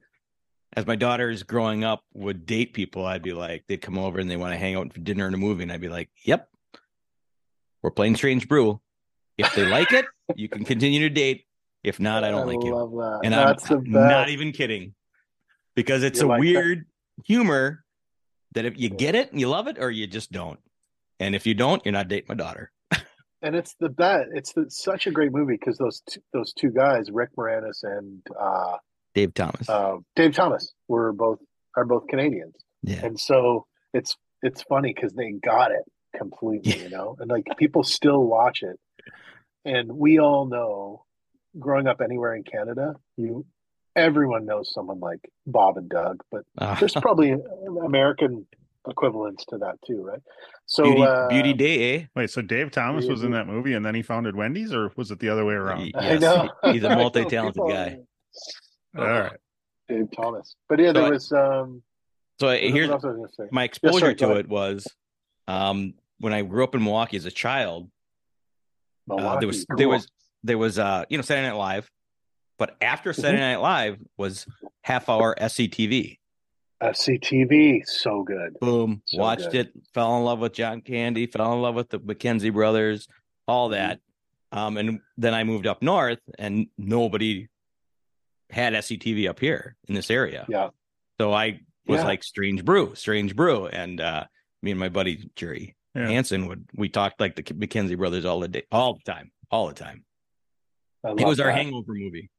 as 0.75 0.85
my 0.87 0.95
daughters 0.95 1.43
growing 1.43 1.83
up 1.83 2.03
would 2.13 2.45
date 2.45 2.73
people. 2.73 3.05
I'd 3.05 3.21
be 3.23 3.33
like, 3.33 3.63
they'd 3.67 3.81
come 3.81 3.97
over 3.97 4.19
and 4.19 4.29
they 4.29 4.37
want 4.37 4.53
to 4.53 4.57
hang 4.57 4.75
out 4.75 4.91
for 4.93 4.99
dinner 4.99 5.25
and 5.25 5.35
a 5.35 5.37
movie, 5.37 5.63
and 5.63 5.71
I'd 5.71 5.81
be 5.81 5.89
like, 5.89 6.09
"Yep, 6.25 6.47
we're 7.81 7.91
playing 7.91 8.15
Strange 8.15 8.47
Brew. 8.47 8.81
If 9.37 9.53
they 9.55 9.65
like 9.65 9.91
it, 9.91 10.05
you 10.35 10.49
can 10.49 10.63
continue 10.65 10.99
to 11.01 11.09
date. 11.09 11.45
If 11.83 11.99
not, 11.99 12.23
I 12.23 12.31
don't 12.31 12.47
like 12.47 12.63
you." 12.63 12.71
that. 12.71 13.21
And 13.23 13.33
That's 13.33 13.69
I'm 13.69 13.83
the 13.83 13.99
not 13.99 14.29
even 14.29 14.51
kidding, 14.51 14.93
because 15.75 16.03
it's 16.03 16.21
You 16.21 16.27
a 16.27 16.29
like 16.29 16.37
that? 16.37 16.41
weird 16.41 16.85
humor 17.25 17.83
that 18.53 18.65
if 18.65 18.77
you 18.77 18.89
get 18.89 19.15
it 19.15 19.31
and 19.31 19.39
you 19.39 19.49
love 19.49 19.67
it, 19.67 19.77
or 19.79 19.91
you 19.91 20.07
just 20.07 20.31
don't. 20.31 20.59
And 21.19 21.35
if 21.35 21.45
you 21.45 21.53
don't, 21.53 21.83
you're 21.85 21.93
not 21.93 22.07
dating 22.07 22.25
my 22.29 22.35
daughter. 22.35 22.71
and 23.41 23.55
it's 23.55 23.75
the 23.79 23.89
bet. 23.89 24.27
It's 24.33 24.53
the, 24.53 24.65
such 24.69 25.07
a 25.07 25.11
great 25.11 25.31
movie 25.31 25.53
because 25.59 25.77
those 25.77 26.01
two, 26.09 26.21
those 26.33 26.53
two 26.53 26.69
guys, 26.69 27.11
Rick 27.11 27.29
Moranis 27.37 27.83
and 27.83 28.21
uh, 28.39 28.77
Dave 29.13 29.33
Thomas. 29.33 29.69
uh, 29.69 29.97
Dave 30.15 30.33
Thomas, 30.33 30.73
We're 30.87 31.11
both 31.11 31.39
are 31.75 31.85
both 31.85 32.07
Canadians, 32.07 32.55
yeah. 32.83 33.05
and 33.05 33.19
so 33.19 33.65
it's 33.93 34.15
it's 34.41 34.61
funny 34.63 34.93
because 34.93 35.13
they 35.13 35.31
got 35.31 35.71
it 35.71 35.83
completely, 36.15 36.73
you 36.81 36.89
know, 36.89 37.15
and 37.19 37.29
like 37.29 37.45
people 37.57 37.83
still 37.83 38.23
watch 38.23 38.61
it, 38.63 38.79
and 39.65 39.91
we 39.91 40.19
all 40.19 40.45
know, 40.45 41.05
growing 41.59 41.87
up 41.87 42.01
anywhere 42.01 42.35
in 42.35 42.43
Canada, 42.43 42.95
you 43.17 43.45
everyone 43.95 44.45
knows 44.45 44.73
someone 44.73 44.99
like 44.99 45.19
Bob 45.45 45.77
and 45.77 45.89
Doug, 45.89 46.21
but 46.31 46.43
Uh, 46.57 46.75
there's 46.79 46.93
probably 47.01 47.35
American 47.85 48.45
equivalents 48.87 49.45
to 49.45 49.57
that 49.59 49.75
too, 49.87 50.03
right? 50.03 50.21
So 50.65 50.83
Beauty, 50.83 51.03
uh, 51.03 51.27
Beauty 51.29 51.53
Day, 51.53 51.95
eh? 51.95 52.05
wait. 52.15 52.29
So 52.31 52.41
Dave 52.41 52.71
Thomas 52.71 53.05
Yeah, 53.05 53.11
was 53.11 53.23
in 53.23 53.31
that 53.31 53.47
movie, 53.47 53.73
and 53.73 53.85
then 53.85 53.93
he 53.95 54.01
founded 54.01 54.35
Wendy's, 54.35 54.73
or 54.73 54.91
was 54.95 55.11
it 55.11 55.19
the 55.19 55.29
other 55.29 55.45
way 55.45 55.53
around? 55.53 55.81
Y- 55.81 55.91
I 55.95 56.03
Yes, 56.13 56.21
know. 56.21 56.49
he's 56.71 56.83
a 56.83 56.89
multi-talented 56.95 57.61
guy. 57.67 57.99
All 58.97 59.05
right. 59.05 59.37
Dave 59.89 60.07
Thomas. 60.15 60.55
But 60.69 60.79
yeah, 60.79 60.91
there 60.91 61.03
I- 61.05 61.09
was 61.09 61.31
um 61.31 61.81
So 62.39 62.49
here's 62.49 62.89
else 62.89 63.03
was 63.03 63.13
I 63.13 63.17
gonna 63.17 63.27
say? 63.33 63.43
my 63.51 63.61
Yeah, 63.61 63.65
exposure 63.65 63.99
sorry, 63.99 64.15
to 64.15 64.35
it 64.37 64.47
was 64.47 64.87
um 65.47 65.93
when 66.19 66.33
I 66.33 66.41
grew 66.43 66.63
up 66.63 66.73
in 66.75 66.83
Milwaukee 66.83 67.17
as 67.17 67.25
a 67.25 67.31
child. 67.31 67.89
Uh, 69.09 69.37
there 69.39 69.47
was 69.47 69.65
cool. 69.65 69.77
there 69.77 69.89
was 69.89 70.07
there 70.43 70.57
was 70.57 70.79
uh 70.79 71.03
you 71.09 71.17
know 71.17 71.21
Saturday 71.21 71.47
Night 71.49 71.57
Live, 71.57 71.89
but 72.57 72.75
after 72.81 73.11
Mm-hmm. 73.11 73.21
Saturday 73.21 73.41
Night 73.41 73.57
Live 73.61 73.97
was 74.17 74.45
half 74.83 75.09
hour 75.09 75.35
SCTV. 75.39 76.17
FCTV, 76.81 77.85
so 77.85 78.23
good. 78.23 78.59
Boom, 78.59 79.01
So 79.05 79.17
watched 79.17 79.51
good. 79.51 79.67
it, 79.67 79.73
fell 79.93 80.17
in 80.17 80.23
love 80.25 80.39
with 80.39 80.51
John 80.53 80.81
Candy, 80.81 81.27
fell 81.27 81.53
in 81.53 81.61
love 81.61 81.75
with 81.75 81.89
the 81.89 81.99
McKenzie 81.99 82.53
brothers, 82.53 83.07
all 83.47 83.69
Mm-hmm. 83.69 83.73
that. 83.73 83.99
Um, 84.51 84.77
and 84.77 84.99
then 85.17 85.33
I 85.33 85.43
moved 85.45 85.65
up 85.65 85.81
north, 85.81 86.19
and 86.37 86.67
nobody 86.77 87.47
had 88.53 88.73
SCTV 88.73 89.27
up 89.29 89.39
here 89.39 89.75
in 89.87 89.95
this 89.95 90.09
area. 90.09 90.45
Yeah. 90.47 90.69
So 91.19 91.33
I 91.33 91.59
was 91.87 91.99
Yeah. 91.99 92.05
like 92.05 92.23
Strange 92.23 92.63
Brew, 92.63 92.95
Strange 92.95 93.35
Brew, 93.35 93.67
and 93.67 93.99
uh, 93.99 94.25
me 94.61 94.71
and 94.71 94.79
my 94.79 94.89
buddy 94.89 95.29
Jerry 95.35 95.75
Yeah. 95.95 96.07
Hansen 96.07 96.47
would 96.47 96.65
we 96.75 96.89
talked 96.89 97.19
like 97.19 97.35
the 97.35 97.43
McKenzie 97.43 97.97
brothers 97.97 98.25
all 98.25 98.39
the 98.39 98.47
day, 98.47 98.63
all 98.71 98.93
the 98.93 99.11
time, 99.11 99.31
all 99.51 99.67
the 99.67 99.73
time. 99.73 100.05
It 101.03 101.17
love 101.17 101.27
was 101.27 101.39
our 101.41 101.47
that. 101.47 101.55
hangover 101.57 101.93
movie. 101.93 102.29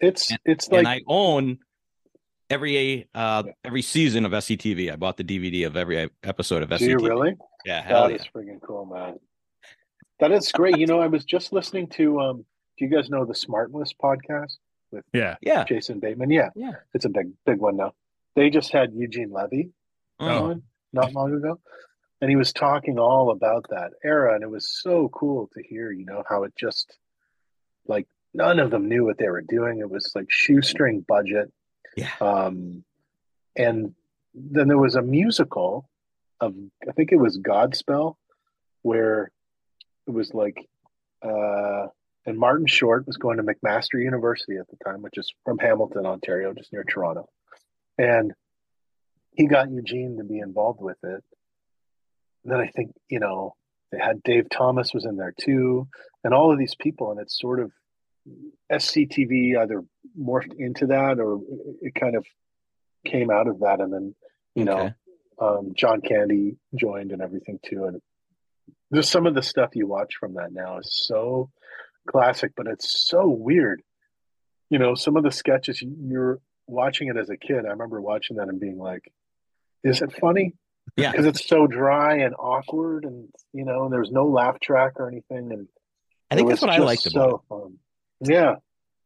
It's 0.00 0.32
it's 0.46 0.66
and 0.68 0.84
like 0.84 0.86
I 0.86 1.00
own 1.06 1.58
every 2.48 3.08
uh 3.14 3.42
every 3.64 3.82
season 3.82 4.24
of 4.24 4.32
SCTV. 4.32 4.90
I 4.92 4.96
bought 4.96 5.16
the 5.18 5.24
DVD 5.24 5.66
of 5.66 5.76
every 5.76 6.08
episode 6.22 6.62
of 6.62 6.70
do 6.70 6.84
you 6.84 6.96
SCTV. 6.96 7.08
really? 7.08 7.36
Yeah, 7.66 7.82
hell 7.82 8.04
That 8.08 8.10
yeah. 8.12 8.16
is 8.16 8.26
freaking 8.34 8.62
cool, 8.62 8.86
man. 8.86 9.18
That 10.20 10.32
is 10.32 10.50
great. 10.52 10.78
You 10.78 10.86
know, 10.86 11.00
I 11.00 11.06
was 11.06 11.24
just 11.24 11.52
listening 11.52 11.88
to 11.88 12.20
um 12.20 12.44
do 12.78 12.86
you 12.86 12.90
guys 12.90 13.10
know 13.10 13.26
the 13.26 13.34
SmartLess 13.34 13.90
podcast? 14.02 14.56
Yeah. 15.12 15.36
Yeah. 15.40 15.64
Jason 15.64 16.00
Bateman. 16.00 16.30
Yeah. 16.30 16.50
Yeah. 16.54 16.72
It's 16.94 17.04
a 17.04 17.08
big, 17.08 17.32
big 17.46 17.58
one 17.58 17.76
now. 17.76 17.92
They 18.36 18.50
just 18.50 18.72
had 18.72 18.92
Eugene 18.94 19.30
Levy 19.30 19.70
Oh. 20.18 20.50
on 20.50 20.62
not 20.92 21.12
long 21.12 21.34
ago. 21.34 21.60
And 22.20 22.28
he 22.28 22.36
was 22.36 22.52
talking 22.52 22.98
all 22.98 23.30
about 23.30 23.66
that 23.70 23.92
era. 24.04 24.34
And 24.34 24.42
it 24.42 24.50
was 24.50 24.68
so 24.82 25.08
cool 25.08 25.48
to 25.54 25.62
hear, 25.62 25.90
you 25.90 26.04
know, 26.04 26.22
how 26.28 26.42
it 26.44 26.52
just 26.56 26.98
like 27.86 28.06
none 28.34 28.58
of 28.58 28.70
them 28.70 28.88
knew 28.88 29.04
what 29.04 29.16
they 29.18 29.28
were 29.28 29.40
doing. 29.42 29.78
It 29.78 29.90
was 29.90 30.12
like 30.14 30.26
shoestring 30.28 31.00
budget. 31.00 31.50
Yeah. 31.96 32.10
Um, 32.20 32.84
and 33.56 33.94
then 34.34 34.68
there 34.68 34.78
was 34.78 34.94
a 34.96 35.02
musical 35.02 35.88
of, 36.40 36.54
I 36.88 36.92
think 36.92 37.10
it 37.12 37.16
was 37.16 37.38
Godspell, 37.38 38.16
where 38.82 39.30
it 40.06 40.10
was 40.10 40.32
like, 40.34 40.58
uh, 41.22 41.86
and 42.26 42.38
Martin 42.38 42.66
Short 42.66 43.06
was 43.06 43.16
going 43.16 43.38
to 43.38 43.42
McMaster 43.42 44.02
University 44.02 44.56
at 44.56 44.68
the 44.68 44.76
time, 44.84 45.02
which 45.02 45.16
is 45.16 45.32
from 45.44 45.58
Hamilton, 45.58 46.06
Ontario, 46.06 46.52
just 46.52 46.72
near 46.72 46.84
Toronto. 46.84 47.28
And 47.98 48.32
he 49.32 49.46
got 49.46 49.70
Eugene 49.70 50.18
to 50.18 50.24
be 50.24 50.38
involved 50.38 50.80
with 50.80 50.98
it. 51.02 51.24
And 52.44 52.52
then 52.52 52.60
I 52.60 52.68
think, 52.68 52.92
you 53.08 53.20
know, 53.20 53.54
they 53.92 53.98
had 53.98 54.22
Dave 54.22 54.48
Thomas 54.50 54.94
was 54.94 55.04
in 55.04 55.16
there 55.16 55.34
too, 55.38 55.88
and 56.22 56.32
all 56.32 56.52
of 56.52 56.58
these 56.58 56.74
people, 56.74 57.10
and 57.10 57.20
it's 57.20 57.38
sort 57.38 57.60
of 57.60 57.72
SCTV 58.70 59.58
either 59.58 59.82
morphed 60.18 60.54
into 60.58 60.86
that 60.88 61.18
or 61.18 61.40
it 61.80 61.94
kind 61.94 62.16
of 62.16 62.24
came 63.04 63.30
out 63.30 63.48
of 63.48 63.60
that. 63.60 63.80
And 63.80 63.92
then, 63.92 64.14
you 64.54 64.64
Okay. 64.68 64.94
know, 65.40 65.48
um, 65.58 65.72
John 65.74 66.00
Candy 66.02 66.56
joined 66.74 67.12
and 67.12 67.22
everything 67.22 67.58
too. 67.64 67.86
And 67.86 68.00
just 68.94 69.10
some 69.10 69.26
of 69.26 69.34
the 69.34 69.42
stuff 69.42 69.70
you 69.74 69.86
watch 69.86 70.16
from 70.20 70.34
that 70.34 70.52
now 70.52 70.78
is 70.78 70.90
so 71.06 71.50
classic, 72.08 72.52
but 72.56 72.66
it's 72.66 73.06
so 73.08 73.28
weird. 73.28 73.82
You 74.70 74.78
know, 74.78 74.94
some 74.94 75.16
of 75.16 75.24
the 75.24 75.32
sketches 75.32 75.82
you're 75.82 76.38
watching 76.66 77.08
it 77.08 77.16
as 77.16 77.28
a 77.30 77.36
kid. 77.36 77.66
I 77.66 77.70
remember 77.70 78.00
watching 78.00 78.36
that 78.36 78.48
and 78.48 78.60
being 78.60 78.78
like, 78.78 79.12
"Is 79.82 80.00
it 80.02 80.12
funny?" 80.20 80.54
Yeah. 80.96 81.10
because 81.12 81.26
it's 81.26 81.46
so 81.46 81.66
dry 81.66 82.18
and 82.18 82.34
awkward, 82.38 83.04
and 83.04 83.28
you 83.52 83.64
know, 83.64 83.84
and 83.84 83.92
there's 83.92 84.10
no 84.10 84.26
laugh 84.26 84.58
track 84.60 84.94
or 84.96 85.08
anything. 85.08 85.52
And 85.52 85.68
I 86.30 86.36
think 86.36 86.48
that's 86.48 86.62
what 86.62 86.70
I 86.70 86.76
just 86.76 86.86
liked 86.86 87.02
so 87.02 87.20
about 87.20 87.34
it. 87.34 87.48
Fun. 87.48 87.78
Yeah, 88.22 88.54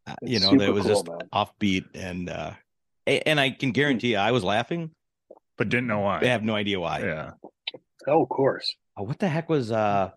Uh, 0.07 0.15
you 0.23 0.41
know, 0.41 0.53
it 0.53 0.73
was 0.73 0.85
cool, 0.85 0.93
just 0.95 1.09
man. 1.09 1.19
offbeat 1.33 1.85
and 1.95 2.29
uh 2.29 2.53
and 3.07 3.39
I 3.39 3.51
can 3.51 3.71
guarantee 3.73 4.13
you 4.13 4.17
I 4.19 4.33
was 4.33 4.45
laughing. 4.45 4.91
But 5.57 5.69
didn't 5.69 5.87
know 5.87 6.01
why. 6.01 6.21
I 6.21 6.27
have 6.27 6.43
no 6.43 6.55
idea 6.57 6.81
why. 6.81 7.01
Yeah. 7.01 7.31
oh, 8.09 8.23
of 8.23 8.29
course. 8.29 8.75
Uh, 8.99 9.05
what 9.05 9.19
the 9.19 9.29
heck 9.29 9.49
was 9.49 9.71
uh 9.71 10.11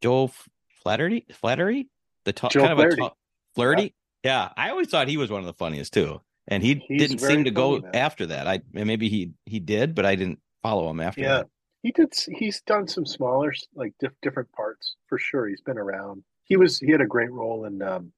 Joe 0.00 0.24
F- 0.24 0.48
Flattery? 0.82 1.26
Flattery? 1.32 1.88
The 2.24 2.32
talk 2.32 2.52
Joe 2.52 2.60
kind 2.60 2.72
of 2.72 2.78
a 2.78 2.82
Flaherty. 2.82 3.00
talk 3.02 3.16
flirty? 3.54 3.94
Yeah. 4.22 4.50
I 4.56 4.70
always 4.70 4.88
thought 4.88 5.08
he 5.08 5.16
was 5.16 5.30
one 5.30 5.40
of 5.40 5.46
the 5.46 5.52
funniest 5.54 5.92
too. 5.92 6.20
And 6.48 6.62
he 6.62 6.82
He's 6.88 7.00
didn't 7.08 7.18
seem 7.20 7.44
to 7.44 7.50
go 7.50 7.78
man. 7.78 7.90
after 7.94 8.26
that. 8.26 8.46
I 8.48 8.60
maybe 8.72 9.08
he 9.08 9.30
he 9.46 9.60
did, 9.60 9.94
but 9.94 10.04
I 10.06 10.14
didn't 10.16 10.40
follow 10.62 10.88
him 10.90 11.00
after 11.00 11.20
Yeah, 11.20 11.36
that. 11.38 11.46
he 11.82 11.92
did. 11.92 12.12
He's 12.36 12.60
done 12.62 12.88
some 12.88 13.06
smaller, 13.06 13.52
like 13.74 13.94
diff- 14.00 14.20
different 14.22 14.50
parts 14.52 14.96
for 15.08 15.18
sure. 15.18 15.46
He's 15.48 15.60
been 15.60 15.78
around. 15.78 16.24
He 16.44 16.56
was. 16.56 16.78
He 16.80 16.90
had 16.90 17.00
a 17.00 17.06
great 17.06 17.30
role 17.30 17.64
in 17.64 17.80
um, 17.82 18.12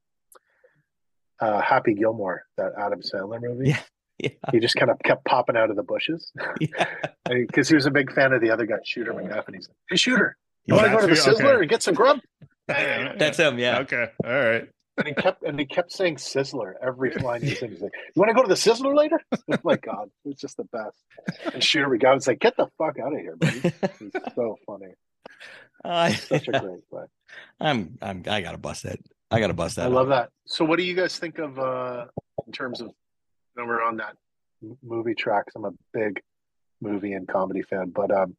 uh, 1.40 1.60
Happy 1.60 1.94
Gilmore, 1.94 2.44
that 2.56 2.72
Adam 2.78 3.00
Sandler 3.00 3.40
movie. 3.40 3.70
Yeah. 3.70 3.80
Yeah. 4.16 4.28
He 4.52 4.60
just 4.60 4.76
kind 4.76 4.92
of 4.92 4.98
kept 5.04 5.24
popping 5.24 5.56
out 5.56 5.70
of 5.70 5.76
the 5.76 5.82
bushes 5.82 6.30
Yeah. 6.60 6.86
because 7.28 7.68
he 7.68 7.74
was 7.74 7.84
a 7.86 7.90
big 7.90 8.12
fan 8.14 8.32
of 8.32 8.40
the 8.40 8.50
other 8.50 8.64
guy, 8.64 8.76
Shooter 8.84 9.12
McGavin. 9.12 9.56
He's 9.56 9.66
like, 9.66 9.76
"Hey, 9.90 9.96
Shooter, 9.96 10.36
you 10.66 10.74
want 10.76 10.86
to 10.86 10.92
go 10.92 11.00
to 11.00 11.06
the? 11.08 11.14
Sizzler 11.14 11.44
Okay. 11.54 11.60
and 11.62 11.68
get 11.68 11.82
some 11.82 11.96
grub?" 11.96 12.20
That's 12.66 13.38
him, 13.38 13.58
yeah. 13.58 13.80
Okay. 13.80 14.08
All 14.24 14.32
right. 14.32 14.68
And 14.96 15.08
he 15.08 15.14
kept 15.14 15.42
and 15.42 15.58
he 15.58 15.66
kept 15.66 15.90
saying 15.90 16.16
Sizzler 16.16 16.74
every 16.80 17.12
line 17.14 17.42
he 17.42 17.50
was 17.50 17.62
in. 17.62 17.72
He's 17.72 17.80
like, 17.80 17.92
"You 18.14 18.20
want 18.20 18.30
to 18.30 18.34
go 18.34 18.42
to 18.42 18.48
the 18.48 18.54
Sizzler 18.54 18.94
later?" 18.96 19.20
oh 19.50 19.58
my 19.64 19.74
God, 19.76 20.08
it's 20.24 20.40
just 20.40 20.56
the 20.56 20.64
best. 20.64 20.96
And 21.52 21.62
Shooter 21.62 21.88
McGavin's 21.88 22.28
like, 22.28 22.38
"Get 22.38 22.56
the 22.56 22.68
fuck 22.78 23.00
out 23.00 23.12
of 23.12 23.18
here, 23.18 23.34
buddy!" 23.34 23.60
He's 23.98 24.12
so 24.36 24.56
funny. 24.64 24.94
Uh, 25.84 26.10
Such 26.10 26.46
a 26.46 26.60
great 26.60 26.88
play. 26.90 27.04
I'm 27.60 27.98
I'm 28.00 28.22
I 28.28 28.40
gotta 28.40 28.56
bust 28.58 28.84
that. 28.84 29.00
I 29.32 29.40
gotta 29.40 29.52
bust 29.52 29.76
that. 29.76 29.86
I 29.86 29.88
love 29.88 30.12
out. 30.12 30.26
that. 30.26 30.30
So, 30.46 30.64
what 30.64 30.78
do 30.78 30.84
you 30.84 30.94
guys 30.94 31.18
think 31.18 31.40
of 31.40 31.58
uh, 31.58 32.06
in 32.46 32.52
terms 32.52 32.80
of? 32.80 32.92
When 33.54 33.66
we're 33.68 33.82
on 33.82 33.96
that 33.96 34.16
movie 34.82 35.14
tracks. 35.14 35.52
I'm 35.56 35.64
a 35.64 35.72
big 35.92 36.20
movie 36.80 37.12
and 37.12 37.26
comedy 37.26 37.62
fan, 37.62 37.90
but 37.90 38.10
um, 38.10 38.36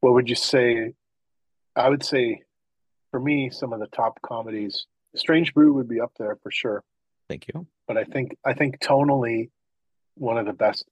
what 0.00 0.14
would 0.14 0.28
you 0.28 0.34
say? 0.34 0.94
I 1.74 1.88
would 1.88 2.04
say, 2.04 2.42
for 3.10 3.20
me, 3.20 3.50
some 3.50 3.72
of 3.72 3.80
the 3.80 3.86
top 3.88 4.20
comedies, 4.22 4.86
Strange 5.14 5.54
Brew 5.54 5.74
would 5.74 5.88
be 5.88 6.00
up 6.00 6.12
there 6.18 6.36
for 6.42 6.50
sure. 6.50 6.82
Thank 7.28 7.46
you. 7.48 7.66
But 7.88 7.96
I 7.96 8.04
think 8.04 8.36
I 8.44 8.54
think 8.54 8.78
tonally, 8.80 9.50
one 10.14 10.38
of 10.38 10.46
the 10.46 10.52
best 10.52 10.84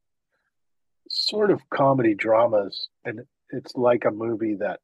sort 1.09 1.51
of 1.51 1.61
comedy 1.71 2.15
dramas, 2.15 2.89
and 3.05 3.21
it's 3.51 3.75
like 3.75 4.05
a 4.05 4.11
movie 4.11 4.55
that 4.57 4.81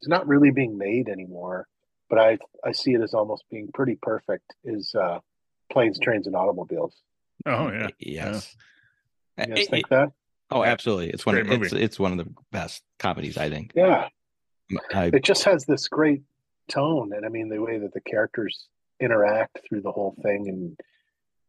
is 0.00 0.08
not 0.08 0.26
really 0.26 0.50
being 0.50 0.76
made 0.78 1.08
anymore. 1.08 1.66
But 2.10 2.18
I 2.18 2.38
I 2.64 2.72
see 2.72 2.92
it 2.92 3.00
as 3.00 3.14
almost 3.14 3.44
being 3.50 3.70
pretty 3.72 3.96
perfect. 4.00 4.54
Is 4.64 4.94
uh, 4.94 5.20
Planes, 5.70 5.98
Trains, 5.98 6.26
and 6.26 6.36
Automobiles. 6.36 6.94
Oh 7.46 7.70
yeah. 7.70 7.88
Yes. 7.98 8.54
You 9.38 9.46
guys 9.46 9.58
It- 9.60 9.70
think 9.70 9.86
it- 9.86 9.90
that? 9.90 10.12
oh, 10.50 10.62
absolutely. 10.64 11.10
It's 11.10 11.24
one. 11.24 11.38
Of, 11.38 11.46
Great 11.46 11.62
it's 11.62 11.72
it's 11.72 11.98
one 11.98 12.12
of 12.12 12.18
the 12.18 12.32
best 12.50 12.82
comedies. 12.98 13.38
I 13.38 13.48
think. 13.48 13.72
Yeah, 13.74 14.08
I, 14.94 15.06
it 15.06 15.24
just 15.24 15.44
has 15.44 15.64
this 15.64 15.88
great 15.88 16.22
tone, 16.68 17.12
and 17.12 17.24
I 17.26 17.28
mean 17.28 17.48
the 17.48 17.60
way 17.60 17.78
that 17.78 17.92
the 17.94 18.00
characters 18.00 18.66
interact 19.00 19.60
through 19.68 19.82
the 19.82 19.92
whole 19.92 20.14
thing, 20.22 20.48
and 20.48 20.78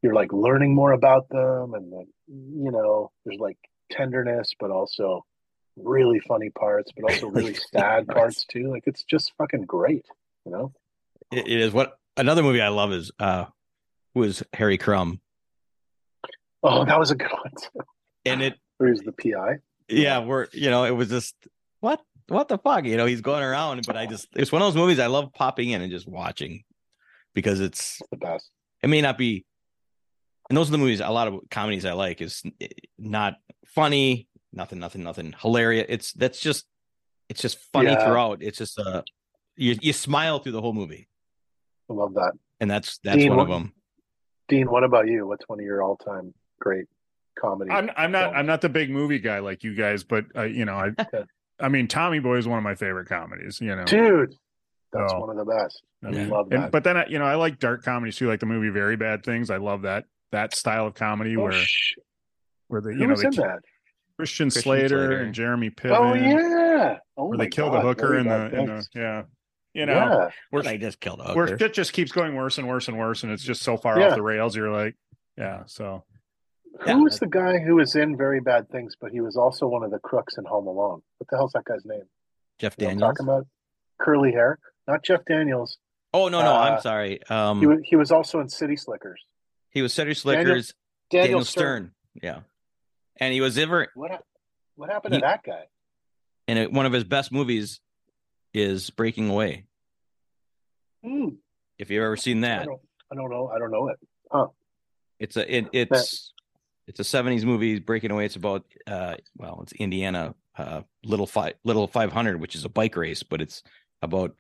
you're 0.01 0.13
like 0.15 0.34
learning 0.34 0.74
more 0.76 0.91
about 0.91 1.30
them, 1.30 1.74
and 1.74 1.91
the, 1.91 2.05
you 2.28 2.71
know, 2.71 3.11
there's 3.26 3.39
like 3.39 3.57
tenderness, 3.91 4.51
but 4.59 4.71
also 4.71 5.26
really 5.78 6.19
funny 6.19 6.49
parts, 6.49 6.91
but 6.95 7.11
also 7.11 7.28
Really 7.32 7.53
sad 7.55 8.07
parts. 8.07 8.13
parts 8.13 8.45
too. 8.51 8.69
Like 8.69 8.84
it's 8.86 9.03
just 9.03 9.32
fucking 9.38 9.63
great, 9.65 10.05
you 10.45 10.51
know. 10.51 10.71
it, 11.32 11.47
it 11.47 11.59
is 11.59 11.71
what 11.74 11.97
another 12.17 12.43
movie 12.43 12.62
I 12.62 12.67
love 12.70 12.91
is 12.91 13.12
uh 13.20 13.45
was 14.16 14.43
Harry 14.54 14.78
Crumb, 14.78 15.20
Oh, 16.62 16.86
that 16.86 16.97
was 17.00 17.12
a 17.12 17.16
good 17.16 17.32
one. 17.32 17.51
Too. 17.62 17.79
and 18.25 18.41
it 18.41 18.55
Where's 18.78 19.01
the 19.01 19.12
PI? 19.12 19.58
yeah, 19.89 20.20
we're 20.20 20.47
you 20.54 20.70
know 20.70 20.86
it 20.86 20.91
was 20.91 21.09
just 21.09 21.36
what 21.79 22.01
what 22.34 22.47
the 22.47 22.58
fuck 22.58 22.86
you 22.86 22.97
know 22.97 23.05
he's 23.05 23.22
going 23.22 23.43
around, 23.43 23.86
but 23.86 23.96
I 23.96 24.05
just 24.05 24.28
it's 24.36 24.51
one 24.51 24.62
of 24.62 24.68
those 24.68 24.76
movies 24.76 25.00
I 25.00 25.08
love 25.08 25.32
popping 25.34 25.70
in 25.70 25.82
and 25.82 25.92
just 25.92 26.08
watching 26.08 26.64
because 27.34 27.60
it's 27.60 28.00
The 28.12 28.18
best. 28.18 28.50
it 28.82 28.88
may 28.89 29.01
not 29.01 29.18
be 29.18 29.46
and 30.50 30.58
those 30.58 30.68
are 30.70 30.74
the 30.74 30.78
movies 30.78 31.00
a 31.00 31.10
lot 31.10 31.28
of 31.28 31.39
comedies 31.50 31.86
i 31.86 31.93
like 31.93 32.22
is 32.22 32.43
not 33.00 33.36
funny 33.66 34.28
nothing 34.51 34.78
nothing 34.78 35.01
nothing 35.04 35.34
hilarious 35.42 35.86
it's 35.89 36.14
that's 36.14 36.39
just 36.39 36.66
it's 37.30 37.42
just 37.42 37.58
funny 37.72 37.92
Yeah. 37.92 38.04
throughout 38.04 38.43
it's 38.43 38.58
just 38.58 38.78
uh 38.78 39.01
you, 39.55 39.76
you 39.82 39.93
smile 39.93 40.39
through 40.39 40.51
the 40.51 40.62
whole 40.62 40.74
movie 40.74 41.08
I 41.89 41.93
love 41.93 42.14
that. 42.16 42.34
and 42.60 42.70
that's 42.70 43.00
that's 43.04 43.24
Dean, 43.24 43.30
one 43.32 43.39
of 43.39 43.47
them 43.47 43.74
Dean, 44.50 44.70
what 44.70 44.84
about 44.84 45.08
you? 45.08 45.26
What's 45.26 45.47
one 45.47 45.60
of 45.60 45.66
your 45.66 45.82
all-time 45.82 46.34
great 46.60 46.86
comedy? 47.39 47.72
I'm 47.72 47.89
I'm 47.96 48.12
not 48.12 48.26
films? 48.26 48.36
I'm 48.38 48.46
not 48.46 48.62
the 48.62 48.70
big 48.70 48.89
movie 48.92 49.20
guy 49.20 49.39
like 49.39 49.64
you 49.64 49.74
guys, 49.74 50.04
but 50.04 50.26
uh, 50.36 50.43
you 50.43 50.66
know 50.66 50.76
I 50.76 50.88
Okay. 51.01 51.24
I 51.59 51.70
mean 51.70 51.88
Tommy 51.88 52.20
Boy 52.20 52.38
is 52.38 52.47
one 52.47 52.58
of 52.58 52.63
my 52.63 52.75
favorite 52.75 53.08
comedies. 53.08 53.59
You 53.62 53.75
know, 53.75 53.84
Dude, 53.86 54.36
that's 54.92 55.13
Oh. 55.13 55.20
one 55.20 55.30
of 55.30 55.38
the 55.38 55.46
best. 55.51 55.84
I 56.04 56.08
I 56.08 56.12
mean, 56.12 56.30
love 56.30 56.50
that. 56.50 56.59
and, 56.63 56.71
but 56.71 56.84
then 56.84 56.97
I, 56.97 57.05
you 57.08 57.20
know 57.20 57.25
I 57.25 57.36
like 57.36 57.59
dark 57.59 57.84
comedies 57.84 58.17
too, 58.17 58.28
like 58.28 58.39
the 58.39 58.46
movie 58.46 58.70
Very 58.70 58.96
Bad 58.96 59.24
Things. 59.24 59.50
I 59.50 59.58
love 59.58 59.84
that 59.84 60.05
that 60.32 60.55
style 60.55 60.88
of 60.88 60.96
comedy 60.96 61.38
oh, 61.38 61.43
where 61.43 61.51
sh- 61.51 61.96
where 62.67 62.82
the 62.82 62.89
who 62.93 63.00
you 63.00 63.08
know 63.08 63.12
was 63.12 63.21
they 63.21 63.28
in 63.28 63.34
that? 63.36 63.59
Christian, 64.17 64.50
Christian 64.50 64.51
Slater, 64.51 64.88
Slater. 65.08 65.21
and 65.21 65.34
Jeremy 65.34 65.70
oh, 65.70 65.82
Piven. 65.82 65.97
Oh 66.00 66.13
yeah. 66.13 66.97
Oh 67.17 67.28
where 67.28 67.38
they 67.38 67.47
kill 67.47 67.70
God, 67.70 67.78
the 67.78 67.82
hooker 67.82 68.08
very 68.09 68.20
in 68.21 68.28
the, 68.28 68.59
in 68.59 68.66
the 68.67 68.86
yeah. 68.96 69.24
You 69.75 69.88
know, 69.88 69.93
yeah. 69.93 70.30
where 70.51 70.62
they 70.62 70.78
just 70.78 71.00
killed 71.00 71.20
a 71.24 71.34
where 71.34 71.46
hooker. 71.47 71.58
shit 71.58 71.74
just 71.74 71.93
keeps 71.93 72.12
going 72.12 72.36
worse 72.36 72.59
and 72.59 72.67
worse 72.67 72.88
and 72.89 72.97
worse, 73.00 73.24
and 73.24 73.32
it's 73.32 73.43
just 73.43 73.63
so 73.63 73.75
far 73.75 74.00
Yeah. 74.00 74.09
off 74.09 74.16
the 74.16 74.21
rails. 74.21 74.55
You're 74.55 74.71
like, 74.71 74.96
yeah. 75.36 75.63
So 75.66 76.04
Yeah, 76.86 76.93
Who 76.93 77.04
was 77.04 77.20
the 77.20 77.28
guy 77.28 77.59
who 77.59 77.75
was 77.75 77.95
in 77.95 78.17
Very 78.17 78.39
Bad 78.41 78.70
Things, 78.70 78.95
but 79.00 79.12
he 79.12 79.21
was 79.21 79.37
also 79.37 79.67
one 79.67 79.83
of 79.83 79.91
the 79.91 80.00
crooks 80.00 80.37
in 80.37 80.45
Home 80.45 80.67
Alone? 80.67 81.01
What 81.20 81.29
the 81.29 81.37
hell's 81.37 81.51
that 81.54 81.66
guy's 81.66 81.86
name? 81.86 82.04
jeff 82.59 82.75
You 82.78 82.86
know 82.86 82.91
I'm 82.91 82.97
daniels 82.97 83.17
talking 83.17 83.28
about? 83.29 83.47
Curly 84.00 84.32
hair. 84.32 84.59
Not 84.87 85.04
Jeff 85.04 85.24
Daniels. 85.25 85.78
oh 86.13 86.28
no 86.28 86.41
no 86.41 86.54
Uh, 86.54 86.59
i'm 86.59 86.82
sorry 86.82 87.24
um 87.29 87.59
He 87.62 87.66
was, 87.67 87.79
he 87.86 87.95
was 87.95 88.12
also 88.12 88.39
in 88.39 88.50
City 88.50 88.75
Slickers. 88.75 89.21
he 89.70 89.82
was 89.82 89.93
City 89.93 90.13
slickers 90.13 90.74
Daniel, 91.09 91.25
daniel, 91.39 91.45
Stern. 91.45 91.91
stern. 92.16 92.21
yeah 92.21 92.39
and 93.17 93.33
he 93.33 93.39
was 93.41 93.58
ever 93.58 93.87
What 93.95 94.12
what 94.75 94.89
happened 94.89 95.13
He- 95.16 95.20
to 95.21 95.25
that 95.25 95.43
guy? 95.43 95.63
in 96.47 96.58
it, 96.58 96.74
one 96.74 96.86
of 96.86 96.91
his 96.91 97.04
best 97.05 97.32
movies 97.32 97.79
is 98.54 98.89
breaking 98.89 99.29
away 99.29 99.66
Hmm, 101.04 101.29
if 101.79 101.89
you've 101.89 102.04
ever 102.04 102.16
seen 102.17 102.43
I 102.43 102.47
that 102.47 102.66
don't, 102.66 102.82
I 103.12 103.16
don't 103.16 103.29
know. 103.29 103.47
I 103.54 103.59
don't 103.59 103.71
know 103.71 103.89
it. 103.89 104.00
It's 105.20 105.37
a 105.37 105.58
it, 105.58 105.67
it's 105.74 106.33
it's 106.88 107.00
a 107.00 107.04
seventies 107.04 107.46
movie. 107.46 107.80
Breaking 107.80 108.12
Away. 108.12 108.26
It's 108.26 108.36
about 108.36 108.66
uh 108.88 109.16
well, 109.38 109.60
it's 109.64 109.74
Indiana 109.74 110.36
uh 110.58 110.82
little 111.04 111.28
five 111.28 111.54
little 111.64 111.88
five 111.88 112.12
hundred, 112.12 112.39
which 112.42 112.55
is 112.55 112.66
a 112.66 112.70
bike 112.70 112.96
race, 112.96 113.24
but 113.24 113.42
it's 113.42 113.64
about 114.01 114.36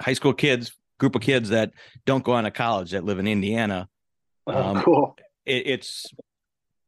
high 0.00 0.12
school 0.12 0.34
kids, 0.34 0.72
group 0.98 1.14
of 1.14 1.22
kids 1.22 1.48
that 1.50 1.72
don't 2.04 2.24
go 2.24 2.32
on 2.32 2.44
to 2.44 2.50
college 2.50 2.90
that 2.92 3.04
live 3.04 3.18
in 3.18 3.26
Indiana. 3.26 3.88
Oh, 4.46 4.52
Um, 4.62 4.82
cool. 4.82 5.16
It, 5.44 5.66
it's 5.66 6.06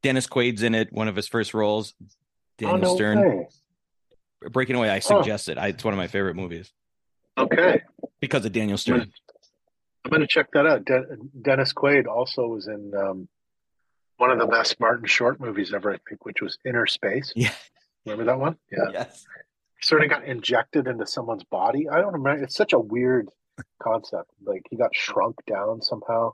Dennis 0.03 0.27
Quaid's 0.27 0.63
in 0.63 0.75
it, 0.75 0.93
one 0.93 1.09
of 1.09 1.17
his 1.17 1.27
first 1.29 1.55
roles. 1.55 1.95
Daniel 2.59 2.77
oh, 2.77 2.81
no 2.81 2.95
Stern. 2.95 3.21
way. 3.21 3.49
Breaking 4.51 4.77
Away. 4.77 4.91
I 4.91 4.99
suggest 5.01 5.49
it. 5.49 5.59
I, 5.59 5.69
it's 5.69 5.83
one 5.85 5.95
of 5.95 5.99
my 5.99 6.07
favorite 6.09 6.37
movies 6.37 6.71
Okay. 7.37 7.83
because 8.21 8.45
of 8.45 8.53
Daniel 8.53 8.79
Stern. 8.79 9.11
I'm 10.05 10.11
gonna 10.11 10.27
check 10.27 10.47
that 10.53 10.67
out. 10.67 10.85
De- 10.85 11.17
Dennis 11.43 11.73
Quaid 11.73 12.07
also 12.07 12.47
was 12.47 12.67
in 12.69 12.93
um, 12.97 13.29
one 14.19 14.31
of 14.31 14.39
the 14.39 14.47
best 14.47 14.79
Martin 14.81 15.07
Short 15.07 15.41
movies 15.41 15.73
ever, 15.73 15.93
I 15.93 15.99
think, 16.09 16.25
which 16.27 16.43
was 16.43 16.59
Inner 16.67 16.87
Space. 16.87 17.33
Yeah. 17.35 17.51
Remember 18.05 18.25
that 18.25 18.39
one? 18.39 18.57
Yeah. 18.71 18.91
Yes. 18.93 19.25
Sort 19.81 20.03
of 20.03 20.11
got 20.11 20.25
injected 20.25 20.87
into 20.89 21.07
someone's 21.07 21.45
body. 21.45 21.89
I 21.89 22.01
don't 22.01 22.13
remember. 22.13 22.43
It's 22.43 22.57
such 22.57 22.73
a 22.73 22.79
weird 22.79 23.29
concept. 23.83 24.29
Like 24.45 24.63
he 24.71 24.77
got 24.77 24.91
shrunk 24.95 25.37
down 25.47 25.81
somehow, 25.83 26.33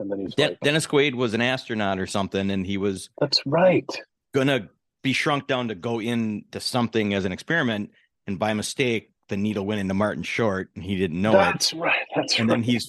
and 0.00 0.10
then 0.10 0.18
he's 0.18 0.34
De- 0.34 0.48
like, 0.48 0.60
Dennis 0.60 0.86
Quaid 0.86 1.14
was 1.14 1.32
an 1.32 1.40
astronaut 1.40 2.00
or 2.00 2.06
something, 2.08 2.50
and 2.50 2.66
he 2.66 2.76
was 2.76 3.08
"That's 3.20 3.40
right." 3.46 3.88
gonna 4.34 4.68
be 5.02 5.12
shrunk 5.12 5.46
down 5.46 5.68
to 5.68 5.76
go 5.76 6.00
into 6.00 6.58
something 6.58 7.14
as 7.14 7.24
an 7.24 7.30
experiment, 7.30 7.92
and 8.26 8.36
by 8.36 8.52
mistake, 8.52 9.12
the 9.28 9.36
needle 9.36 9.64
went 9.64 9.80
into 9.80 9.94
Martin 9.94 10.24
Short, 10.24 10.70
and 10.74 10.82
he 10.82 10.96
didn't 10.96 11.22
know 11.22 11.32
it. 11.34 11.44
That's 11.44 11.72
right. 11.72 12.04
That's 12.16 12.36
And 12.38 12.48
right. 12.48 12.56
then 12.56 12.62
he's 12.64 12.88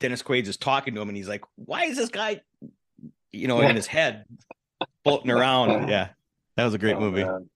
Dennis 0.00 0.22
Quaid 0.22 0.46
is 0.46 0.58
talking 0.58 0.94
to 0.96 1.00
him, 1.00 1.08
and 1.08 1.16
he's 1.16 1.28
like, 1.28 1.44
"Why 1.54 1.84
is 1.86 1.96
this 1.96 2.10
guy, 2.10 2.42
you 3.32 3.48
know, 3.48 3.60
in 3.60 3.76
his 3.76 3.86
head 3.86 4.24
floating 5.04 5.30
around?" 5.30 5.88
Yeah, 5.88 6.08
that 6.56 6.64
was 6.64 6.74
a 6.74 6.78
great 6.78 6.96
Oh, 6.96 7.00
movie. 7.00 7.24
man. 7.24 7.48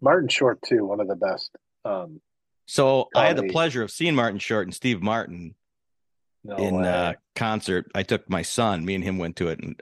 Martin 0.00 0.28
Short 0.28 0.60
too, 0.66 0.84
one 0.86 1.00
of 1.00 1.08
the 1.08 1.16
best. 1.16 1.50
Um, 1.84 2.20
So 2.66 3.08
I 3.14 3.26
had 3.26 3.36
the 3.36 3.48
pleasure 3.48 3.82
of 3.82 3.90
seeing 3.90 4.14
Martin 4.14 4.38
Short 4.38 4.66
and 4.66 4.74
Steve 4.74 5.02
Martin 5.02 5.54
no 6.44 6.56
in 6.56 6.84
uh, 6.84 7.14
concert. 7.34 7.90
I 7.94 8.02
took 8.02 8.28
my 8.30 8.42
son. 8.42 8.84
Me 8.84 8.94
and 8.94 9.02
him 9.04 9.18
went 9.18 9.36
to 9.36 9.48
it, 9.48 9.58
and 9.60 9.76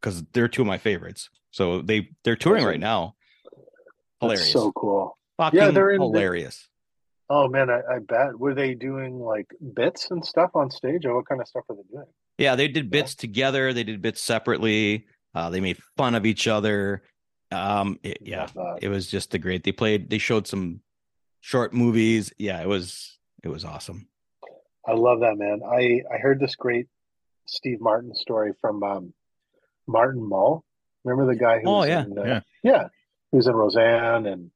because 0.00 0.22
they're 0.32 0.48
two 0.48 0.62
of 0.62 0.66
my 0.66 0.78
favorites. 0.78 1.28
So 1.50 1.82
they 1.82 2.10
they're 2.24 2.36
touring 2.36 2.64
right 2.64 2.80
now. 2.80 3.14
That's 4.20 4.40
Hilarious, 4.40 4.52
so 4.52 4.72
cool. 4.72 5.18
fucking 5.36 5.58
Yeah, 5.58 5.70
they're 5.70 5.90
in- 5.90 6.00
hilarious. 6.00 6.68
Oh 7.28 7.48
man, 7.48 7.68
I, 7.70 7.80
I 7.96 7.98
bet. 7.98 8.38
Were 8.38 8.54
they 8.54 8.74
doing 8.74 9.18
like 9.18 9.46
bits 9.74 10.10
and 10.10 10.24
stuff 10.24 10.52
on 10.54 10.70
stage, 10.70 11.04
or 11.04 11.16
what 11.16 11.28
kind 11.28 11.40
of 11.40 11.48
stuff 11.48 11.64
were 11.68 11.74
they 11.76 11.82
doing? 11.92 12.06
Yeah, 12.38 12.54
they 12.54 12.68
did 12.68 12.90
bits 12.90 13.14
together. 13.14 13.72
They 13.72 13.84
did 13.84 14.02
bits 14.02 14.20
separately. 14.20 15.06
Uh, 15.34 15.50
they 15.50 15.60
made 15.60 15.78
fun 15.96 16.14
of 16.14 16.26
each 16.26 16.46
other. 16.46 17.02
Um, 17.50 17.98
it- 18.02 18.18
yeah, 18.20 18.46
it 18.80 18.88
was 18.88 19.06
just 19.06 19.30
the 19.30 19.38
great. 19.38 19.64
They 19.64 19.72
played. 19.72 20.10
They 20.10 20.18
showed 20.18 20.46
some 20.46 20.80
short 21.40 21.72
movies. 21.72 22.32
Yeah, 22.38 22.60
it 22.60 22.68
was 22.68 23.18
it 23.42 23.48
was 23.48 23.64
awesome. 23.64 24.08
I 24.86 24.92
love 24.92 25.20
that 25.20 25.36
man. 25.38 25.60
I 25.64 26.02
I 26.12 26.18
heard 26.18 26.40
this 26.40 26.56
great 26.56 26.86
Steve 27.46 27.80
Martin 27.80 28.14
story 28.14 28.52
from 28.60 28.82
um, 28.82 29.14
Martin 29.86 30.22
Mull. 30.28 30.64
Remember 31.04 31.32
the 31.32 31.38
guy 31.38 31.60
who 31.60 31.68
Oh, 31.68 31.78
was 31.78 31.88
yeah, 31.88 32.04
in, 32.04 32.18
uh, 32.18 32.22
yeah. 32.24 32.40
yeah, 32.62 32.88
he 33.30 33.36
was 33.36 33.46
in 33.46 33.54
Roseanne 33.54 34.26
and 34.26 34.50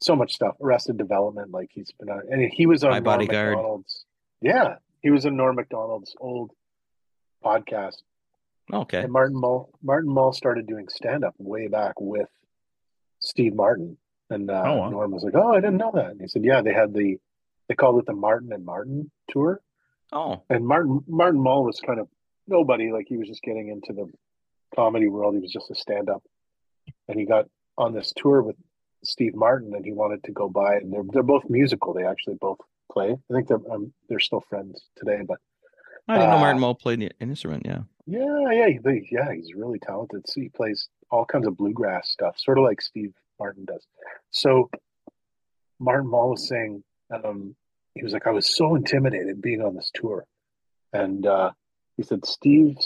so 0.00 0.16
much 0.16 0.34
stuff. 0.34 0.56
Arrested 0.60 0.98
Development, 0.98 1.52
like 1.52 1.70
he's 1.72 1.92
been 1.92 2.08
on, 2.10 2.22
and 2.30 2.42
he 2.52 2.66
was 2.66 2.82
on 2.82 2.90
My 2.90 2.98
Norm 2.98 3.04
Bodyguard. 3.04 3.50
Macdonald's. 3.56 4.04
Yeah, 4.40 4.76
he 5.00 5.10
was 5.10 5.24
in 5.24 5.36
Norm 5.36 5.54
Macdonald's 5.56 6.16
old 6.18 6.50
podcast. 7.42 8.02
Okay, 8.72 9.00
And 9.02 9.12
Martin 9.12 9.36
Mull, 9.38 9.70
Martin 9.82 10.10
Mull 10.12 10.32
started 10.32 10.66
doing 10.66 10.88
stand 10.88 11.24
up 11.24 11.34
way 11.38 11.66
back 11.68 11.94
with 12.00 12.28
Steve 13.20 13.54
Martin, 13.54 13.96
and 14.30 14.50
uh, 14.50 14.62
Oh, 14.64 14.76
wow. 14.76 14.88
Norm 14.90 15.10
was 15.12 15.24
like, 15.24 15.34
"Oh, 15.34 15.52
I 15.52 15.56
didn't 15.60 15.76
know 15.76 15.90
that." 15.94 16.12
And 16.12 16.20
he 16.20 16.28
said, 16.28 16.44
"Yeah, 16.44 16.62
they 16.62 16.72
had 16.72 16.94
the 16.94 17.18
they 17.68 17.74
called 17.74 17.98
it 17.98 18.06
the 18.06 18.12
Martin 18.14 18.52
and 18.52 18.64
Martin 18.64 19.10
tour." 19.30 19.60
oh 20.12 20.42
and 20.50 20.66
Martin 20.66 21.00
Martin 21.06 21.40
Mull 21.40 21.64
was 21.64 21.80
kind 21.80 21.98
of 22.00 22.08
nobody. 22.46 22.92
Like 22.92 23.06
he 23.08 23.16
was 23.16 23.28
just 23.28 23.42
getting 23.42 23.68
into 23.68 23.92
the 23.92 24.10
comedy 24.74 25.08
world. 25.08 25.34
He 25.34 25.40
was 25.40 25.52
just 25.52 25.70
a 25.70 25.74
stand 25.74 26.08
up, 26.08 26.22
and 27.08 27.18
he 27.18 27.26
got 27.26 27.46
on 27.78 27.92
this 27.92 28.12
tour 28.16 28.42
with 28.42 28.56
Steve 29.04 29.34
Martin, 29.34 29.74
and 29.74 29.84
he 29.84 29.92
wanted 29.92 30.22
to 30.24 30.32
go 30.32 30.48
by. 30.48 30.76
And 30.76 30.92
they're 30.92 31.04
they're 31.12 31.22
both 31.22 31.44
musical. 31.48 31.92
They 31.94 32.04
actually 32.04 32.36
both 32.40 32.58
play. 32.90 33.10
I 33.12 33.34
think 33.34 33.48
they're 33.48 33.60
um, 33.70 33.92
they're 34.08 34.18
still 34.20 34.44
friends 34.48 34.82
today. 34.96 35.20
But 35.26 35.38
I 36.08 36.18
didn't 36.18 36.30
know 36.30 36.36
uh, 36.36 36.40
Martin 36.40 36.60
Mull 36.60 36.74
played 36.74 37.02
an 37.02 37.10
instrument. 37.20 37.64
Yeah, 37.64 37.82
yeah, 38.06 38.50
yeah, 38.50 38.68
he, 38.68 39.08
yeah, 39.10 39.32
he's 39.32 39.54
really 39.54 39.78
talented. 39.78 40.28
So 40.28 40.40
he 40.40 40.48
plays 40.48 40.88
all 41.10 41.24
kinds 41.24 41.46
of 41.46 41.56
bluegrass 41.56 42.10
stuff, 42.10 42.38
sort 42.38 42.58
of 42.58 42.64
like 42.64 42.80
Steve 42.80 43.12
Martin 43.38 43.64
does. 43.64 43.86
So 44.30 44.70
Martin 45.78 46.10
Mull 46.10 46.30
was 46.30 46.48
saying, 46.48 46.82
um, 47.12 47.54
he 47.94 48.02
was 48.02 48.12
like, 48.12 48.26
I 48.26 48.30
was 48.30 48.54
so 48.54 48.74
intimidated 48.74 49.42
being 49.42 49.62
on 49.62 49.74
this 49.74 49.90
tour. 49.94 50.24
And 50.92 51.26
uh, 51.26 51.50
he 51.96 52.02
said, 52.02 52.24
Steve 52.24 52.76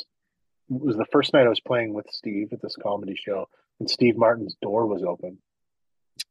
was 0.68 0.96
the 0.96 1.06
first 1.12 1.32
night 1.32 1.46
I 1.46 1.50
was 1.50 1.60
playing 1.60 1.94
with 1.94 2.06
Steve 2.10 2.48
at 2.52 2.60
this 2.60 2.76
comedy 2.82 3.16
show, 3.16 3.48
and 3.78 3.88
Steve 3.88 4.16
Martin's 4.16 4.56
door 4.60 4.86
was 4.86 5.02
open. 5.02 5.38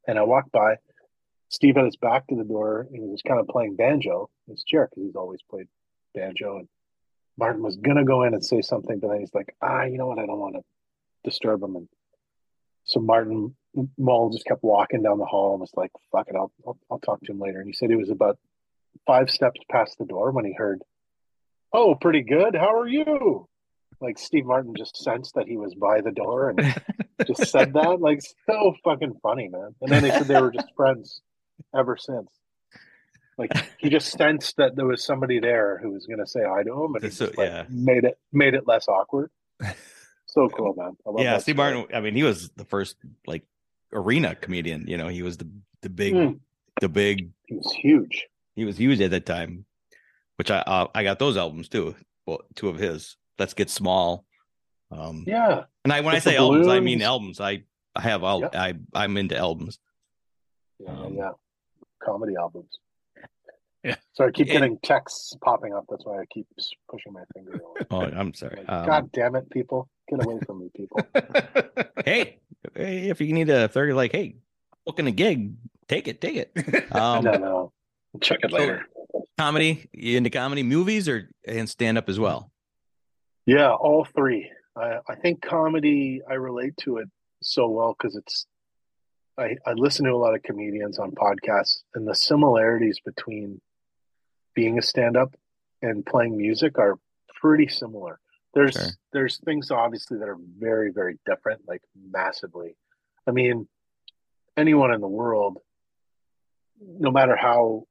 And 0.07 0.17
I 0.19 0.23
walked 0.23 0.51
by. 0.51 0.75
Steve 1.49 1.75
had 1.75 1.85
his 1.85 1.95
back 1.95 2.27
to 2.27 2.35
the 2.35 2.43
door. 2.43 2.81
and 2.81 3.03
He 3.03 3.09
was 3.09 3.21
kind 3.21 3.39
of 3.39 3.47
playing 3.47 3.75
banjo 3.75 4.29
in 4.47 4.53
his 4.53 4.63
chair 4.63 4.87
because 4.89 5.05
he's 5.05 5.15
always 5.15 5.41
played 5.49 5.67
banjo. 6.13 6.57
And 6.57 6.67
Martin 7.37 7.61
was 7.61 7.77
gonna 7.77 8.05
go 8.05 8.23
in 8.23 8.33
and 8.33 8.45
say 8.45 8.61
something, 8.61 8.99
but 8.99 9.09
then 9.09 9.19
he's 9.19 9.33
like, 9.33 9.55
ah, 9.61 9.83
you 9.83 9.97
know 9.97 10.07
what? 10.07 10.19
I 10.19 10.25
don't 10.25 10.39
want 10.39 10.55
to 10.55 10.61
disturb 11.23 11.61
him. 11.63 11.75
And 11.75 11.87
so 12.85 12.99
Martin 12.99 13.55
Mull 13.97 14.29
just 14.29 14.45
kept 14.45 14.63
walking 14.63 15.03
down 15.03 15.19
the 15.19 15.25
hall 15.25 15.53
and 15.53 15.61
was 15.61 15.73
like, 15.75 15.91
fuck 16.11 16.27
it, 16.29 16.35
I'll, 16.35 16.51
I'll 16.65 16.77
I'll 16.89 16.99
talk 16.99 17.21
to 17.21 17.31
him 17.31 17.39
later. 17.39 17.59
And 17.59 17.67
he 17.67 17.73
said 17.73 17.89
he 17.89 17.95
was 17.95 18.09
about 18.09 18.37
five 19.05 19.29
steps 19.29 19.59
past 19.69 19.97
the 19.97 20.05
door 20.05 20.31
when 20.31 20.45
he 20.45 20.53
heard, 20.53 20.81
"Oh, 21.73 21.95
pretty 21.95 22.21
good. 22.21 22.55
How 22.55 22.79
are 22.79 22.87
you?" 22.87 23.47
Like 24.01 24.17
Steve 24.17 24.45
Martin 24.45 24.75
just 24.75 24.97
sensed 24.97 25.35
that 25.35 25.47
he 25.47 25.57
was 25.57 25.73
by 25.75 26.01
the 26.01 26.11
door 26.11 26.49
and 26.49 26.59
just 27.27 27.51
said 27.51 27.73
that. 27.73 28.01
Like 28.01 28.21
so 28.45 28.75
fucking 28.83 29.19
funny, 29.21 29.47
man. 29.47 29.75
And 29.81 29.91
then 29.91 30.03
they 30.03 30.11
said 30.11 30.27
they 30.27 30.41
were 30.41 30.51
just 30.51 30.73
friends 30.75 31.21
ever 31.75 31.97
since. 31.97 32.29
Like 33.37 33.51
he 33.77 33.89
just 33.89 34.11
sensed 34.11 34.55
that 34.57 34.75
there 34.75 34.85
was 34.85 35.03
somebody 35.03 35.39
there 35.39 35.77
who 35.81 35.91
was 35.91 36.05
going 36.05 36.19
to 36.19 36.27
say 36.27 36.41
hi 36.47 36.63
to 36.63 36.71
him, 36.83 36.95
and 36.95 37.03
he 37.03 37.09
So- 37.09 37.25
just 37.27 37.37
like, 37.37 37.49
yeah. 37.49 37.65
made 37.69 38.03
it 38.05 38.17
made 38.31 38.53
it 38.53 38.67
less 38.67 38.87
awkward. 38.87 39.29
So 40.27 40.49
cool, 40.49 40.73
man. 40.75 40.97
I 41.07 41.09
love 41.11 41.21
yeah. 41.21 41.37
Steve 41.37 41.55
story. 41.55 41.73
Martin. 41.75 41.95
I 41.95 42.01
mean, 42.01 42.13
he 42.13 42.23
was 42.23 42.49
the 42.57 42.65
first 42.65 42.97
like 43.25 43.43
arena 43.93 44.35
comedian. 44.35 44.85
You 44.85 44.97
know, 44.97 45.07
he 45.07 45.21
was 45.21 45.37
the 45.37 45.47
the 45.81 45.89
big 45.89 46.13
Mm. 46.13 46.39
the 46.81 46.89
big. 46.89 47.29
He 47.45 47.55
was 47.55 47.71
huge. 47.71 48.27
He 48.53 48.65
was 48.65 48.75
huge 48.75 48.99
at 48.99 49.11
that 49.11 49.25
time, 49.25 49.63
which 50.35 50.51
I 50.51 50.57
uh, 50.57 50.87
I 50.93 51.03
got 51.03 51.19
those 51.19 51.37
albums 51.37 51.69
too. 51.69 51.95
Well, 52.25 52.41
two 52.53 52.67
of 52.67 52.77
his. 52.77 53.15
Let's 53.39 53.53
get 53.53 53.69
small. 53.69 54.25
Um, 54.91 55.23
Yeah, 55.25 55.63
and 55.85 55.93
I 55.93 56.01
when 56.01 56.09
I 56.09 56.17
With 56.17 56.23
the 56.25 56.29
say 56.31 56.35
albums, 56.37 56.67
I 56.67 56.81
mean 56.81 57.01
albums. 57.01 57.39
I 57.39 57.63
I 57.95 58.01
have 58.01 58.21
all. 58.25 58.41
Yep. 58.41 58.55
I 58.57 58.73
I'm 58.93 59.15
into 59.15 59.37
albums. 59.37 59.79
yeah, 60.79 60.91
Um, 60.91 61.13
yeah. 61.13 61.31
Comedy 62.03 62.33
albums. 62.37 62.77
Yeah. 63.85 63.95
So 64.13 64.25
I 64.25 64.31
keep 64.31 64.47
And- 64.47 64.53
getting 64.53 64.77
texts 64.79 65.37
popping 65.43 65.73
up. 65.73 65.85
That's 65.89 66.03
why 66.05 66.19
I 66.19 66.25
keep 66.33 66.47
pushing 66.89 67.13
my 67.13 67.23
finger. 67.35 67.51
away. 67.63 67.85
Oh, 67.91 68.01
I'm 68.01 68.33
sorry. 68.33 68.57
Like, 68.57 68.69
Um, 68.69 68.85
God 68.87 69.11
damn 69.11 69.35
it, 69.35 69.49
people! 69.51 69.87
Get 70.09 70.25
away 70.25 70.39
from 70.45 70.59
me, 70.59 70.69
people. 70.75 70.99
hey, 72.05 72.39
hey, 72.75 73.09
if 73.09 73.21
you 73.21 73.31
need 73.33 73.49
a 73.49 73.67
thirty, 73.67 73.93
like, 73.93 74.11
hey, 74.11 74.37
booking 74.85 75.07
a 75.07 75.11
gig, 75.11 75.53
take 75.87 76.07
it, 76.07 76.19
take 76.19 76.35
it. 76.35 76.85
Um, 76.91 77.23
no, 77.23 77.31
no. 77.33 77.71
Check 78.21 78.39
it 78.43 78.51
later. 78.51 78.85
comedy, 79.37 79.87
you 79.93 80.17
into 80.17 80.29
comedy 80.29 80.63
movies 80.63 81.07
or 81.09 81.29
and 81.47 81.69
stand 81.69 81.97
up 81.97 82.07
as 82.09 82.19
well? 82.19 82.51
Yeah, 83.45 83.71
all 83.73 84.05
three. 84.15 84.49
I, 84.75 84.99
I 85.07 85.15
think 85.15 85.41
comedy, 85.41 86.21
I 86.29 86.33
relate 86.35 86.75
to 86.77 86.97
it 86.97 87.09
so 87.41 87.69
well 87.69 87.95
because 87.97 88.15
it's, 88.15 88.45
I, 89.37 89.55
I 89.65 89.73
listen 89.73 90.05
to 90.05 90.11
a 90.11 90.17
lot 90.17 90.33
of 90.35 90.43
comedians 90.43 90.97
on 90.97 91.11
podcasts, 91.11 91.79
and 91.93 92.07
the 92.07 92.15
similarities 92.15 92.99
between 93.05 93.61
being 94.55 94.79
a 94.79 94.81
stand 94.81 95.15
up 95.15 95.35
and 95.81 96.05
playing 96.05 96.35
music 96.37 96.79
are 96.79 96.97
pretty 97.39 97.67
similar. 97.67 98.19
There's 98.53 98.73
Sure. 98.73 98.89
there's 99.13 99.37
things 99.39 99.69
obviously 99.69 100.17
that 100.19 100.29
are 100.29 100.37
very 100.57 100.91
very 100.91 101.19
different, 101.25 101.61
like 101.67 101.83
massively. 101.95 102.75
I 103.27 103.31
mean, 103.31 103.67
anyone 104.57 104.93
in 104.93 105.01
the 105.01 105.07
world, 105.07 105.59
no 106.81 107.11
matter 107.11 107.35
how 107.35 107.83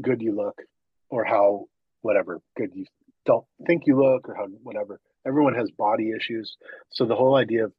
good 0.00 0.22
you 0.22 0.34
look 0.34 0.62
or 1.08 1.24
how 1.24 1.66
whatever 2.02 2.40
good 2.56 2.70
you 2.74 2.86
don't 3.24 3.44
think 3.66 3.86
you 3.86 4.00
look 4.00 4.28
or 4.28 4.34
how 4.34 4.46
whatever, 4.62 5.00
everyone 5.26 5.54
has 5.54 5.70
body 5.70 6.10
issues. 6.10 6.56
So 6.90 7.04
the 7.04 7.14
whole 7.14 7.36
idea 7.36 7.64
of 7.66 7.72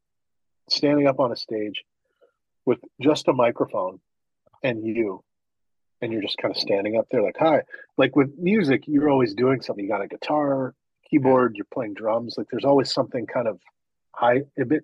standing 0.69 1.07
up 1.07 1.19
on 1.19 1.31
a 1.31 1.35
stage 1.35 1.83
with 2.65 2.79
just 3.01 3.27
a 3.27 3.33
microphone 3.33 3.99
and 4.61 4.85
you 4.85 5.23
and 6.03 6.11
you're 6.11 6.21
just 6.21 6.37
kind 6.37 6.53
of 6.53 6.59
standing 6.59 6.97
up 6.97 7.07
there 7.11 7.21
like 7.23 7.37
hi. 7.39 7.61
Like 7.97 8.15
with 8.15 8.37
music 8.37 8.83
you're 8.87 9.09
always 9.09 9.33
doing 9.33 9.61
something. 9.61 9.83
You 9.85 9.89
got 9.89 10.01
a 10.03 10.07
guitar 10.07 10.75
keyboard 11.09 11.55
you're 11.55 11.65
playing 11.73 11.93
drums. 11.93 12.35
Like 12.37 12.47
there's 12.51 12.65
always 12.65 12.91
something 12.93 13.25
kind 13.25 13.47
of 13.47 13.59
high 14.11 14.41
a 14.59 14.65
bit 14.65 14.83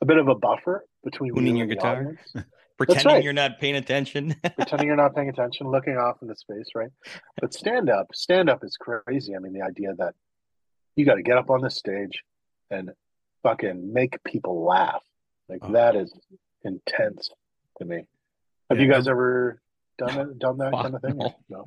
a 0.00 0.06
bit 0.06 0.16
of 0.16 0.28
a 0.28 0.34
buffer 0.34 0.84
between 1.04 1.34
Tuning 1.34 1.56
you 1.56 1.64
your 1.64 1.74
guitar? 1.74 2.16
Pretending 2.78 3.06
right. 3.12 3.24
you're 3.24 3.34
not 3.34 3.58
paying 3.58 3.76
attention. 3.76 4.34
pretending 4.56 4.86
you're 4.86 4.96
not 4.96 5.14
paying 5.14 5.28
attention 5.28 5.70
looking 5.70 5.96
off 5.98 6.16
into 6.22 6.34
space 6.36 6.68
right? 6.74 6.90
But 7.40 7.52
stand 7.52 7.90
up 7.90 8.06
stand 8.14 8.48
up 8.48 8.62
is 8.64 8.76
crazy. 8.78 9.34
I 9.34 9.38
mean 9.40 9.52
the 9.52 9.62
idea 9.62 9.92
that 9.98 10.14
you 10.96 11.04
got 11.04 11.16
to 11.16 11.22
get 11.22 11.36
up 11.36 11.50
on 11.50 11.60
the 11.62 11.70
stage 11.70 12.22
and 12.70 12.92
fucking 13.42 13.92
make 13.92 14.22
people 14.24 14.64
laugh. 14.64 15.02
Like 15.48 15.60
Oh. 15.64 15.72
that 15.72 15.96
is 15.96 16.12
intense 16.62 17.30
to 17.78 17.84
me. 17.84 18.06
Have 18.70 18.78
Yeah, 18.78 18.84
you 18.86 18.92
guys 18.92 19.08
ever 19.08 19.60
done 20.00 20.18
it 20.30 20.38
done 20.38 20.58
that 20.58 20.72
Fuck 20.72 20.82
kind 20.82 20.94
of 20.96 21.02
thing 21.02 21.16
no. 21.16 21.34
no 21.48 21.64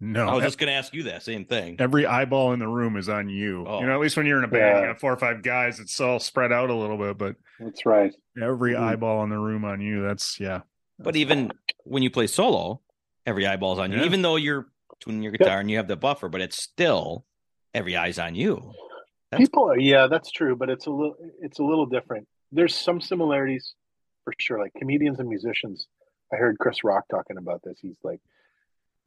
No, 0.00 0.28
I 0.28 0.34
was 0.34 0.44
just 0.44 0.58
going 0.58 0.68
to 0.68 0.74
ask 0.74 0.92
you 0.92 1.04
that 1.04 1.22
same 1.22 1.44
thing. 1.46 1.76
every 1.78 2.04
eyeball 2.04 2.52
in 2.52 2.58
the 2.58 2.68
room 2.68 2.96
is 2.98 3.08
on 3.08 3.28
you. 3.30 3.64
Oh. 3.66 3.80
You 3.80 3.86
know, 3.86 3.94
at 3.94 4.00
least 4.00 4.16
when 4.18 4.26
you're 4.26 4.36
in 4.38 4.44
a 4.44 4.48
band, 4.48 4.60
Yeah. 4.76 4.80
you 4.82 4.86
got 4.88 5.00
four 5.00 5.12
or 5.12 5.16
five 5.16 5.42
guys. 5.42 5.80
It's 5.80 5.98
all 6.00 6.18
spread 6.18 6.52
out 6.52 6.68
a 6.68 6.74
little 6.74 6.98
bit, 6.98 7.16
but 7.16 7.36
that's 7.58 7.86
right 7.86 8.12
every 8.40 8.74
Mhm. 8.74 8.80
eyeball 8.80 9.22
in 9.24 9.30
the 9.30 9.38
room 9.38 9.64
on 9.64 9.80
you. 9.80 10.02
That's 10.02 10.38
yeah. 10.38 10.60
But 10.98 11.16
even 11.16 11.50
when 11.84 12.02
you 12.02 12.10
play 12.10 12.26
solo, 12.26 12.80
every 13.24 13.46
eyeball's 13.46 13.78
on 13.78 13.90
you, 13.92 13.98
Yeah. 14.00 14.04
even 14.04 14.20
though 14.22 14.36
you're 14.36 14.66
tuning 15.00 15.22
your 15.22 15.32
guitar 15.32 15.60
and 15.60 15.70
you 15.70 15.76
have 15.78 15.88
the 15.88 15.96
buffer, 15.96 16.28
but 16.28 16.40
it's 16.42 16.60
still 16.62 17.24
every 17.74 17.96
eye's 17.96 18.18
on 18.18 18.34
you. 18.34 18.72
That's- 19.30 19.48
people 19.48 19.68
are 19.70 19.78
yeah 19.78 20.06
that's 20.06 20.30
true 20.30 20.54
but 20.56 20.70
it's 20.70 20.86
a 20.86 20.90
little 20.90 21.16
it's 21.42 21.58
a 21.58 21.62
little 21.64 21.84
different 21.86 22.28
there's 22.52 22.74
some 22.76 23.00
similarities 23.00 23.74
for 24.22 24.32
sure 24.38 24.58
like 24.60 24.72
comedians 24.78 25.18
and 25.18 25.28
musicians 25.28 25.88
i 26.32 26.36
heard 26.36 26.58
chris 26.58 26.84
rock 26.84 27.04
talking 27.10 27.38
about 27.38 27.62
this. 27.62 27.78
He's 27.80 27.98
like 28.02 28.20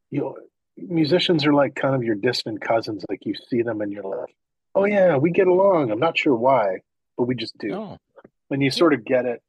you 0.10 0.22
know 0.22 0.38
musicians 0.78 1.46
are 1.46 1.54
like 1.54 1.76
kind 1.76 1.96
of 1.96 2.04
your 2.04 2.16
distant 2.16 2.62
cousins. 2.62 3.04
Like 3.10 3.26
you 3.26 3.36
see 3.50 3.62
them 3.62 3.82
and 3.82 3.92
you're 3.92 4.04
like 4.04 4.36
oh 4.76 4.86
yeah 4.86 5.18
we 5.18 5.32
get 5.32 5.48
along. 5.48 5.92
I'm 5.92 6.00
not 6.00 6.18
sure 6.18 6.36
why 6.36 6.80
but 7.18 7.26
we 7.26 7.36
just 7.36 7.58
do. 7.58 7.68
No, 7.70 7.98
and 8.50 8.64
you 8.64 8.72
sort 8.72 8.94
of 8.94 9.04
get 9.04 9.26
it. 9.26 9.42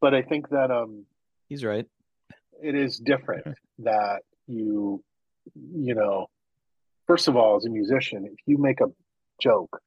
But 0.00 0.14
i 0.14 0.22
think 0.22 0.50
that 0.50 0.70
um 0.70 1.06
he's 1.48 1.64
right. 1.64 1.86
it 2.62 2.74
is 2.74 2.98
different 2.98 3.46
that 3.78 4.22
you 4.46 5.02
you 5.54 5.94
know 5.94 6.26
first 7.06 7.28
of 7.28 7.36
all 7.36 7.56
as 7.56 7.64
a 7.64 7.70
musician 7.70 8.26
if 8.26 8.38
you 8.46 8.58
make 8.58 8.80
a 8.80 8.86
joke 9.40 9.80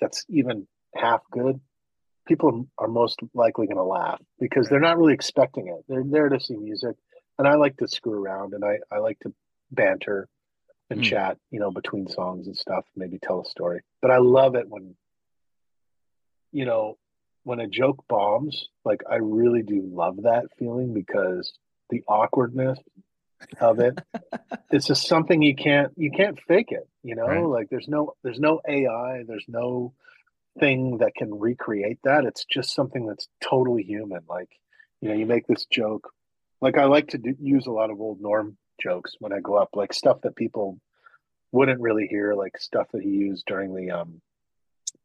that's 0.00 0.24
even 0.28 0.66
half 0.94 1.22
good 1.30 1.60
people 2.26 2.66
are 2.78 2.88
most 2.88 3.20
likely 3.34 3.66
going 3.66 3.76
to 3.76 3.82
laugh 3.84 4.20
because 4.40 4.68
they're 4.68 4.80
not 4.80 4.98
really 4.98 5.14
expecting 5.14 5.68
it 5.68 5.84
they're 5.88 6.04
there 6.04 6.28
to 6.28 6.40
see 6.40 6.56
music 6.56 6.96
and 7.38 7.46
i 7.48 7.54
like 7.54 7.76
to 7.76 7.88
screw 7.88 8.22
around 8.22 8.54
and 8.54 8.64
i, 8.64 8.78
I 8.90 8.98
like 8.98 9.18
to 9.20 9.32
banter 9.70 10.28
and 10.90 11.00
Hmm. 11.00 11.04
chat 11.04 11.38
you 11.50 11.60
know 11.60 11.70
between 11.70 12.08
songs 12.08 12.46
and 12.46 12.56
stuff 12.56 12.84
maybe 12.96 13.18
tell 13.18 13.40
a 13.40 13.44
story 13.48 13.80
but 14.02 14.10
i 14.10 14.18
love 14.18 14.54
it 14.54 14.68
when 14.68 14.94
you 16.52 16.64
know 16.64 16.96
when 17.44 17.60
a 17.60 17.66
joke 17.68 18.04
bombs 18.08 18.68
like 18.84 19.02
i 19.10 19.16
really 19.16 19.62
do 19.62 19.82
love 19.92 20.22
that 20.22 20.44
feeling 20.58 20.94
because 20.94 21.52
the 21.90 22.02
awkwardness 22.08 22.78
of 23.60 23.80
it 23.80 23.98
it's 24.70 24.86
just 24.86 25.06
something 25.06 25.42
you 25.42 25.54
can't 25.54 25.92
you 25.96 26.10
can't 26.10 26.38
fake 26.46 26.70
it 26.70 26.88
you 27.02 27.14
know 27.14 27.26
Right. 27.26 27.60
like 27.60 27.68
there's 27.70 27.88
no 27.88 28.14
there's 28.22 28.40
no 28.40 28.60
ai 28.68 29.22
there's 29.26 29.44
no 29.48 29.92
thing 30.58 30.98
that 30.98 31.14
can 31.16 31.32
recreate 31.38 31.98
that 32.04 32.24
it's 32.24 32.44
just 32.44 32.74
something 32.74 33.06
that's 33.06 33.26
totally 33.42 33.82
human 33.82 34.20
like 34.28 34.50
you 35.00 35.08
know 35.08 35.14
you 35.14 35.26
make 35.26 35.46
this 35.46 35.66
joke 35.66 36.10
like 36.60 36.78
i 36.78 36.84
like 36.84 37.08
to 37.08 37.18
do, 37.18 37.34
use 37.40 37.66
a 37.66 37.70
lot 37.72 37.90
of 37.90 38.00
old 38.00 38.20
norm 38.20 38.56
jokes 38.80 39.14
when 39.18 39.32
i 39.32 39.40
go 39.40 39.54
up 39.56 39.70
like 39.74 39.92
stuff 39.92 40.20
that 40.22 40.36
people 40.36 40.78
wouldn't 41.52 41.80
really 41.80 42.06
hear 42.08 42.34
like 42.34 42.56
stuff 42.58 42.86
that 42.92 43.02
he 43.02 43.08
used 43.10 43.44
during 43.46 43.74
the 43.74 43.90
um 43.90 44.20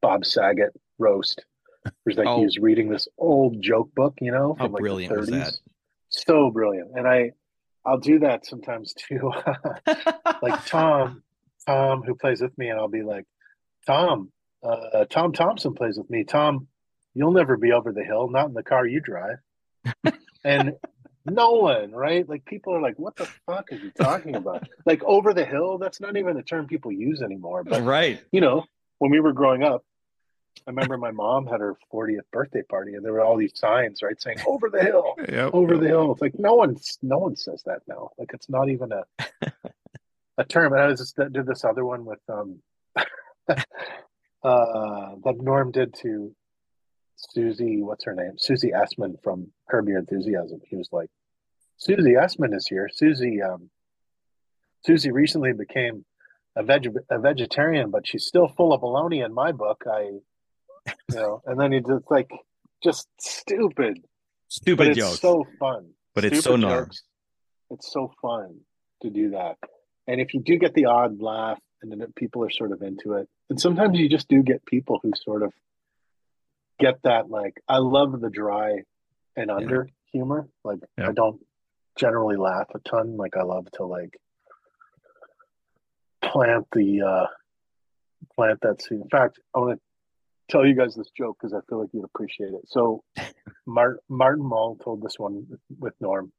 bob 0.01 0.23
saget 0.25 0.71
roast 0.99 1.43
where 1.83 1.93
he's 2.07 2.17
like 2.17 2.27
Oh. 2.27 2.37
he 2.39 2.45
was 2.45 2.57
reading 2.59 2.89
this 2.89 3.07
old 3.17 3.61
joke 3.61 3.93
book 3.95 4.15
you 4.21 4.31
know 4.31 4.55
How 4.57 4.65
from 4.65 4.73
like 4.73 4.81
brilliant 4.81 5.13
the 5.13 5.19
was 5.19 5.29
30s 5.29 5.31
that? 5.31 5.53
so 6.09 6.51
brilliant 6.51 6.91
and 6.95 7.07
i 7.07 7.31
i'll 7.85 7.97
do 7.99 8.19
that 8.19 8.45
sometimes 8.45 8.93
too 8.93 9.31
like 10.41 10.65
tom 10.67 11.23
tom 11.65 12.03
who 12.03 12.13
plays 12.15 12.41
with 12.41 12.55
me 12.57 12.69
and 12.69 12.79
i'll 12.79 12.87
be 12.87 13.03
like 13.03 13.25
tom 13.87 14.31
uh 14.63 15.05
tom 15.09 15.31
thompson 15.33 15.73
plays 15.73 15.97
with 15.97 16.09
me 16.09 16.23
tom 16.23 16.67
you'll 17.13 17.31
never 17.31 17.57
be 17.57 17.71
over 17.71 17.91
the 17.91 18.03
hill 18.03 18.29
not 18.29 18.47
in 18.47 18.53
the 18.53 18.63
car 18.63 18.85
you 18.85 18.99
drive 18.99 19.37
and 20.43 20.73
no 21.25 21.51
one 21.51 21.91
right 21.91 22.27
like 22.27 22.43
people 22.45 22.73
are 22.73 22.81
like 22.81 22.97
what 22.97 23.15
the 23.15 23.25
fuck 23.45 23.71
is 23.71 23.81
he 23.81 23.89
talking 23.91 24.35
about 24.35 24.67
like 24.85 25.03
over 25.03 25.33
the 25.33 25.45
hill 25.45 25.77
that's 25.77 26.01
not 26.01 26.17
even 26.17 26.37
a 26.37 26.43
term 26.43 26.67
people 26.67 26.91
use 26.91 27.21
anymore 27.21 27.63
but 27.63 27.83
right. 27.83 28.21
you 28.31 28.41
know 28.41 28.63
when 28.97 29.11
we 29.11 29.19
were 29.19 29.33
growing 29.33 29.63
up 29.63 29.83
i 30.67 30.69
remember 30.71 30.97
my 30.97 31.11
mom 31.11 31.45
had 31.45 31.59
her 31.61 31.75
40th 31.93 32.21
birthday 32.31 32.63
party 32.63 32.95
and 32.95 33.05
there 33.05 33.13
were 33.13 33.21
all 33.21 33.37
these 33.37 33.57
signs 33.57 34.01
right 34.01 34.19
saying 34.21 34.39
over 34.47 34.69
the 34.69 34.81
hill 34.81 35.15
Yep. 35.29 35.51
over 35.53 35.77
the 35.77 35.87
hill. 35.87 36.11
It's 36.11 36.21
like 36.21 36.37
no 36.39 36.55
one, 36.55 36.77
no 37.01 37.17
one 37.19 37.35
says 37.35 37.61
that 37.65 37.81
now. 37.87 38.09
Like 38.17 38.31
it's 38.33 38.49
not 38.49 38.69
even 38.69 38.91
a 38.91 39.03
a 40.37 40.43
term. 40.45 40.73
And 40.73 40.81
I 40.81 40.87
was 40.87 40.99
just 40.99 41.15
did 41.17 41.45
this 41.45 41.63
other 41.63 41.85
one 41.85 42.03
with 42.05 42.19
um 42.29 42.59
uh 44.43 45.15
that 45.23 45.35
Norm 45.41 45.71
did 45.71 45.93
to 46.01 46.35
Susie. 47.15 47.81
What's 47.81 48.05
her 48.05 48.13
name? 48.15 48.33
Susie 48.37 48.71
Essman 48.71 49.21
from 49.23 49.51
Curb 49.69 49.87
Your 49.87 49.99
Enthusiasm. 49.99 50.61
He 50.65 50.75
was 50.75 50.89
like, 50.91 51.09
Susie 51.77 52.13
Essman 52.13 52.55
is 52.55 52.65
here. 52.67 52.89
Susie, 52.91 53.41
um, 53.41 53.69
Susie 54.85 55.11
recently 55.11 55.51
became 55.53 56.05
a 56.55 56.63
veg 56.63 56.87
a 57.09 57.19
vegetarian, 57.19 57.91
but 57.91 58.07
she's 58.07 58.25
still 58.25 58.47
full 58.47 58.73
of 58.73 58.81
baloney 58.81 59.23
in 59.25 59.33
my 59.33 59.51
book. 59.51 59.83
I, 59.91 60.01
you 60.87 60.93
know, 61.15 61.41
and 61.45 61.59
then 61.59 61.71
he 61.71 61.79
just 61.81 62.09
like 62.09 62.29
just 62.81 63.07
stupid 63.19 63.99
Stupid 64.49 64.77
but 64.77 64.87
it's 64.87 64.97
jokes. 64.97 65.19
so 65.21 65.45
fun. 65.59 65.91
But 66.15 66.25
it's 66.25 66.37
so 66.37 66.51
Stupid 66.51 66.61
Norm. 66.61 66.91
It's 67.69 67.91
so 67.93 68.11
fun 68.21 68.61
to 69.03 69.09
do 69.11 69.31
that. 69.31 69.57
And 70.07 70.19
if 70.19 70.33
you 70.33 70.41
do 70.41 70.57
get 70.57 70.73
the 70.73 70.85
odd 70.85 71.21
laugh 71.21 71.59
and 71.81 71.91
then 71.91 72.13
people 72.15 72.43
are 72.43 72.49
sort 72.49 72.71
of 72.71 72.81
into 72.81 73.13
it, 73.13 73.27
and 73.49 73.59
sometimes 73.59 73.97
you 73.97 74.09
just 74.09 74.27
do 74.27 74.43
get 74.43 74.65
people 74.65 74.99
who 75.01 75.11
sort 75.23 75.43
of 75.43 75.53
get 76.79 77.01
that 77.03 77.29
like 77.29 77.61
I 77.67 77.77
love 77.77 78.19
the 78.19 78.29
dry 78.29 78.83
and 79.35 79.51
under 79.51 79.89
humor. 80.11 80.47
Like 80.63 80.79
Yeah. 80.97 81.09
I 81.09 81.11
don't 81.11 81.41
generally 81.97 82.37
laugh 82.37 82.67
a 82.73 82.79
ton. 82.79 83.17
Like 83.17 83.35
I 83.35 83.43
love 83.43 83.69
to 83.73 83.85
like 83.85 84.17
plant 86.21 86.67
the 86.73 87.01
uh 87.01 87.27
plant 88.35 88.59
that 88.61 88.81
scene. 88.81 89.01
In 89.01 89.09
fact, 89.09 89.39
I 89.55 89.59
want 89.59 89.79
to 89.79 89.81
tell 90.51 90.65
you 90.65 90.75
guys 90.75 90.95
this 90.95 91.11
joke 91.15 91.37
because 91.39 91.53
I 91.53 91.59
feel 91.69 91.79
like 91.81 91.89
you'd 91.93 92.05
appreciate 92.05 92.53
it. 92.53 92.67
So 92.67 93.03
Martin 93.65 93.99
Martin 94.09 94.45
Mull 94.45 94.77
told 94.83 95.01
this 95.01 95.17
one 95.17 95.47
with 95.77 95.93
Norm. 95.99 96.31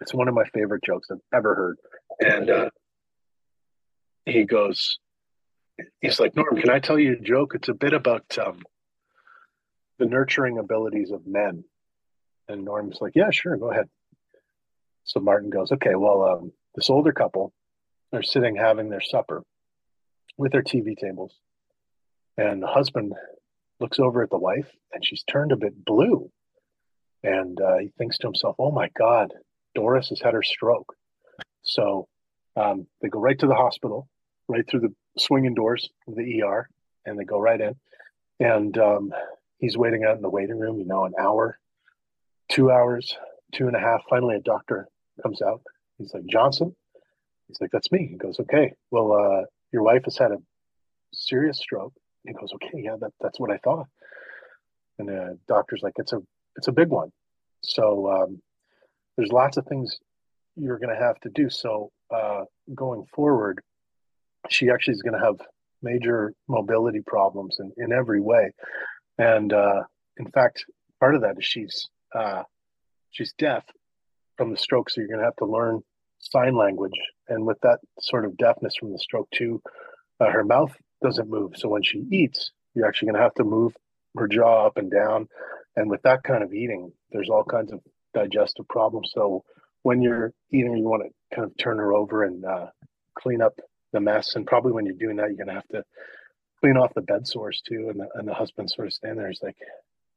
It's 0.00 0.12
one 0.12 0.28
of 0.28 0.34
my 0.34 0.44
favorite 0.52 0.84
jokes 0.84 1.08
I've 1.10 1.18
ever 1.34 1.54
heard. 1.54 1.78
And 2.20 2.50
uh, 2.50 2.70
he 4.26 4.44
goes, 4.44 4.98
he's 6.00 6.20
like, 6.20 6.36
Norm, 6.36 6.56
can 6.56 6.70
I 6.70 6.80
tell 6.80 6.98
you 6.98 7.14
a 7.14 7.20
joke? 7.20 7.54
It's 7.54 7.68
a 7.68 7.74
bit 7.74 7.94
about 7.94 8.24
um, 8.38 8.62
the 9.98 10.06
nurturing 10.06 10.58
abilities 10.58 11.10
of 11.10 11.26
men. 11.26 11.64
And 12.48 12.64
Norm's 12.64 12.98
like, 13.00 13.12
yeah, 13.14 13.30
sure, 13.30 13.56
go 13.56 13.70
ahead. 13.70 13.88
So 15.04 15.20
Martin 15.20 15.50
goes, 15.50 15.72
okay, 15.72 15.94
well, 15.94 16.22
um, 16.22 16.52
this 16.74 16.90
older 16.90 17.12
couple 17.12 17.52
are 18.12 18.22
sitting 18.22 18.56
having 18.56 18.88
their 18.88 19.00
supper 19.00 19.42
with 20.36 20.52
their 20.52 20.62
TV 20.62 20.96
tables. 20.96 21.32
And 22.36 22.62
the 22.62 22.66
husband 22.66 23.14
looks 23.80 23.98
over 23.98 24.22
at 24.22 24.30
the 24.30 24.38
wife 24.38 24.68
and 24.92 25.04
she's 25.04 25.22
turned 25.22 25.52
a 25.52 25.56
bit 25.56 25.84
blue. 25.84 26.30
And 27.22 27.60
uh, 27.60 27.78
he 27.78 27.92
thinks 27.96 28.18
to 28.18 28.26
himself, 28.26 28.56
oh 28.58 28.70
my 28.70 28.90
God, 28.96 29.32
Doris 29.74 30.10
has 30.10 30.20
had 30.20 30.34
her 30.34 30.42
stroke. 30.42 30.94
So 31.62 32.08
um, 32.56 32.86
they 33.00 33.08
go 33.08 33.20
right 33.20 33.38
to 33.38 33.46
the 33.46 33.54
hospital, 33.54 34.08
right 34.48 34.68
through 34.68 34.80
the 34.80 34.94
swinging 35.18 35.54
doors 35.54 35.90
of 36.06 36.14
the 36.14 36.42
ER, 36.42 36.68
and 37.04 37.18
they 37.18 37.24
go 37.24 37.38
right 37.38 37.60
in. 37.60 37.76
And 38.38 38.76
um, 38.78 39.12
he's 39.58 39.76
waiting 39.76 40.04
out 40.04 40.16
in 40.16 40.22
the 40.22 40.30
waiting 40.30 40.58
room, 40.58 40.78
you 40.78 40.86
know, 40.86 41.04
an 41.04 41.14
hour, 41.18 41.58
two 42.50 42.70
hours, 42.70 43.16
two 43.52 43.66
and 43.66 43.76
a 43.76 43.80
half. 43.80 44.02
Finally, 44.08 44.36
a 44.36 44.40
doctor 44.40 44.88
comes 45.22 45.40
out. 45.42 45.62
He's 45.98 46.12
like, 46.12 46.26
Johnson? 46.26 46.74
He's 47.48 47.60
like, 47.60 47.70
that's 47.70 47.90
me. 47.92 48.08
He 48.10 48.16
goes, 48.16 48.38
okay, 48.40 48.72
well, 48.90 49.12
uh, 49.12 49.44
your 49.72 49.82
wife 49.82 50.02
has 50.04 50.18
had 50.18 50.32
a 50.32 50.38
serious 51.12 51.58
stroke. 51.58 51.94
He 52.26 52.32
goes, 52.32 52.52
okay, 52.54 52.82
yeah, 52.82 52.96
that, 53.00 53.12
that's 53.20 53.38
what 53.38 53.52
I 53.52 53.58
thought. 53.58 53.86
And 54.98 55.08
the 55.08 55.38
doctor's 55.46 55.82
like, 55.82 55.94
it's 55.96 56.12
a, 56.12 56.20
it's 56.56 56.68
a 56.68 56.72
big 56.72 56.88
one. 56.88 57.12
So 57.62 58.10
um, 58.10 58.42
there's 59.16 59.30
lots 59.30 59.56
of 59.56 59.66
things 59.66 59.98
you're 60.56 60.78
going 60.78 60.94
to 60.94 61.02
have 61.02 61.20
to 61.20 61.28
do. 61.30 61.48
So 61.48 61.92
uh, 62.10 62.44
going 62.74 63.06
forward, 63.14 63.60
she 64.48 64.70
actually 64.70 64.94
is 64.94 65.02
going 65.02 65.18
to 65.18 65.24
have 65.24 65.36
major 65.82 66.32
mobility 66.48 67.00
problems 67.06 67.58
in, 67.60 67.72
in 67.76 67.92
every 67.92 68.20
way. 68.20 68.50
And 69.18 69.52
uh, 69.52 69.82
in 70.18 70.30
fact, 70.30 70.64
part 71.00 71.14
of 71.14 71.22
that 71.22 71.38
is 71.38 71.44
she's 71.44 71.88
uh, 72.14 72.42
she's 73.10 73.32
deaf 73.38 73.64
from 74.36 74.50
the 74.50 74.56
stroke, 74.56 74.90
so 74.90 75.00
you're 75.00 75.08
going 75.08 75.20
to 75.20 75.24
have 75.24 75.36
to 75.36 75.46
learn 75.46 75.82
sign 76.18 76.56
language, 76.56 76.98
and 77.28 77.46
with 77.46 77.58
that 77.60 77.78
sort 78.00 78.24
of 78.24 78.36
deafness 78.36 78.74
from 78.76 78.92
the 78.92 78.98
stroke 78.98 79.28
too, 79.30 79.62
uh, 80.20 80.30
her 80.30 80.44
mouth 80.44 80.74
doesn't 81.02 81.28
move. 81.28 81.52
So 81.56 81.68
when 81.68 81.82
she 81.82 82.04
eats, 82.10 82.52
you're 82.74 82.86
actually 82.86 83.06
going 83.06 83.16
to 83.16 83.22
have 83.22 83.34
to 83.34 83.44
move 83.44 83.74
her 84.16 84.26
jaw 84.26 84.66
up 84.66 84.76
and 84.76 84.90
down. 84.90 85.28
And 85.76 85.90
with 85.90 86.02
that 86.02 86.22
kind 86.22 86.42
of 86.42 86.54
eating, 86.54 86.92
there's 87.10 87.28
all 87.28 87.44
kinds 87.44 87.72
of 87.72 87.80
digestive 88.14 88.66
problems. 88.68 89.10
So 89.14 89.44
when 89.82 90.00
you're 90.02 90.32
eating, 90.50 90.76
you 90.76 90.84
want 90.84 91.02
to 91.04 91.36
kind 91.36 91.46
of 91.46 91.56
turn 91.58 91.76
her 91.76 91.92
over 91.92 92.24
and 92.24 92.44
uh, 92.44 92.66
clean 93.18 93.42
up 93.42 93.58
the 93.96 94.00
mess. 94.00 94.36
And 94.36 94.46
probably 94.46 94.72
when 94.72 94.86
you're 94.86 94.94
doing 94.94 95.16
that, 95.16 95.34
you're 95.34 95.46
to 95.46 95.52
have 95.52 95.68
to 95.68 95.82
clean 96.60 96.76
off 96.76 96.94
the 96.94 97.02
bed 97.02 97.26
sores 97.26 97.62
too. 97.66 97.88
And 97.90 98.00
the, 98.00 98.08
and 98.14 98.28
the 98.28 98.34
husband 98.34 98.70
sort 98.70 98.86
of 98.86 98.92
standing 98.92 99.18
there, 99.18 99.28
he's 99.28 99.42
like, 99.42 99.56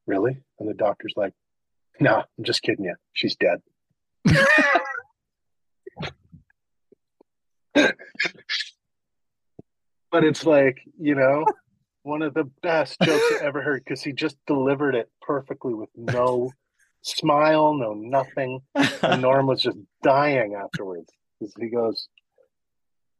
Really? 0.05 0.37
And 0.59 0.69
the 0.69 0.73
doctor's 0.73 1.13
like, 1.15 1.33
Nah, 1.99 2.23
I'm 2.37 2.43
just 2.43 2.61
kidding 2.61 2.85
you. 2.85 2.95
She's 3.13 3.35
dead. 3.35 3.61
but 10.11 10.23
it's 10.23 10.45
like, 10.45 10.81
you 10.99 11.15
know, 11.15 11.45
one 12.03 12.21
of 12.21 12.33
the 12.33 12.49
best 12.61 12.97
jokes 13.03 13.23
I 13.41 13.45
ever 13.45 13.61
heard 13.61 13.83
because 13.83 14.01
he 14.01 14.13
just 14.13 14.37
delivered 14.47 14.95
it 14.95 15.09
perfectly 15.21 15.73
with 15.73 15.89
no 15.95 16.51
smile, 17.01 17.73
no 17.73 17.93
nothing. 17.93 18.61
And 19.01 19.21
Norm 19.21 19.47
was 19.47 19.61
just 19.61 19.77
dying 20.03 20.55
afterwards. 20.55 21.11
He 21.59 21.69
goes, 21.69 22.07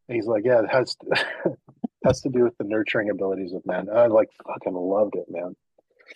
he's 0.10 0.26
like, 0.27 0.44
yeah, 0.45 0.60
it 0.64 0.69
has 0.72 0.95
to, 0.95 1.56
has 2.06 2.22
to 2.22 2.30
do 2.30 2.44
with 2.44 2.57
the 2.57 2.64
nurturing 2.65 3.10
abilities 3.10 3.53
of 3.53 3.65
men. 3.65 3.88
I 3.94 4.07
like 4.07 4.30
fucking 4.45 4.73
loved 4.73 5.15
it, 5.15 5.26
man. 5.30 5.56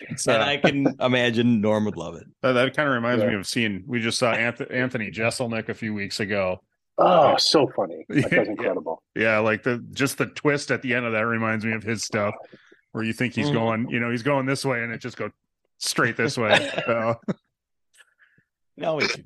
It's, 0.10 0.28
and 0.28 0.42
uh, 0.42 0.46
I 0.46 0.58
can 0.58 0.88
imagine 1.00 1.62
Norm 1.62 1.86
would 1.86 1.98
love 1.98 2.16
it. 2.16 2.24
that, 2.42 2.54
that 2.54 2.76
kind 2.76 2.90
of 2.90 2.96
reminds 2.96 3.24
me 3.24 3.36
of 3.36 3.46
seeing 3.46 3.84
we 3.88 4.00
just 4.02 4.18
saw 4.18 4.34
Anth- 4.34 4.74
Anthony 4.74 5.12
Jeselnik 5.12 5.70
a 5.70 5.74
few 5.74 5.94
weeks 5.94 6.20
ago. 6.20 6.62
Oh, 6.98 7.36
so 7.38 7.68
funny. 7.76 8.06
That 8.10 8.32
Yeah. 8.32 8.42
incredible. 8.44 9.02
Yeah, 9.16 9.40
like 9.40 9.64
the 9.64 9.84
just 9.92 10.18
the 10.18 10.28
twist 10.28 10.72
at 10.72 10.82
the 10.82 10.94
end 10.94 11.06
of 11.06 11.14
that 11.14 11.22
reminds 11.28 11.66
me 11.66 11.74
of 11.74 11.84
his 11.84 12.04
stuff, 12.04 12.34
where 12.92 13.04
you 13.04 13.14
think 13.14 13.34
he's 13.34 13.50
Mhm. 13.50 13.54
going, 13.54 13.90
you 13.90 14.00
know, 14.00 14.10
he's 14.12 14.22
going 14.24 14.46
this 14.46 14.64
way, 14.66 14.84
and 14.84 14.92
it 14.94 15.00
just 15.00 15.18
goes 15.18 15.32
straight 15.80 16.18
this 16.18 16.38
way. 16.38 16.70
So, 16.86 17.16
No, 18.78 18.96
we 18.96 19.08
should. 19.08 19.26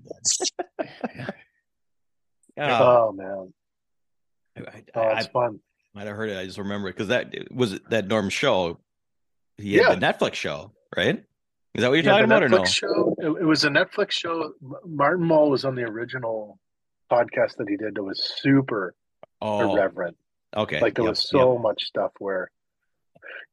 Oh, 2.60 2.66
Oh 3.08 3.12
man. 3.14 3.54
I, 4.58 4.78
I, 4.78 4.84
Oh, 4.96 5.02
I 5.02 5.18
it's 5.20 5.28
fun. 5.28 5.60
might 5.94 6.08
have 6.08 6.16
heard 6.16 6.30
it. 6.30 6.38
I 6.38 6.46
just 6.46 6.58
remember 6.58 6.90
it 6.90 6.94
because 6.94 7.08
that 7.10 7.34
was 7.52 7.74
it 7.74 7.90
that 7.90 8.08
Norm 8.08 8.30
show. 8.30 8.80
He 9.58 9.76
had 9.76 9.88
Yeah. 9.88 9.96
the 9.96 10.02
Netflix 10.02 10.36
show, 10.36 10.72
right? 10.96 11.24
Is 11.76 11.82
that 11.82 11.90
what 11.90 11.96
you're 11.96 12.04
Yeah, 12.04 12.12
talking 12.12 12.26
about, 12.26 12.44
or 12.44 12.50
no? 12.50 12.60
Netflix 12.60 12.68
show. 12.74 13.16
It, 13.20 13.28
it 13.42 13.46
was 13.46 13.64
a 13.64 13.70
Netflix 13.70 14.12
show. 14.12 14.54
Martin 14.86 15.26
Mull 15.26 15.50
was 15.50 15.66
on 15.66 15.76
the 15.76 15.84
original 15.84 16.60
podcast 17.12 17.56
that 17.58 17.68
he 17.70 17.78
did 17.78 17.96
that 17.96 18.04
was 18.04 18.34
super 18.42 18.94
Oh, 19.42 19.74
irreverent. 19.74 20.18
okay. 20.56 20.80
Like 20.82 20.96
there 20.96 21.04
Yep, 21.06 21.12
was 21.12 21.30
so 21.30 21.54
yep. 21.54 21.62
much 21.62 21.84
stuff 21.84 22.12
where, 22.20 22.50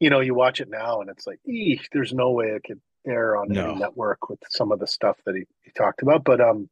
you 0.01 0.11
know, 0.11 0.21
you 0.21 0.35
watch 0.35 0.61
it 0.61 0.69
now 0.71 1.01
and 1.01 1.11
it's 1.11 1.27
like, 1.27 1.41
eesh, 1.49 1.85
there's 1.93 2.13
no 2.13 2.31
way 2.31 2.47
it 2.47 2.63
could 2.65 2.81
air 3.07 3.37
on 3.37 3.49
No. 3.51 3.71
any 3.71 3.79
network 3.81 4.29
with 4.31 4.39
some 4.49 4.73
of 4.73 4.79
the 4.81 4.87
stuff 4.87 5.17
that 5.27 5.35
he, 5.37 5.45
he 5.63 5.71
talked 5.77 6.01
about. 6.03 6.25
But 6.25 6.41
um, 6.41 6.69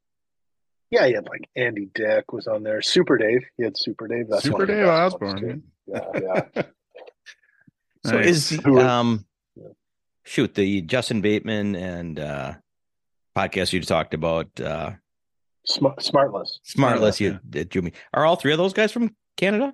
yeah, 0.92 1.06
he 1.08 1.14
had 1.14 1.26
like 1.28 1.48
Andy 1.56 1.88
Dick 1.94 2.32
was 2.32 2.46
on 2.46 2.62
there. 2.62 2.80
Super 2.82 3.18
Dave, 3.18 3.42
he 3.56 3.64
had 3.64 3.76
Super 3.76 4.06
Dave. 4.06 4.28
That's 4.28 4.44
Super 4.44 4.64
Dave 4.66 4.86
best 4.86 5.20
ones, 5.20 5.34
Osborne. 5.34 5.40
too. 5.40 5.62
Yeah, 5.88 6.40
yeah. 6.54 6.62
So 8.04 8.16
Nice. 8.16 8.26
is 8.52 8.58
the, 8.58 8.72
um, 8.78 9.24
Yeah. 9.56 9.68
shoot 10.24 10.54
the 10.54 10.82
Justin 10.82 11.20
Bateman 11.20 11.76
and 11.76 12.18
uh 12.20 12.54
podcast 13.36 13.72
you 13.72 13.80
talked 13.80 14.12
about, 14.14 14.48
uh 14.60 14.92
Smart, 15.66 15.98
smartless. 15.98 16.58
Smartless. 16.66 17.20
Yeah. 17.20 17.28
You 17.34 17.38
that 17.50 17.68
drew 17.68 17.82
me. 17.82 17.92
Are 18.12 18.26
all 18.26 18.34
three 18.36 18.50
of 18.52 18.58
those 18.58 18.72
guys 18.72 18.90
from 18.92 19.14
Canada? 19.36 19.72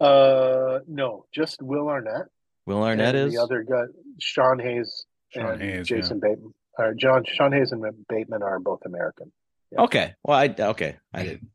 Uh, 0.00 0.80
no, 0.86 1.26
just 1.34 1.62
Will 1.62 1.88
Arnett. 1.88 2.26
Will 2.66 2.82
Arnett 2.82 3.14
and 3.14 3.28
is. 3.28 3.34
the 3.34 3.42
other 3.42 3.62
guy, 3.62 3.84
Sean 4.20 4.58
Hayes 4.58 5.06
Sean 5.30 5.52
and 5.54 5.62
Hayes, 5.62 5.86
Jason 5.88 6.20
Bateman. 6.20 6.54
Or 6.78 6.94
John 6.94 7.24
Sean 7.26 7.52
Hayes 7.52 7.72
and 7.72 7.82
Bateman 8.08 8.42
are 8.42 8.58
both 8.58 8.80
American. 8.86 9.30
Yeah. 9.74 9.82
Okay. 9.82 10.14
Well, 10.22 10.38
I 10.38 10.54
okay. 10.70 10.96
I 11.12 11.22
did. 11.24 11.46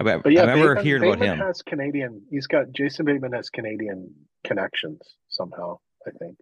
I, 0.00 0.10
I 0.12 0.16
But 0.18 0.32
yeah, 0.32 0.42
remember 0.42 0.74
Bateman, 0.74 0.84
hearing 0.84 1.02
Bateman 1.02 1.28
about 1.28 1.38
him. 1.40 1.46
has 1.46 1.62
Canadian. 1.62 2.22
He's 2.30 2.46
got 2.46 2.70
Jason 2.72 3.04
Bateman 3.06 3.32
has 3.32 3.50
Canadian 3.50 4.14
connections 4.44 5.00
somehow. 5.28 5.78
I 6.06 6.10
think. 6.10 6.36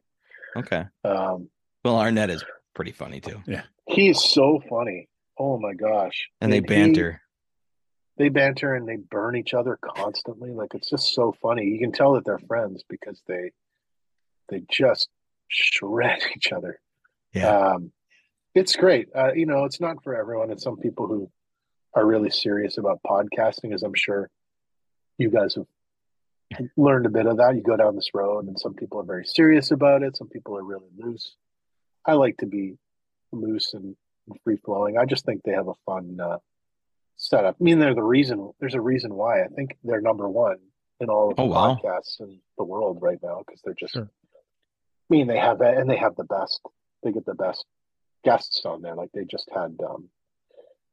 Okay. 0.56 0.84
Um, 1.04 1.48
Will 1.84 1.96
Arnett 1.98 2.30
is 2.30 2.44
pretty 2.74 2.92
funny 2.92 3.20
too, 3.20 3.42
Yeah. 3.46 3.62
he's 3.86 4.22
so 4.22 4.62
funny. 4.68 5.08
Oh 5.38 5.58
my 5.58 5.74
gosh! 5.74 6.28
and 6.40 6.52
they 6.52 6.56
he- 6.56 6.60
banter. 6.62 7.20
they 8.18 8.28
banter 8.28 8.74
and 8.74 8.86
they 8.88 8.96
burn 8.96 9.36
each 9.36 9.54
other 9.54 9.78
constantly. 9.82 10.50
Like 10.52 10.74
it's 10.74 10.90
just 10.90 11.14
so 11.14 11.34
funny. 11.42 11.64
You 11.64 11.78
can 11.78 11.92
tell 11.92 12.12
that 12.14 12.24
they're 12.24 12.38
friends 12.38 12.84
because 12.88 13.20
they 13.26 13.50
they 14.48 14.62
just 14.70 15.08
shred 15.48 16.20
each 16.36 16.52
other. 16.52 16.78
Yeah. 17.32 17.48
Um, 17.48 17.92
it's 18.54 18.76
great. 18.76 19.08
Uh, 19.14 19.32
you 19.34 19.46
know, 19.46 19.64
it's 19.64 19.80
not 19.80 20.02
for 20.02 20.14
everyone. 20.16 20.50
It's 20.50 20.62
some 20.62 20.76
people 20.76 21.06
who 21.06 21.30
are 21.94 22.06
really 22.06 22.30
serious 22.30 22.78
about 22.78 23.00
podcasting, 23.06 23.72
as 23.74 23.82
I'm 23.82 23.94
sure 23.94 24.30
you 25.18 25.30
guys 25.30 25.54
have 25.56 25.66
learned 26.76 27.06
a 27.06 27.10
bit 27.10 27.26
of 27.26 27.38
that. 27.38 27.54
You 27.56 27.62
go 27.62 27.76
down 27.76 27.96
this 27.96 28.10
road, 28.14 28.46
and 28.46 28.58
some 28.58 28.74
people 28.74 29.00
are 29.00 29.04
very 29.04 29.24
serious 29.26 29.70
about 29.70 30.02
it. 30.02 30.16
Some 30.16 30.28
people 30.28 30.56
are 30.56 30.64
really 30.64 30.90
loose. 30.96 31.34
I 32.06 32.14
like 32.14 32.36
to 32.38 32.46
be 32.46 32.76
loose 33.32 33.74
and 33.74 33.96
free 34.44 34.56
flowing. 34.64 34.98
I 34.98 35.04
just 35.04 35.24
think 35.24 35.42
they 35.42 35.52
have 35.52 35.68
a 35.68 35.74
fun 35.86 36.18
uh, 36.20 36.38
setup. 37.16 37.56
I 37.60 37.64
mean, 37.64 37.78
they're 37.78 37.94
the 37.94 38.02
reason. 38.02 38.52
There's 38.60 38.74
a 38.74 38.80
reason 38.80 39.14
why. 39.14 39.42
I 39.42 39.48
think 39.48 39.76
they're 39.84 40.00
number 40.00 40.28
one 40.28 40.58
in 41.00 41.08
all 41.08 41.30
of 41.30 41.36
the 41.36 41.42
Oh, 41.42 41.46
wow. 41.46 41.76
podcasts 41.82 42.20
in 42.20 42.38
the 42.58 42.64
world 42.64 42.98
right 43.00 43.18
now 43.22 43.42
because 43.44 43.60
they're 43.64 43.74
just. 43.74 43.94
Sure. 43.94 44.10
I 44.10 45.14
mean, 45.14 45.26
they 45.26 45.38
have 45.38 45.60
and 45.60 45.88
they 45.88 45.96
have 45.96 46.16
the 46.16 46.24
best. 46.24 46.60
They 47.02 47.12
get 47.12 47.26
the 47.26 47.34
best 47.34 47.64
guests 48.24 48.62
on 48.64 48.82
there. 48.82 48.94
Like 48.94 49.10
they 49.12 49.24
just 49.24 49.48
had, 49.54 49.76
um, 49.86 50.08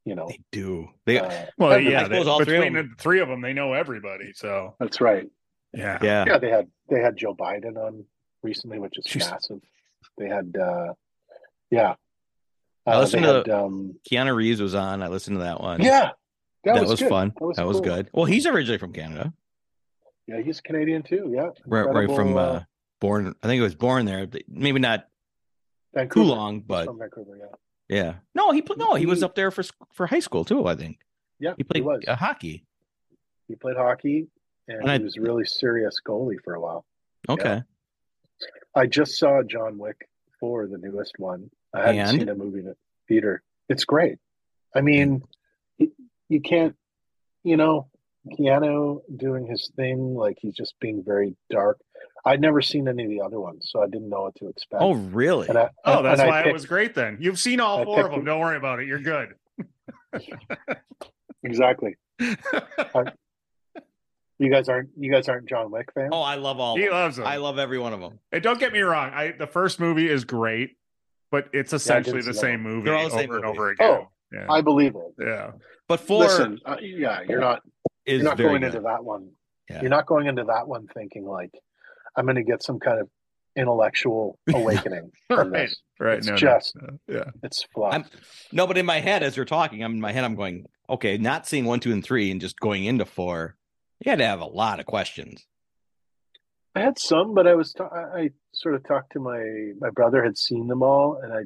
you 0.06 0.16
know, 0.16 0.28
They 0.28 0.40
do. 0.52 0.90
They 1.06 1.20
uh, 1.20 1.30
Well, 1.58 1.80
yeah, 1.80 2.02
I 2.02 2.04
suppose 2.04 2.26
they, 2.26 2.32
all 2.32 2.44
three 2.44 2.56
of 2.58 2.62
between 2.64 2.74
them- 2.74 2.94
the 2.98 3.02
three 3.02 3.20
of 3.20 3.28
them, 3.30 3.42
they 3.42 3.54
know 3.54 3.74
everybody. 3.74 4.34
So 4.34 4.76
that's 4.80 5.00
right. 5.02 5.28
yeah, 5.74 5.98
yeah. 6.02 6.26
Yeah, 6.28 6.38
they 6.38 6.50
had 6.50 6.68
they 6.90 7.00
had 7.02 7.16
Joe 7.18 7.36
Biden 7.36 7.78
on 7.78 8.06
recently, 8.44 8.80
which 8.80 8.98
is 8.98 9.06
Jeez. 9.06 9.30
massive. 9.30 9.60
They 10.18 10.28
had, 10.28 10.56
uh, 10.60 10.94
yeah. 11.70 11.96
I 12.86 12.94
Uh, 12.94 13.00
listened 13.02 13.24
they 13.24 13.28
to- 13.32 13.34
had, 13.38 13.50
um, 13.50 13.96
Keanu 14.10 14.36
Reeves 14.36 14.60
was 14.62 14.74
on. 14.76 15.02
I 15.04 15.08
listened 15.08 15.38
to 15.38 15.44
that 15.44 15.62
one. 15.62 15.82
yeah, 15.82 16.12
That, 16.66 16.84
was, 16.86 17.00
good. 17.00 17.10
fun. 17.10 17.32
That 17.40 17.46
was, 17.46 17.58
That 17.58 17.68
was 17.68 17.80
good. 17.82 18.10
Well, 18.12 18.26
he's 18.26 18.46
originally 18.48 18.80
from 18.80 18.92
Canada. 18.94 19.32
Yeah, 20.28 20.42
he's 20.42 20.62
Canadian 20.62 21.04
too. 21.04 21.32
Yeah, 21.34 21.50
Right, 21.66 21.82
right 21.84 22.08
from 22.08 22.30
Incredible, 22.30 22.38
uh, 22.40 22.64
born. 23.00 23.36
I 23.44 23.48
think 23.48 23.58
he 23.60 23.62
was 23.62 23.76
born 23.76 24.06
there. 24.06 24.28
Maybe 24.48 24.80
not 24.80 25.06
Vancouver. 25.94 26.62
but 26.66 26.86
from 26.86 27.00
Vancouver. 27.00 27.38
Yeah, 27.40 27.96
yeah. 27.98 28.14
No, 28.36 28.52
he 28.52 28.64
no, 28.78 28.96
he 28.96 29.06
was 29.06 29.24
up 29.24 29.36
there 29.36 29.52
for 29.52 29.64
for 29.94 30.08
high 30.08 30.20
school 30.20 30.46
too. 30.46 30.68
I 30.68 30.76
think 30.76 31.00
yeah, 31.40 31.54
he 31.58 31.64
played 31.64 31.84
was. 31.84 32.02
uh, 32.08 32.16
hockey. 32.16 32.64
He 33.48 33.56
played 33.56 33.76
hockey, 33.78 34.28
and, 34.68 34.82
And 34.82 34.92
I- 34.92 34.98
he 34.98 35.04
was 35.04 35.18
really 35.18 35.46
serious 35.46 35.96
goalie 36.06 36.38
for 36.44 36.54
a 36.54 36.60
while. 36.62 36.86
Okay. 37.30 37.62
I 38.74 38.88
just 38.88 39.18
saw 39.20 39.44
John 39.44 39.78
Wick 39.78 40.08
for 40.40 40.66
the 40.68 40.78
newest 40.78 41.14
one. 41.20 41.52
I 41.74 41.80
hadn't 41.88 42.00
And? 42.00 42.20
seen 42.20 42.30
a 42.30 42.36
movie 42.36 42.60
in 42.60 42.66
the 42.66 42.76
theater. 43.08 43.44
It's 43.70 43.84
great. 43.86 44.18
I 44.76 44.82
mean, 44.82 45.22
you, 45.78 45.92
you 46.30 46.42
can't, 46.42 46.76
you 47.44 47.58
know, 47.58 47.90
Keanu 48.40 49.02
doing 49.16 49.46
his 49.46 49.72
thing, 49.76 50.16
like 50.16 50.38
he's 50.42 50.56
just 50.56 50.74
being 50.80 51.04
very 51.04 51.36
dark. 51.50 51.80
I'd 52.26 52.40
never 52.42 52.62
seen 52.62 52.88
any 52.88 53.04
of 53.06 53.10
the 53.10 53.22
other 53.22 53.40
ones, 53.40 53.70
so 53.72 53.82
I 53.82 53.88
didn't 53.88 54.10
know 54.10 54.22
what 54.24 54.36
to 54.36 54.48
expect. 54.48 54.82
Oh, 54.82 54.94
really? 54.94 55.48
and 55.50 55.58
I, 55.58 55.70
Oh, 55.86 56.02
that's 56.04 56.22
I 56.22 56.28
why 56.28 56.42
it 56.44 56.54
was 56.54 56.66
great. 56.66 56.94
Then 56.94 57.18
you've 57.20 57.40
seen 57.40 57.60
all 57.60 57.82
I 57.82 57.84
four 57.86 58.00
of 58.00 58.06
picked- 58.06 58.16
them. 58.18 58.26
Don't 58.26 58.40
worry 58.40 58.58
about 58.58 58.80
it. 58.80 58.88
You're 58.88 59.00
good. 59.00 59.34
exactly. 61.44 61.98
You 64.40 64.50
guys 64.50 64.70
aren't 64.70 64.90
you 64.98 65.12
guys 65.12 65.30
aren't 65.30 65.48
John 65.48 65.70
Wick 65.70 65.90
fans? 65.94 66.10
Oh, 66.12 66.22
I 66.24 66.34
love 66.34 66.60
all. 66.60 66.76
he 66.76 66.86
them. 66.86 66.94
loves 66.94 67.18
them. 67.18 67.28
I 67.28 67.36
love 67.36 67.60
every 67.60 67.78
one 67.78 67.94
of 67.94 68.00
them. 68.00 68.18
And 68.32 68.42
don't 68.42 68.60
get 68.60 68.74
me 68.74 68.80
wrong. 68.80 69.12
I 69.14 69.34
the 69.38 69.46
first 69.46 69.80
movie 69.80 70.10
is 70.10 70.26
great, 70.26 70.78
but 71.30 71.48
it's 71.54 71.74
essentially 71.74 72.22
didn't 72.22 72.34
the 72.34 72.40
same 72.40 72.62
movie 72.64 72.86
They're 72.86 72.96
the 72.98 73.06
over 73.06 73.18
same 73.18 73.32
and 73.34 73.46
over 73.46 73.70
again. 73.70 73.88
Oh, 73.88 74.08
yeah, 74.34 74.48
I 74.52 74.62
believe 74.62 74.96
it. 74.96 75.14
yeah. 75.24 75.52
But 75.88 76.00
four 76.00 76.24
Listen, 76.24 76.60
uh, 76.66 76.78
yeah, 76.82 77.22
you're 77.30 77.40
not 77.40 77.62
is 78.08 78.22
you're 78.24 78.30
not 78.32 78.38
going 78.40 78.62
good. 78.62 78.74
into 78.74 78.80
that 78.80 79.04
one. 79.04 79.30
Yeah. 79.70 79.82
You're 79.82 79.92
not 79.92 80.08
going 80.08 80.26
into 80.26 80.46
that 80.46 80.68
one 80.68 80.88
thinking 80.92 81.24
like 81.24 81.52
I'm 82.16 82.26
going 82.26 82.36
to 82.36 82.44
get 82.44 82.64
some 82.64 82.80
kind 82.80 83.00
of 83.00 83.10
intellectual 83.56 84.40
awakening 84.54 85.12
from 85.28 85.52
Right. 85.52 85.64
this. 85.68 85.82
Right. 86.00 86.18
It's 86.18 86.28
no, 86.28 86.34
no, 86.34 86.38
just- 86.38 86.76
no, 86.76 86.98
yeah. 87.08 87.24
It's 87.44 87.64
fluff. 87.74 87.94
I'm- 87.94 88.06
No, 88.52 88.66
but 88.68 88.78
in 88.78 88.86
my 88.86 89.00
head, 89.00 89.24
as 89.24 89.36
you're 89.36 89.46
talking, 89.46 89.84
I'm 89.84 89.94
in 89.94 90.02
my 90.02 90.12
head. 90.12 90.24
I'm 90.24 90.36
going, 90.36 90.66
okay, 90.90 91.18
not 91.18 91.48
seeing 91.48 91.66
one, 91.66 91.80
two, 91.80 91.92
and 91.92 92.04
three, 92.04 92.32
and 92.32 92.40
just 92.42 92.60
going 92.60 92.86
into 92.86 93.06
four. 93.06 93.56
You 94.04 94.10
had 94.10 94.20
to 94.20 94.26
have 94.26 94.42
a 94.42 94.46
lot 94.46 94.80
of 94.80 94.86
questions. 94.86 95.46
I 96.76 96.80
had 96.80 96.98
some, 96.98 97.34
but 97.34 97.48
I 97.48 97.56
was 97.56 97.74
ta- 97.74 97.90
I, 97.94 98.20
I 98.20 98.30
sort 98.54 98.76
of 98.76 98.84
talked 98.88 99.12
to 99.14 99.20
my 99.20 99.44
my 99.80 99.90
brother 99.90 100.24
had 100.24 100.38
seen 100.38 100.68
them 100.68 100.82
all, 100.82 101.20
and 101.22 101.34
I 101.34 101.42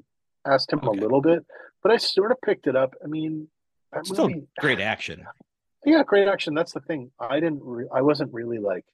asked 0.49 0.71
him 0.71 0.79
Okay. 0.83 0.97
a 0.97 1.01
little 1.01 1.19
bit, 1.21 1.43
but 1.81 1.91
I 1.91 1.97
sort 1.97 2.31
of 2.31 2.37
picked 2.45 2.67
it 2.67 2.75
up. 2.75 2.93
I 3.03 3.07
mean, 3.07 3.47
that 3.91 4.05
Still 4.05 4.29
movie- 4.29 4.47
great 4.59 4.79
action. 4.79 5.25
Yeah, 5.83 6.03
great 6.03 6.27
action. 6.27 6.53
That's 6.53 6.73
the 6.73 6.79
thing. 6.79 7.11
I 7.19 7.39
didn't. 7.39 7.61
Re- 7.63 7.87
I 7.93 8.01
wasn't 8.03 8.33
really 8.33 8.59
like, 8.59 8.85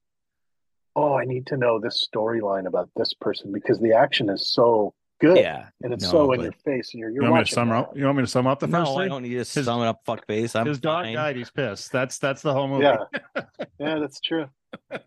oh, 0.95 1.15
I 1.17 1.25
need 1.25 1.47
to 1.47 1.57
know 1.57 1.79
this 1.79 2.07
storyline 2.13 2.67
about 2.67 2.89
this 2.95 3.13
person 3.13 3.51
because 3.51 3.79
the 3.79 3.93
action 3.93 4.29
is 4.29 4.53
so 4.53 4.93
good 5.19 5.37
Yeah. 5.37 5.67
and 5.83 5.93
it's 5.93 6.03
no, 6.05 6.09
so 6.11 6.31
in 6.33 6.41
your 6.41 6.51
face, 6.65 6.93
and 6.93 6.99
you're 6.99 7.09
you're 7.09 7.23
You 7.23 7.29
want 7.31 7.41
me 7.43 7.45
to 7.47 7.53
sum 7.53 7.71
up? 7.71 7.95
You 7.95 8.05
want 8.05 8.17
me 8.17 8.23
to 8.23 8.27
sum 8.27 8.47
up 8.47 8.59
the 8.59 8.67
first 8.67 8.91
No, 8.91 8.97
I 8.97 9.07
don't 9.07 9.21
need 9.23 9.29
to 9.29 9.37
His- 9.37 9.49
sum 9.49 9.81
it 9.81 9.85
up 9.87 10.01
fuck 10.05 10.25
face. 10.27 10.55
I'm 10.55 10.65
His 10.65 10.79
dog 10.79 11.05
fine. 11.05 11.13
died. 11.15 11.35
He's 11.35 11.49
pissed. 11.51 11.91
That's 11.91 12.17
that's 12.19 12.41
the 12.41 12.53
whole 12.53 12.67
movie. 12.67 12.83
Yeah, 12.85 12.97
yeah, 13.79 13.99
that's 13.99 14.19
true. 14.19 14.47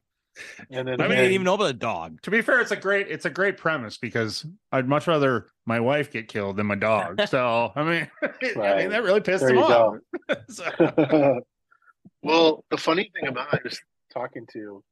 And 0.69 0.89
then 0.89 1.01
I 1.01 1.05
mean, 1.05 1.13
I 1.13 1.21
didn't 1.21 1.35
even 1.35 1.45
know 1.45 1.55
about 1.55 1.67
the 1.69 1.73
dog. 1.75 2.21
To 2.23 2.31
be 2.33 2.43
fair, 2.43 2.61
it's 2.61 2.73
a 2.73 2.77
great 2.77 3.07
it's 3.09 3.25
a 3.25 3.31
great 3.31 3.57
premise 3.57 3.99
because 3.99 4.45
I'd 4.73 4.89
much 4.89 5.07
rather 5.07 5.47
my 5.65 5.79
wife 5.79 6.11
get 6.11 6.27
killed 6.27 6.57
than 6.57 6.67
my 6.67 6.75
dog. 6.75 7.21
So 7.29 7.71
I 7.77 7.83
mean, 7.85 8.11
I 8.21 8.77
mean 8.79 8.91
that 8.91 9.05
really 9.05 9.21
pissed 9.21 9.45
There 9.47 9.55
him 9.55 9.59
off. 9.63 9.95
So- 10.49 11.41
well, 12.23 12.65
the 12.71 12.77
funny 12.77 13.13
thing 13.15 13.29
about 13.29 13.55
I 13.55 13.59
was 13.63 13.81
talking 14.13 14.45
to 14.55 14.83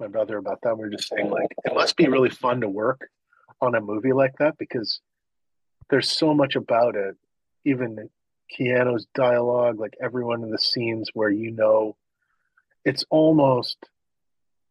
my 0.00 0.06
brother 0.08 0.36
about 0.36 0.60
that. 0.62 0.76
We 0.76 0.84
were 0.84 0.90
just 0.90 1.08
saying 1.08 1.30
like 1.30 1.48
it 1.64 1.74
must 1.74 1.96
be 1.96 2.08
really 2.08 2.30
fun 2.30 2.60
to 2.60 2.68
work 2.68 3.08
on 3.60 3.74
a 3.74 3.80
movie 3.80 4.12
like 4.12 4.36
that 4.38 4.56
because 4.58 5.00
there's 5.90 6.10
so 6.10 6.34
much 6.34 6.56
about 6.56 6.94
it. 6.96 7.16
Even 7.64 8.08
Keanu's 8.58 9.06
dialogue, 9.14 9.78
like 9.78 9.94
everyone 10.02 10.42
in 10.42 10.50
the 10.50 10.58
scenes 10.58 11.10
where 11.14 11.30
you 11.30 11.50
know 11.50 11.96
it's 12.84 13.04
almost 13.10 13.76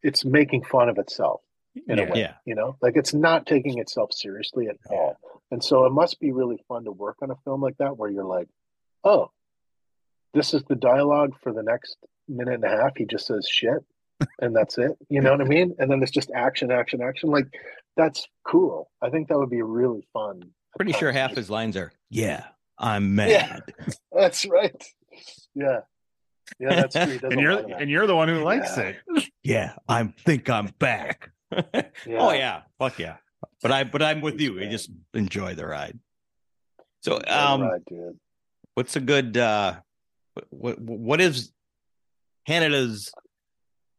it's 0.02 0.24
making 0.24 0.64
fun 0.64 0.90
of 0.90 0.98
itself 0.98 1.41
in 1.88 1.98
Yeah. 1.98 2.04
a 2.06 2.12
way. 2.12 2.20
Yeah. 2.20 2.34
You 2.45 2.56
know, 2.56 2.78
like 2.82 2.95
it's 2.95 3.14
not 3.14 3.45
taking 3.45 3.80
itself 3.80 4.14
seriously 4.14 4.68
at 4.68 4.78
all. 4.90 5.18
And 5.52 5.64
so 5.64 5.86
it 5.86 5.91
must 5.91 6.20
be 6.20 6.32
really 6.32 6.60
fun 6.68 6.86
to 6.86 6.91
work 6.91 7.18
on 7.22 7.32
a 7.32 7.36
film 7.44 7.62
like 7.62 7.78
that 7.78 7.98
where 7.98 8.10
you're 8.10 8.26
like, 8.26 8.48
oh, 9.04 9.32
this 10.34 10.54
is 10.54 10.64
the 10.64 10.76
dialogue 10.76 11.34
for 11.41 11.54
the 11.54 11.64
next 11.64 11.98
minute 12.28 12.56
and 12.56 12.64
a 12.64 12.70
half. 12.70 12.91
He 12.98 13.06
just 13.06 13.28
says 13.28 13.48
shit 13.49 13.84
and 14.39 14.56
that's 14.56 14.77
it. 14.77 14.91
You 15.10 15.22
know 15.22 15.31
what 15.31 15.41
I 15.41 15.45
mean? 15.45 15.76
And 15.80 15.89
then 15.91 16.02
it's 16.02 16.11
just 16.11 16.31
action, 16.34 16.72
action, 16.72 17.02
action. 17.02 17.30
Like 17.30 17.48
that's 17.95 18.27
cool. 18.45 18.89
I 19.02 19.10
think 19.10 19.27
that 19.30 19.38
would 19.38 19.49
be 19.49 19.61
really 19.61 20.07
fun. 20.14 20.41
Pretty 20.76 20.94
sure 20.94 21.11
half 21.11 21.31
his 21.35 21.49
lines 21.49 21.76
are, 21.77 21.91
yeah, 22.10 22.45
I'm 22.77 23.15
mad. 23.15 23.30
Yeah. 23.30 23.60
That's 24.11 24.45
right. 24.45 24.84
Yeah. 25.56 25.80
Yeah, 26.60 26.76
that's 26.88 26.95
true. 26.95 27.19
And 27.31 27.39
you're 27.41 27.56
that. 27.61 27.81
and 27.81 27.89
you're 27.89 28.07
the 28.07 28.15
one 28.15 28.27
who 28.30 28.41
likes 28.44 28.77
Yeah. 28.77 28.94
it. 29.15 29.30
Yeah, 29.44 29.73
I 29.88 30.14
think 30.26 30.49
I'm 30.49 30.68
back. 30.80 31.31
Oh 32.10 32.31
yeah, 32.31 32.61
fuck 32.80 32.99
yeah. 32.99 33.18
But 33.61 33.72
I 33.72 33.84
but 33.85 34.02
I'm 34.02 34.22
with 34.22 34.39
you. 34.41 34.60
I 34.61 34.65
just 34.68 34.89
enjoy 35.14 35.56
the 35.56 35.65
ride. 35.65 35.98
So 37.02 37.18
Enjoy 37.18 37.31
um 37.34 37.61
ride, 37.61 37.85
dude. 37.88 38.18
what's 38.76 38.95
a 38.95 38.99
good 38.99 39.38
uh 39.38 39.76
what 40.49 40.80
what 40.80 41.22
is 41.22 41.52
Canada's 42.45 43.11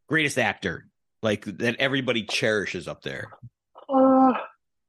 greatest 0.08 0.38
actor 0.38 0.86
like 1.22 1.44
that 1.44 1.76
everybody 1.78 2.24
cherishes 2.24 2.88
up 2.88 3.02
there 3.02 3.30
Uh, 3.88 4.32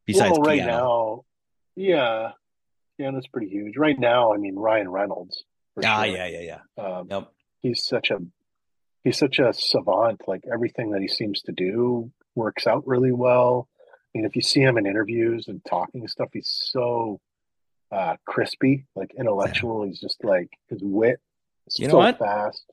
besides 0.06 0.32
well, 0.40 0.41
right 0.50 0.62
Keanu? 0.62 0.66
now, 0.68 1.24
yeah, 1.76 2.32
Keanu's 3.00 3.28
pretty 3.28 3.48
huge. 3.50 3.78
Right 3.78 3.98
now, 4.00 4.34
I 4.34 4.38
mean 4.38 4.56
Ryan 4.56 4.90
Reynolds. 4.90 5.44
Ah, 5.84 6.04
sure. 6.04 6.16
yeah, 6.16 6.28
yeah, 6.28 6.60
yeah. 6.78 6.84
Um, 6.84 7.08
Yep. 7.10 7.32
he's 7.62 7.86
such 7.86 8.12
a 8.12 8.18
he's 9.04 9.18
such 9.18 9.40
a 9.40 9.54
savant. 9.54 10.22
Like 10.28 10.44
everything 10.52 10.91
that 10.91 11.02
he 11.02 11.08
seems 11.08 11.41
to 11.44 11.52
do 11.52 12.12
works 12.36 12.68
out 12.68 12.86
really 12.88 13.12
well. 13.12 13.68
I 14.14 14.18
mean, 14.18 14.26
if 14.26 14.36
you 14.36 14.41
see 14.41 14.62
him 14.62 14.78
in 14.78 14.86
interviews 14.86 15.48
and 15.48 15.64
talking 15.66 16.08
stuff, 16.08 16.30
he's 16.34 16.50
so 16.72 17.20
uh, 17.91 18.16
crispy, 18.26 18.86
like 18.96 19.12
intellectual. 19.18 19.84
He's 19.86 20.00
just 20.02 20.24
like 20.24 20.50
his 20.68 20.80
wit 20.84 21.20
is 21.68 21.80
You 21.80 21.88
know 21.88 21.98
what? 21.98 22.20
fast. 22.20 22.64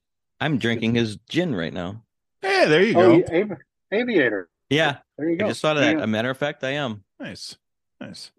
I'm 0.40 0.59
drinking 0.59 0.94
his 0.94 1.16
gin 1.28 1.55
right 1.55 1.73
now. 1.73 2.02
Hey, 2.42 2.66
there 2.68 2.82
you 2.82 2.94
go. 2.94 3.00
Oh, 3.00 3.14
he- 3.16 3.24
Avi- 3.42 3.54
Aviator. 3.92 4.48
Yeah, 4.68 4.98
There 5.16 5.30
you 5.30 5.36
go. 5.36 5.44
I 5.46 5.48
just 5.48 5.62
thought 5.62 5.76
of 5.76 5.82
that. 5.84 5.96
Yeah. 5.98 6.02
A 6.02 6.06
matter 6.06 6.28
of 6.30 6.36
fact, 6.38 6.64
I 6.64 6.70
am. 6.72 7.04
Nice, 7.20 7.56
nice. 8.00 8.32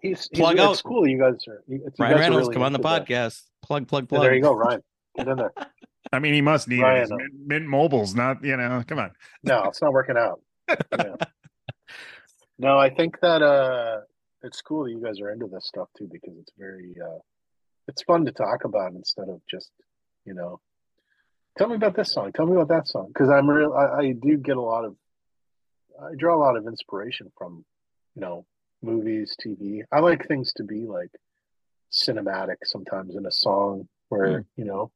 He's, 0.00 0.28
he's 0.30 0.38
Plug 0.40 0.54
it's 0.54 0.62
out. 0.62 0.82
cool. 0.84 1.06
You 1.06 1.18
guys 1.18 1.44
are. 1.48 1.62
you- 1.66 1.82
It's, 1.86 1.98
you 1.98 2.04
Ryan 2.04 2.14
guys 2.16 2.20
Reynolds, 2.20 2.42
really 2.48 2.54
come 2.54 2.62
on 2.62 2.72
the 2.72 2.78
into 2.78 2.88
that. 2.88 3.06
podcast. 3.06 3.42
Plug, 3.62 3.88
plug, 3.88 4.04
Yeah, 4.04 4.08
plug. 4.08 4.22
there 4.22 4.34
you 4.34 4.42
go, 4.42 4.54
Ryan. 4.54 4.82
Get 5.16 5.28
in 5.28 5.36
there. 5.36 5.52
I 6.12 6.18
mean, 6.20 6.34
he 6.34 6.40
must 6.42 6.68
need 6.68 6.80
Ryan, 6.82 6.96
it. 6.98 7.02
He's 7.02 7.10
uh, 7.12 7.16
Mint, 7.16 7.32
Mint 7.46 7.66
Mobile's 7.68 8.14
not, 8.14 8.44
you 8.44 8.56
know. 8.56 8.82
Come 8.86 8.98
on. 9.00 9.10
No, 9.42 9.64
it's 9.64 9.82
not 9.82 9.92
working 9.92 10.16
out. 10.16 10.40
Yeah. 10.98 11.16
No, 12.58 12.78
I 12.78 12.88
think 12.90 13.18
that 13.20 13.42
uh 13.42 14.00
it's 14.42 14.62
cool 14.62 14.84
that 14.84 14.90
you 14.92 15.02
guys 15.02 15.20
are 15.20 15.30
into 15.32 15.46
this 15.48 15.66
stuff 15.66 15.88
too 15.98 16.08
because 16.10 16.34
it's 16.38 16.52
very 16.56 16.94
uh 17.04 17.18
it's 17.88 18.02
fun 18.04 18.24
to 18.26 18.32
talk 18.32 18.64
about 18.64 18.92
instead 18.92 19.28
of 19.28 19.40
just, 19.50 19.70
you 20.24 20.34
know, 20.34 20.60
tell 21.58 21.68
me 21.68 21.76
about 21.76 21.96
this 21.96 22.12
song, 22.12 22.32
tell 22.32 22.46
me 22.46 22.52
about 22.54 22.68
that 22.68 22.88
song. 22.88 23.08
Because 23.08 23.28
I'm 23.30 23.48
real 23.48 23.72
I, 23.72 23.98
I 24.00 24.12
do 24.12 24.36
get 24.36 24.56
a 24.56 24.60
lot 24.62 24.84
of 24.84 24.96
I 26.02 26.14
draw 26.16 26.36
a 26.36 26.42
lot 26.42 26.56
of 26.56 26.66
inspiration 26.66 27.30
from, 27.38 27.64
you 28.14 28.20
know, 28.22 28.44
movies, 28.82 29.36
TV. 29.44 29.82
I 29.92 30.00
like 30.00 30.26
things 30.26 30.52
to 30.54 30.64
be 30.64 30.86
like 30.86 31.10
cinematic 31.92 32.56
sometimes 32.64 33.14
in 33.16 33.26
a 33.26 33.30
song 33.32 33.88
where, 34.08 34.44
you 34.56 34.64
know, 34.64 34.90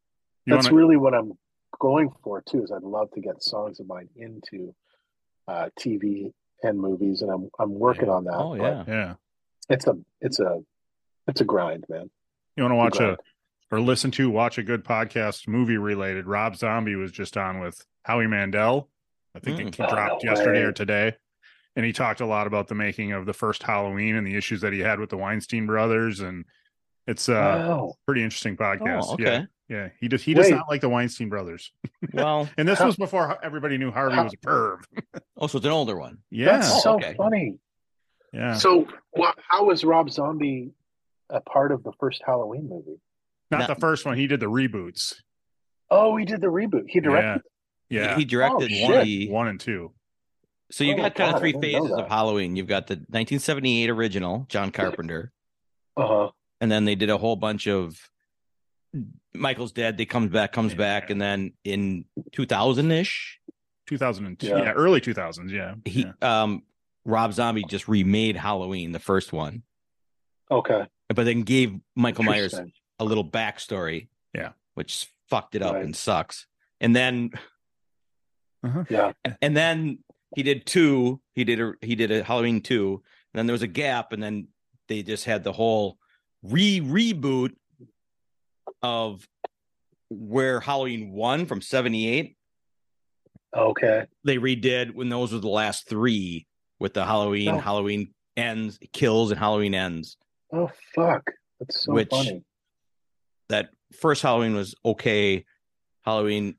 You 0.46 0.54
that's 0.54 0.66
wanna- 0.66 0.76
really 0.76 0.96
what 0.96 1.14
I'm 1.14 1.32
going 1.78 2.10
for 2.24 2.42
too. 2.42 2.64
Is 2.64 2.72
I'd 2.72 2.82
love 2.82 3.10
to 3.12 3.20
get 3.20 3.42
songs 3.42 3.80
of 3.80 3.86
mine 3.86 4.08
into 4.16 4.74
uh, 5.46 5.68
TV 5.78 6.32
and 6.62 6.78
movies, 6.78 7.22
and 7.22 7.30
I'm 7.30 7.48
I'm 7.58 7.78
working 7.78 8.08
on 8.08 8.24
that. 8.24 8.34
Oh 8.34 8.54
yeah. 8.54 8.84
Yeah. 8.86 9.14
it's 9.68 9.86
a 9.86 9.96
it's 10.20 10.40
a 10.40 10.60
it's 11.28 11.40
a 11.40 11.44
grind, 11.44 11.84
man. 11.88 12.10
You 12.56 12.64
want 12.64 12.72
to 12.72 12.76
watch 12.76 12.96
Grind. 12.96 13.12
a 13.12 13.18
or 13.70 13.80
listen 13.80 14.10
to 14.12 14.30
watch 14.30 14.58
a 14.58 14.62
good 14.62 14.84
podcast 14.84 15.46
movie 15.48 15.76
related. 15.78 16.26
Rob 16.26 16.56
Zombie 16.56 16.94
was 16.96 17.12
just 17.12 17.36
on 17.36 17.60
with 17.60 17.84
Howie 18.04 18.26
Mandel. 18.26 18.88
I 19.34 19.40
think 19.40 19.60
it 19.60 19.66
Mm. 19.76 19.84
Oh, 19.86 19.94
dropped 19.94 20.24
no 20.24 20.30
yesterday 20.32 20.60
way. 20.60 20.64
or 20.66 20.72
today. 20.72 21.14
And 21.76 21.84
he 21.84 21.92
talked 21.92 22.20
a 22.20 22.26
lot 22.26 22.46
about 22.46 22.66
the 22.68 22.74
making 22.74 23.12
of 23.12 23.26
the 23.26 23.32
first 23.34 23.62
Halloween 23.62 24.16
and 24.16 24.26
the 24.26 24.34
issues 24.36 24.62
that 24.62 24.72
he 24.72 24.80
had 24.80 24.98
with 24.98 25.10
the 25.10 25.16
Weinstein 25.16 25.66
brothers. 25.66 26.20
And 26.20 26.44
it's 27.06 27.28
a 27.28 27.34
wow. 27.34 27.94
pretty 28.06 28.22
interesting 28.24 28.56
podcast. 28.56 29.04
Oh, 29.04 29.16
Yeah. 29.18 29.28
okay. 29.28 29.46
Yeah. 29.68 29.88
He 30.00 30.08
does 30.08 30.22
he 30.22 30.32
does 30.34 30.46
Wait. 30.46 30.54
not 30.56 30.68
like 30.68 30.80
the 30.80 30.88
Weinstein 30.88 31.28
brothers. 31.28 31.70
Well, 32.14 32.48
And 32.58 32.66
this 32.66 32.78
How- 32.78 32.86
was 32.86 32.96
before 32.96 33.38
everybody 33.44 33.76
knew 33.78 33.90
Harvey 33.92 34.14
how- 34.16 34.24
was 34.24 34.32
a 34.32 34.38
perv. 34.38 34.78
also 35.36 35.58
it's 35.58 35.66
an 35.66 35.72
older 35.72 35.96
one. 35.98 36.18
Yeah. 36.30 36.56
That's 36.56 36.70
Oh, 36.72 36.80
so 36.80 36.94
okay. 36.94 37.14
funny. 37.16 37.58
yeah. 38.32 38.54
So, 38.54 38.88
wha 39.12 39.32
how 39.46 39.64
was 39.66 39.84
Rob 39.84 40.10
Zombie 40.10 40.70
a 41.30 41.40
part 41.42 41.70
of 41.70 41.82
the 41.84 41.92
first 42.00 42.22
Halloween 42.26 42.68
movie? 42.68 42.98
Not 43.50 43.60
Not- 43.60 43.68
the 43.68 43.74
first 43.80 44.04
one. 44.04 44.16
He 44.16 44.26
did 44.26 44.40
the 44.40 44.46
reboots. 44.46 45.14
Oh, 45.90 46.16
he 46.16 46.24
did 46.24 46.40
the 46.40 46.48
reboot. 46.48 46.84
He 46.88 47.00
directed. 47.00 47.42
Yeah. 47.88 48.16
He 48.16 48.24
directed 48.26 48.64
Oh, 48.64 48.68
shit. 48.74 48.90
one. 48.90 49.06
He, 49.06 49.28
one 49.28 49.48
and 49.48 49.58
two. 49.60 49.92
So 50.70 50.84
you 50.84 50.92
Oh 50.92 50.96
got 50.98 51.14
kind 51.14 51.30
God, 51.30 51.34
of 51.36 51.40
three 51.40 51.54
phases 51.54 51.90
of. 51.90 52.08
Halloween. 52.08 52.56
You've 52.56 52.66
got 52.66 52.86
the 52.88 52.94
1978 52.96 53.88
original, 53.88 54.44
John 54.50 54.70
Carpenter, 54.70 55.32
Uh 55.96 56.06
huh. 56.06 56.30
and 56.60 56.70
then 56.70 56.84
they 56.84 56.94
did 56.94 57.08
a 57.08 57.16
whole 57.16 57.36
bunch 57.36 57.66
of 57.66 57.98
Michael's 59.34 59.72
dead. 59.72 59.96
They 59.96 60.04
comes 60.04 60.30
back, 60.30 60.52
comes 60.52 60.74
back, 60.74 61.08
and 61.08 61.20
then 61.20 61.52
in 61.64 62.04
2000 62.32 62.90
ish, 62.90 63.38
2002. 63.86 64.46
Yeah. 64.46 64.56
Yeah. 64.58 64.72
Early 64.72 65.00
2000s. 65.00 65.50
Yeah. 65.50 65.74
he 65.86 66.02
yeah. 66.22 66.42
um 66.42 66.62
Rob 67.06 67.32
Zombie 67.32 67.64
just 67.64 67.88
remade 67.88 68.36
Halloween, 68.36 68.92
the 68.92 68.98
first 68.98 69.32
one, 69.32 69.62
Okay. 70.50 70.84
but 71.08 71.24
then 71.24 71.40
gave 71.42 71.74
Michael 71.96 72.24
Myers 72.24 72.52
Interesting. 72.52 72.72
A 72.98 73.04
little 73.04 73.24
backstory. 73.28 74.08
Yeah. 74.34 74.50
which 74.74 75.10
fucked 75.28 75.54
it 75.56 75.62
up 75.62 75.74
Right. 75.74 75.84
and 75.84 75.94
sucks. 75.96 76.46
And 76.80 76.94
then 76.94 77.30
uh-huh. 78.64 78.84
Yeah. 78.88 79.12
and 79.42 79.56
then 79.56 79.98
he 80.36 80.42
did 80.42 80.66
two. 80.66 81.20
He 81.34 81.44
did 81.44 81.60
a 81.60 81.72
he 81.80 81.94
did 81.94 82.10
a 82.10 82.22
Halloween 82.22 82.60
two. 82.60 83.02
And 83.32 83.38
then 83.38 83.46
there 83.46 83.52
was 83.54 83.62
a 83.62 83.66
gap, 83.68 84.12
and 84.12 84.22
then 84.22 84.48
they 84.88 85.02
just 85.02 85.24
had 85.24 85.44
the 85.44 85.52
whole 85.52 85.98
re 86.42 86.80
reboot 86.80 87.52
of 88.82 89.26
where 90.10 90.60
Halloween 90.60 91.12
one 91.12 91.46
from 91.46 91.60
seventy 91.60 92.08
eight. 92.08 92.36
Okay. 93.56 94.06
They 94.24 94.36
redid 94.38 94.94
when 94.94 95.08
those 95.08 95.32
were 95.32 95.38
the 95.40 95.48
last 95.48 95.88
three 95.88 96.46
with 96.78 96.94
the 96.94 97.04
Halloween, 97.04 97.48
Oh. 97.48 97.58
Halloween 97.58 98.14
ends, 98.36 98.78
kills, 98.92 99.30
and 99.30 99.38
Halloween 99.40 99.74
ends. 99.74 100.16
Oh 100.52 100.70
fuck. 100.94 101.24
That's 101.58 101.84
so 101.84 101.92
Which- 101.94 102.08
funny. 102.10 102.44
That 103.48 103.70
first 104.00 104.22
Halloween 104.22 104.54
was 104.54 104.74
okay. 104.84 105.44
Halloween 106.02 106.56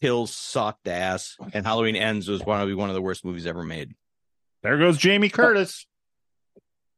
kills 0.00 0.32
sucked 0.32 0.88
ass, 0.88 1.36
and 1.52 1.66
Halloween 1.66 1.96
ends 1.96 2.28
was 2.28 2.44
one 2.44 2.60
of 2.60 2.76
one 2.76 2.88
of 2.88 2.94
the 2.94 3.02
worst 3.02 3.24
movies 3.24 3.46
ever 3.46 3.64
made. 3.64 3.94
There 4.62 4.78
goes 4.78 4.98
Jamie 4.98 5.28
Curtis. 5.28 5.86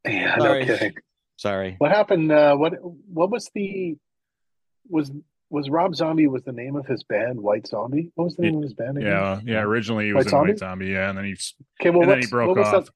Yeah. 0.06 0.38
Sorry. 0.38 0.64
No 0.64 0.66
kidding. 0.66 0.94
Sorry. 1.36 1.74
What 1.78 1.90
happened? 1.90 2.30
Uh, 2.32 2.56
what 2.56 2.74
what 2.82 3.30
was 3.30 3.50
the 3.54 3.96
was 4.88 5.10
was 5.50 5.68
Rob 5.68 5.94
Zombie 5.94 6.28
was 6.28 6.42
the 6.44 6.52
name 6.52 6.76
of 6.76 6.86
his 6.86 7.02
band 7.02 7.40
White 7.40 7.66
Zombie? 7.66 8.10
What 8.14 8.24
was 8.24 8.36
the 8.36 8.42
name 8.42 8.56
of 8.56 8.62
his 8.62 8.74
band 8.74 8.98
again? 8.98 9.10
Yeah, 9.10 9.40
yeah. 9.44 9.60
Originally 9.62 10.06
he 10.06 10.12
was 10.12 10.26
White 10.26 10.26
in 10.26 10.30
Zombie? 10.30 10.50
White 10.52 10.58
Zombie, 10.58 10.86
yeah, 10.88 11.08
and 11.08 11.18
then 11.18 11.24
he 11.24 11.36
Okay, 11.80 11.90
well, 11.90 12.02
and 12.02 12.10
then 12.10 12.20
he 12.20 12.26
broke 12.26 12.48
what 12.48 12.58
was 12.58 12.66
off. 12.66 12.84
The, 12.86 12.92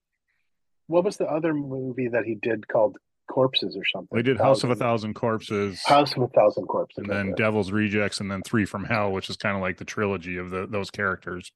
what 0.86 1.04
was 1.04 1.16
the 1.16 1.26
other 1.26 1.52
movie 1.52 2.08
that 2.08 2.24
he 2.24 2.34
did 2.34 2.68
called 2.68 2.96
corpses 3.26 3.76
or 3.76 3.84
something. 3.92 4.16
They 4.16 4.22
did 4.22 4.38
House 4.38 4.64
of 4.64 4.70
a 4.70 4.74
Thousand 4.74 5.14
Corpses, 5.14 5.82
House 5.84 6.14
of 6.16 6.22
a 6.22 6.28
Thousand 6.28 6.66
Corpses, 6.66 6.98
and 6.98 7.08
then 7.08 7.28
yeah. 7.28 7.34
Devil's 7.36 7.70
Rejects, 7.72 8.20
and 8.20 8.30
then 8.30 8.42
Three 8.42 8.64
from 8.64 8.84
Hell, 8.84 9.12
which 9.12 9.28
is 9.30 9.36
kind 9.36 9.56
of 9.56 9.62
like 9.62 9.78
the 9.78 9.84
trilogy 9.84 10.36
of 10.36 10.50
the 10.50 10.66
those 10.66 10.90
characters. 10.90 11.50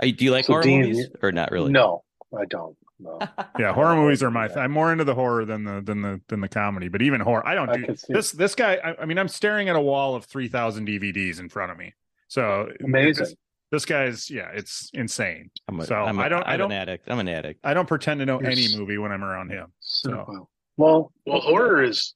Are 0.00 0.06
you- 0.06 0.12
do 0.12 0.24
you 0.24 0.30
like 0.30 0.44
So 0.44 0.52
horror 0.54 0.62
Dean, 0.62 0.80
movies 0.82 1.08
or 1.22 1.32
not 1.32 1.50
really? 1.50 1.72
No, 1.72 2.04
I 2.38 2.44
don't. 2.44 2.76
No. 3.00 3.18
Yeah, 3.58 3.72
horror 3.72 3.94
movies 3.96 4.22
are 4.22 4.30
my. 4.30 4.46
Th- 4.48 4.58
I'm 4.58 4.70
more 4.72 4.92
into 4.92 5.04
the 5.04 5.14
horror 5.14 5.44
than 5.44 5.64
the 5.64 5.80
than 5.80 6.02
the 6.02 6.20
than 6.28 6.40
the 6.40 6.48
comedy. 6.48 6.88
But 6.88 7.02
even 7.02 7.20
horror, 7.20 7.46
I 7.46 7.54
don't 7.54 7.68
I 7.70 7.76
do 7.76 7.84
can 7.86 7.96
this. 8.08 8.32
This 8.32 8.54
guy, 8.54 8.74
I, 8.84 9.02
I 9.02 9.04
mean, 9.04 9.18
I'm 9.18 9.28
staring 9.28 9.68
at 9.68 9.76
a 9.76 9.80
wall 9.80 10.14
of 10.14 10.24
three 10.24 10.48
thousand 10.48 10.86
DVDs 10.88 11.40
in 11.40 11.48
front 11.48 11.72
of 11.72 11.78
me. 11.78 11.94
So 12.28 12.68
Amazing. 12.84 13.24
This, 13.24 13.34
this 13.70 13.84
guy's, 13.84 14.30
yeah, 14.30 14.48
it's 14.54 14.90
insane. 14.94 15.50
I'm 15.68 15.78
a, 15.80 15.84
So, 15.84 15.94
I'm 15.94 16.18
a, 16.18 16.22
I 16.22 16.28
don't- 16.30 16.42
I 16.46 16.52
I'm 16.54 16.58
don't- 16.58 16.72
an 16.72 16.78
addict. 16.78 17.10
I'm 17.10 17.18
an 17.18 17.28
addict. 17.28 17.60
I 17.64 17.74
don't 17.74 17.86
pretend 17.86 18.20
to 18.20 18.26
know 18.26 18.40
You're 18.40 18.50
any 18.50 18.74
movie 18.76 18.96
when 18.98 19.12
I'm 19.12 19.22
around 19.22 19.50
him. 19.50 19.72
So- 19.80 20.10
Cinephile. 20.10 20.46
Well, 20.78 21.12
well, 21.26 21.40
horror 21.40 21.82
is 21.82 22.14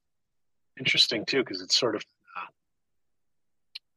interesting 0.79 1.25
too 1.27 1.41
because 1.41 1.61
it's 1.61 1.77
sort 1.77 1.97
of 1.97 2.03
uh, 2.39 2.47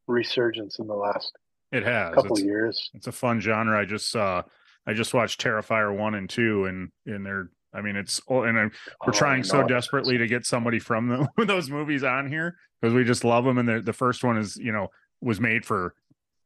resurgence 0.07 0.79
in 0.79 0.87
the 0.87 0.93
last 0.95 1.31
It 1.71 1.83
has. 1.83 2.13
couple 2.13 2.31
It's, 2.33 2.41
of 2.41 2.45
years. 2.45 2.89
it's 2.93 3.07
a 3.07 3.11
fun 3.11 3.39
genre. 3.39 3.79
I 3.79 3.85
just 3.85 4.09
saw. 4.11 4.43
I 4.87 4.93
just 4.93 5.13
watched 5.13 5.41
Terrifier 5.41 5.95
one 5.97 6.15
and 6.15 6.29
two, 6.29 6.65
and 6.65 6.89
and 7.05 7.25
they're. 7.25 7.49
I 7.73 7.81
mean, 7.81 7.95
it's 7.97 8.21
and 8.29 8.57
I'm, 8.57 8.71
we're 9.05 9.09
Oh, 9.09 9.11
trying 9.11 9.43
so 9.43 9.61
desperately 9.67 10.17
to 10.17 10.27
get 10.27 10.45
somebody 10.45 10.79
from 10.79 11.09
the, 11.09 11.27
those 11.45 11.69
movies 11.69 12.03
on 12.03 12.27
here 12.29 12.57
because 12.81 12.93
we 12.93 13.03
just 13.03 13.23
love 13.23 13.45
them. 13.45 13.57
And 13.57 13.67
the 13.67 13.81
the 13.81 13.93
first 13.93 14.23
one 14.23 14.37
is 14.37 14.55
you 14.57 14.71
know 14.71 14.87
was 15.21 15.39
made 15.41 15.65
for 15.65 15.93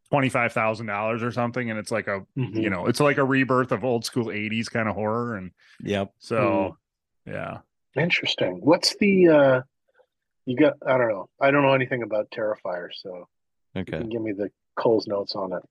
twenty 0.09 0.27
five 0.29 0.51
thousand 0.53 0.87
dollars 0.87 1.21
or 1.23 1.31
something, 1.31 1.69
and 1.69 1.77
it's 1.79 1.91
like 1.91 2.07
a 2.07 2.21
Mhm. 2.37 2.61
you 2.63 2.69
know 2.69 2.87
it's 2.87 2.99
like 2.99 3.17
a 3.17 3.23
rebirth 3.23 3.71
of 3.71 3.83
old 3.85 4.03
school 4.05 4.25
'80s 4.25 4.69
kind 4.71 4.89
of 4.89 4.95
horror, 4.95 5.35
and 5.37 5.51
Yep. 5.83 6.13
so 6.19 6.77
yeah. 7.25 7.59
Interesting. 7.99 8.59
What's 8.61 8.95
the 8.97 9.27
uh 9.27 9.61
you 10.45 10.55
got 10.57 10.73
I 10.85 10.97
don't 10.97 11.09
know. 11.09 11.29
I 11.41 11.51
don't 11.51 11.61
know 11.63 11.73
anything 11.73 12.03
about 12.03 12.29
Terrifier, 12.31 12.89
so 12.93 13.27
you 13.75 13.81
Okay. 13.81 13.99
can 13.99 14.09
give 14.09 14.21
me 14.21 14.31
the 14.31 14.49
Cole's 14.77 15.07
notes 15.07 15.35
on 15.35 15.53
it. 15.53 15.63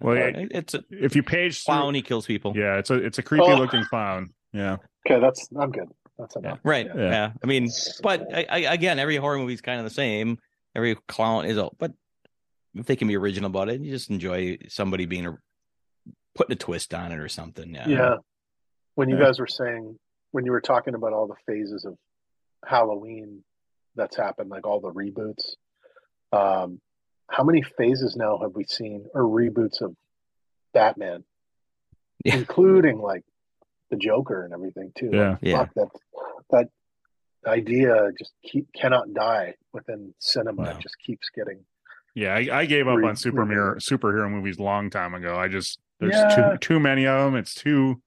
Well, 0.00 0.16
Uh, 0.16 0.46
it's 0.50 0.74
a 0.74 0.84
if 0.90 1.16
you 1.16 1.22
page 1.22 1.62
through- 1.64 1.72
clown. 1.74 1.94
He 1.94 2.02
kills 2.02 2.26
people. 2.26 2.52
yeah, 2.56 2.76
it's 2.78 2.90
a 2.90 2.94
it's 2.94 3.18
a 3.18 3.22
creepy 3.22 3.44
Oh. 3.46 3.56
looking 3.56 3.84
clown. 3.84 4.34
Yeah, 4.52 4.76
Okay, 5.06 5.20
that's 5.20 5.48
I'm 5.58 5.70
good. 5.70 5.88
That's 6.18 6.36
enough. 6.36 6.58
Right. 6.64 6.86
Yeah. 6.86 6.94
Yeah. 6.96 7.10
Yeah. 7.10 7.32
I 7.42 7.46
mean, 7.46 7.68
but 8.02 8.26
I, 8.34 8.46
I, 8.50 8.58
again, 8.74 8.98
every 8.98 9.16
horror 9.16 9.38
movie 9.38 9.54
is 9.54 9.60
kind 9.62 9.78
of 9.78 9.84
the 9.84 9.90
same. 9.90 10.38
Every 10.74 10.94
clown 11.08 11.46
is, 11.46 11.56
a, 11.56 11.70
but 11.78 11.92
if 12.74 12.84
they 12.86 12.94
can 12.96 13.08
be 13.08 13.16
original 13.16 13.48
about 13.48 13.70
it, 13.70 13.80
you 13.80 13.90
just 13.90 14.10
enjoy 14.10 14.58
somebody 14.68 15.06
being 15.06 15.24
a, 15.26 15.38
putting 16.34 16.52
a 16.52 16.56
twist 16.56 16.92
on 16.92 17.10
it 17.12 17.18
or 17.20 17.28
something. 17.28 17.74
Yeah. 17.74 17.88
Yeah. 17.88 18.16
When 18.96 19.08
you 19.08 19.16
Yeah. 19.16 19.24
guys 19.26 19.38
were 19.40 19.46
saying 19.46 19.98
when 20.32 20.44
you 20.44 20.52
were 20.52 20.60
talking 20.60 20.94
about 20.94 21.12
all 21.12 21.26
the 21.26 21.34
phases 21.46 21.84
of 21.84 21.96
Halloween 22.64 23.42
that's 23.96 24.16
happened, 24.16 24.50
like 24.50 24.66
all 24.66 24.80
the 24.80 24.92
reboots, 24.92 25.54
um, 26.32 26.80
how 27.28 27.44
many 27.44 27.62
phases 27.62 28.16
now 28.16 28.38
have 28.38 28.52
we 28.54 28.64
seen 28.64 29.06
or 29.14 29.22
reboots 29.22 29.80
of 29.80 29.94
Batman? 30.74 31.24
Yeah. 32.24 32.36
Including 32.36 32.98
like 32.98 33.22
the 33.90 33.96
Joker 33.96 34.44
and 34.44 34.52
everything 34.52 34.92
too. 34.96 35.10
Yeah. 35.12 35.30
Like, 35.30 35.38
Yeah. 35.42 35.58
fuck, 35.58 35.70
that 35.74 35.88
that 36.52 36.68
idea 37.50 38.10
just 38.18 38.32
keep 38.44 38.66
cannot 38.74 39.12
die 39.14 39.54
within 39.72 40.14
cinema. 40.18 40.64
No. 40.64 40.70
It 40.72 40.78
just 40.80 40.96
keeps 41.04 41.30
getting 41.34 41.64
yeah. 42.14 42.34
I, 42.34 42.60
I 42.60 42.66
gave 42.66 42.86
up 42.88 42.98
Re- 42.98 43.08
on 43.08 43.14
superhero 43.14 43.76
superhero 43.76 44.30
movies 44.30 44.58
a 44.58 44.62
long 44.62 44.90
time 44.90 45.14
ago. 45.14 45.36
I 45.36 45.48
just 45.48 45.78
there's 45.98 46.14
Yeah. 46.14 46.50
too 46.52 46.58
too 46.58 46.80
many 46.80 47.06
of 47.06 47.18
them. 47.24 47.36
It's 47.36 47.54
too. 47.54 48.02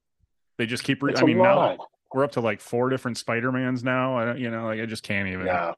They 0.57 0.65
just 0.67 0.83
keep. 0.83 1.01
Re- 1.01 1.13
I 1.17 1.23
mean, 1.23 1.39
a 1.39 1.43
now 1.43 1.55
lot. 1.55 1.77
We're 2.13 2.23
up 2.23 2.33
to 2.33 2.41
like 2.41 2.61
four 2.61 2.89
different 2.89 3.17
Spider 3.17 3.51
Mans 3.51 3.83
now. 3.83 4.17
I 4.17 4.25
don't, 4.25 4.39
you 4.39 4.49
know, 4.51 4.65
like 4.65 4.79
I 4.79 4.85
just 4.85 5.03
can't 5.03 5.27
even. 5.29 5.45
Yeah. 5.45 5.73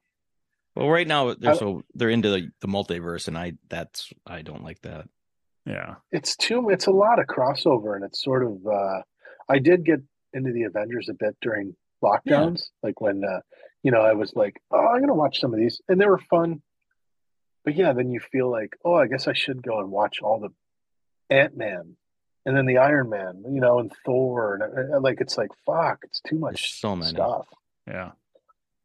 Well, 0.74 0.88
right 0.88 1.06
now 1.08 1.34
they're 1.34 1.52
I- 1.52 1.56
so 1.56 1.82
they're 1.94 2.10
into 2.10 2.30
the, 2.30 2.50
the 2.60 2.68
multiverse, 2.68 3.28
and 3.28 3.36
I 3.38 3.54
that's 3.68 4.12
I 4.26 4.42
don't 4.42 4.62
like 4.64 4.80
that. 4.82 5.08
Yeah. 5.64 5.96
it's 6.12 6.36
too 6.36 6.68
it's 6.70 6.86
a 6.86 6.92
lot 6.92 7.18
of 7.18 7.26
crossover 7.26 7.96
and 7.96 8.04
it's 8.04 8.22
sort 8.22 8.44
of 8.46 8.64
uh 8.64 9.02
i 9.48 9.58
did 9.58 9.84
get 9.84 9.98
into 10.32 10.52
the 10.52 10.62
avengers 10.62 11.08
a 11.08 11.12
bit 11.14 11.36
during 11.42 11.74
lockdowns 12.04 12.68
like 12.84 13.00
when 13.00 13.24
uh 13.24 13.40
you 13.82 13.90
know 13.90 14.00
i 14.00 14.12
was 14.12 14.32
like 14.36 14.60
oh 14.70 14.86
i'm 14.86 15.00
gonna 15.00 15.12
watch 15.12 15.40
some 15.40 15.52
of 15.52 15.58
these 15.58 15.80
and 15.88 16.00
they 16.00 16.06
were 16.06 16.20
fun 16.30 16.62
but 17.64 17.74
yeah 17.74 17.92
then 17.94 18.10
you 18.12 18.20
feel 18.20 18.48
like 18.48 18.76
oh 18.84 18.94
i 18.94 19.08
guess 19.08 19.26
i 19.26 19.32
should 19.32 19.60
go 19.60 19.80
and 19.80 19.90
watch 19.90 20.20
all 20.22 20.38
the 20.38 20.50
ant-man 21.34 21.96
and 22.46 22.56
then 22.56 22.64
the 22.64 22.78
iron 22.78 23.10
man 23.10 23.44
you 23.50 23.60
know 23.60 23.78
and 23.80 23.92
thor 24.04 24.54
and 24.54 24.94
uh, 24.94 25.00
like 25.00 25.20
it's 25.20 25.36
like 25.36 25.50
fuck 25.66 25.98
it's 26.04 26.20
too 26.20 26.38
much 26.38 26.62
There's 26.62 26.80
so 26.80 26.96
many. 26.96 27.10
stuff 27.10 27.46
Yeah. 27.86 28.12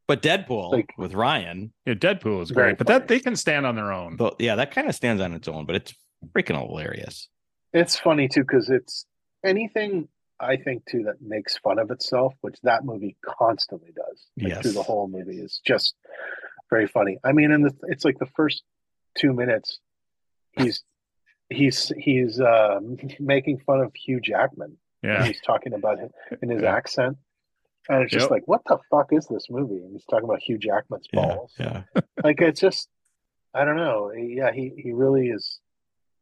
But 0.07 0.21
Deadpool 0.21 0.71
Like- 0.73 0.93
with 0.97 1.13
Ryan, 1.13 1.71
Yeah. 1.85 1.93
Deadpool 1.93 2.41
is 2.41 2.51
great, 2.51 2.77
but 2.77 2.87
that 2.87 3.07
they 3.07 3.19
can 3.19 3.35
stand 3.37 3.65
on 3.65 3.75
their 3.77 3.93
own. 3.93 4.17
but 4.17 4.35
yeah, 4.39 4.55
that 4.55 4.71
kind 4.71 4.89
of 4.89 4.95
stands 4.95 5.21
on 5.21 5.31
its 5.33 5.47
own. 5.47 5.65
But 5.65 5.75
it's 5.77 5.93
freaking 6.35 6.59
hilarious. 6.59 7.29
It's 7.71 7.97
funny 7.97 8.27
too 8.27 8.41
because 8.41 8.69
it's 8.69 9.05
anything 9.45 10.09
I 10.37 10.57
think 10.57 10.83
too 10.85 11.03
that 11.03 11.21
makes 11.21 11.57
fun 11.59 11.79
of 11.79 11.91
itself, 11.91 12.33
which 12.41 12.57
that 12.63 12.83
movie 12.83 13.15
constantly 13.25 13.91
does. 13.95 14.25
Like 14.37 14.61
through 14.63 14.71
the 14.73 14.83
whole 14.83 15.07
movie 15.07 15.39
is 15.39 15.61
just 15.65 15.93
very 16.69 16.87
funny. 16.87 17.17
I 17.23 17.31
mean, 17.31 17.51
and 17.51 17.63
the, 17.65 17.73
it's 17.83 18.03
like 18.03 18.17
the 18.19 18.25
first 18.35 18.63
two 19.15 19.31
minutes, 19.33 19.79
he's 20.51 20.83
he's 21.51 21.91
he's 21.97 22.39
uh, 22.39 22.79
making 23.19 23.59
fun 23.59 23.81
of 23.81 23.91
Hugh 23.95 24.19
Jackman. 24.21 24.77
and 25.03 25.11
Yeah. 25.13 25.25
he's 25.25 25.41
talking 25.41 25.73
about 25.73 25.99
him 25.99 26.09
in 26.41 26.49
his 26.49 26.61
Yeah. 26.61 26.75
accent, 26.75 27.17
and 27.89 28.03
it's 28.03 28.11
just 28.11 28.25
Yep. 28.25 28.31
like, 28.31 28.47
what 28.47 28.61
the 28.67 28.77
fuck 28.89 29.11
is 29.13 29.27
this 29.27 29.47
movie? 29.49 29.77
And 29.83 29.91
he's 29.93 30.05
talking 30.05 30.25
about 30.25 30.41
Hugh 30.41 30.57
Jackman's 30.57 31.07
balls. 31.11 31.53
yeah. 31.59 31.83
Like 32.23 32.39
it's 32.41 32.59
just, 32.61 32.87
I 33.53 33.65
don't 33.65 33.77
know. 33.77 34.11
Yeah, 34.11 34.51
he 34.51 34.71
he 34.77 34.91
really 34.93 35.29
has 35.29 35.59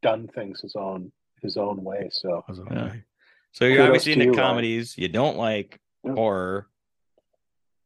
done 0.01 0.27
things 0.30 0.61
his 0.61 0.76
own 0.76 1.11
his 1.41 1.57
own 1.57 1.84
way. 1.84 2.10
So 2.11 2.43
Yeah. 2.72 2.93
So 3.51 3.65
you're 3.65 3.77
Kudos 3.77 3.88
obviously 3.88 4.14
to 4.15 4.22
into 4.22 4.26
you, 4.26 4.31
Ryan. 4.31 4.49
comedies. 4.49 4.97
You 4.97 5.07
don't 5.10 5.38
like 5.38 5.80
Yeah. 6.06 6.14
horror, 6.14 6.68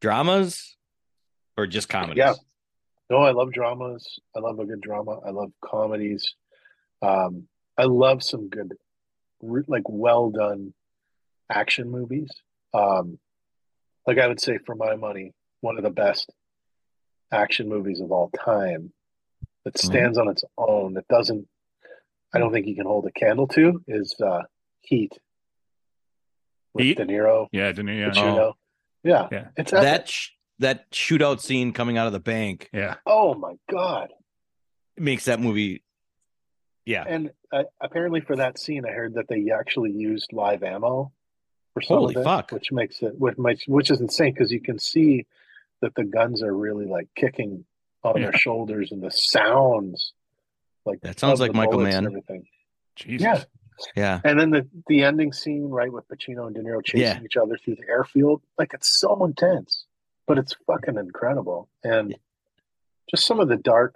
dramas, 0.01 0.77
or 1.57 1.65
just 1.67 1.89
comedies. 1.89 2.17
Yeah. 2.17 2.33
No, 3.09 3.17
I 3.17 3.31
love 3.31 3.51
dramas. 3.51 4.19
I 4.35 4.39
love 4.39 4.59
a 4.59 4.65
good 4.65 4.81
drama. 4.81 5.19
I 5.25 5.29
love 5.31 5.51
comedies. 5.63 6.35
Um, 7.03 7.47
I 7.77 7.83
love 7.83 8.23
some 8.23 8.49
good, 8.49 8.73
like 9.41 9.83
well 9.89 10.29
done 10.29 10.73
action 11.49 11.89
movies. 11.89 12.29
Um, 12.73 13.19
like 14.07 14.17
I 14.19 14.27
would 14.27 14.39
say, 14.39 14.57
for 14.65 14.75
my 14.75 14.95
money, 14.95 15.33
one 15.61 15.77
of 15.77 15.83
the 15.83 15.89
best 15.89 16.29
action 17.31 17.67
movies 17.67 17.99
of 17.99 18.11
all 18.11 18.29
time 18.29 18.93
that 19.65 19.73
Mhm. 19.75 19.85
stands 19.85 20.17
on 20.17 20.29
its 20.29 20.43
own. 20.57 20.93
That 20.93 21.07
doesn't, 21.07 21.47
I 22.33 22.39
don't 22.39 22.51
think 22.51 22.67
you 22.67 22.75
can 22.75 22.85
hold 22.85 23.05
a 23.07 23.11
candle 23.11 23.47
to 23.49 23.83
is 23.87 24.15
uh, 24.21 24.43
Heat 24.81 25.13
with 26.73 26.85
Heat? 26.85 26.97
De 26.97 27.05
Niro, 27.05 27.47
Yeah. 27.51 27.71
Didn't 27.71 27.95
you? 27.95 28.07
Pacino. 28.07 28.53
Yeah, 29.03 29.27
Yeah. 29.31 29.47
it's 29.57 29.73
epic. 29.73 29.83
That 29.83 30.09
sh- 30.09 30.29
that 30.59 30.89
shootout 30.91 31.39
scene 31.41 31.73
coming 31.73 31.97
out 31.97 32.07
of 32.07 32.13
the 32.13 32.19
bank 32.19 32.69
Yeah. 32.73 32.95
oh 33.05 33.33
my 33.35 33.55
god. 33.69 34.09
It 34.95 35.03
makes 35.03 35.25
that 35.25 35.39
movie. 35.39 35.83
Yeah. 36.85 37.03
And 37.07 37.31
uh, 37.51 37.63
apparently, 37.79 38.21
for 38.21 38.35
that 38.35 38.59
scene, 38.59 38.85
I 38.85 38.91
heard 38.91 39.13
that 39.15 39.27
they 39.27 39.51
actually 39.51 39.91
used 39.91 40.33
live 40.33 40.63
ammo 40.63 41.11
for 41.73 41.81
some 41.81 41.97
Holy 41.97 42.15
of 42.15 42.21
it, 42.21 42.23
fuck. 42.25 42.51
which 42.51 42.71
makes 42.71 43.01
it 43.01 43.17
which 43.17 43.37
makes 43.37 43.67
which 43.67 43.89
is 43.89 44.01
insane 44.01 44.33
because 44.33 44.51
you 44.51 44.59
can 44.61 44.77
see 44.79 45.25
that 45.81 45.95
the 45.95 46.03
guns 46.03 46.43
are 46.43 46.53
really 46.55 46.85
like 46.85 47.07
kicking 47.15 47.65
on 48.03 48.17
Yeah. 48.17 48.29
their 48.31 48.37
shoulders 48.37 48.91
and 48.91 49.01
the 49.01 49.11
sounds 49.11 50.13
like 50.85 51.01
That 51.01 51.19
sounds 51.19 51.39
like 51.39 51.53
Michael 51.53 51.79
Mann. 51.79 52.05
everything. 52.05 52.45
Jesus. 52.95 53.23
Yeah. 53.25 53.43
Yeah. 53.95 54.21
And 54.23 54.39
then 54.39 54.51
the 54.51 54.67
the 54.87 55.03
ending 55.03 55.33
scene, 55.33 55.69
right, 55.69 55.91
with 55.91 56.07
Pacino 56.07 56.45
and 56.47 56.55
De 56.55 56.61
Niro 56.61 56.83
chasing 56.83 57.01
Yeah. 57.01 57.21
each 57.23 57.37
other 57.37 57.57
through 57.57 57.75
the 57.77 57.87
airfield, 57.89 58.41
like 58.57 58.73
it's 58.73 58.99
so 58.99 59.23
intense, 59.25 59.85
but 60.27 60.37
it's 60.37 60.53
fucking 60.67 60.97
incredible. 60.97 61.69
And 61.83 62.15
just 63.09 63.25
some 63.25 63.39
of 63.39 63.47
the 63.47 63.57
dark, 63.57 63.95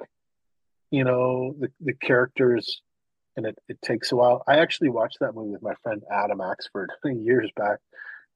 you 0.91 1.03
know, 1.03 1.55
the 1.59 1.69
the 1.81 1.93
characters, 1.93 2.81
and 3.35 3.45
it, 3.45 3.57
it 3.67 3.81
takes 3.81 4.11
a 4.11 4.15
while. 4.15 4.43
I 4.47 4.57
actually 4.59 4.89
watched 4.89 5.17
that 5.21 5.33
movie 5.35 5.51
with 5.51 5.61
my 5.61 5.73
friend 5.83 6.01
Adam 6.11 6.39
Axford 6.39 6.87
years 7.23 7.49
back, 7.55 7.79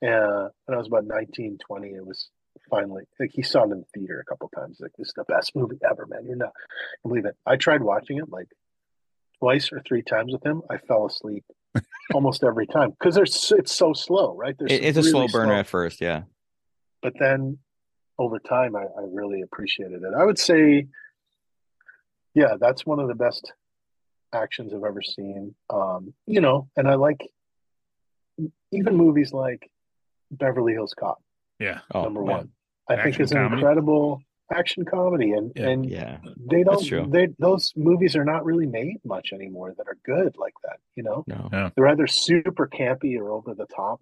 uh, 0.03 0.49
when 0.65 0.75
I 0.75 0.77
was 0.77 0.87
about 0.87 1.05
19, 1.05 1.57
20. 1.65 1.87
It 1.89 2.05
was 2.05 2.29
finally 2.69 3.03
like 3.19 3.31
he 3.33 3.41
saw 3.41 3.61
it 3.63 3.71
in 3.71 3.79
the 3.79 3.85
theater 3.99 4.19
a 4.19 4.25
couple 4.25 4.49
times. 4.49 4.77
Like 4.81 4.91
this 4.97 5.07
is 5.07 5.13
the 5.15 5.23
best 5.25 5.55
movie 5.55 5.79
ever, 5.89 6.05
man. 6.07 6.25
You're 6.25 6.35
not 6.35 6.51
I 7.05 7.07
believe 7.07 7.25
it. 7.25 7.35
I 7.45 7.55
tried 7.55 7.81
watching 7.81 8.17
it 8.17 8.29
like 8.29 8.47
twice 9.39 9.71
or 9.71 9.81
three 9.87 10.03
times 10.03 10.31
with 10.33 10.45
him. 10.45 10.61
I 10.69 10.77
fell 10.77 11.05
asleep 11.05 11.43
almost 12.13 12.43
every 12.43 12.67
time 12.67 12.91
because 12.91 13.15
there's 13.15 13.51
it's 13.57 13.73
so 13.73 13.93
slow, 13.93 14.35
right? 14.35 14.55
There's 14.59 14.71
It- 14.71 14.83
it's 14.83 14.97
a 14.97 15.03
slow 15.03 15.27
burner 15.27 15.53
at 15.53 15.67
first. 15.67 16.01
Yeah. 16.01 16.23
but 17.01 17.13
then 17.19 17.57
over 18.19 18.37
time, 18.37 18.75
I, 18.75 18.81
I 18.83 19.03
really 19.11 19.41
appreciated 19.41 20.03
it. 20.03 20.13
I 20.15 20.23
would 20.23 20.37
say, 20.37 20.85
yeah, 22.33 22.55
that's 22.59 22.85
one 22.85 22.99
of 22.99 23.07
the 23.07 23.15
best 23.15 23.51
actions 24.33 24.73
I've 24.73 24.83
ever 24.83 25.01
seen. 25.01 25.55
Um, 25.69 26.13
you 26.25 26.41
know, 26.41 26.69
and 26.77 26.87
I 26.87 26.95
like 26.95 27.27
even 28.71 28.95
movies 28.95 29.33
like 29.33 29.69
Beverly 30.31 30.73
Hills 30.73 30.93
Cop, 30.97 31.21
Yeah. 31.59 31.79
Oh, 31.93 32.03
number 32.03 32.23
yeah. 32.23 32.31
one. 32.37 32.49
I 32.89 32.95
think 32.95 33.07
Action 33.07 33.23
is 33.23 33.31
an 33.31 33.37
comedy? 33.37 33.55
incredible 33.61 34.21
action 34.53 34.83
comedy, 34.85 35.31
and 35.31 35.51
Yeah. 35.55 35.67
and 35.69 35.85
Yeah. 35.89 36.17
they 36.37 36.63
don't 36.63 37.11
they 37.11 37.27
those 37.39 37.71
movies 37.75 38.15
are 38.17 38.25
not 38.25 38.43
really 38.45 38.65
made 38.65 38.97
much 39.05 39.31
anymore 39.33 39.73
that 39.77 39.87
are 39.87 39.97
good 40.03 40.35
like 40.37 40.53
that. 40.63 40.79
You 40.95 41.03
know, 41.03 41.23
No. 41.27 41.71
they're 41.75 41.87
either 41.87 42.07
super 42.07 42.67
campy 42.67 43.17
or 43.17 43.29
over 43.31 43.53
the 43.53 43.65
top, 43.67 44.01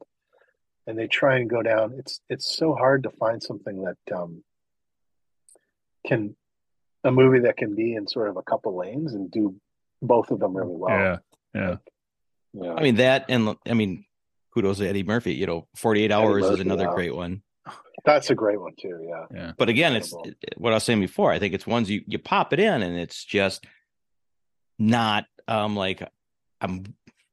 and 0.87 0.97
they 0.97 1.07
try 1.07 1.37
and 1.37 1.49
go 1.49 1.61
down. 1.61 1.93
It's 1.99 2.21
it's 2.29 2.47
so 2.55 2.73
hard 2.73 3.03
to 3.03 3.11
find 3.11 3.43
something 3.43 3.83
that 3.83 3.97
um 4.15 4.43
can 6.05 6.35
a 7.03 7.11
movie 7.11 7.39
that 7.39 7.57
can 7.57 7.75
be 7.75 7.95
in 7.95 8.07
sort 8.07 8.29
of 8.29 8.37
a 8.37 8.41
couple 8.43 8.77
lanes 8.77 9.13
and 9.13 9.31
do 9.31 9.55
both 10.01 10.31
of 10.31 10.39
them 10.39 10.55
really 10.55 10.75
well. 10.75 10.89
Yeah. 10.97 11.17
Yeah. 11.53 11.75
Yeah. 12.53 12.73
I 12.73 12.81
mean 12.81 12.95
that, 12.95 13.25
and 13.29 13.55
I 13.67 13.73
mean, 13.73 14.05
kudos 14.53 14.79
to 14.79 14.87
Eddie 14.87 15.03
Murphy. 15.03 15.33
You 15.33 15.45
know, 15.45 15.67
Forty 15.75 16.03
Eight 16.03 16.11
Hours 16.11 16.45
is 16.45 16.59
another 16.59 16.85
yeah. 16.85 16.93
great 16.93 17.15
one. 17.15 17.41
that's 18.05 18.29
a 18.29 18.35
great 18.35 18.59
one 18.59 18.73
too. 18.79 18.99
Yeah. 19.07 19.25
Yeah. 19.33 19.51
But 19.57 19.69
again, 19.69 19.95
it's 19.95 20.13
what 20.57 20.73
I 20.73 20.75
was 20.77 20.83
saying 20.83 20.99
before. 21.01 21.31
I 21.31 21.39
think 21.39 21.53
it's 21.53 21.67
ones 21.67 21.89
you 21.89 22.01
you 22.07 22.17
pop 22.19 22.53
it 22.53 22.59
in, 22.59 22.81
and 22.81 22.97
it's 22.97 23.23
just 23.23 23.65
not 24.77 25.25
um 25.47 25.75
like 25.75 26.01
I'm 26.61 26.83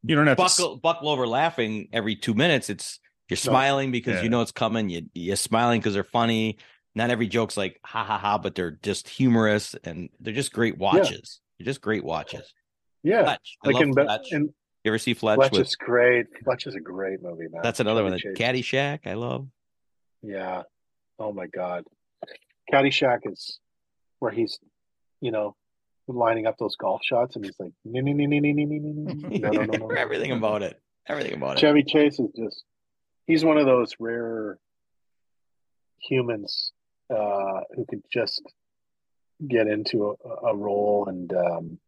You 0.02 0.16
don't 0.16 0.26
have 0.26 0.36
to. 0.36 0.42
s- 0.44 0.58
buckle 0.58 0.76
buckle 0.76 1.08
over 1.08 1.26
laughing 1.26 1.88
every 1.92 2.16
two 2.16 2.34
minutes. 2.34 2.70
It's 2.70 3.00
you're 3.28 3.36
smiling 3.36 3.90
because 3.90 4.16
Yeah. 4.16 4.22
you 4.22 4.28
know 4.28 4.42
it's 4.42 4.52
coming. 4.52 4.88
You 4.88 5.02
you're 5.14 5.36
smiling 5.36 5.80
because 5.80 5.94
they're 5.94 6.04
funny 6.04 6.58
not 6.96 7.10
every 7.10 7.28
joke's 7.28 7.56
like 7.56 7.78
ha 7.84 8.02
ha 8.02 8.18
ha, 8.18 8.38
but 8.38 8.54
they're 8.54 8.78
just 8.82 9.08
humorous 9.08 9.76
and 9.84 10.08
they're 10.18 10.34
just 10.34 10.52
great 10.52 10.78
watches. 10.78 11.40
Yeah. 11.40 11.58
They're 11.58 11.72
just 11.72 11.80
great 11.82 12.02
watches. 12.04 12.52
Yeah, 13.02 13.22
Fletch. 13.22 13.56
I 13.62 13.68
like 13.68 13.82
in, 13.82 13.92
Fletch. 13.92 14.32
In, 14.32 14.42
you 14.42 14.90
ever 14.90 14.98
see 14.98 15.14
Fletch? 15.14 15.36
Fletch 15.36 15.52
with, 15.52 15.60
is 15.60 15.76
great. 15.76 16.26
Fletch 16.42 16.66
is 16.66 16.74
a 16.74 16.80
great 16.80 17.22
movie, 17.22 17.46
man. 17.50 17.60
That's 17.62 17.80
another 17.80 18.00
Chevy 18.00 18.24
one. 18.24 18.34
That 18.34 18.40
Caddyshack, 18.40 19.06
I 19.06 19.14
love. 19.14 19.46
Yeah. 20.22 20.62
Oh 21.18 21.32
my 21.32 21.46
god, 21.46 21.84
Caddyshack 22.72 23.20
is 23.30 23.58
where 24.18 24.32
he's, 24.32 24.58
you 25.20 25.30
know, 25.30 25.54
lining 26.08 26.46
up 26.46 26.56
those 26.58 26.76
golf 26.76 27.02
shots, 27.04 27.36
and 27.36 27.44
he's 27.44 27.56
like, 27.58 27.72
nee, 27.84 28.00
nee, 28.00 28.12
nee, 28.14 28.26
nee, 28.26 28.40
no, 28.40 29.48
no, 29.50 29.50
no, 29.50 29.62
no, 29.64 29.86
no. 29.86 29.94
everything 29.94 30.32
about 30.32 30.62
it. 30.62 30.80
Everything 31.06 31.34
about 31.34 31.58
it. 31.58 31.60
Chevy 31.60 31.82
Chase 31.84 32.18
is 32.18 32.30
just—he's 32.36 33.44
one 33.44 33.58
of 33.58 33.66
those 33.66 33.94
rare 34.00 34.58
humans 36.00 36.72
uh, 37.10 37.60
who 37.74 37.84
could 37.88 38.02
just 38.12 38.42
get 39.46 39.66
into 39.68 40.16
a, 40.24 40.46
a 40.48 40.56
role. 40.56 41.06
And 41.08 41.32
um, 41.32 41.78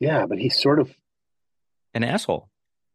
yeah, 0.00 0.26
but 0.26 0.38
he's 0.38 0.60
sort 0.60 0.80
of, 0.80 0.90
An 1.94 2.04
asshole. 2.04 2.48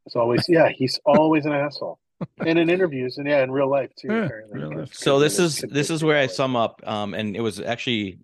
it's 0.05 0.15
always, 0.15 0.45
yeah, 0.47 0.69
he's 0.69 0.99
always 1.05 1.45
an 1.45 1.53
asshole. 1.53 1.99
And 2.39 2.57
in 2.57 2.69
interviews 2.69 3.17
and 3.17 3.27
yeah, 3.27 3.43
in 3.43 3.51
real 3.51 3.69
life 3.69 3.89
too. 3.99 4.07
Yeah, 4.09 4.25
apparently. 4.25 4.59
real 4.61 4.77
life. 4.79 4.93
So 4.93 5.19
this 5.19 5.39
is 5.39 5.57
this 5.69 5.89
is 5.89 6.05
where 6.05 6.17
I 6.17 6.27
sum 6.27 6.55
up. 6.55 6.79
Um, 6.87 7.13
and 7.13 7.35
it 7.35 7.41
was 7.41 7.59
actually 7.59 8.19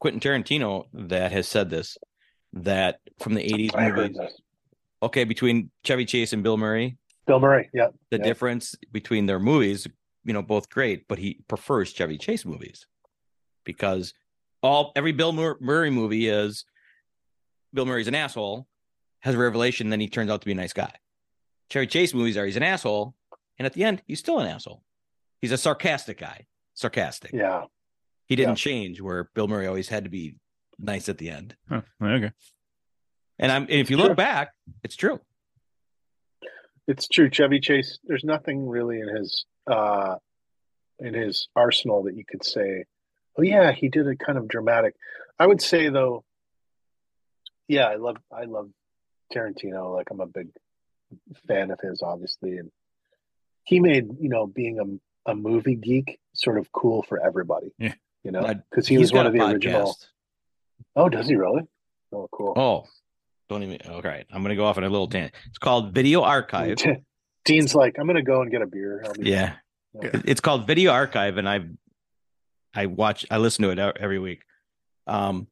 Quentin 0.00 0.18
Tarantino 0.20 0.86
that 0.92 1.30
has 1.30 1.46
said 1.46 1.70
this 1.70 1.98
that 2.54 2.98
from 3.20 3.34
the 3.34 3.42
'80s 3.48 3.94
movies. 3.94 4.18
Okay, 5.04 5.22
between 5.22 5.70
Chevy 5.84 6.04
Chase 6.04 6.32
and 6.32 6.42
Bill 6.42 6.56
Murray, 6.56 6.96
Bill 7.26 7.38
Murray. 7.38 7.70
Yeah. 7.72 7.88
the 8.10 8.16
Yeah. 8.16 8.24
difference 8.24 8.74
between 8.90 9.26
their 9.26 9.38
movies, 9.38 9.86
you 10.24 10.32
know, 10.32 10.42
both 10.42 10.68
great, 10.68 11.06
but 11.08 11.18
he 11.18 11.40
prefers 11.48 11.92
Chevy 11.92 12.18
Chase 12.18 12.44
movies 12.44 12.86
because 13.64 14.14
all 14.62 14.92
every 14.96 15.12
Bill 15.12 15.32
Mur- 15.32 15.58
Murray 15.60 15.90
movie 15.90 16.28
is 16.28 16.64
Bill 17.74 17.86
Murray's 17.86 18.08
an 18.08 18.14
asshole, 18.14 18.66
has 19.20 19.34
a 19.34 19.38
revelation, 19.38 19.90
then 19.90 20.00
he 20.00 20.08
turns 20.08 20.30
out 20.30 20.40
to 20.40 20.46
be 20.46 20.52
a 20.52 20.56
nice 20.56 20.72
guy. 20.72 20.92
Chevy 21.70 21.86
Chase 21.86 22.14
movies 22.14 22.36
are 22.36 22.46
he's 22.46 22.56
an 22.56 22.62
asshole, 22.62 23.14
and 23.58 23.66
at 23.66 23.72
the 23.72 23.84
end 23.84 24.02
he's 24.06 24.18
still 24.18 24.38
an 24.38 24.46
asshole. 24.46 24.82
He's 25.40 25.52
a 25.52 25.58
sarcastic 25.58 26.18
guy, 26.18 26.46
sarcastic. 26.74 27.32
Yeah. 27.32 27.64
He 28.26 28.36
didn't 28.36 28.50
Yeah. 28.58 28.70
change 28.72 29.00
where 29.00 29.24
Bill 29.34 29.48
Murray 29.48 29.66
always 29.66 29.88
had 29.88 30.04
to 30.04 30.10
be 30.10 30.36
nice 30.78 31.08
at 31.08 31.18
the 31.18 31.30
end. 31.30 31.56
Huh, 31.68 31.82
okay. 32.00 32.30
And 33.38 33.50
I'm 33.50 33.62
and 33.62 33.72
if 33.72 33.90
you 33.90 33.96
Sure. 33.98 34.08
look 34.08 34.16
back, 34.16 34.52
it's 34.84 34.94
true. 34.94 35.20
It's 36.88 37.06
true. 37.08 37.30
Chevy 37.30 37.60
Chase, 37.60 37.98
there's 38.04 38.24
nothing 38.24 38.66
really 38.68 39.00
in 39.00 39.08
his 39.08 39.44
uh 39.66 40.16
in 40.98 41.14
his 41.14 41.48
arsenal 41.56 42.04
that 42.04 42.16
you 42.16 42.24
could 42.24 42.44
say, 42.44 42.84
oh 43.38 43.42
yeah, 43.42 43.72
he 43.72 43.88
did 43.88 44.06
a 44.06 44.16
kind 44.16 44.38
of 44.38 44.48
dramatic. 44.48 44.94
I 45.38 45.46
would 45.46 45.60
say 45.60 45.88
though, 45.88 46.24
yeah, 47.68 47.86
I 47.86 47.96
love 47.96 48.18
I 48.32 48.44
love 48.44 48.70
Tarantino. 49.34 49.94
Like 49.94 50.10
I'm 50.10 50.20
a 50.20 50.26
big 50.26 50.48
fan 51.46 51.70
of 51.70 51.80
his, 51.80 52.02
obviously, 52.02 52.58
and 52.58 52.70
he 53.64 53.80
made 53.80 54.08
you 54.20 54.28
know 54.28 54.46
being 54.46 54.78
a 54.78 55.30
a 55.30 55.34
movie 55.34 55.76
geek 55.76 56.18
sort 56.34 56.58
of 56.58 56.70
cool 56.72 57.02
for 57.02 57.24
everybody. 57.24 57.72
Yeah. 57.78 57.94
you 58.24 58.32
know, 58.32 58.42
because 58.70 58.88
he 58.88 58.98
was 58.98 59.12
one 59.12 59.26
of 59.26 59.32
the 59.32 59.44
original. 59.44 59.96
Oh, 60.96 61.08
does 61.08 61.28
he 61.28 61.36
really? 61.36 61.62
Oh, 62.12 62.28
cool. 62.30 62.52
Oh, 62.56 62.84
don't 63.48 63.62
even. 63.62 63.78
All 63.90 64.02
right, 64.02 64.26
I'm 64.30 64.42
gonna 64.42 64.56
go 64.56 64.64
off 64.64 64.78
on 64.78 64.84
a 64.84 64.88
little 64.88 65.08
tangent. 65.08 65.34
It's 65.48 65.58
called 65.58 65.94
Video 65.94 66.22
Archive. 66.22 66.76
Dean's 67.44 67.74
like, 67.74 67.96
I'm 67.98 68.06
gonna 68.06 68.22
go 68.22 68.42
and 68.42 68.50
get 68.50 68.62
a 68.62 68.66
beer. 68.66 69.04
Yeah, 69.18 69.54
Yeah. 70.00 70.10
It's 70.24 70.40
called 70.40 70.66
Video 70.66 70.92
Archive, 70.92 71.36
and 71.38 71.48
I, 71.48 71.60
I 72.74 72.86
watch, 72.86 73.26
I 73.30 73.38
listen 73.38 73.64
to 73.64 73.70
it 73.70 73.78
every 73.98 74.18
week. 74.18 74.42
Um, 75.06 75.48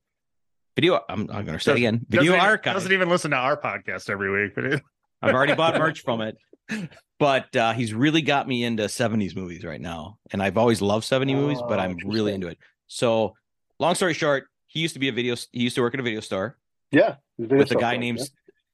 video. 0.76 1.00
I'm, 1.08 1.28
I'm 1.30 1.44
gonna 1.44 1.60
say 1.60 1.72
it 1.72 1.76
again. 1.78 2.06
Video 2.08 2.32
doesn't 2.32 2.36
even, 2.36 2.40
Archive. 2.40 2.74
doesn't 2.74 2.92
even 2.92 3.08
listen 3.08 3.30
to 3.32 3.36
our 3.36 3.60
podcast 3.60 4.08
every 4.08 4.30
week, 4.30 4.54
but 4.54 4.64
it, 4.64 4.82
I've 5.22 5.34
already 5.34 5.54
bought 5.54 5.76
merch 5.78 6.00
from 6.00 6.20
it, 6.22 6.36
but 7.18 7.54
uh, 7.56 7.72
he's 7.72 7.92
really 7.92 8.22
got 8.22 8.48
me 8.48 8.64
into 8.64 8.84
70s 8.84 9.36
movies 9.36 9.64
right 9.64 9.80
now, 9.80 10.18
and 10.32 10.42
I've 10.42 10.56
always 10.56 10.80
loved 10.80 11.04
70 11.04 11.34
movies, 11.34 11.58
but 11.68 11.78
Oh, 11.78 11.82
I'm 11.82 11.96
really 12.06 12.32
into 12.32 12.46
it. 12.46 12.58
So, 12.86 13.34
long 13.78 13.94
story 13.94 14.14
short, 14.14 14.46
he 14.66 14.80
used 14.80 14.94
to 14.94 15.00
be 15.00 15.08
a 15.08 15.12
video. 15.12 15.34
He 15.52 15.62
used 15.62 15.74
to 15.74 15.82
work 15.82 15.92
at 15.94 16.00
a 16.00 16.02
video 16.02 16.20
store. 16.20 16.56
yeah. 16.90 17.16
Video 17.38 17.58
with 17.58 17.70
a 17.72 17.76
guy 17.76 17.96
named 17.96 18.20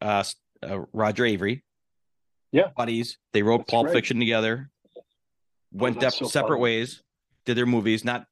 yeah. 0.02 0.18
uh, 0.18 0.24
uh, 0.62 0.84
Roger 0.92 1.24
Avary. 1.24 1.62
Yeah. 2.56 2.68
buddies. 2.76 3.18
They 3.32 3.42
wrote 3.42 3.58
That's 3.58 3.70
Pulp 3.70 3.86
right. 3.86 3.92
Fiction 3.92 4.18
together. 4.18 4.70
Went 5.72 5.98
oh, 5.98 6.00
that's 6.00 6.18
dep- 6.18 6.26
so 6.26 6.30
separate 6.30 6.56
funny. 6.56 6.62
ways. 6.62 7.02
Did 7.44 7.56
their 7.56 7.66
movies. 7.66 8.04
Not 8.04 8.26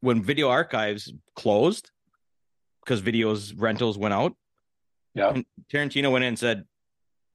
when 0.00 0.22
video 0.22 0.48
archives 0.48 1.12
closed 1.36 1.90
because 2.84 3.00
videos 3.00 3.54
rentals 3.56 3.96
went 3.96 4.14
out. 4.14 4.34
Yeah. 5.14 5.40
Tarantino 5.72 6.10
went 6.10 6.24
in 6.24 6.28
and 6.28 6.38
said, 6.38 6.64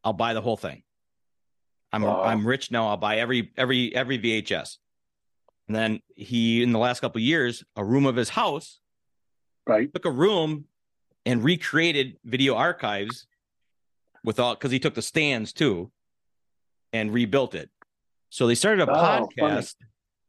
"I'll 0.03 0.13
buy 0.13 0.33
the 0.33 0.41
whole 0.41 0.57
thing. 0.57 0.83
I'm 1.93 2.01
Wow. 2.01 2.23
I'm 2.23 2.45
rich 2.45 2.69
now. 2.71 2.89
I'll 2.89 2.97
buy 2.97 3.17
every 3.17 3.53
every 3.55 3.95
every 3.95 4.17
VHS." 4.19 4.77
And 5.67 5.75
then 5.75 6.01
he, 6.15 6.63
in 6.63 6.71
the 6.71 6.79
last 6.79 6.99
couple 6.99 7.21
years, 7.21 7.63
a 7.75 7.83
room 7.83 8.05
of 8.05 8.15
his 8.15 8.29
house 8.29 8.79
Right. 9.65 9.93
took 9.93 10.05
a 10.05 10.11
room 10.11 10.65
and 11.25 11.43
recreated 11.43 12.17
video 12.23 12.55
archives 12.55 13.27
with 14.23 14.39
all 14.39 14.55
because 14.55 14.71
he 14.71 14.79
took 14.79 14.95
the 14.95 15.01
stands 15.01 15.53
too 15.53 15.91
and 16.93 17.13
rebuilt 17.13 17.55
it. 17.55 17.69
So 18.29 18.47
they 18.47 18.55
started 18.55 18.87
a 18.87 18.91
Oh, 18.91 18.95
funny. 18.95 19.27
podcast 19.39 19.75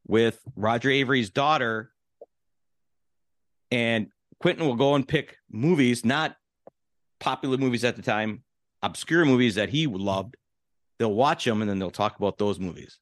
with 0.07 0.41
Roger 0.57 0.91
Avary's 0.91 1.31
daughter, 1.31 1.93
and 3.71 4.09
Quentin 4.41 4.67
will 4.67 4.77
go 4.77 4.95
and 4.95 5.07
pick 5.07 5.37
movies, 5.51 6.05
not 6.05 6.37
popular 7.21 7.59
movies 7.59 7.85
at 7.85 7.97
the 7.97 8.03
time, 8.03 8.43
obscure 8.83 9.25
movies 9.25 9.57
that 9.57 9.69
he 9.69 9.87
loved. 9.87 10.37
They'll 10.99 11.13
watch 11.15 11.45
them 11.45 11.61
and 11.61 11.71
then 11.71 11.79
they'll 11.79 11.91
talk 11.91 12.17
about 12.17 12.39
those 12.39 12.59
movies. 12.59 12.99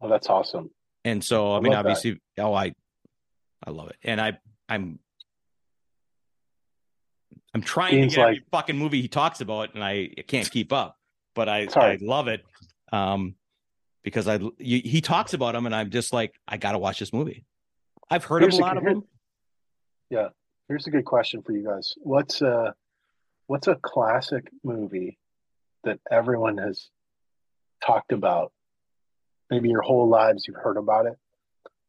Oh, 0.00 0.08
that's 0.08 0.28
awesome. 0.28 0.70
And 1.04 1.22
so, 1.24 1.52
I, 1.52 1.56
I 1.58 1.60
mean, 1.60 1.72
love 1.72 1.84
that. 1.84 1.90
obviously, 1.90 2.20
oh, 2.38 2.54
I, 2.54 2.72
I 3.66 3.70
love 3.70 3.88
it, 3.90 3.96
and 4.02 4.20
I, 4.20 4.38
I'm, 4.68 4.98
I'm 7.54 7.62
trying 7.62 7.92
Dean's 7.92 8.12
to 8.14 8.16
get 8.20 8.26
every 8.28 8.42
fucking 8.50 8.76
movie 8.78 9.02
he 9.02 9.08
talks 9.08 9.40
about, 9.40 9.74
and 9.74 9.82
I 9.82 10.08
can't 10.28 10.48
keep 10.50 10.72
up, 10.72 10.96
but 11.34 11.48
I. 11.48 11.66
I 11.74 11.98
love 12.00 12.28
it, 12.28 12.44
um, 12.92 13.34
because 14.04 14.28
I, 14.28 14.36
you, 14.58 14.80
he 14.84 15.00
talks 15.00 15.34
about 15.34 15.54
them, 15.54 15.66
and 15.66 15.74
I'm 15.74 15.90
just 15.90 16.12
like, 16.12 16.32
I 16.46 16.56
got 16.56 16.72
to 16.72 16.78
watch 16.78 17.00
this 17.00 17.12
movie. 17.12 17.44
I've 18.08 18.24
heard 18.24 18.42
Here's 18.42 18.54
of 18.54 18.60
a 18.60 18.62
a- 18.62 18.66
lot 18.66 18.76
of 18.76 18.82
here- 18.84 19.00
Yeah, 20.10 20.28
Here's 20.68 20.86
a 20.86 20.90
good 20.90 21.04
question 21.04 21.42
for 21.42 21.52
you 21.52 21.64
guys. 21.64 21.94
What's 21.98 22.40
a 22.42 22.74
what's 23.48 23.66
a 23.66 23.74
classic 23.74 24.48
movie 24.62 25.18
that 25.82 25.98
everyone 26.10 26.58
has 26.58 26.88
talked 27.84 28.12
about? 28.12 28.52
Maybe 29.50 29.68
your 29.68 29.82
whole 29.82 30.08
lives 30.08 30.44
you've 30.46 30.56
heard 30.56 30.76
about 30.76 31.06
it, 31.06 31.18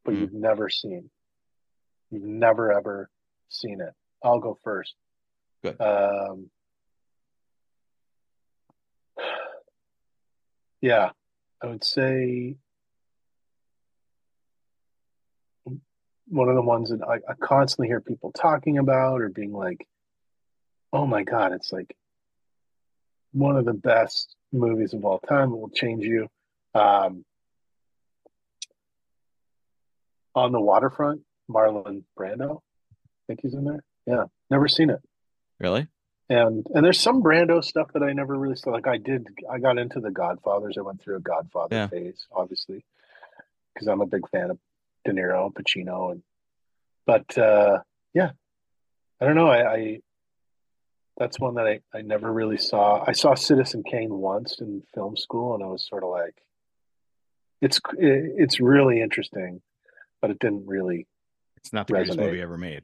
but 0.03 0.15
Hmm. 0.15 0.21
you've 0.21 0.33
never 0.33 0.67
seen. 0.69 1.11
You've 2.09 2.23
never 2.23 2.71
ever 2.73 3.11
seen 3.49 3.79
it. 3.81 3.93
I'll 4.23 4.39
go 4.39 4.57
first. 4.63 4.95
Good. 5.63 5.79
Um, 5.79 6.49
yeah, 10.81 11.11
I 11.61 11.67
would 11.67 11.83
say 11.83 12.55
one 16.27 16.49
of 16.49 16.55
the 16.55 16.61
ones 16.61 16.89
that 16.89 17.01
I, 17.03 17.15
I 17.29 17.33
constantly 17.39 17.87
hear 17.87 18.01
people 18.01 18.31
talking 18.31 18.77
about 18.77 19.21
or 19.21 19.29
being 19.29 19.53
like, 19.53 19.85
oh 20.93 21.05
my 21.05 21.23
God, 21.23 21.51
it's 21.51 21.71
like 21.71 21.95
one 23.33 23.57
of 23.57 23.65
the 23.65 23.73
best 23.73 24.35
movies 24.51 24.93
of 24.93 25.05
all 25.05 25.19
time. 25.19 25.51
It 25.51 25.57
will 25.57 25.69
change 25.69 26.03
you. 26.03 26.27
Um, 26.73 27.25
on 30.35 30.51
the 30.51 30.59
waterfront. 30.59 31.21
Marlon 31.49 32.03
Brando, 32.17 32.57
I 32.57 33.21
think 33.27 33.41
he's 33.41 33.53
in 33.53 33.65
there. 33.65 33.83
Yeah, 34.05 34.25
never 34.49 34.67
seen 34.67 34.89
it. 34.89 35.01
Really? 35.61 35.87
And 36.29 36.65
and 36.73 36.85
there's 36.85 36.99
some 36.99 37.21
Brando 37.21 37.63
stuff 37.63 37.91
that 37.93 38.03
I 38.03 38.13
never 38.13 38.35
really 38.37 38.55
saw. 38.55 38.71
Like 38.71 38.87
I 38.87 38.97
did, 38.97 39.27
I 39.49 39.59
got 39.59 39.77
into 39.77 39.99
the 39.99 40.11
Godfathers. 40.11 40.77
I 40.77 40.81
went 40.81 41.01
through 41.01 41.17
a 41.17 41.21
Godfather 41.21 41.75
Yeah. 41.75 41.87
phase, 41.87 42.25
obviously, 42.31 42.85
because 43.73 43.87
I'm 43.87 44.01
a 44.01 44.05
big 44.05 44.27
fan 44.29 44.49
of 44.49 44.57
De 45.05 45.11
Niro, 45.11 45.45
and 45.45 45.53
Pacino, 45.55 46.11
and 46.11 46.23
but 47.05 47.37
uh, 47.37 47.79
yeah, 48.13 48.31
I 49.19 49.25
don't 49.25 49.35
know. 49.35 49.49
I, 49.49 49.73
I 49.73 49.99
that's 51.17 51.39
one 51.39 51.55
that 51.55 51.67
I, 51.67 51.81
I 51.93 52.01
never 52.01 52.31
really 52.31 52.57
saw. 52.57 53.03
I 53.05 53.11
saw 53.11 53.35
Citizen 53.35 53.83
Kane 53.83 54.13
once 54.13 54.59
in 54.61 54.83
film 54.95 55.17
school, 55.17 55.53
and 55.53 55.63
I 55.63 55.67
was 55.67 55.85
sort 55.85 56.03
of 56.03 56.09
like, 56.09 56.35
it's 57.61 57.79
it's 57.97 58.59
really 58.61 59.01
interesting, 59.01 59.61
but 60.21 60.31
it 60.31 60.39
didn't 60.39 60.65
really. 60.65 61.07
It's 61.57 61.73
not 61.73 61.87
the 61.87 61.93
greatest 61.93 62.17
movie 62.17 62.41
ever 62.41 62.57
made. 62.57 62.83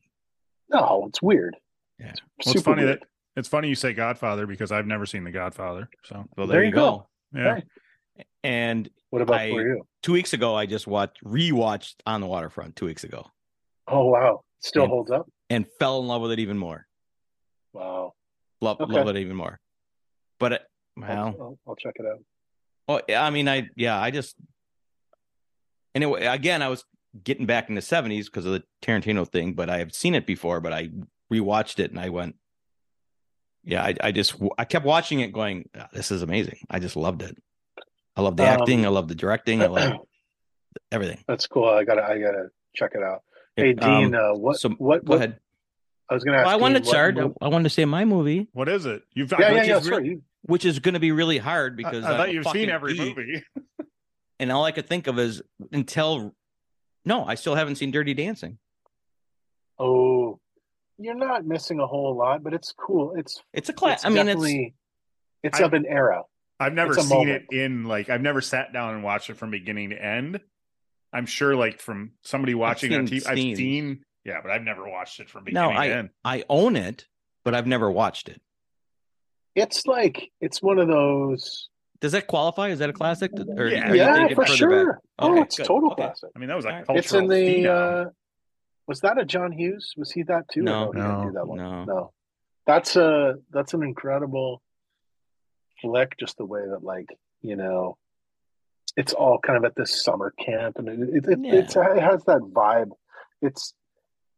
No, 0.70 1.06
it's 1.08 1.22
weird. 1.22 1.56
Yeah. 2.00 2.12
It's 2.12 2.22
Well, 2.48 2.56
it's 2.56 2.64
funny 2.64 2.84
weird. 2.86 3.00
that 3.02 3.08
it's 3.36 3.48
funny 3.48 3.70
you 3.70 3.76
say 3.76 3.94
Godfather 3.94 4.48
because 4.48 4.72
I've 4.72 4.88
never 4.88 5.06
seen 5.06 5.24
The 5.24 5.32
Godfather. 5.32 5.90
So 6.04 6.26
Well, 6.38 6.48
There 6.48 6.56
there, 6.58 6.64
you 6.64 6.70
you 6.70 6.74
go. 6.76 7.08
yeah, 7.34 7.60
Hey. 8.16 8.24
And 8.44 8.90
What 9.10 9.22
about 9.22 9.40
I- 9.42 9.50
for 9.52 9.62
you? 9.62 9.88
two 10.04 10.14
weeks 10.14 10.34
ago, 10.34 10.56
I 10.56 10.66
just 10.66 10.88
watched 10.88 11.24
rewatched 11.24 11.96
On 12.06 12.22
the 12.22 12.28
Waterfront 12.28 12.76
two 12.76 12.86
weeks 12.86 13.04
ago 13.04 13.26
Oh 13.88 14.06
wow, 14.06 14.44
still 14.60 14.84
And- 14.84 14.92
holds 14.92 15.12
up. 15.12 15.28
and 15.50 15.66
fell 15.80 16.00
in 16.02 16.08
love 16.08 16.22
with 16.22 16.32
it 16.32 16.40
even 16.40 16.58
more. 16.58 16.88
Wow. 17.74 18.14
Love 18.62 18.82
Okay. 18.82 18.92
love 18.94 19.08
it 19.08 19.18
even 19.18 19.36
more. 19.36 19.60
But 20.40 20.52
uh, 20.54 20.56
it, 20.56 21.04
I'll, 21.04 21.06
well, 21.32 21.38
I'll, 21.40 21.60
I'll 21.68 21.76
check 21.76 21.94
it 21.96 22.06
out. 22.06 22.24
well, 22.88 23.02
I 23.24 23.30
mean, 23.30 23.48
I 23.48 23.70
yeah, 23.76 24.00
I 24.00 24.10
just 24.12 24.36
anyway. 25.96 26.26
Again, 26.26 26.62
I 26.62 26.70
was 26.70 26.84
getting 27.24 27.46
back 27.46 27.70
in 27.70 27.76
the 27.76 27.82
seventies 27.82 28.30
because 28.30 28.46
of 28.46 28.54
the 28.54 28.64
Tarantino 28.82 29.28
thing, 29.28 29.54
but 29.54 29.70
I 29.70 29.78
have 29.80 29.94
seen 29.94 30.16
it 30.16 30.26
before. 30.26 30.60
But 30.60 30.74
I 30.74 30.90
rewatched 31.32 31.80
it 31.80 31.92
and 31.92 32.00
I 32.00 32.10
went, 32.10 32.36
yeah, 33.64 33.84
I, 33.84 33.96
I 34.02 34.12
just 34.12 34.36
I 34.58 34.64
kept 34.66 34.86
watching 34.86 35.20
it, 35.20 35.34
going, 35.34 35.70
"Ah, 35.78 35.90
this 35.92 36.12
is 36.12 36.22
amazing. 36.22 36.60
I 36.70 36.80
just 36.80 36.96
loved 36.96 37.22
it. 37.22 37.38
I 38.16 38.22
love 38.22 38.38
the 38.38 38.44
Um, 38.44 38.62
acting. 38.62 38.86
I 38.86 38.90
love 38.90 39.08
the 39.10 39.16
directing. 39.16 39.62
I 39.62 39.68
love 39.68 39.94
everything. 40.92 41.24
That's 41.28 41.48
cool. 41.48 41.66
I 41.68 41.84
gotta 41.84 42.04
I 42.04 42.18
gotta 42.20 42.50
check 42.76 42.92
it 42.96 43.04
out. 43.04 43.24
Hey 43.58 43.72
It- 43.72 43.80
Dean, 43.80 44.16
um, 44.16 44.36
uh, 44.36 44.38
what 44.38 44.58
so 44.60 44.70
what 44.70 45.04
go 45.04 45.12
what- 45.12 45.18
ahead. 45.18 45.40
I 46.10 46.14
was 46.14 46.24
gonna 46.24 46.38
ask. 46.38 46.46
Well, 46.46 46.56
I 46.56 46.58
wanted 46.62 46.84
to 46.84 46.90
start. 46.90 47.18
I, 47.18 47.22
mo- 47.24 47.36
I 47.42 47.50
wanted 47.50 47.64
to 47.66 47.70
say 47.70 47.84
my 47.84 48.06
movie, 48.06 48.48
what 48.54 48.70
is 48.70 48.86
it? 48.86 49.02
You've 49.14 49.30
Yeah, 49.34 49.38
yeah, 49.42 49.54
which 49.54 49.68
yeah. 49.68 49.78
is 49.78 49.86
Sorry. 49.86 50.10
re- 50.10 50.22
which 50.44 50.64
is 50.64 50.80
going 50.80 50.94
to 50.94 51.02
be 51.02 51.12
really 51.12 51.38
hard 51.38 51.76
because 51.76 52.06
I 52.06 52.12
I'm 52.12 52.18
thought 52.18 52.30
a 52.30 52.34
you've 52.34 52.48
seen 52.48 52.70
every 52.70 52.94
geek, 52.94 53.18
movie. 53.18 53.44
and 54.40 54.50
all 54.50 54.64
I 54.64 54.72
could 54.72 54.88
think 54.88 55.08
of 55.08 55.20
is 55.20 55.42
until 55.74 56.34
no, 57.04 57.26
I 57.26 57.36
still 57.36 57.56
haven't 57.56 57.76
seen 57.76 57.92
Dirty 57.92 58.14
Dancing. 58.14 58.58
Oh, 59.78 60.40
you're 60.98 61.16
not 61.16 61.46
missing 61.46 61.80
a 61.80 61.88
whole 61.88 62.16
lot, 62.16 62.44
but 62.44 62.54
it's 62.54 62.72
cool. 62.74 63.14
It's 63.16 63.42
It's 63.54 63.70
a 63.70 63.74
class. 63.74 64.06
I 64.06 64.10
mean, 64.10 64.28
it's 64.28 64.74
it's 65.44 65.60
I- 65.62 65.64
of 65.64 65.74
an 65.74 65.86
era. 65.86 66.24
I've 66.60 66.74
never 66.74 66.96
seen 66.96 67.10
moment. 67.10 67.44
it 67.52 67.56
in 67.56 67.84
like 67.84 68.10
I've 68.10 68.22
never 68.22 68.42
sat 68.42 68.74
down 68.74 68.96
and 68.96 69.04
watched 69.04 69.30
it 69.30 69.38
from 69.38 69.52
beginning 69.52 69.92
to 69.92 70.04
end. 70.04 70.40
I'm 71.14 71.28
sure 71.28 71.56
like 71.56 71.80
from 71.80 72.14
somebody 72.24 72.56
watching 72.56 72.94
on 72.96 73.06
TV. 73.08 73.28
I've 73.28 73.38
seen 73.38 74.04
yeah, 74.26 74.40
but 74.42 74.50
I've 74.52 74.64
never 74.64 74.90
watched 74.90 75.20
it 75.20 75.30
from 75.30 75.44
No, 75.52 75.70
beginning 75.70 75.90
to 75.92 75.96
end. 75.98 76.10
I 76.26 76.44
own 76.50 76.76
it, 76.76 77.06
but 77.46 77.54
I've 77.54 77.68
never 77.68 77.92
watched 77.92 78.28
it. 78.28 78.42
It's 79.56 79.86
like 79.86 80.32
it's 80.42 80.60
one 80.62 80.80
of 80.80 80.88
those. 80.88 81.70
Does 82.02 82.12
that 82.14 82.26
qualify? 82.28 82.70
Is 82.70 82.80
that 82.80 82.90
a 82.90 82.94
classic? 82.94 83.32
Or 83.56 83.68
Yeah. 83.68 83.94
Yeah, 83.94 84.28
for 84.34 84.46
sure. 84.48 84.94
back? 84.94 85.02
Oh, 85.20 85.32
Okay, 85.34 85.42
it's 85.42 85.58
good. 85.58 85.66
total 85.68 85.92
Okay. 85.92 86.04
classic. 86.04 86.30
I 86.36 86.40
mean, 86.40 86.50
that 86.50 86.56
was 86.56 86.66
a 86.66 86.70
Alright. 86.70 86.86
cultural 86.88 87.00
It's 87.00 87.14
in 87.14 87.28
the. 87.64 87.72
Uh, 87.72 88.06
was 88.88 89.02
that 89.02 89.20
a 89.20 89.26
John 89.26 89.52
Hughes? 89.52 89.94
Was 89.98 90.12
he 90.12 90.24
that 90.24 90.46
too? 90.52 90.62
Or 90.62 90.64
No. 90.64 90.92
he 90.94 91.00
No, 91.00 91.32
that 91.34 91.48
one. 91.48 91.58
no. 91.58 91.84
no. 91.86 92.12
That's 92.66 92.96
a 92.96 93.36
that's 93.52 93.74
an 93.74 93.84
incredible 93.84 94.62
flick. 95.82 96.18
Just 96.20 96.38
the 96.38 96.46
way 96.46 96.62
that 96.70 96.84
like 96.84 97.08
you 97.42 97.56
know, 97.56 97.98
it's 98.96 99.14
all 99.14 99.40
kind 99.40 99.58
of 99.58 99.64
at 99.66 99.76
this 99.76 100.04
summer 100.04 100.34
camp, 100.40 100.78
and 100.78 100.88
it, 100.90 101.00
it, 101.00 101.26
it, 101.28 101.40
Yeah. 101.44 101.54
it's, 101.56 101.76
it 101.76 102.02
has 102.02 102.24
that 102.26 102.42
vibe. 102.42 102.92
It's 103.42 103.74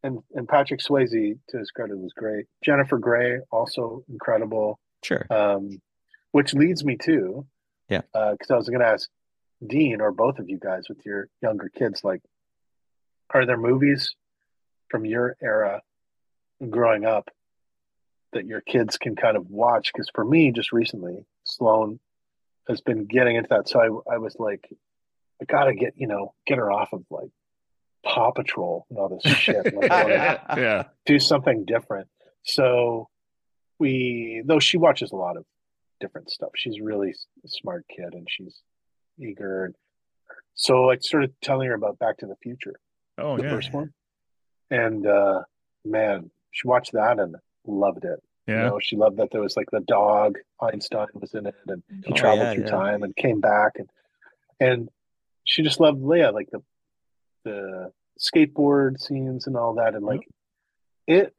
and 0.02 0.18
and 0.34 0.46
Patrick 0.48 0.80
Swayze, 0.80 1.38
to 1.48 1.58
his 1.58 1.70
credit, 1.70 1.98
was 1.98 2.12
great. 2.12 2.46
Jennifer 2.64 2.98
Grey 2.98 3.40
also 3.50 4.04
incredible. 4.08 4.78
Sure. 5.02 5.26
Um, 5.30 5.80
which 6.32 6.52
leads 6.54 6.84
me 6.84 6.96
to, 6.98 7.46
Yeah. 7.88 8.02
because 8.12 8.50
I 8.50 8.54
was 8.56 8.68
going 8.68 8.80
to 8.80 8.86
ask 8.86 9.08
Dean 9.66 10.00
or 10.00 10.12
both 10.12 10.38
of 10.38 10.48
you 10.48 10.58
guys 10.58 10.84
with 10.88 11.04
your 11.04 11.28
younger 11.42 11.68
kids, 11.74 12.04
like, 12.04 12.20
are 13.34 13.44
there 13.46 13.56
movies 13.56 14.14
from 14.90 15.04
your 15.04 15.36
era 15.42 15.82
growing 16.68 17.04
up 17.04 17.30
that 18.32 18.46
your 18.46 18.60
kids 18.60 18.98
can 18.98 19.16
kind 19.16 19.36
of 19.36 19.48
watch? 19.50 19.90
Because 19.92 20.10
for 20.14 20.24
me, 20.24 20.52
just 20.52 20.72
recently, 20.72 21.24
Sloan 21.44 21.98
has 22.68 22.80
been 22.80 23.06
getting 23.06 23.36
into 23.36 23.48
that. 23.50 23.68
So 23.68 24.02
I, 24.10 24.14
I 24.14 24.18
was 24.18 24.36
like, 24.38 24.68
I 25.40 25.44
gotta 25.46 25.74
get 25.74 25.94
you 25.96 26.06
know 26.06 26.34
get 26.46 26.58
her 26.58 26.70
off 26.70 26.92
of 26.92 27.04
like 27.10 27.30
Paw 28.04 28.30
Patrol 28.32 28.86
and 28.90 28.98
all 28.98 29.08
this 29.08 29.32
shit. 29.32 29.74
Like, 29.74 29.90
yeah. 29.90 30.84
do 31.06 31.18
something 31.18 31.64
different. 31.64 32.08
So 32.42 33.08
we, 33.78 34.42
though 34.44 34.58
she 34.58 34.76
watches 34.76 35.12
a 35.12 35.16
lot 35.16 35.36
of 35.36 35.44
different 36.00 36.30
stuff. 36.30 36.50
She's 36.56 36.80
really 36.80 37.14
smart 37.46 37.84
kid 37.94 38.12
and 38.12 38.26
she's 38.28 38.60
eager. 39.18 39.72
So 40.54 40.90
I 40.90 40.96
started 40.98 41.34
telling 41.42 41.68
her 41.68 41.74
about 41.74 41.98
Back 41.98 42.18
to 42.18 42.26
the 42.26 42.36
Future, 42.42 42.74
Oh 43.18 43.36
the 43.36 43.44
yeah. 43.44 43.50
first 43.50 43.72
one, 43.72 43.92
and 44.70 45.06
uh, 45.06 45.42
man, 45.84 46.30
she 46.50 46.66
watched 46.68 46.92
that 46.92 47.18
and 47.18 47.36
loved 47.66 48.04
it. 48.04 48.20
You 48.46 48.56
know, 48.56 48.78
she 48.80 48.96
loved 48.96 49.18
that 49.18 49.30
there 49.30 49.40
was 49.40 49.56
like 49.56 49.70
the 49.70 49.80
dog 49.80 50.38
Einstein 50.60 51.06
was 51.14 51.34
in 51.34 51.46
it, 51.46 51.54
and 51.68 51.82
he 52.04 52.12
Oh, 52.12 52.16
traveled 52.16 52.40
yeah, 52.48 52.54
through 52.54 52.64
yeah. 52.64 52.70
time 52.70 53.02
and 53.02 53.14
came 53.14 53.40
back, 53.40 53.72
and 53.76 53.88
and 54.58 54.88
she 55.44 55.62
just 55.62 55.78
loved 55.80 56.00
Leia, 56.02 56.32
like 56.32 56.48
the 56.50 56.62
the 57.44 57.92
skateboard 58.18 59.00
scenes 59.00 59.46
and 59.46 59.56
all 59.56 59.74
that, 59.74 59.94
and 59.94 60.04
like 60.04 60.26
it. 61.06 61.34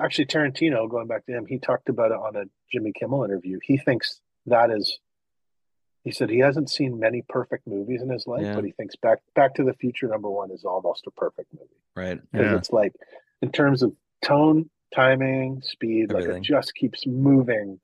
Actually, 0.00 0.26
Tarantino, 0.26 0.90
going 0.90 1.06
back 1.06 1.24
to 1.26 1.32
him, 1.32 1.46
he 1.46 1.58
talked 1.58 1.88
about 1.88 2.10
it 2.10 2.16
on 2.16 2.34
a 2.34 2.44
Jimmy 2.72 2.92
Kimmel 2.98 3.24
interview. 3.24 3.58
He 3.62 3.76
thinks 3.76 4.20
that 4.46 4.70
is. 4.70 4.98
He 6.04 6.10
said 6.12 6.28
he 6.28 6.38
hasn't 6.38 6.68
seen 6.70 6.98
many 7.00 7.22
perfect 7.28 7.66
movies 7.66 8.02
in 8.02 8.10
his 8.10 8.26
life, 8.26 8.42
Yeah. 8.42 8.54
but 8.54 8.64
he 8.64 8.72
thinks 8.72 8.94
Back 8.96 9.20
Back 9.34 9.54
to 9.54 9.64
the 9.64 9.72
Future 9.74 10.06
number 10.06 10.30
one 10.30 10.50
is 10.50 10.64
almost 10.64 11.06
a 11.06 11.10
perfect 11.10 11.52
movie 11.54 11.80
Right. 11.96 12.20
because 12.30 12.46
Yeah. 12.52 12.56
it's 12.58 12.70
like 12.72 12.94
in 13.40 13.50
terms 13.50 13.82
of 13.82 13.94
tone, 14.22 14.68
timing, 14.94 15.62
speed, 15.62 16.12
like 16.12 16.24
it 16.26 16.42
just 16.42 16.74
keeps 16.74 17.06
moving, 17.06 17.80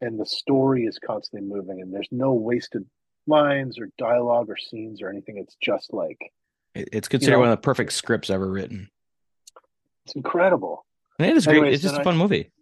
and 0.00 0.18
the 0.18 0.26
story 0.26 0.84
is 0.84 0.98
constantly 1.00 1.46
moving, 1.48 1.80
and 1.80 1.92
there's 1.92 2.08
no 2.12 2.32
wasted 2.34 2.86
lines 3.26 3.78
or 3.80 3.90
dialogue 3.98 4.48
or 4.48 4.56
scenes 4.56 5.02
or 5.02 5.08
anything. 5.08 5.36
It's 5.36 5.56
just 5.56 5.92
like 5.92 6.32
It's 6.74 7.08
considered 7.08 7.32
know- 7.36 7.40
one 7.40 7.48
of 7.48 7.58
the 7.58 7.62
perfect 7.62 7.92
scripts 7.92 8.30
ever 8.30 8.48
written. 8.50 8.90
it's 10.04 10.14
incredible. 10.14 10.86
And 11.18 11.28
it 11.28 11.36
is 11.36 11.46
great. 11.46 11.72
It's 11.72 11.82
just 11.82 11.94
a 11.94 11.98
a 11.98 12.00
I- 12.00 12.04
fun 12.04 12.16
movie. 12.16 12.52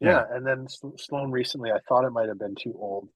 Yeah, 0.00 0.26
and 0.30 0.44
then 0.46 0.68
Sl- 0.68 0.96
Sloan 0.98 1.30
recently, 1.30 1.72
I 1.72 1.78
thought 1.88 2.04
it 2.04 2.10
might 2.10 2.28
have 2.28 2.38
been 2.38 2.54
too 2.56 2.74
old, 2.78 3.08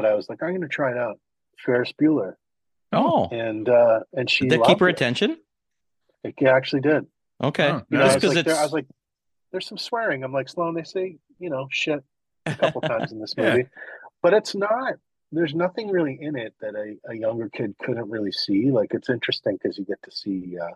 but 0.00 0.10
I 0.10 0.14
was 0.14 0.28
like, 0.28 0.42
I'm 0.42 0.50
going 0.50 0.60
to 0.62 0.68
try 0.68 0.90
it 0.92 0.96
out. 0.98 1.18
Ferris 1.64 1.92
Bueller, 2.00 2.34
Oh, 2.92 3.28
and 3.30 3.68
uh, 3.68 4.00
and 4.14 4.28
she 4.30 4.48
did 4.48 4.60
that 4.60 4.66
keep 4.66 4.80
her 4.80 4.88
it. 4.88 4.92
attention? 4.92 5.36
It 6.24 6.34
actually 6.46 6.80
did. 6.82 7.06
Okay. 7.42 7.68
Huh. 7.70 7.82
You 7.90 7.98
know, 7.98 8.04
Just 8.04 8.12
I 8.12 8.14
was, 8.16 8.22
because 8.22 8.36
like, 8.36 8.44
there- 8.46 8.56
I 8.56 8.62
was 8.62 8.72
like, 8.72 8.86
there's 9.52 9.66
some 9.66 9.78
swearing. 9.78 10.24
I'm 10.24 10.32
like, 10.32 10.48
Sloan, 10.48 10.74
they 10.74 10.84
say, 10.84 11.16
you 11.38 11.50
know, 11.50 11.66
shit 11.70 12.02
a 12.46 12.54
couple 12.56 12.80
times 12.82 13.12
in 13.12 13.20
this 13.20 13.34
Yeah. 13.36 13.50
movie, 13.56 13.68
but 14.22 14.32
it's 14.34 14.54
not. 14.54 14.94
There's 15.32 15.54
nothing 15.54 15.88
really 15.88 16.18
in 16.20 16.36
it 16.36 16.54
that 16.60 16.74
a, 16.74 16.96
a 17.10 17.14
younger 17.14 17.48
kid 17.48 17.74
couldn't 17.82 18.10
really 18.10 18.32
see. 18.32 18.70
Like, 18.72 18.92
it's 18.94 19.08
interesting 19.10 19.56
because 19.62 19.78
you 19.78 19.84
get 19.84 20.02
to 20.02 20.10
see, 20.10 20.56
uh, 20.60 20.74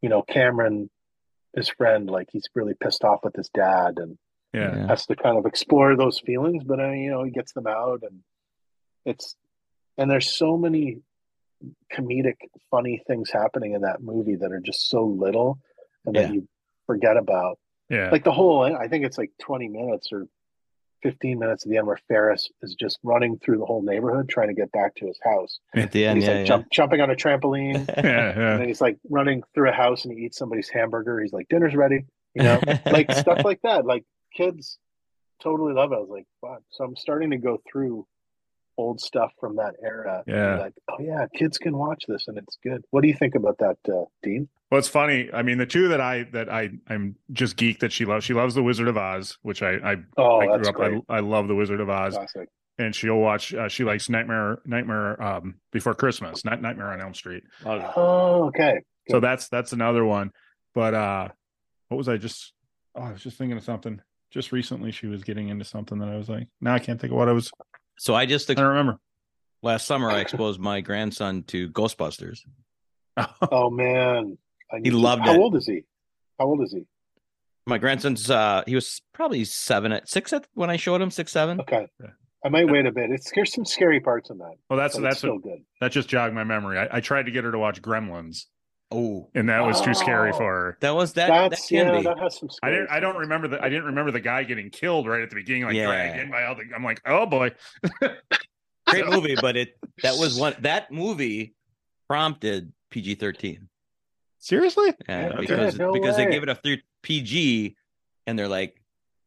you 0.00 0.08
know, 0.08 0.22
Cameron, 0.22 0.88
his 1.56 1.68
friend, 1.70 2.08
like 2.08 2.28
he's 2.30 2.44
really 2.54 2.74
pissed 2.74 3.02
off 3.04 3.20
with 3.24 3.34
his 3.36 3.48
dad 3.48 3.94
and 3.98 4.16
Yeah. 4.52 4.76
Yeah. 4.76 4.86
has 4.86 5.06
to 5.06 5.16
kind 5.16 5.36
of 5.38 5.46
explore 5.46 5.96
those 5.96 6.20
feelings. 6.20 6.62
But 6.64 6.78
uh, 6.80 6.90
you 6.92 7.10
know, 7.10 7.24
he 7.24 7.30
gets 7.32 7.52
them 7.52 7.66
out, 7.66 8.02
and 8.02 8.20
it's 9.04 9.36
and 9.96 10.10
there's 10.10 10.36
so 10.36 10.56
many 10.56 10.98
comedic, 11.92 12.36
funny 12.70 13.02
things 13.06 13.30
happening 13.30 13.74
in 13.74 13.82
that 13.82 14.02
movie 14.02 14.36
that 14.36 14.52
are 14.52 14.60
just 14.60 14.88
so 14.88 15.04
little 15.04 15.58
and 16.04 16.16
that 16.16 16.34
you 16.34 16.48
forget 16.86 17.16
about. 17.16 17.58
Yeah. 17.90 18.08
like 18.10 18.24
the 18.24 18.32
whole 18.32 18.62
i 18.64 18.88
think 18.88 19.04
it's 19.04 19.18
like 19.18 19.30
20 19.42 19.68
minutes 19.68 20.08
or 20.10 20.26
15 21.02 21.38
minutes 21.38 21.66
at 21.66 21.70
the 21.70 21.76
end 21.76 21.86
where 21.86 21.98
ferris 22.08 22.48
is 22.62 22.74
just 22.80 22.98
running 23.02 23.38
through 23.38 23.58
the 23.58 23.66
whole 23.66 23.82
neighborhood 23.82 24.26
trying 24.26 24.48
to 24.48 24.54
get 24.54 24.72
back 24.72 24.94
to 24.96 25.06
his 25.06 25.18
house. 25.22 25.60
At 25.74 25.92
the 25.92 26.06
and 26.06 26.12
end, 26.12 26.18
he's 26.18 26.28
yeah. 26.28 26.36
like 26.38 26.46
jump, 26.46 26.66
jumping 26.72 27.02
on 27.02 27.10
a 27.10 27.14
trampoline. 27.14 27.86
Yeah. 28.02 28.38
yeah. 28.38 28.54
and 28.56 28.66
he's 28.66 28.80
like 28.80 28.96
running 29.10 29.42
through 29.54 29.68
a 29.68 29.72
house 29.72 30.06
and 30.06 30.16
he 30.16 30.24
eats 30.24 30.38
somebody's 30.38 30.70
hamburger. 30.70 31.20
He's 31.20 31.32
like 31.34 31.46
dinner's 31.50 31.74
ready. 31.74 32.06
You 32.34 32.44
know? 32.44 32.60
Like 32.86 33.12
stuff 33.12 33.44
like 33.44 33.60
that. 33.64 33.84
Like 33.84 34.04
kids 34.34 34.78
totally 35.42 35.74
love 35.74 35.92
it. 35.92 35.96
I 35.96 35.98
was 35.98 36.08
like 36.08 36.26
wow 36.42 36.58
so 36.70 36.84
i'm 36.84 36.96
starting 36.96 37.30
to 37.30 37.36
go 37.36 37.60
through 37.70 38.06
old 38.76 39.00
stuff 39.00 39.32
from 39.40 39.56
that 39.56 39.74
era. 39.82 40.22
Yeah. 40.26 40.58
like, 40.58 40.74
oh 40.90 40.96
yeah, 41.00 41.26
kids 41.36 41.58
can 41.58 41.76
watch 41.76 42.04
this 42.08 42.24
and 42.28 42.36
it's 42.38 42.58
good. 42.62 42.84
What 42.90 43.02
do 43.02 43.08
you 43.08 43.14
think 43.14 43.34
about 43.34 43.58
that, 43.58 43.76
uh, 43.92 44.04
Dean? 44.22 44.48
Well, 44.70 44.78
it's 44.78 44.88
funny. 44.88 45.30
I 45.32 45.42
mean, 45.42 45.58
the 45.58 45.66
two 45.66 45.88
that 45.88 46.00
I 46.00 46.24
that 46.32 46.52
I 46.52 46.70
I'm 46.88 47.16
just 47.32 47.56
geek 47.56 47.80
that 47.80 47.92
she 47.92 48.04
loves. 48.04 48.24
She 48.24 48.34
loves 48.34 48.54
the 48.54 48.62
Wizard 48.62 48.88
of 48.88 48.96
Oz, 48.96 49.38
which 49.42 49.62
I 49.62 49.74
I, 49.76 49.96
Oh, 50.16 50.40
I 50.40 50.46
grew 50.58 50.68
up. 50.68 50.74
great. 50.74 51.00
I, 51.08 51.16
I 51.16 51.20
love 51.20 51.46
the 51.48 51.54
Wizard 51.54 51.80
of 51.80 51.88
Oz, 51.88 52.14
Classic. 52.14 52.48
and 52.78 52.94
she'll 52.94 53.18
watch. 53.18 53.54
Uh, 53.54 53.68
she 53.68 53.84
likes 53.84 54.08
Nightmare 54.08 54.58
Nightmare 54.64 55.22
um, 55.22 55.56
Before 55.70 55.94
Christmas, 55.94 56.44
not 56.44 56.60
Nightmare 56.60 56.88
on 56.88 57.00
Elm 57.00 57.14
Street. 57.14 57.44
Oh, 57.64 58.46
okay. 58.48 58.80
So 59.10 59.20
that's 59.20 59.48
that's 59.48 59.72
another 59.72 60.04
one. 60.04 60.32
But 60.74 60.94
uh 60.94 61.28
what 61.88 61.98
was 61.98 62.08
I 62.08 62.16
just? 62.16 62.52
Oh, 62.96 63.02
I 63.02 63.12
was 63.12 63.22
just 63.22 63.36
thinking 63.38 63.56
of 63.56 63.62
something. 63.62 64.00
Just 64.32 64.50
recently, 64.50 64.90
she 64.90 65.06
was 65.06 65.22
getting 65.22 65.50
into 65.50 65.64
something 65.64 65.98
that 66.00 66.08
I 66.08 66.16
was 66.16 66.28
like, 66.28 66.48
now 66.60 66.74
I 66.74 66.80
can't 66.80 67.00
think 67.00 67.12
of 67.12 67.18
what 67.18 67.28
I 67.28 67.32
was. 67.32 67.52
So 67.98 68.14
I 68.14 68.26
just 68.26 68.50
I 68.50 68.54
don't 68.54 68.66
remember. 68.66 68.98
last 69.62 69.86
summer 69.86 70.10
I 70.10 70.20
exposed 70.20 70.60
my 70.60 70.80
grandson 70.80 71.42
to 71.44 71.68
Ghostbusters. 71.70 72.40
Oh 73.52 73.70
man, 73.70 74.36
I 74.72 74.78
need 74.80 74.90
to- 74.90 74.98
loved 74.98 75.22
How 75.22 75.34
it. 75.34 75.38
old 75.38 75.54
is 75.56 75.66
he? 75.66 75.82
How 76.38 76.46
old 76.46 76.62
is 76.62 76.72
he? 76.72 76.82
My 77.66 77.78
grandson's 77.78 78.28
uh 78.30 78.62
he 78.66 78.74
was 78.74 79.00
probably 79.12 79.44
seven 79.44 79.92
at 79.92 80.08
six 80.08 80.32
at 80.32 80.46
when 80.54 80.68
I 80.70 80.76
showed 80.76 81.00
him 81.00 81.10
six 81.10 81.30
seven. 81.32 81.60
Okay, 81.60 81.86
Yeah. 82.00 82.08
I 82.44 82.48
might 82.50 82.68
wait 82.68 82.84
a 82.86 82.92
bit. 82.92 83.10
It's 83.10 83.30
there's 83.34 83.54
some 83.54 83.64
scary 83.64 84.00
parts 84.00 84.28
in 84.30 84.38
that. 84.38 84.54
Well, 84.68 84.78
that's 84.78 84.96
that's 84.98 85.12
it's 85.14 85.18
still 85.18 85.34
what, 85.34 85.44
good. 85.44 85.58
that 85.80 85.92
just 85.92 86.08
jogged 86.08 86.34
my 86.34 86.44
memory. 86.44 86.78
I, 86.78 86.88
I 86.96 87.00
tried 87.00 87.26
to 87.26 87.30
get 87.30 87.44
her 87.44 87.52
to 87.52 87.58
watch 87.58 87.80
Gremlins, 87.80 88.46
Oh, 88.96 89.28
and 89.34 89.48
that 89.48 89.60
was 89.66 89.80
too 89.80 89.92
scary 89.94 90.30
Oh. 90.32 90.36
for 90.36 90.52
her. 90.54 90.78
that 90.80 90.94
was 90.94 91.12
that. 91.14 91.28
That 91.28 91.50
That's 91.50 91.68
can 91.68 91.86
yeah, 91.86 91.96
be. 91.98 92.02
that 92.04 92.18
has 92.18 92.38
some. 92.38 92.48
I 92.62 92.70
didn't. 92.70 92.88
I 92.90 93.00
don't 93.00 93.16
remember 93.16 93.48
that. 93.48 93.62
I 93.62 93.68
didn't 93.68 93.86
remember 93.86 94.10
the 94.12 94.20
guy 94.20 94.44
getting 94.44 94.70
killed 94.70 95.08
right 95.08 95.22
at 95.22 95.30
the 95.30 95.36
beginning, 95.36 95.64
like 95.64 95.74
Yeah. 95.74 95.86
dragged 95.86 96.18
in 96.20 96.30
by 96.30 96.44
all 96.44 96.54
the. 96.54 96.62
I'm 96.74 96.84
like, 96.84 97.00
oh 97.06 97.26
boy. 97.26 97.50
Great 98.86 99.06
movie, 99.06 99.34
but 99.40 99.56
it 99.56 99.76
that 100.02 100.16
was 100.18 100.38
one 100.38 100.54
that 100.60 100.90
movie 100.92 101.54
prompted 102.08 102.72
PG 102.90 103.16
thirteen. 103.16 103.68
Seriously? 104.38 104.92
Yeah, 105.08 105.30
Yeah, 105.30 105.40
because 105.40 105.78
no 105.78 105.92
because 105.92 106.16
they 106.16 106.26
way. 106.26 106.32
gave 106.32 106.42
it 106.42 106.48
a 106.50 106.54
thir- 106.54 106.82
PG, 107.02 107.76
and 108.26 108.38
they're 108.38 108.46
like 108.48 108.80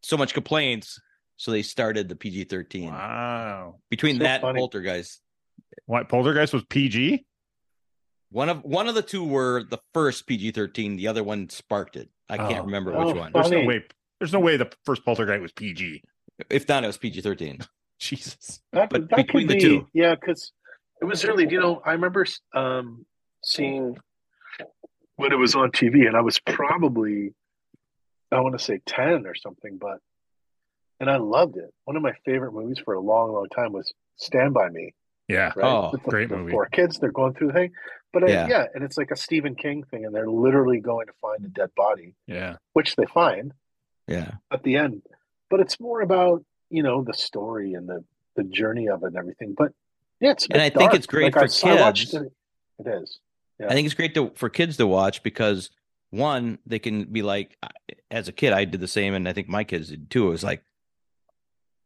so 0.04 0.16
much 0.16 0.34
complaints, 0.36 1.02
so 1.38 1.52
they 1.52 1.64
started 1.64 2.08
the 2.08 2.16
PG 2.16 2.46
thirteen. 2.46 2.92
Wow. 2.92 3.78
Between 3.90 4.18
So 4.18 4.24
that 4.24 4.36
and 4.36 4.42
funny. 4.44 4.60
Poltergeist, 4.60 5.22
What 5.88 6.08
Poltergeist 6.08 6.54
was 6.54 6.64
PG? 6.66 7.26
One 8.30 8.50
of 8.50 8.64
one 8.64 8.88
of 8.88 8.96
the 8.96 9.02
two 9.02 9.24
were 9.24 9.64
the 9.64 9.80
first 9.94 10.28
PG 10.28 10.52
thirteen. 10.52 10.96
The 10.98 11.08
other 11.08 11.24
one 11.24 11.50
sparked 11.50 11.96
it. 11.96 12.10
I 12.30 12.38
can't 12.38 12.60
Oh. 12.62 12.66
remember 12.66 12.94
Oh, 12.96 13.08
which 13.08 13.16
one. 13.16 13.32
There's 13.34 13.52
no 13.52 13.64
way. 13.66 13.84
There's 14.20 14.34
no 14.34 14.40
way 14.40 14.58
the 14.58 14.72
first 14.86 15.06
Poltergeist 15.06 15.42
was 15.42 15.52
PG. 15.54 16.04
If 16.50 16.68
not, 16.68 16.84
it 16.84 16.88
was 16.88 16.98
PG 16.98 17.22
thirteen. 17.22 17.60
Jesus. 18.00 18.62
That, 18.74 18.90
But 18.90 19.10
that 19.10 19.16
between 19.18 19.48
could 19.48 19.56
the 19.58 19.60
be, 19.60 19.80
two. 19.80 19.88
yeah, 19.94 20.14
because 20.16 20.52
it 21.02 21.06
was 21.06 21.24
really, 21.26 21.50
you 21.50 21.60
know, 21.60 21.82
I 21.86 21.94
remember 21.94 22.26
um, 22.54 23.06
seeing 23.44 23.98
when 25.16 25.32
it 25.32 25.36
was 25.38 25.56
on 25.56 25.72
TV, 25.72 26.06
and 26.08 26.16
I 26.16 26.22
was 26.22 26.40
probably, 26.40 27.34
I 28.32 28.40
want 28.42 28.58
to 28.58 28.64
say 28.64 28.82
ten 28.86 29.26
or 29.26 29.34
something, 29.34 29.78
but, 29.80 29.98
and 31.00 31.10
I 31.10 31.18
loved 31.18 31.58
it. 31.58 31.74
One 31.86 31.96
of 31.96 32.04
my 32.04 32.14
favorite 32.26 32.52
movies 32.54 32.78
for 32.84 32.94
a 32.94 33.00
long, 33.00 33.32
long 33.34 33.48
time 33.50 33.72
was 33.74 33.92
Stand 34.18 34.54
by 34.54 34.70
Me. 34.70 34.94
Yeah. 35.28 35.54
Right? 35.56 35.66
Oh, 35.66 35.90
With 35.92 36.04
the, 36.04 36.10
great 36.10 36.30
the 36.30 36.38
movie. 36.38 36.52
Four 36.52 36.68
kids, 36.68 37.00
they're 37.00 37.12
going 37.12 37.34
through 37.34 37.48
the 37.48 37.54
thing, 37.54 37.72
but 38.14 38.28
Yeah. 38.28 38.48
yeah, 38.48 38.66
and 38.74 38.84
it's 38.84 38.98
like 38.98 39.12
a 39.12 39.16
Stephen 39.16 39.56
King 39.56 39.84
thing, 39.84 40.06
and 40.06 40.14
they're 40.16 40.30
literally 40.30 40.80
going 40.80 41.08
to 41.08 41.14
find 41.22 41.44
a 41.46 41.50
dead 41.50 41.70
body, 41.76 42.16
Yeah. 42.28 42.58
which 42.74 42.96
they 42.96 43.06
find 43.06 43.54
Yeah, 44.08 44.36
at 44.52 44.64
the 44.64 44.78
end. 44.78 45.04
But 45.50 45.60
it's 45.60 45.80
more 45.80 46.02
about 46.02 46.44
you 46.70 46.84
know 46.84 47.04
the 47.04 47.14
story 47.14 47.74
and 47.74 47.88
the 47.88 48.04
the 48.36 48.44
journey 48.44 48.88
of 48.88 49.04
it 49.04 49.08
and 49.08 49.18
everything. 49.18 49.54
But 49.58 49.72
yeah, 50.20 50.32
it's 50.32 50.48
And 50.50 50.62
I 50.62 50.70
think 50.70 50.94
it's 50.94 51.08
great 51.08 51.34
Like, 51.36 51.52
for 51.52 51.68
I, 51.68 51.88
I 51.88 51.92
kids. 51.92 52.14
it. 52.14 52.32
It 52.80 52.88
is. 52.88 53.20
Yeah. 53.60 53.68
I 53.68 53.74
think 53.74 53.86
it's 53.86 53.96
great 53.96 54.14
to 54.16 54.32
for 54.36 54.50
kids 54.50 54.78
to 54.78 54.86
watch 54.88 55.24
because 55.24 55.70
one, 56.12 56.60
they 56.66 56.80
can 56.80 57.06
be 57.06 57.22
like, 57.22 57.58
as 58.12 58.28
a 58.28 58.32
kid, 58.32 58.54
I 58.54 58.64
did 58.66 58.80
the 58.80 58.88
same, 58.88 59.14
and 59.14 59.28
I 59.28 59.34
think 59.34 59.50
my 59.50 59.64
kids 59.66 59.90
did 59.90 60.10
too. 60.10 60.28
It 60.28 60.32
was 60.32 60.44
like, 60.44 60.64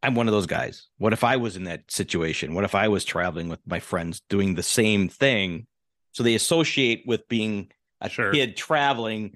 I'm 0.04 0.16
one 0.16 0.28
of 0.28 0.32
those 0.34 0.46
guys. 0.48 0.88
What 0.98 1.14
if 1.14 1.24
I 1.24 1.38
was 1.38 1.56
in 1.56 1.64
that 1.66 1.90
situation? 1.92 2.54
What 2.54 2.64
if 2.64 2.76
I 2.76 2.88
was 2.88 3.06
traveling 3.06 3.50
with 3.50 3.60
my 3.66 3.80
friends 3.80 4.22
doing 4.30 4.56
the 4.56 4.64
same 4.64 5.10
thing? 5.10 5.68
So 6.12 6.24
they 6.24 6.36
associate 6.36 7.04
with 7.06 7.28
being 7.28 7.72
a 8.02 8.10
Sure. 8.10 8.32
kid 8.32 8.58
traveling 8.58 9.34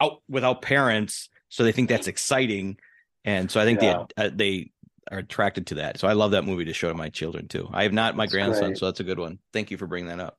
out 0.00 0.22
without 0.28 0.62
parents, 0.62 1.28
so 1.48 1.64
they 1.64 1.72
think 1.72 1.88
that's 1.88 2.06
exciting, 2.08 2.78
and 3.24 3.50
so 3.50 3.60
I 3.60 3.64
think 3.64 3.80
Yeah. 3.80 4.04
they 4.16 4.24
uh, 4.24 4.30
they 4.34 4.70
are 5.10 5.18
attracted 5.18 5.66
to 5.68 5.74
that. 5.76 5.98
So 5.98 6.08
I 6.08 6.12
love 6.14 6.30
that 6.32 6.44
movie 6.44 6.64
to 6.64 6.72
show 6.72 6.88
to 6.88 6.94
my 6.94 7.08
children 7.10 7.46
too. 7.48 7.68
I 7.72 7.82
have 7.84 7.92
not 7.92 8.16
my 8.16 8.24
That's 8.24 8.32
grandson, 8.32 8.68
great. 8.70 8.78
so 8.78 8.86
that's 8.86 9.00
a 9.00 9.04
good 9.04 9.18
one. 9.18 9.38
Thank 9.52 9.70
you 9.70 9.76
for 9.76 9.86
bringing 9.86 10.08
that 10.08 10.20
up. 10.20 10.38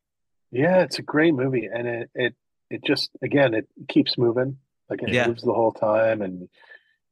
Yeah, 0.52 0.81
it's 0.81 0.99
a 0.99 1.03
great 1.03 1.34
movie, 1.34 1.69
and 1.72 1.88
it 1.88 2.10
it 2.15 2.35
it 2.69 2.84
just 2.85 3.10
again 3.22 3.53
it 3.53 3.68
keeps 3.88 4.18
moving. 4.18 4.57
Like 4.89 5.02
it 5.03 5.10
Yeah. 5.10 5.27
moves 5.27 5.43
the 5.43 5.53
whole 5.53 5.72
time, 5.73 6.22
and 6.22 6.47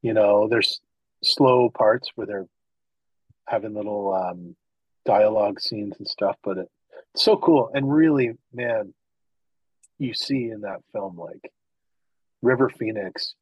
you 0.02 0.14
know 0.14 0.48
there's 0.48 0.80
slow 1.24 1.70
parts 1.70 2.12
where 2.16 2.28
they're 2.28 2.48
having 3.48 3.74
little 3.74 4.14
um, 4.14 4.56
dialogue 5.06 5.60
scenes 5.60 5.96
and 5.98 6.08
stuff, 6.08 6.38
but 6.44 6.58
it, 6.58 6.60
it's 6.60 6.83
so 7.16 7.38
cool. 7.38 7.70
And 7.74 7.92
really, 7.92 8.32
man, 8.54 8.94
you 10.00 10.14
see 10.14 10.50
in 10.50 10.62
that 10.62 10.82
film 10.92 11.18
like 11.18 11.52
River 12.42 12.70
Phoenix 12.70 13.36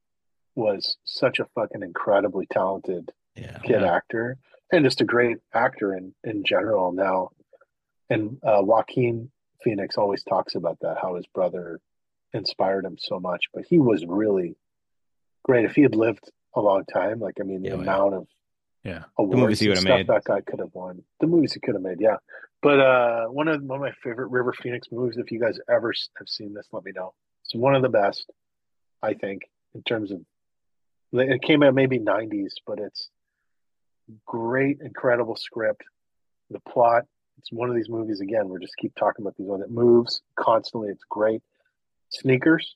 was 0.56 0.98
such 1.06 1.39
a 1.39 1.45
fucking 1.56 1.81
incredibly 1.81 2.45
talented 2.48 3.11
Yeah, 3.35 3.57
kid 3.64 3.84
actor 3.84 4.38
and 4.72 4.84
just 4.85 5.02
a 5.02 5.06
great 5.06 5.38
actor 5.53 5.95
in 5.95 6.14
in 6.23 6.43
general 6.43 6.91
now. 6.91 7.30
And 8.10 8.38
uh, 8.43 8.61
Joaquin 8.61 9.31
Phoenix 9.64 9.98
always 9.98 10.23
talks 10.23 10.56
about 10.56 10.77
that 10.81 10.98
how 11.02 11.15
his 11.15 11.26
brother 11.27 11.80
inspired 12.34 12.85
him 12.85 12.98
so 12.99 13.19
much, 13.19 13.45
but 13.53 13.64
he 13.69 13.80
was 13.80 14.06
really 14.06 14.56
great. 15.43 15.65
If 15.65 15.76
he 15.76 15.81
had 15.81 15.95
lived 15.95 16.30
a 16.56 16.61
long 16.61 16.84
time, 16.85 17.19
like 17.19 17.35
I 17.39 17.43
mean, 17.43 17.61
the 17.61 17.69
Yeah, 17.69 17.76
yeah. 17.76 17.81
amount 17.81 18.14
of 18.15 18.27
Yeah. 18.84 19.03
awards 19.18 19.35
movies 19.41 19.60
he 19.60 19.65
and 19.68 19.72
would've 19.72 19.81
stuff 19.84 19.98
made. 19.99 20.07
that 20.07 20.23
guy 20.26 20.41
could 20.41 20.60
have 20.60 20.73
won, 20.73 21.03
the 21.22 21.27
movies 21.27 21.53
he 21.53 21.60
could 21.61 21.76
have 21.76 21.81
made, 21.81 22.02
yeah. 22.02 22.18
But 22.62 22.80
uh, 22.80 23.26
one 23.28 23.48
of 23.48 23.62
one 23.64 23.78
of 23.78 23.82
my 23.82 23.92
favorite 24.04 24.30
River 24.30 24.54
Phoenix 24.54 24.88
movies, 24.92 25.18
if 25.18 25.32
you 25.32 25.40
guys 25.40 25.58
ever 25.70 25.94
have 26.18 26.30
seen 26.30 26.54
this, 26.54 26.68
let 26.72 26.84
me 26.84 26.92
know. 26.96 27.14
It's 27.44 27.56
one 27.56 27.74
of 27.76 27.82
the 27.82 27.90
best, 27.90 28.30
I 29.02 29.14
think, 29.14 29.44
in 29.74 29.82
terms 29.84 30.12
of. 30.12 30.22
It 31.14 31.42
came 31.42 31.64
out 31.64 31.74
maybe 31.74 32.00
'90s, 32.00 32.54
but 32.66 32.80
it's 32.80 33.10
great, 34.26 34.78
incredible 34.82 35.36
script. 35.36 35.84
The 36.52 36.60
plot. 36.62 37.04
It's 37.40 37.52
one 37.52 37.70
of 37.70 37.76
these 37.76 37.90
movies 37.90 38.22
again. 38.22 38.50
We 38.50 38.60
just 38.60 38.78
keep 38.78 38.94
talking 38.96 39.24
about 39.24 39.36
these 39.38 39.48
ones. 39.48 39.64
It 39.64 39.72
moves 39.72 40.22
constantly. 40.36 40.90
It's 40.90 41.04
great. 41.10 41.42
Sneakers. 42.10 42.76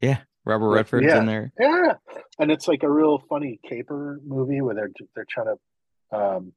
Yeah, 0.00 0.18
Robert 0.44 0.70
Redford's 0.70 1.06
Yeah. 1.06 1.20
in 1.20 1.26
there. 1.26 1.52
Yeah, 1.60 1.94
and 2.40 2.50
it's 2.50 2.66
like 2.66 2.82
a 2.82 2.90
real 2.90 3.18
funny 3.28 3.60
caper 3.68 4.20
movie 4.26 4.60
where 4.60 4.74
they're 4.74 4.90
they're 5.14 5.26
trying 5.30 5.56
to, 6.10 6.16
um, 6.16 6.52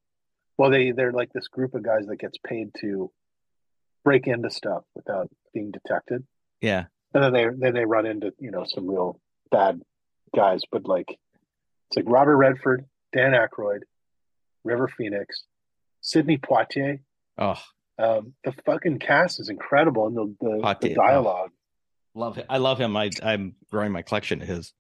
well, 0.58 0.70
they 0.70 0.92
they're 0.92 1.12
like 1.12 1.32
this 1.34 1.48
group 1.48 1.74
of 1.76 1.84
guys 1.84 2.06
that 2.08 2.18
gets 2.20 2.38
paid 2.46 2.72
to 2.82 3.12
break 4.04 4.28
into 4.28 4.50
stuff 4.50 4.84
without 4.96 5.30
being 5.54 5.72
detected, 5.72 6.24
Yeah, 6.62 6.86
and 7.14 7.24
then 7.24 7.34
they 7.34 7.46
then 7.58 7.74
they 7.74 7.86
run 7.86 8.06
into 8.06 8.34
you 8.40 8.52
know 8.52 8.64
some 8.68 8.88
real 8.90 9.20
bad 9.52 9.82
guys, 10.36 10.62
but 10.72 10.86
like 10.88 11.08
it's 11.90 11.98
like 11.98 12.06
Robert 12.08 12.38
Redford, 12.38 12.86
Dan 13.14 13.32
Aykroyd, 13.34 13.82
River 14.64 14.88
Phoenix, 14.88 15.44
Sidney 16.02 16.38
Poitier. 16.38 17.00
oh, 17.38 17.62
Um, 17.98 18.34
the 18.44 18.54
fucking 18.66 19.00
cast 19.00 19.40
is 19.40 19.50
incredible, 19.50 20.08
and 20.08 20.16
the 20.18 20.36
the, 20.42 20.56
the 20.58 20.62
Poitier, 20.90 20.92
oh. 20.92 20.96
dialogue. 21.08 21.52
love 22.14 22.38
it. 22.38 22.46
I 22.50 22.58
love 22.58 22.80
him. 22.80 22.96
I 22.98 23.10
I'm 23.24 23.56
growing 23.72 23.92
my 23.92 24.02
collection 24.02 24.42
of 24.42 24.48
his. 24.48 24.74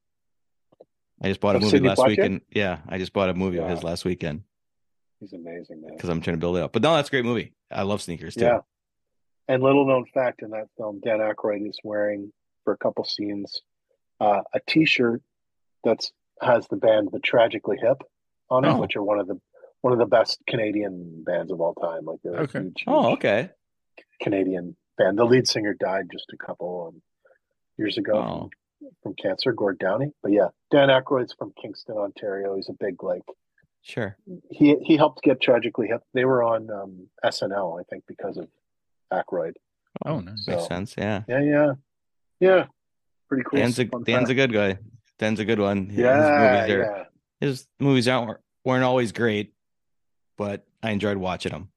I 1.21 1.29
just 1.29 1.39
bought 1.39 1.55
a 1.55 1.59
movie 1.59 1.71
Sidney 1.71 1.89
last 1.89 1.99
Poitier? 1.99 2.07
weekend. 2.07 2.41
Yeah, 2.51 2.79
I 2.89 2.97
just 2.97 3.13
bought 3.13 3.29
a 3.29 3.33
movie 3.33 3.57
of 3.57 3.69
his 3.69 3.83
last 3.83 4.03
weekend 4.05 4.43
He's 5.29 5.33
amazing, 5.33 5.81
man. 5.81 5.95
because 5.95 6.09
I'm 6.09 6.21
trying 6.21 6.35
to 6.35 6.39
build 6.39 6.57
it 6.57 6.63
up. 6.63 6.71
But 6.73 6.81
no, 6.83 6.95
that's 6.95 7.09
a 7.09 7.11
great 7.11 7.25
movie. 7.25 7.53
I 7.71 7.81
love 7.83 8.01
sneakers 8.01 8.35
too. 8.35 8.45
Yeah. 8.45 8.59
And 9.47 9.61
little 9.63 9.85
known 9.87 10.05
fact 10.13 10.41
in 10.41 10.51
that 10.51 10.67
film, 10.77 10.99
Dan 11.03 11.19
Aykroyd 11.19 11.67
is 11.67 11.77
wearing 11.83 12.31
for 12.63 12.73
a 12.73 12.77
couple 12.77 13.03
scenes 13.05 13.61
uh, 14.19 14.41
a 14.53 14.59
T-shirt 14.67 15.21
that's 15.83 16.11
has 16.41 16.67
the 16.67 16.75
band 16.77 17.09
The 17.11 17.19
Tragically 17.19 17.77
Hip 17.77 18.01
on 18.49 18.65
it, 18.65 18.69
Oh. 18.69 18.79
which 18.81 18.95
are 18.95 19.03
one 19.03 19.19
of 19.19 19.27
the 19.27 19.39
one 19.81 19.93
of 19.93 19.99
the 19.99 20.05
best 20.05 20.39
Canadian 20.47 21.23
bands 21.23 21.51
of 21.51 21.61
all 21.61 21.73
time. 21.75 22.05
Like 22.05 22.19
they're 22.23 22.33
a 22.35 22.41
Okay. 22.43 22.59
huge, 22.61 22.83
Oh, 22.87 23.13
okay. 23.13 23.49
Canadian 24.21 24.75
band. 24.97 25.17
The 25.17 25.25
lead 25.25 25.47
singer 25.47 25.73
died 25.73 26.05
just 26.11 26.25
a 26.33 26.37
couple 26.37 26.93
um, 26.95 27.01
years 27.77 27.97
ago 27.97 28.13
Oh, 28.15 28.49
from, 28.79 28.89
from 29.03 29.13
cancer, 29.15 29.53
Gord 29.53 29.77
Downie. 29.79 30.11
But 30.23 30.31
yeah, 30.31 30.47
Dan 30.71 30.89
Aykroyd's 30.89 31.33
from 31.37 31.53
Kingston, 31.61 31.97
Ontario. 31.97 32.55
He's 32.55 32.69
a 32.69 32.73
big 32.73 33.03
like 33.03 33.21
sure. 33.85 34.17
he 34.49 34.75
he 34.81 34.97
helped 34.97 35.21
get 35.21 35.41
Tragically 35.41 35.87
Hip. 35.87 36.01
They 36.13 36.25
were 36.25 36.43
on 36.43 36.69
um, 36.69 37.07
SNL, 37.23 37.79
I 37.79 37.83
think, 37.83 38.03
because 38.07 38.37
of 38.37 38.47
Aykroyd. 39.13 39.53
Oh, 40.05 40.19
nice. 40.19 40.47
Makes 40.47 40.67
sense. 40.67 40.95
Yeah. 40.97 41.23
Yeah, 41.27 41.41
yeah, 41.41 41.73
yeah. 42.39 42.65
Pretty 43.29 43.43
cool. 43.43 43.59
Dan's 43.59 43.79
a 43.79 43.85
Dan's 43.85 44.29
a 44.29 44.35
good 44.35 44.51
guy. 44.51 44.77
Dan's 45.17 45.39
a 45.39 45.45
good 45.45 45.59
one. 45.59 45.87
His 45.89 45.99
yeah, 45.99 46.65
movies 46.67 46.75
are 46.75 46.79
yeah. 46.81 47.03
his 47.39 47.67
movies 47.79 48.07
aren't 48.07 48.39
weren't 48.63 48.83
always 48.83 49.11
great, 49.11 49.53
but 50.37 50.65
I 50.83 50.91
enjoyed 50.91 51.17
watching 51.17 51.51
them. 51.51 51.69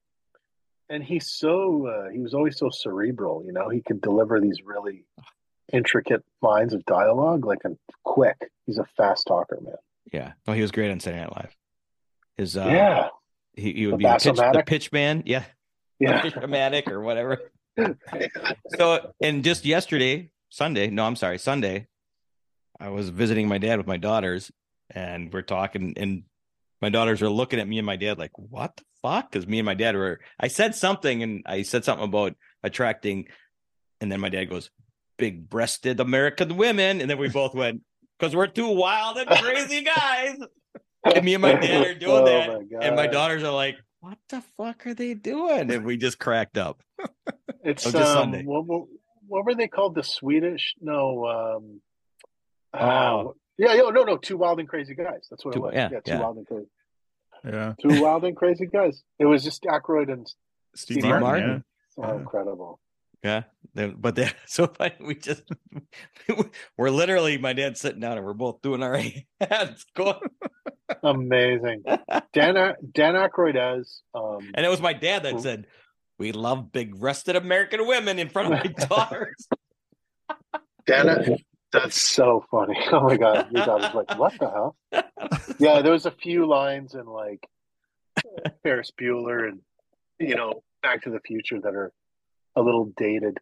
and 0.89 1.03
he's 1.03 1.31
so 1.31 1.87
uh, 1.87 2.09
he 2.09 2.19
was 2.19 2.33
always 2.33 2.57
so 2.57 2.69
cerebral. 2.69 3.43
You 3.45 3.53
know, 3.53 3.69
he 3.69 3.81
could 3.81 4.01
deliver 4.01 4.39
these 4.39 4.61
really 4.63 5.05
intricate 5.71 6.23
lines 6.41 6.73
of 6.73 6.83
dialogue 6.85 7.45
like 7.45 7.59
and 7.63 7.77
quick. 8.03 8.51
He's 8.65 8.77
a 8.77 8.85
fast 8.97 9.27
talker, 9.27 9.59
man. 9.61 9.75
Yeah. 10.11 10.33
No, 10.47 10.53
he 10.53 10.61
was 10.61 10.71
great 10.71 10.91
on 10.91 10.99
Saturday 10.99 11.21
Night 11.21 11.35
Live. 11.35 11.55
His 12.39 12.55
uh 12.55 12.67
yeah, 12.67 13.07
he, 13.53 13.73
he 13.73 13.85
would 13.87 13.95
The 13.95 13.97
be 13.97 14.03
the 14.05 14.13
pitch, 14.13 14.53
the 14.53 14.63
pitch 14.65 14.91
man. 14.93 15.23
Yeah. 15.25 15.43
yeah. 15.99 16.21
Pitch 16.21 16.87
or 16.87 17.01
whatever. 17.01 17.37
So 18.77 19.11
and 19.21 19.43
just 19.43 19.65
yesterday, 19.65 20.31
Sunday, 20.49 20.89
no, 20.89 21.05
I'm 21.05 21.17
sorry, 21.17 21.37
Sunday, 21.37 21.87
I 22.79 22.89
was 22.89 23.09
visiting 23.09 23.49
my 23.49 23.57
dad 23.57 23.77
with 23.77 23.87
my 23.87 23.97
daughters, 23.97 24.51
and 24.89 25.33
we're 25.33 25.41
talking, 25.41 25.93
and 25.97 26.23
my 26.81 26.89
daughters 26.89 27.21
are 27.21 27.29
looking 27.29 27.59
at 27.59 27.67
me 27.67 27.77
and 27.77 27.85
my 27.85 27.97
dad 27.97 28.17
like, 28.17 28.31
"What 28.37 28.77
the 28.77 28.83
fuck?" 29.01 29.29
Because 29.29 29.45
me 29.45 29.59
and 29.59 29.65
my 29.65 29.73
dad 29.73 29.95
were. 29.95 30.21
I 30.39 30.47
said 30.47 30.75
something, 30.75 31.23
and 31.23 31.43
I 31.45 31.63
said 31.63 31.83
something 31.83 32.05
about 32.05 32.35
attracting, 32.63 33.27
and 33.99 34.09
then 34.09 34.21
my 34.21 34.29
dad 34.29 34.45
goes, 34.45 34.69
"Big-breasted 35.17 35.99
American 35.99 36.55
women," 36.55 37.01
and 37.01 37.09
then 37.09 37.17
we 37.17 37.27
both 37.29 37.53
went, 37.53 37.81
"Because 38.17 38.33
we're 38.33 38.47
two 38.47 38.69
wild 38.69 39.17
and 39.17 39.29
crazy 39.29 39.83
guys." 39.83 40.37
And 41.03 41.23
me 41.25 41.33
and 41.35 41.41
my 41.41 41.53
dad 41.53 41.87
are 41.87 41.93
doing 41.95 42.11
Oh 42.21 42.25
that, 42.25 42.49
my 42.71 42.85
and 42.85 42.95
my 42.95 43.07
daughters 43.07 43.43
are 43.43 43.53
like, 43.53 43.77
"What 44.01 44.17
the 44.29 44.41
fuck 44.57 44.85
are 44.87 44.93
they 44.93 45.13
doing?" 45.13 45.71
And 45.71 45.85
we 45.85 45.97
just 45.97 46.19
cracked 46.19 46.57
up. 46.57 46.81
It's 47.61 47.85
Oh, 47.87 47.91
just 47.91 48.15
um, 48.15 48.31
Sunday. 48.31 48.43
what, 48.43 48.65
what, 48.65 48.85
what 49.27 49.45
were 49.45 49.53
they 49.53 49.67
called? 49.67 49.93
The 49.95 50.03
Swedish? 50.03 50.75
No. 50.79 51.25
Um, 51.27 51.81
Oh. 52.73 52.79
uh, 52.79 53.31
yeah, 53.57 53.73
yo, 53.73 53.89
no, 53.89 54.03
no, 54.03 54.15
two 54.17 54.37
wild 54.37 54.59
and 54.61 54.69
crazy 54.69 54.95
guys. 54.95 55.27
That's 55.29 55.43
what 55.43 55.53
Two- 55.55 55.59
it 55.59 55.63
was. 55.63 55.73
yeah, 55.75 55.89
two 55.89 56.01
yeah. 56.05 56.19
wild 56.21 56.37
and 56.37 56.47
crazy, 56.47 56.67
Yeah. 57.43 57.73
two 57.81 58.01
wild 58.01 58.23
and 58.23 58.35
crazy 58.37 58.65
guys. 58.65 59.03
It 59.19 59.25
was 59.25 59.43
just 59.43 59.63
Aykroyd 59.63 60.11
and 60.11 60.25
Steve, 60.75 60.99
Steve 61.01 61.03
Martin. 61.05 61.21
Martin. 61.21 61.63
so 61.89 62.03
Yeah. 62.03 62.15
incredible. 62.15 62.79
Yeah, 63.23 63.43
they, 63.73 63.87
but 63.87 64.15
they 64.15 64.29
so 64.45 64.67
funny. 64.67 64.95
We 64.99 65.15
just 65.15 65.43
we're 66.77 66.89
literally 66.89 67.37
my 67.37 67.53
dad's 67.53 67.79
sitting 67.79 67.99
down 67.99 68.17
and 68.17 68.25
we're 68.25 68.33
both 68.33 68.61
doing 68.61 68.83
our 68.83 68.97
hands 69.41 69.85
going, 69.95 70.19
Amazing. 71.03 71.83
Dan 72.33 72.75
Dan 72.93 73.15
Aykroyd 73.15 73.55
as 73.55 74.01
um, 74.13 74.51
and 74.53 74.65
it 74.65 74.69
was 74.69 74.81
my 74.81 74.93
dad 74.93 75.23
that 75.23 75.41
said, 75.41 75.67
"We 76.17 76.31
love 76.31 76.71
big-breasted 76.71 77.35
American 77.35 77.87
women" 77.87 78.19
in 78.19 78.29
front 78.29 78.53
of 78.53 78.59
my 78.63 78.85
daughters. 78.87 79.47
Dan. 80.85 81.37
That's 81.71 82.01
so 82.01 82.43
funny. 82.49 82.75
Oh 82.91 83.01
my 83.01 83.15
god, 83.15 83.51
your 83.51 83.63
dad 83.63 83.75
was 83.75 83.93
like, 83.93 84.17
"What 84.17 84.33
the 84.39 84.49
hell?" 84.49 84.75
Yeah, 85.59 85.83
there 85.83 85.91
was 85.91 86.07
a 86.07 86.11
few 86.11 86.47
lines 86.47 86.95
in 86.95 87.05
like 87.05 87.47
Ferris 88.63 88.91
Bueller 88.99 89.47
and 89.47 89.59
you 90.17 90.35
know 90.35 90.63
Back 90.81 91.03
to 91.03 91.11
the 91.11 91.19
Future 91.19 91.59
that 91.61 91.75
are 91.75 91.93
a 92.59 92.61
little 92.61 92.91
dated, 92.97 93.39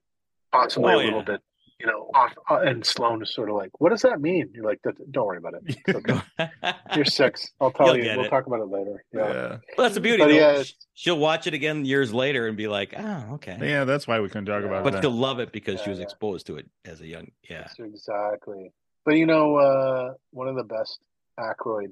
possibly 0.52 0.94
Oh, 0.94 0.98
a 0.98 1.04
little 1.04 1.20
yeah. 1.20 1.26
bit, 1.26 1.42
you 1.80 1.88
know, 1.88 2.10
off. 2.14 2.34
Uh, 2.50 2.60
and 2.62 2.86
Sloan 2.86 3.22
is 3.22 3.34
sort 3.34 3.50
of 3.50 3.56
like, 3.56 3.72
"What 3.80 3.90
does 3.90 4.02
that 4.04 4.22
mean?" 4.22 4.50
You're 4.54 4.66
like, 4.66 4.80
"Don't 5.12 5.26
worry 5.26 5.38
about 5.38 5.56
it. 5.56 5.78
It's 5.88 5.98
okay. 6.10 6.50
You're 6.96 7.06
six. 7.06 7.52
I'll 7.62 7.72
tell 7.72 7.96
You'll 7.96 8.06
you. 8.06 8.18
We'll 8.18 8.26
it. 8.26 8.30
talk 8.30 8.48
about 8.48 8.62
it 8.62 8.70
later." 8.70 9.04
Yeah. 9.14 9.28
Yeah. 9.28 9.48
Well, 9.78 9.86
that's 9.86 9.96
the 9.96 10.02
beauty. 10.02 10.24
But 10.24 10.34
yeah, 10.34 10.64
she'll 10.94 11.20
watch 11.20 11.48
it 11.48 11.54
again 11.54 11.86
years 11.86 12.14
later 12.14 12.48
and 12.48 12.56
be 12.58 12.68
like, 12.68 12.94
"Oh, 12.98 13.34
okay," 13.36 13.58
Yeah, 13.62 13.84
that's 13.86 14.08
why 14.08 14.20
we 14.20 14.28
couldn't 14.30 14.46
talk 14.46 14.64
about 14.64 14.84
but 14.84 14.90
it. 14.90 14.98
But 14.98 15.02
she'll 15.02 15.12
love 15.12 15.40
it 15.40 15.52
because 15.52 15.82
she 15.82 15.90
was 15.90 16.00
yeah. 16.00 16.06
exposed 16.06 16.48
to 16.48 16.58
it 16.58 16.68
as 16.86 17.02
a 17.02 17.08
young. 17.08 17.32
Yeah, 17.50 17.62
That's 17.62 17.80
exactly. 17.80 18.72
But 19.06 19.16
you 19.16 19.26
know, 19.26 19.56
uh, 19.58 20.14
one 20.32 20.48
of 20.48 20.56
the 20.56 20.64
best 20.64 21.00
Aykroyd 21.40 21.92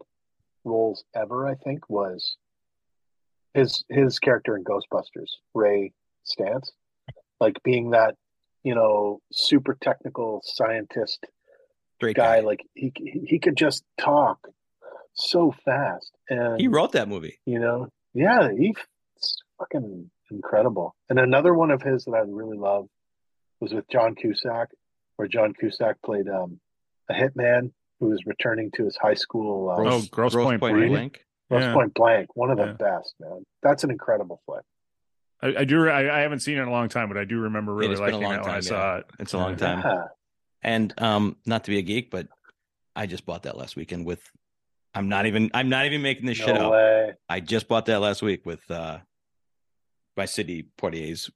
roles 0.64 1.04
ever, 1.16 1.48
I 1.48 1.56
think, 1.56 1.90
was 1.90 2.38
his 3.54 3.84
his 3.90 4.20
character 4.20 4.58
in 4.58 4.64
Ghostbusters, 4.64 5.30
Ray 5.54 5.94
Stantz, 6.26 6.72
like 7.40 7.62
being 7.64 7.92
that 7.92 8.16
you 8.64 8.76
know 8.76 9.20
super 9.32 9.78
technical 9.82 10.42
scientist 10.44 11.26
great 12.00 12.16
guy. 12.16 12.40
guy. 12.42 12.46
Like 12.46 12.62
he 12.74 12.92
he 12.96 13.40
could 13.40 13.56
just 13.58 13.84
talk 14.00 14.40
so 15.14 15.54
fast, 15.64 16.12
and 16.30 16.60
He 16.60 16.68
wrote 16.68 16.92
that 16.94 17.08
movie. 17.08 17.40
you 17.46 17.60
know, 17.60 17.88
yeah, 18.14 18.50
he's 18.58 18.76
fucking 19.60 20.10
incredible. 20.32 20.96
And 21.10 21.20
another 21.20 21.54
one 21.54 21.72
of 21.72 21.82
his 21.82 22.04
that 22.06 22.12
I 22.14 22.20
really 22.28 22.58
love 22.58 22.88
was 23.62 23.74
with 23.74 23.88
John 23.90 24.16
Cusack, 24.16 24.70
where 25.16 25.28
John 25.30 25.54
Cusack 25.54 26.02
played 26.04 26.28
um, 26.28 26.60
a 27.10 27.14
hitman 27.14 27.72
who 28.02 28.08
was 28.08 28.26
returning 28.26 28.72
to 28.76 28.84
his 28.84 28.98
high 28.98 29.14
school. 29.14 29.70
Uh, 29.70 29.90
Oh, 29.90 30.02
Grosse 30.12 30.34
Pointe 30.34 30.60
Blank. 30.60 30.90
Blank. 30.90 31.26
Grosse 31.50 31.62
yeah. 31.62 31.74
Pointe 31.74 31.94
Blank, 31.94 32.36
one 32.36 32.52
of 32.52 32.58
the 32.58 32.66
Yeah. 32.66 32.74
best, 32.74 33.14
man. 33.22 33.44
That's 33.64 33.86
an 33.86 33.92
incredible 33.92 34.42
flick. 34.46 34.64
I, 35.42 35.48
I 35.60 35.64
do. 35.66 35.88
I, 35.90 36.18
I 36.18 36.22
haven't 36.22 36.40
seen 36.40 36.58
it 36.58 36.62
in 36.62 36.68
a 36.68 36.72
long 36.72 36.90
time, 36.90 37.08
but 37.08 37.18
I 37.18 37.26
do 37.26 37.40
remember 37.40 37.74
really 37.74 37.92
it's 37.92 38.00
been 38.02 38.10
a 38.14 38.18
liking 38.18 38.24
long 38.24 38.34
that 38.34 38.42
when 38.42 38.50
I 38.52 38.54
time, 38.56 38.62
saw 38.62 38.94
yeah. 38.94 38.98
it. 39.00 39.06
It's 39.20 39.34
a 39.34 39.38
long 39.38 39.56
time. 39.58 39.82
Yeah. 39.86 40.04
And 40.64 40.94
um, 40.98 41.36
not 41.46 41.64
to 41.66 41.72
be 41.72 41.78
a 41.78 41.82
geek, 41.84 42.10
but 42.10 42.28
I 42.96 43.06
just 43.06 43.26
bought 43.26 43.44
that 43.44 43.58
last 43.58 43.76
weekend 43.76 44.06
with. 44.06 44.22
I'm 44.94 45.10
not 45.10 45.26
even. 45.26 45.52
I'm 45.54 45.70
not 45.70 45.86
even 45.86 46.02
making 46.02 46.26
this 46.26 46.38
shit 46.38 46.56
No 46.56 46.74
up. 46.74 47.16
I 47.30 47.40
just 47.42 47.68
bought 47.68 47.86
that 47.88 48.00
last 48.00 48.22
week 48.22 48.46
with 48.46 48.62
uh 48.72 49.00
by 50.16 50.26
Sidney 50.26 50.66
Poitier's 50.78 51.30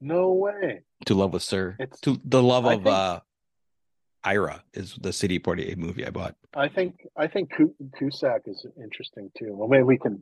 No 0.00 0.32
way. 0.32 0.82
"To 1.06 1.14
Love 1.14 1.32
with 1.32 1.42
Sir." 1.42 1.76
It's- 1.80 1.98
to 2.02 2.20
the 2.24 2.42
love 2.42 2.64
I 2.66 2.74
of 2.74 2.84
think- 2.84 2.94
uh 2.94 3.20
Ira 4.22 4.62
is 4.74 4.94
the 5.00 5.12
Sidney 5.12 5.38
Poitier 5.40 5.76
movie 5.76 6.06
I 6.06 6.10
bought. 6.10 6.36
I 6.54 6.68
think 6.68 7.00
I 7.16 7.26
think 7.26 7.50
Cu- 7.56 7.74
Cusack 7.98 8.42
is 8.46 8.64
interesting 8.82 9.30
too. 9.36 9.54
Well, 9.54 9.66
maybe 9.68 9.82
we 9.82 9.98
can 9.98 10.12
r- 10.12 10.20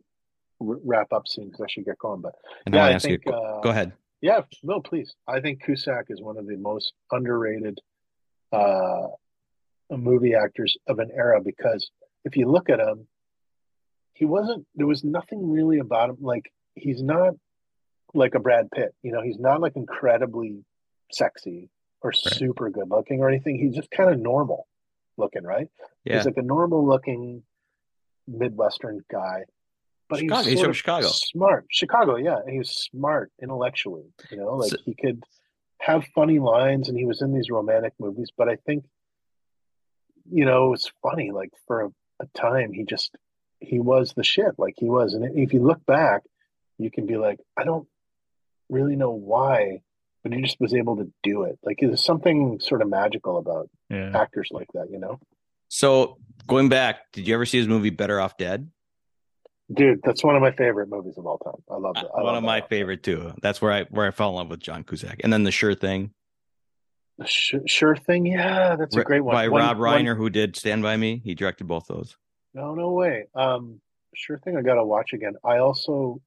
wrap 0.60 1.12
up 1.12 1.28
soon 1.28 1.46
because 1.46 1.60
I 1.60 1.66
should 1.68 1.84
get 1.84 1.98
going. 1.98 2.20
But 2.20 2.34
And 2.66 2.74
yeah, 2.74 2.84
I 2.86 2.94
I 2.94 2.98
think 2.98 3.22
you. 3.26 3.32
uh, 3.32 3.60
Go 3.60 3.70
ahead. 3.70 3.92
Yeah, 4.20 4.40
no, 4.62 4.80
please. 4.80 5.14
I 5.28 5.40
think 5.40 5.62
Cusack 5.64 6.06
is 6.08 6.20
one 6.20 6.36
of 6.38 6.46
the 6.46 6.56
most 6.56 6.92
underrated 7.12 7.78
uh, 8.52 9.08
movie 9.90 10.34
actors 10.34 10.76
of 10.88 10.98
an 10.98 11.10
era 11.14 11.40
because 11.40 11.90
if 12.24 12.36
you 12.36 12.50
look 12.50 12.68
at 12.68 12.80
him, 12.80 13.06
he 14.14 14.24
wasn't. 14.24 14.66
There 14.74 14.86
was 14.86 15.04
nothing 15.04 15.50
really 15.50 15.78
about 15.78 16.10
him. 16.10 16.16
Like 16.20 16.52
he's 16.74 17.02
not 17.02 17.34
like 18.14 18.34
a 18.34 18.40
Brad 18.40 18.70
Pitt. 18.72 18.92
You 19.02 19.12
know, 19.12 19.22
he's 19.22 19.38
not 19.38 19.60
like 19.60 19.76
incredibly 19.76 20.64
sexy 21.12 21.70
or 22.02 22.12
super 22.12 22.70
good 22.70 22.90
looking 22.90 23.20
or 23.20 23.28
anything. 23.28 23.56
He's 23.56 23.74
just 23.76 23.90
kind 23.90 24.10
of 24.10 24.18
normal 24.18 24.66
looking, 25.16 25.44
right? 25.44 25.68
Yeah, 26.04 26.16
He's 26.16 26.26
like 26.26 26.36
a 26.36 26.42
normal 26.42 26.86
looking 26.86 27.42
Midwestern 28.26 29.04
guy. 29.10 29.44
But 30.08 30.20
Chicago. 30.20 30.42
he's, 30.42 30.52
He's 30.52 30.60
from 30.62 30.72
Chicago. 30.72 31.08
Smart. 31.08 31.66
Chicago, 31.70 32.16
yeah. 32.16 32.38
And 32.38 32.50
he 32.50 32.58
was 32.58 32.70
smart 32.70 33.30
intellectually, 33.42 34.04
you 34.30 34.38
know, 34.38 34.54
like 34.56 34.70
So- 34.70 34.76
he 34.84 34.94
could 34.94 35.22
have 35.80 36.04
funny 36.14 36.38
lines 36.38 36.88
and 36.88 36.96
he 36.98 37.04
was 37.04 37.20
in 37.22 37.32
these 37.32 37.50
romantic 37.50 37.92
movies. 38.00 38.30
But 38.36 38.48
I 38.48 38.56
think, 38.56 38.84
you 40.30 40.44
know, 40.44 40.72
it's 40.74 40.90
funny, 41.02 41.30
like 41.30 41.50
for 41.66 41.82
a, 41.82 41.88
a 42.20 42.26
time 42.34 42.72
he 42.72 42.84
just 42.84 43.14
he 43.60 43.80
was 43.80 44.12
the 44.14 44.24
shit. 44.24 44.54
Like 44.58 44.74
he 44.76 44.86
was. 44.86 45.14
And 45.14 45.38
if 45.38 45.52
you 45.52 45.60
look 45.62 45.84
back, 45.86 46.22
you 46.78 46.90
can 46.90 47.06
be 47.06 47.16
like, 47.16 47.38
I 47.56 47.64
don't 47.64 47.86
really 48.68 48.96
know 48.96 49.10
why, 49.10 49.80
but 50.22 50.32
he 50.32 50.40
just 50.42 50.60
was 50.60 50.74
able 50.74 50.96
to 50.98 51.10
do 51.22 51.42
it. 51.44 51.58
Like 51.62 51.78
there's 51.80 52.04
something 52.04 52.60
sort 52.60 52.82
of 52.82 52.88
magical 52.88 53.38
about 53.38 53.68
Yeah. 53.90 54.12
actors 54.14 54.48
like 54.52 54.68
that, 54.74 54.90
you 54.90 54.98
know? 54.98 55.18
So 55.68 56.18
going 56.46 56.68
back, 56.68 57.10
did 57.12 57.26
you 57.28 57.34
ever 57.34 57.44
see 57.46 57.58
his 57.58 57.68
movie 57.68 57.90
Better 57.90 58.20
Off 58.20 58.36
Dead? 58.36 58.70
Dude, 59.72 60.00
that's 60.02 60.24
one 60.24 60.34
of 60.34 60.40
my 60.42 60.52
favorite 60.52 60.88
movies 60.88 61.18
of 61.18 61.26
all 61.26 61.38
time. 61.38 61.62
I 61.70 61.76
love 61.76 61.96
it. 61.98 62.06
I 62.14 62.22
One 62.22 62.26
love 62.26 62.36
of 62.36 62.42
my 62.44 62.62
favorite 62.62 63.02
too. 63.02 63.32
That's 63.42 63.60
where 63.60 63.70
I 63.72 63.82
where 63.84 64.06
I 64.06 64.10
fell 64.10 64.30
in 64.30 64.34
love 64.36 64.48
with 64.48 64.60
John 64.60 64.82
Cusack. 64.82 65.20
And 65.24 65.32
then 65.32 65.42
the 65.44 65.50
Sure 65.50 65.74
Thing 65.74 66.10
The 67.18 67.26
Sure, 67.26 67.60
sure 67.66 67.96
thing. 67.96 68.24
Yeah, 68.26 68.76
that's 68.76 68.96
a 68.96 69.04
great 69.04 69.20
one. 69.20 69.34
by 69.34 69.48
One- 69.48 69.60
Rob 69.60 69.78
one- 69.78 70.04
Reiner, 70.04 70.16
who 70.16 70.30
did 70.30 70.56
Stand 70.56 70.82
by 70.82 70.96
Me. 70.96 71.20
He 71.22 71.34
directed 71.34 71.66
both 71.66 71.86
those. 71.86 72.16
No, 72.54 72.74
no 72.74 72.92
way. 72.92 73.26
Um, 73.34 73.80
sure 74.14 74.38
thing. 74.38 74.56
I 74.56 74.62
got 74.62 74.76
to 74.76 74.84
watch 74.84 75.12
again. 75.12 75.34
I 75.44 75.58
also 75.58 76.20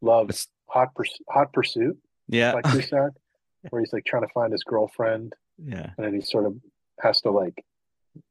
love 0.00 0.30
It's- 0.30 0.48
Hot 0.68 0.94
Purs- 0.96 1.20
Hot 1.28 1.52
Pursuit 1.52 1.96
Yeah, 2.26 2.54
by 2.54 2.62
Cusack, 2.62 3.12
where 3.70 3.80
he's 3.82 3.92
like 3.92 4.04
trying 4.04 4.22
to 4.26 4.32
find 4.34 4.50
his 4.50 4.64
girlfriend, 4.64 5.34
yeah. 5.62 5.90
and 5.96 6.06
then 6.06 6.14
he 6.14 6.22
sort 6.22 6.46
of 6.46 6.56
has 7.00 7.20
to 7.20 7.30
like 7.30 7.64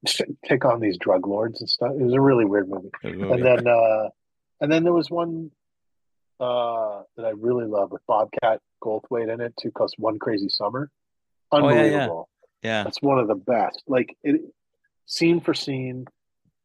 take 0.46 0.66
on 0.66 0.82
these 0.82 0.98
drug 0.98 1.28
lords 1.28 1.62
and 1.62 1.70
stuff. 1.70 1.92
It 1.98 2.04
was 2.04 2.14
a 2.14 2.20
really 2.20 2.44
weird 2.44 2.68
movie. 2.70 2.90
And 3.04 3.42
then, 3.46 3.68
uh, 3.68 4.10
and 4.62 4.72
then 4.72 4.84
there 4.84 4.94
was 4.94 5.10
one 5.10 5.52
uh, 6.40 7.02
that 7.18 7.26
I 7.26 7.32
really 7.32 7.66
love 7.66 7.92
with 7.92 8.06
Bobcat 8.08 8.60
Goldthwait 8.84 9.34
in 9.34 9.42
it 9.42 9.54
too, 9.60 9.72
called 9.72 9.94
One 9.98 10.20
Crazy 10.20 10.50
Summer. 10.50 10.90
Oh, 11.52 11.58
yeah, 11.70 11.76
yeah. 11.76 11.82
Unbelievable. 11.84 12.30
yeah. 12.64 12.84
That's 12.84 13.02
one 13.02 13.20
of 13.20 13.28
the 13.28 13.36
best. 13.36 13.84
Like 13.88 14.16
it, 14.24 14.42
scene 15.06 15.40
for 15.42 15.54
scene, 15.54 16.06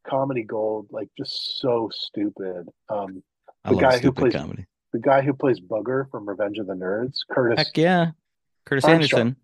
comedy 0.07 0.43
gold. 0.43 0.89
Like 0.91 1.09
just 1.17 1.61
so 1.61 1.91
stupid. 1.93 2.69
Um, 2.89 3.23
the 3.69 3.77
guy 3.77 3.99
who 3.99 4.13
plays- 4.13 4.33
comedy. 4.33 4.67
the 4.93 4.99
guy 5.01 5.21
who 5.23 5.35
plays 5.35 5.61
Bugger 5.61 6.11
from 6.11 6.29
Revenge 6.29 6.59
of 6.59 6.67
the 6.67 6.75
Nerds, 6.75 7.19
Curtis. 7.31 7.59
Heck 7.59 7.77
yeah. 7.77 8.13
Curtis 8.65 8.85
Armstrong. 8.85 9.21
Anderson. 9.21 9.37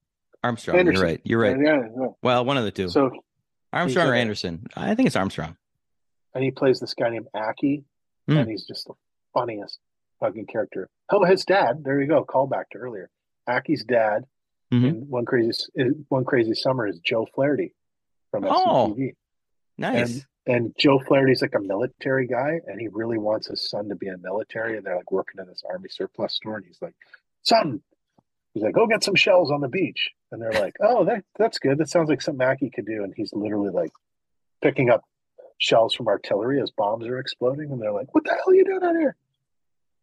Armstrong. 0.42 0.78
Anderson. 0.78 1.00
You're 1.00 1.10
right. 1.10 1.20
You're 1.24 1.40
right. 1.40 1.56
Yeah, 1.58 1.88
yeah. 1.98 2.06
Well, 2.22 2.44
one 2.44 2.56
of 2.56 2.64
the 2.64 2.70
two. 2.70 2.88
So 2.88 3.10
Armstrong 3.72 4.08
or 4.08 4.14
Anderson? 4.14 4.66
I 4.76 4.94
think 4.94 5.06
it's 5.06 5.16
Armstrong. 5.16 5.56
and 6.34 6.44
he 6.44 6.50
plays 6.50 6.80
this 6.80 6.94
guy 6.94 7.10
named 7.10 7.26
Aki, 7.34 7.84
Hmm. 8.26 8.38
and 8.38 8.50
he's 8.50 8.64
just 8.66 8.86
the 8.86 8.94
funniest, 9.34 9.78
fucking 10.20 10.46
character. 10.46 10.88
Oh, 11.10 11.24
his 11.24 11.44
dad. 11.44 11.84
There 11.84 12.00
you 12.00 12.06
go. 12.08 12.24
Call 12.24 12.46
back 12.46 12.70
to 12.70 12.78
earlier. 12.78 13.10
Aki's 13.46 13.84
dad 13.84 14.24
Mhm. 14.72 14.88
in 14.88 15.08
one 15.10 15.24
crazy 15.26 15.52
one 16.08 16.24
crazy 16.24 16.54
summer 16.54 16.86
is 16.86 16.98
Joe 17.00 17.26
Flaherty 17.34 17.74
from 18.30 18.44
Oh. 18.44 18.92
SCTV. 18.94 19.14
Nice. 19.76 20.26
And 20.46 20.74
Joe 20.78 20.98
Flaherty's 21.00 21.42
like 21.42 21.54
a 21.54 21.60
military 21.60 22.26
guy, 22.26 22.60
and 22.66 22.80
he 22.80 22.88
really 22.88 23.18
wants 23.18 23.46
his 23.48 23.68
son 23.68 23.88
to 23.88 23.94
be 23.94 24.08
in 24.08 24.20
military. 24.22 24.76
And 24.76 24.86
they're 24.86 24.96
like 24.96 25.10
working 25.10 25.40
in 25.40 25.46
this 25.46 25.62
army 25.68 25.88
surplus 25.88 26.34
store, 26.34 26.56
and 26.56 26.66
he's 26.66 26.80
like, 26.82 26.94
"Son," 27.42 27.82
he's 28.52 28.62
like, 28.62 28.74
"Go 28.74 28.86
get 28.86 29.02
some 29.02 29.14
shells 29.14 29.50
on 29.50 29.60
the 29.60 29.68
beach." 29.68 30.10
And 30.30 30.40
they're 30.42 30.52
like, 30.52 30.76
"Oh, 30.80 31.04
that 31.04 31.24
that's 31.36 31.58
good. 31.58 31.78
That 31.78 31.88
sounds 31.88 32.08
like 32.08 32.20
something 32.20 32.46
Aki 32.46 32.70
could 32.70 32.84
do." 32.86 33.04
And 33.04 33.14
he's 33.14 33.32
literally 33.32 33.70
like 33.70 33.92
picking 34.62 34.90
up 34.90 35.02
shells 35.58 35.94
from 35.94 36.08
artillery 36.08 36.60
as 36.60 36.70
bombs 36.70 37.06
are 37.06 37.18
exploding, 37.18 37.70
and 37.70 37.80
they're 37.80 37.92
like, 37.92 38.14
"What 38.14 38.24
the 38.24 38.30
hell 38.30 38.44
are 38.48 38.54
you 38.54 38.64
doing 38.64 38.82
out 38.82 38.96
here?" 38.96 39.16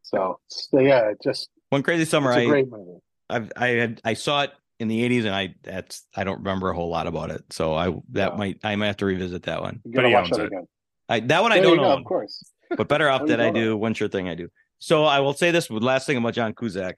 So, 0.04 0.40
so 0.48 0.80
yeah, 0.80 1.10
it 1.10 1.18
just 1.24 1.50
One 1.70 1.84
crazy 1.84 2.06
summer, 2.06 2.32
it's 2.32 2.38
a 2.38 2.42
I 2.42 2.46
great 2.46 2.70
movie. 2.70 3.00
I've, 3.30 3.52
I 3.56 3.68
had 3.70 4.02
I 4.04 4.14
saw 4.14 4.44
it 4.44 4.52
in 4.80 4.88
the 4.88 5.08
'80s, 5.08 5.26
and 5.26 5.36
I 5.36 5.56
that's 5.64 6.06
I 6.16 6.24
don't 6.24 6.40
remember 6.40 6.70
a 6.70 6.76
whole 6.76 6.90
lot 6.90 7.08
about 7.08 7.30
it. 7.32 7.44
So 7.52 7.76
I 7.76 7.90
that 8.12 8.32
Wow. 8.32 8.38
might 8.38 8.60
I 8.64 8.76
might 8.76 8.88
have 8.88 8.98
to 8.98 9.06
revisit 9.06 9.44
that 9.44 9.62
one. 9.62 9.82
You 9.86 9.92
But 9.94 10.06
he 10.06 10.14
watch 10.14 10.26
owns 10.26 10.38
it. 10.38 10.46
again. 10.48 10.68
I 11.08 11.20
that 11.22 11.42
one 11.42 11.52
I 11.52 11.56
There 11.56 11.70
you 11.70 11.76
don't 11.76 11.84
know, 11.84 11.98
of 11.98 12.04
course. 12.06 12.44
but 12.76 12.88
better 12.88 13.10
off 13.10 13.28
that 13.28 13.40
I 13.42 13.50
don't. 13.52 13.80
One 13.80 13.94
sure 13.94 14.08
thing 14.08 14.28
I 14.30 14.36
do. 14.36 14.50
So 14.80 15.06
I 15.06 15.20
will 15.20 15.34
say 15.34 15.52
this: 15.52 15.70
last 15.70 16.08
thing 16.08 16.18
about 16.18 16.34
John 16.34 16.54
Cusack 16.54 16.98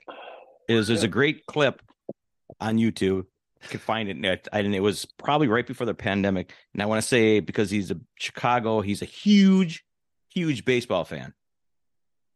is 0.67 0.87
there's 0.87 1.03
a 1.03 1.07
great 1.07 1.45
clip 1.45 1.81
on 2.61 2.77
YouTube. 2.77 3.25
Can 3.69 3.79
find 3.79 4.09
it. 4.09 4.47
and 4.51 4.75
it 4.75 4.79
was 4.81 5.05
probably 5.17 5.47
right 5.47 5.65
before 5.65 5.85
the 5.85 5.93
pandemic. 5.93 6.53
And 6.73 6.81
I 6.81 6.85
want 6.85 7.01
to 7.01 7.07
say 7.07 7.39
because 7.39 7.69
he's 7.69 7.91
a 7.91 7.99
Chicago, 8.15 8.81
he's 8.81 9.01
a 9.01 9.05
huge, 9.05 9.83
huge 10.33 10.65
baseball 10.65 11.05
fan. 11.05 11.33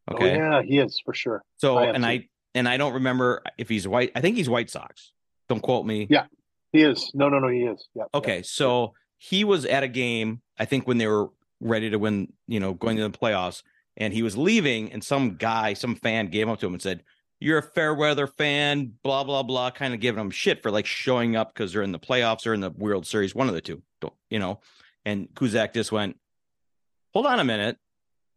Oh, 0.07 0.15
okay. 0.15 0.35
Oh, 0.35 0.37
yeah, 0.37 0.61
he 0.63 0.79
is 0.79 1.01
for 1.03 1.13
sure. 1.13 1.41
So 1.57 1.77
I 1.77 1.87
and 1.87 2.03
too. 2.03 2.09
I 2.09 2.29
and 2.55 2.67
I 2.67 2.77
don't 2.77 2.93
remember 2.93 3.43
if 3.57 3.69
he's 3.69 3.87
white. 3.87 4.11
I 4.15 4.21
think 4.21 4.37
he's 4.37 4.49
White 4.49 4.69
Sox. 4.69 5.11
Don't 5.49 5.61
quote 5.61 5.85
me. 5.85 6.07
Yeah. 6.09 6.25
He 6.71 6.81
is. 6.81 7.11
No, 7.13 7.29
no, 7.29 7.39
no, 7.39 7.47
he 7.47 7.61
is. 7.61 7.87
Yeah. 7.95 8.03
Okay, 8.13 8.41
so 8.41 8.93
he 9.17 9.43
was 9.43 9.65
at 9.65 9.83
a 9.83 9.87
game, 9.87 10.41
I 10.59 10.65
think 10.65 10.87
when 10.87 10.97
they 10.97 11.07
were 11.07 11.29
ready 11.59 11.89
to 11.89 11.97
win, 11.97 12.33
you 12.47 12.59
know, 12.59 12.73
going 12.73 12.97
to 12.97 13.03
the 13.03 13.17
playoffs, 13.17 13.63
and 13.95 14.13
he 14.13 14.21
was 14.21 14.37
leaving, 14.37 14.91
and 14.91 15.03
some 15.03 15.35
guy, 15.35 15.73
some 15.73 15.95
fan 15.95 16.27
gave 16.27 16.47
up 16.49 16.59
to 16.59 16.67
him 16.67 16.73
and 16.73 16.81
said, 16.81 17.03
You're 17.39 17.59
a 17.59 17.63
fair 17.63 17.93
weather 17.93 18.25
fan, 18.27 18.93
blah, 19.03 19.23
blah, 19.23 19.43
blah, 19.43 19.69
kind 19.71 19.93
of 19.93 19.99
giving 19.99 20.17
them 20.17 20.31
shit 20.31 20.63
for 20.63 20.71
like 20.71 20.85
showing 20.87 21.35
up 21.35 21.53
because 21.53 21.71
they're 21.73 21.83
in 21.83 21.91
the 21.91 21.99
playoffs 21.99 22.47
or 22.47 22.53
in 22.53 22.61
the 22.61 22.71
World 22.71 23.05
Series, 23.05 23.35
one 23.35 23.47
of 23.47 23.53
the 23.53 23.61
two, 23.61 23.81
don't- 24.01 24.13
you 24.29 24.39
know. 24.39 24.59
And 25.05 25.27
Cusack 25.35 25.73
just 25.73 25.91
went, 25.91 26.17
Hold 27.13 27.25
on 27.25 27.39
a 27.39 27.43
minute. 27.43 27.77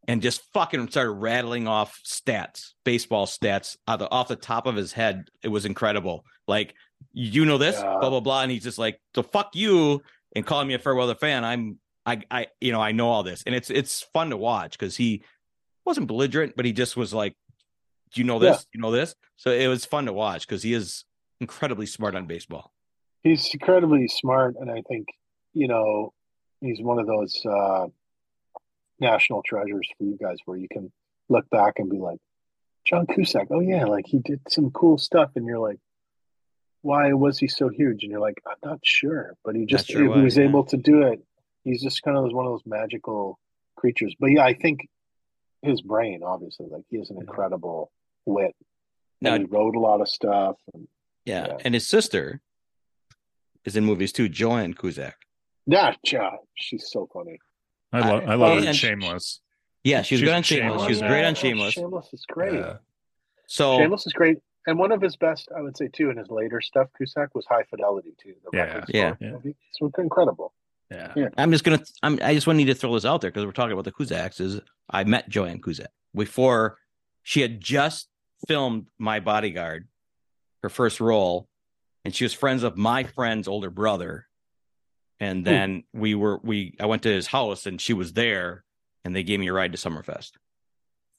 And 0.09 0.23
just 0.23 0.43
fucking 0.55 0.89
started 0.91 1.11
rattling 1.13 1.69
off 1.69 2.01
stats, 2.07 2.73
baseball 2.85 3.27
stats 3.27 3.77
out 3.87 3.99
the, 3.99 4.11
off 4.11 4.29
the 4.29 4.37
top 4.37 4.67
of 4.67 4.75
his 4.75 4.93
head. 4.93 5.29
It 5.43 5.49
was 5.49 5.67
incredible. 5.67 6.25
Like, 6.49 6.75
you 7.13 7.45
know 7.45 7.59
this, 7.59 7.77
Yeah. 7.77 7.97
blah 8.01 8.09
blah 8.11 8.21
blah, 8.21 8.43
and 8.43 8.51
he's 8.51 8.63
just 8.65 8.79
like, 8.79 8.99
"So 9.15 9.23
fuck 9.23 9.55
you," 9.55 10.03
and 10.35 10.45
calling 10.47 10.69
me 10.69 10.75
a 10.75 10.79
fair 10.79 10.95
weather 10.95 11.15
fan. 11.15 11.45
I'm, 11.45 11.79
I, 12.07 12.23
I, 12.31 12.47
you 12.61 12.73
know, 12.73 12.81
I 12.81 12.93
know 12.93 13.09
all 13.11 13.23
this, 13.23 13.43
and 13.47 13.55
it's 13.55 13.69
it's 13.71 14.03
fun 14.15 14.31
to 14.31 14.37
watch 14.39 14.73
because 14.79 14.97
he 14.97 15.23
wasn't 15.85 16.07
belligerent, 16.09 16.55
but 16.57 16.65
he 16.65 16.73
just 16.73 16.97
was 16.97 17.13
like, 17.13 17.35
"Do 18.13 18.21
you 18.21 18.27
know 18.27 18.39
this? 18.39 18.67
You 18.73 18.81
know 18.81 18.91
this?" 18.91 19.15
So 19.37 19.51
it 19.51 19.67
was 19.69 19.85
fun 19.85 20.07
to 20.07 20.13
watch 20.13 20.47
because 20.47 20.63
he 20.63 20.75
is 20.75 21.05
incredibly 21.41 21.87
smart 21.87 22.15
on 22.15 22.27
baseball. 22.27 22.73
he's 23.23 23.49
incredibly 23.53 24.09
smart, 24.09 24.57
and 24.59 24.71
I 24.71 24.83
think 24.89 25.09
you 25.55 25.69
know 25.69 26.13
he's 26.61 26.81
one 26.81 26.99
of 26.99 27.07
those 27.07 27.41
uh, 27.47 27.87
national 28.99 29.43
treasures 29.43 29.89
for 29.97 30.05
you 30.05 30.19
guys, 30.21 30.39
where 30.45 30.57
you 30.59 30.69
can 30.71 30.93
look 31.29 31.49
back 31.51 31.79
and 31.79 31.89
be 31.89 31.99
like, 31.99 32.19
John 32.85 33.07
Cusack. 33.07 33.49
Oh 33.51 33.61
yeah, 33.61 33.85
like 33.85 34.07
he 34.07 34.19
did 34.19 34.41
some 34.49 34.71
cool 34.71 34.99
stuff, 34.99 35.31
and 35.37 35.47
you're 35.47 35.59
like, 35.59 35.79
why 36.83 37.13
was 37.13 37.39
he 37.39 37.49
so 37.49 37.69
huge? 37.69 38.03
And 38.03 38.11
you're 38.11 38.21
like, 38.21 38.41
I'm 38.47 38.57
not 38.65 38.81
sure, 38.83 39.35
but 39.45 39.55
he 39.55 39.67
just 39.67 39.89
sure 39.89 40.03
he 40.03 40.09
why, 40.09 40.23
was 40.23 40.37
yeah. 40.37 40.45
able 40.45 40.65
to 40.65 40.77
do 40.77 41.03
it. 41.03 41.23
He's 41.65 41.83
just 41.83 42.03
kind 42.03 42.17
of 42.17 42.25
one 42.33 42.47
of 42.47 42.53
those 42.53 42.63
magical 42.67 43.39
creatures. 43.77 44.15
But 44.19 44.29
yeah, 44.29 44.45
I 44.45 44.55
think 44.55 44.89
his 45.63 45.83
brain, 45.83 46.23
obviously, 46.25 46.67
like 46.71 46.85
he 46.89 46.97
is 46.97 47.11
an 47.11 47.19
incredible 47.19 47.93
wit. 48.27 48.55
Now- 49.21 49.35
and 49.35 49.47
he 49.47 49.51
wrote 49.51 49.77
a 49.77 49.81
lot 49.81 50.01
of 50.01 50.09
stuff. 50.09 50.57
And, 50.75 50.89
Yeah, 51.27 51.47
Yeah. 51.49 51.57
and 51.65 51.75
his 51.75 51.87
sister 51.87 52.41
is 53.65 53.77
in 53.77 53.85
movies 53.85 54.13
too, 54.13 54.29
Joanne 54.29 54.75
Cusack. 54.75 55.17
yeah, 55.67 55.95
yeah, 56.05 56.31
she's 56.55 56.91
so 56.91 57.09
funny. 57.13 57.39
I 57.93 58.01
love 58.01 58.29
I 58.29 58.35
love 58.35 58.59
and- 58.59 58.69
it. 58.69 58.75
Shameless. 58.75 59.41
Yeah, 59.85 60.03
she 60.03 60.15
was 60.15 60.21
She's 60.21 60.29
good 60.29 60.35
on 60.35 60.43
Shameless. 60.43 60.71
Shameless, 60.73 60.83
She 60.87 60.89
was 60.93 61.01
yeah. 61.01 61.09
great 61.09 61.25
on 61.25 61.35
Shameless. 61.35 61.75
Shameless 61.75 62.13
is 62.13 62.25
great. 62.29 62.55
Yeah. 62.55 62.77
So 63.47 63.79
Shameless 63.79 64.07
is 64.07 64.13
great. 64.13 64.39
And 64.67 64.79
one 64.79 64.93
of 64.93 65.01
his 65.01 65.17
best, 65.17 65.49
I 65.57 65.63
would 65.63 65.77
say, 65.77 65.89
too, 65.89 66.11
in 66.11 66.19
his 66.19 66.29
later 66.29 66.61
stuff, 66.61 66.89
Cusack 66.97 67.35
was 67.35 67.47
High 67.47 67.63
Fidelity 67.65 68.15
too. 68.23 68.35
The 68.45 68.51
Yeah, 68.59 68.63
record 68.75 68.85
yeah. 68.95 69.15
store. 69.17 69.89
It's 69.89 69.99
incredible. 69.99 70.53
Yeah. 70.91 71.13
Yeah. 71.17 71.29
I'm 71.39 71.51
just 71.51 71.65
gonna. 71.65 71.83
I'm. 72.03 72.19
I 72.23 72.35
just 72.35 72.47
want 72.47 72.59
to 72.59 72.65
need 72.65 72.73
to 72.73 72.75
throw 72.75 72.93
this 72.95 73.05
out 73.05 73.21
there 73.23 73.31
because 73.31 73.47
we're 73.47 73.53
talking 73.53 73.73
about 73.73 73.85
the 73.85 73.93
Cusacks. 73.93 74.41
Is 74.41 74.61
I 74.91 75.05
met 75.05 75.29
Joanne 75.29 75.61
Cusack 75.63 75.91
before 76.15 76.77
she 77.31 77.43
had 77.43 77.61
just 77.61 78.09
filmed 78.49 78.87
My 78.99 79.21
Bodyguard, 79.21 79.87
her 80.65 80.69
first 80.69 80.99
role, 80.99 81.47
and 82.05 82.13
she 82.13 82.25
was 82.25 82.33
friends 82.33 82.65
of 82.65 82.77
my 82.77 83.05
friend's 83.05 83.47
older 83.47 83.71
brother. 83.71 84.27
And 85.21 85.39
hmm. 85.39 85.45
then 85.45 85.85
we 85.93 86.17
were 86.17 86.41
we. 86.43 86.75
I 86.81 86.87
went 86.87 87.05
to 87.05 87.09
his 87.09 87.29
house 87.29 87.67
and 87.67 87.81
she 87.81 87.93
was 87.93 88.15
there, 88.15 88.65
and 89.05 89.15
they 89.15 89.23
gave 89.23 89.39
me 89.39 89.47
a 89.47 89.53
ride 89.53 89.71
to 89.71 89.79
Summerfest 89.79 90.33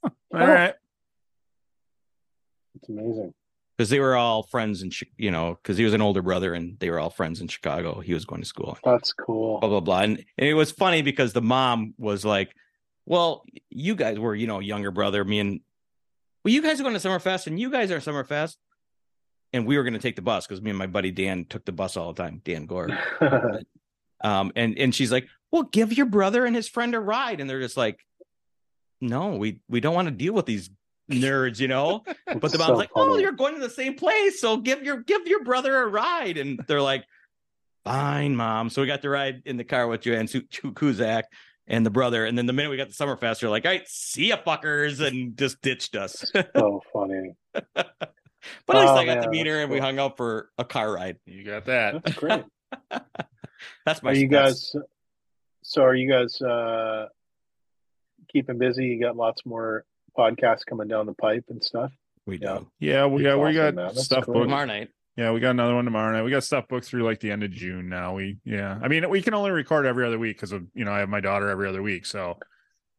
All 0.03 0.11
right. 0.33 0.73
It's 2.75 2.89
amazing. 2.89 3.33
because 3.77 3.89
they 3.89 4.01
were 4.01 4.17
all 4.17 4.43
friends 4.43 4.81
and 4.81 4.93
you 5.15 5.31
know 5.31 5.57
because 5.63 5.77
he 5.77 5.85
was 5.85 5.93
an 5.93 6.01
older 6.01 6.21
brother 6.21 6.53
and 6.53 6.77
they 6.79 6.89
were 6.89 6.99
all 6.99 7.09
friends 7.09 7.39
in 7.39 7.47
Chicago. 7.47 8.01
He 8.01 8.13
was 8.13 8.25
going 8.25 8.41
to 8.41 8.47
school. 8.47 8.77
That's 8.83 9.13
cool. 9.13 9.61
blah 9.61 9.69
blah 9.69 9.79
blah. 9.79 10.01
And, 10.01 10.25
and 10.37 10.49
it 10.49 10.55
was 10.55 10.73
funny 10.73 11.03
because 11.03 11.31
the 11.31 11.41
mom 11.41 11.93
was 11.97 12.25
like, 12.25 12.53
"Well, 13.05 13.45
you 13.69 13.95
guys 13.95 14.19
were, 14.19 14.35
you 14.35 14.47
know, 14.47 14.59
younger 14.59 14.91
brother. 14.91 15.23
Me 15.23 15.39
and 15.39 15.61
well, 16.43 16.53
you 16.53 16.61
guys 16.61 16.79
are 16.79 16.83
going 16.83 16.97
to 16.97 17.07
Summerfest, 17.07 17.47
and 17.47 17.59
you 17.59 17.71
guys 17.71 17.91
are 17.91 17.99
Summerfest, 17.99 18.55
and 19.53 19.65
we 19.65 19.77
were 19.77 19.83
going 19.83 19.93
to 19.93 19.99
take 19.99 20.15
the 20.15 20.21
bus 20.21 20.47
because 20.47 20.61
me 20.61 20.71
and 20.71 20.79
my 20.79 20.87
buddy 20.87 21.11
Dan 21.11 21.45
took 21.45 21.65
the 21.65 21.71
bus 21.71 21.97
all 21.97 22.13
the 22.13 22.21
time. 22.21 22.41
Dan 22.43 22.65
Gore. 22.65 22.89
Um, 24.23 24.51
and 24.55 24.77
and 24.77 24.93
she's 24.93 25.11
like, 25.11 25.27
"Well, 25.51 25.63
give 25.63 25.93
your 25.93 26.05
brother 26.05 26.45
and 26.45 26.55
his 26.55 26.69
friend 26.69 26.93
a 26.93 26.99
ride," 26.99 27.41
and 27.41 27.49
they're 27.49 27.59
just 27.59 27.77
like, 27.77 27.99
"No, 28.99 29.35
we 29.35 29.59
we 29.67 29.79
don't 29.79 29.95
want 29.95 30.07
to 30.07 30.13
deal 30.13 30.33
with 30.33 30.45
these." 30.45 30.69
nerds 31.09 31.59
you 31.59 31.67
know 31.67 32.03
but 32.39 32.53
the 32.53 32.57
mom's 32.57 32.69
so 32.69 32.73
like 32.75 32.91
oh 32.95 33.17
you're 33.17 33.33
going 33.33 33.53
to 33.53 33.59
the 33.59 33.69
same 33.69 33.95
place 33.95 34.39
so 34.39 34.55
give 34.55 34.81
your 34.81 35.01
give 35.01 35.27
your 35.27 35.43
brother 35.43 35.81
a 35.81 35.87
ride 35.87 36.37
and 36.37 36.57
they're 36.67 36.81
like 36.81 37.03
fine 37.83 38.33
mom 38.33 38.69
so 38.69 38.81
we 38.81 38.87
got 38.87 39.01
to 39.01 39.09
ride 39.09 39.41
in 39.45 39.57
the 39.57 39.63
car 39.65 39.87
with 39.87 39.99
joanne 39.99 40.27
Cusack 40.73 41.25
and 41.67 41.85
the 41.85 41.89
brother 41.89 42.25
and 42.25 42.37
then 42.37 42.45
the 42.47 42.53
minute 42.53 42.69
we 42.69 42.77
got 42.77 42.89
to 42.89 42.93
summerfest 42.93 43.39
they're 43.39 43.49
like 43.49 43.65
all 43.65 43.71
right 43.71 43.87
see 43.87 44.27
ya 44.29 44.37
fuckers 44.37 44.99
and 45.05 45.37
just 45.37 45.61
ditched 45.61 45.95
us 45.95 46.25
but 46.33 46.51
so 46.55 46.81
funny. 46.91 47.35
But 47.53 48.75
at 48.75 48.81
least 48.81 48.93
Oh, 48.93 48.95
i 48.95 49.05
got 49.05 49.15
to 49.15 49.21
man, 49.21 49.29
meet 49.29 49.45
her 49.47 49.53
that's 49.53 49.63
and 49.63 49.71
we 49.71 49.79
hung 49.79 49.99
out 49.99 50.17
for 50.17 50.49
a 50.57 50.65
car 50.65 50.91
ride 50.91 51.17
You 51.25 51.43
got 51.43 51.65
that. 51.65 52.03
That's 52.03 52.15
great. 52.17 52.43
that's 53.85 54.01
my 54.01 54.11
are 54.11 54.13
you 54.15 54.27
guys? 54.27 54.73
So 55.63 55.83
are 55.83 55.93
you 55.93 56.09
guys 56.09 56.41
uh, 56.41 57.07
keeping 58.33 58.57
busy? 58.57 58.87
You 58.87 58.99
got 58.99 59.15
lots 59.15 59.45
more 59.45 59.85
podcasts 60.17 60.65
coming 60.67 60.87
down 60.87 61.05
the 61.05 61.13
pipe 61.13 61.45
and 61.49 61.63
stuff. 61.63 61.91
we 62.25 62.37
do 62.39 62.67
Yeah, 62.79 63.05
we 63.05 63.23
yeah, 63.23 63.35
we 63.35 63.49
Awesome, 63.51 63.55
got 63.55 63.75
man. 63.75 63.95
Stuff 63.95 64.25
cool. 64.25 64.33
booked. 64.33 64.45
tomorrow 64.45 64.65
night 64.65 64.89
Yeah, 65.17 65.31
we 65.31 65.39
got 65.39 65.51
another 65.51 65.75
one 65.75 65.85
tomorrow 65.85 66.11
night. 66.13 66.23
We 66.23 66.31
got 66.31 66.43
stuff 66.43 66.67
booked 66.67 66.85
through 66.85 67.03
like 67.03 67.19
the 67.19 67.31
end 67.31 67.43
of 67.43 67.51
June 67.51 67.89
now. 67.89 68.15
We 68.15 68.37
yeah. 68.45 68.79
I 68.81 68.87
mean, 68.87 69.09
we 69.09 69.21
can 69.21 69.33
only 69.33 69.51
record 69.51 69.85
every 69.85 70.05
other 70.05 70.17
week 70.17 70.37
because 70.37 70.51
of 70.51 70.63
you 70.73 70.85
know 70.85 70.91
I 70.91 70.99
have 70.99 71.09
my 71.09 71.19
daughter 71.19 71.49
every 71.49 71.67
other 71.67 71.81
week. 71.81 72.05
So 72.05 72.37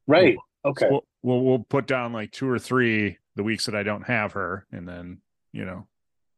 Right. 0.06 0.36
Okay. 0.64 0.88
we'll, 0.90 1.04
we'll 1.22 1.40
we'll 1.42 1.58
put 1.60 1.86
down 1.86 2.12
like 2.12 2.30
two 2.32 2.48
or 2.48 2.58
three 2.58 3.18
the 3.34 3.42
weeks 3.42 3.64
that 3.66 3.74
I 3.74 3.82
don't 3.82 4.02
have 4.02 4.32
her, 4.32 4.66
and 4.72 4.86
then 4.86 5.18
you 5.52 5.64
know, 5.64 5.86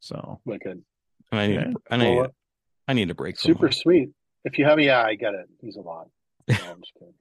so 0.00 0.40
Wicked. 0.44 0.82
and 1.32 1.40
i 1.40 1.46
need 1.46 1.54
Yeah. 1.54 1.72
I 1.90 1.96
need 1.96 2.16
Well, 2.16 2.34
i 2.86 2.92
need 2.92 3.10
a 3.10 3.14
break 3.14 3.38
Super 3.38 3.66
her. 3.66 3.72
sweet. 3.72 4.10
If 4.44 4.58
you 4.58 4.66
have, 4.66 4.78
yeah, 4.78 5.02
I 5.02 5.14
get 5.14 5.34
it. 5.34 5.48
He's 5.60 5.76
a 5.76 5.80
lot. 5.80 6.08
No, 6.48 6.54
I'm 6.54 6.80
just 6.80 6.92
kidding. 6.94 7.14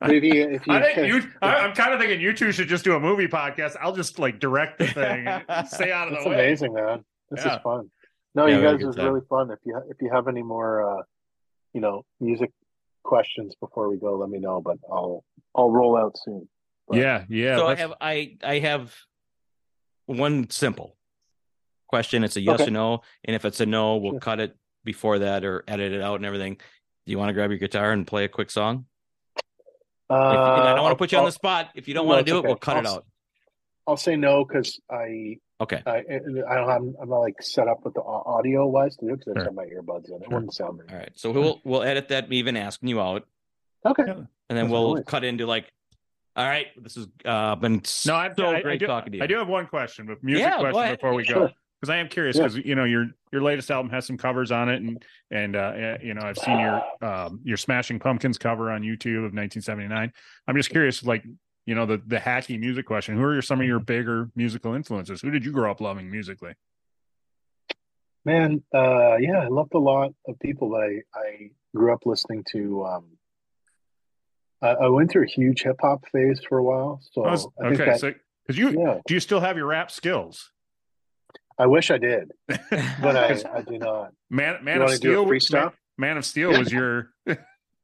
But 0.00 0.10
if 0.14 0.66
you, 0.66 0.74
I 0.74 0.82
think 0.94 1.06
you. 1.08 1.30
I, 1.40 1.54
I'm 1.56 1.74
kind 1.74 1.94
of 1.94 2.00
thinking 2.00 2.20
you 2.20 2.32
two 2.32 2.52
should 2.52 2.68
just 2.68 2.84
do 2.84 2.94
a 2.94 3.00
movie 3.00 3.28
podcast. 3.28 3.76
I'll 3.80 3.94
just 3.94 4.18
like 4.18 4.38
direct 4.40 4.78
the 4.78 4.86
thing, 4.88 5.26
and 5.26 5.68
stay 5.68 5.92
out 5.92 6.08
of 6.08 6.14
That's 6.14 6.24
the 6.24 6.30
way. 6.30 6.36
That's 6.36 6.62
amazing, 6.62 6.74
man. 6.74 7.04
This 7.30 7.44
Yeah. 7.44 7.56
is 7.56 7.62
fun. 7.62 7.90
No, 8.34 8.46
Yeah, 8.46 8.54
you 8.54 8.60
we 8.60 8.64
had 8.66 8.74
a 8.74 8.76
guys 8.78 8.82
good 8.84 8.90
is 8.90 8.96
time. 8.96 9.04
really 9.12 9.26
fun. 9.28 9.50
If 9.50 9.58
you 9.64 9.80
if 9.90 9.96
you 10.00 10.10
have 10.12 10.28
any 10.28 10.42
more, 10.42 11.00
uh, 11.00 11.02
you 11.72 11.80
know, 11.80 12.04
music 12.20 12.50
questions 13.02 13.54
before 13.60 13.88
we 13.88 13.96
go, 13.96 14.16
let 14.16 14.28
me 14.30 14.38
know. 14.38 14.60
But 14.60 14.78
I'll 14.90 15.24
I'll 15.54 15.70
roll 15.70 15.96
out 15.96 16.16
soon. 16.18 16.48
But- 16.88 16.98
Yeah, 16.98 17.24
yeah. 17.28 17.56
so 17.56 17.64
I 17.64 17.68
let's- 17.68 17.80
have 17.80 17.94
I 18.00 18.36
I 18.42 18.58
have 18.60 18.94
one 20.06 20.50
simple 20.50 20.96
question. 21.86 22.24
It's 22.24 22.36
a 22.36 22.40
yes 22.40 22.60
Okay. 22.60 22.68
or 22.68 22.72
no, 22.72 23.00
and 23.24 23.34
if 23.34 23.44
it's 23.44 23.60
a 23.60 23.66
no, 23.66 23.96
we'll 23.96 24.12
Sure. 24.12 24.20
cut 24.20 24.40
it 24.40 24.56
before 24.84 25.18
that 25.20 25.44
or 25.44 25.64
edit 25.68 25.92
it 25.92 26.00
out 26.02 26.16
and 26.16 26.24
everything. 26.26 26.54
Do 27.06 27.12
you 27.12 27.18
want 27.18 27.28
to 27.30 27.32
grab 27.32 27.50
your 27.50 27.58
guitar 27.58 27.92
and 27.92 28.06
play 28.06 28.24
a 28.24 28.28
quick 28.28 28.50
song? 28.50 28.86
Uh, 30.08 30.14
and 30.14 30.68
I 30.68 30.74
don't 30.74 30.82
want 30.82 30.92
to 30.92 30.96
put 30.98 31.12
you 31.12 31.18
on 31.18 31.22
I'll- 31.22 31.28
the 31.28 31.32
spot. 31.32 31.70
If 31.74 31.86
you 31.88 31.94
don't 31.94 32.06
no, 32.06 32.14
want 32.14 32.26
to 32.26 32.32
do 32.32 32.38
okay. 32.38 32.46
it, 32.46 32.48
we'll 32.48 32.56
cut 32.58 32.76
it 32.78 32.86
I'll- 32.86 32.96
out. 32.96 33.06
I'll 33.86 33.96
say 33.96 34.16
no 34.16 34.44
because 34.44 34.80
I 34.90 35.38
Okay. 35.60 35.82
I 35.86 35.98
I 35.98 36.54
don't 36.54 36.68
have, 36.68 36.82
I'm 37.02 37.08
not 37.08 37.18
like 37.18 37.42
set 37.42 37.68
up 37.68 37.84
with 37.84 37.94
the 37.94 38.02
audio 38.02 38.66
wise 38.66 38.96
to 38.96 39.06
do 39.06 39.16
because 39.16 39.32
I 39.32 39.34
just 39.34 39.38
Sure. 39.38 39.44
have 39.44 39.54
my 39.54 39.64
earbuds 39.66 40.08
in. 40.08 40.16
It 40.16 40.24
Sure. 40.24 40.34
wouldn't 40.34 40.54
sound 40.54 40.78
Right. 40.78 40.88
very 40.88 41.00
right. 41.00 41.10
So 41.14 41.30
we'll 41.30 41.60
we'll 41.64 41.82
edit 41.82 42.08
that 42.08 42.32
even 42.32 42.56
asking 42.56 42.88
you 42.88 43.00
out, 43.00 43.26
okay. 43.84 44.02
And 44.04 44.26
then 44.48 44.56
That's 44.66 44.70
we'll 44.70 44.94
nice. 44.96 45.04
cut 45.04 45.24
into 45.24 45.46
like, 45.46 45.70
all 46.36 46.46
right, 46.48 46.68
this 46.82 46.94
has 46.94 47.06
uh, 47.24 47.54
been 47.56 47.82
No, 48.06 48.14
I, 48.14 48.32
so 48.34 48.46
I, 48.46 48.56
I 48.56 48.62
great 48.62 48.80
do, 48.80 48.86
talking 48.86 49.12
to 49.12 49.18
you. 49.18 49.24
I 49.24 49.26
do 49.26 49.36
have 49.36 49.48
one 49.48 49.66
question, 49.66 50.06
but 50.06 50.22
music 50.24 50.46
Yeah, 50.46 50.58
question 50.58 50.82
ahead. 50.82 50.98
before 50.98 51.14
we 51.14 51.24
go. 51.24 51.50
Because 51.80 51.90
I 51.94 51.96
am 51.96 52.08
curious 52.08 52.36
Yeah. 52.36 52.42
because 52.44 52.56
you 52.58 52.74
know 52.74 52.84
your 52.84 53.06
your 53.32 53.42
latest 53.42 53.70
album 53.70 53.90
has 53.90 54.06
some 54.06 54.18
covers 54.18 54.50
on 54.52 54.68
it, 54.68 54.82
and 54.82 55.02
and 55.30 55.56
uh, 55.56 55.72
eh, 55.76 55.98
you 56.02 56.14
know 56.14 56.22
I've 56.22 56.36
seen 56.38 56.58
your 56.58 56.80
um, 57.00 57.40
your 57.42 57.56
Smashing 57.56 57.98
Pumpkins 57.98 58.36
cover 58.38 58.70
on 58.70 58.82
YouTube 58.82 59.18
of 59.24 59.32
1979. 59.34 60.12
I'm 60.46 60.56
just 60.56 60.68
curious, 60.70 61.02
like 61.04 61.24
you 61.66 61.74
know 61.74 61.86
the 61.86 62.00
the 62.06 62.16
hacky 62.18 62.58
music 62.58 62.86
question. 62.86 63.16
Who 63.16 63.22
are 63.24 63.32
your, 63.34 63.42
some 63.42 63.60
of 63.60 63.66
your 63.66 63.78
bigger 63.80 64.30
musical 64.34 64.74
influences? 64.74 65.20
Who 65.20 65.30
did 65.30 65.44
you 65.44 65.52
grow 65.52 65.70
up 65.70 65.80
loving 65.80 66.10
musically? 66.10 66.54
Man, 68.24 68.62
uh, 68.74 69.16
yeah, 69.16 69.38
I 69.38 69.48
loved 69.48 69.74
a 69.74 69.78
lot 69.78 70.12
of 70.28 70.38
people, 70.40 70.68
but 70.70 70.82
I, 70.82 71.00
I 71.14 71.50
grew 71.74 71.92
up 71.92 72.00
listening 72.04 72.44
to. 72.52 72.84
Um, 72.84 73.04
I, 74.62 74.68
I 74.70 74.88
went 74.88 75.10
through 75.10 75.22
a 75.24 75.30
huge 75.30 75.62
hip 75.62 75.76
hop 75.80 76.04
phase 76.12 76.40
for 76.46 76.58
a 76.58 76.62
while, 76.62 77.00
so 77.12 77.24
I 77.24 77.30
was- 77.30 77.46
I 77.58 77.68
think 77.68 77.80
okay, 77.80 77.90
that, 77.92 78.00
so 78.00 78.14
because 78.46 78.58
you 78.58 78.70
yeah, 78.78 78.98
do 79.06 79.14
you 79.14 79.20
still 79.20 79.40
have 79.40 79.56
your 79.56 79.66
rap 79.66 79.90
skills? 79.90 80.50
I 81.58 81.66
wish 81.66 81.90
I 81.90 81.98
did, 81.98 82.32
but 82.48 83.16
I, 83.16 83.42
I 83.54 83.62
do 83.62 83.78
not. 83.78 84.12
Man, 84.30 84.64
Man 84.64 84.78
You 84.78 84.84
of 84.84 85.00
do 85.00 85.32
a 85.32 85.40
Steel. 85.40 85.60
Man, 85.60 85.70
Man 85.98 86.16
of 86.16 86.24
Steel 86.24 86.50
was 86.58 86.72
your 86.72 87.10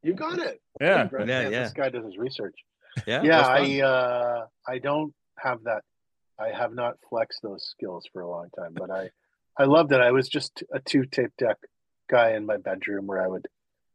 You 0.03 0.15
got 0.15 0.39
it. 0.39 0.61
yeah. 0.81 1.05
Brett, 1.05 1.29
Yeah, 1.29 1.49
yeah. 1.49 1.63
This 1.65 1.73
guy 1.73 1.89
does 1.89 2.05
his 2.05 2.17
research. 2.17 2.55
Yeah, 3.07 3.23
yeah. 3.23 3.41
I 3.47 3.81
uh, 3.81 4.47
I 4.67 4.79
don't 4.79 5.13
have 5.39 5.65
that. 5.65 5.83
I 6.39 6.49
have 6.51 6.75
not 6.75 6.95
flexed 7.09 7.41
those 7.43 7.65
skills 7.65 8.05
for 8.13 8.23
a 8.23 8.29
long 8.29 8.49
time, 8.59 8.75
but 8.75 8.91
I 8.91 9.11
I 9.59 9.65
loved 9.65 9.93
it. 9.93 10.01
I 10.01 10.13
was 10.13 10.29
just 10.29 10.63
a 10.73 10.81
two 10.81 11.05
tape 11.05 11.33
deck 11.39 11.57
guy 12.11 12.33
in 12.33 12.47
my 12.47 12.57
bedroom 12.57 13.07
where 13.07 13.23
I 13.23 13.29
would, 13.29 13.47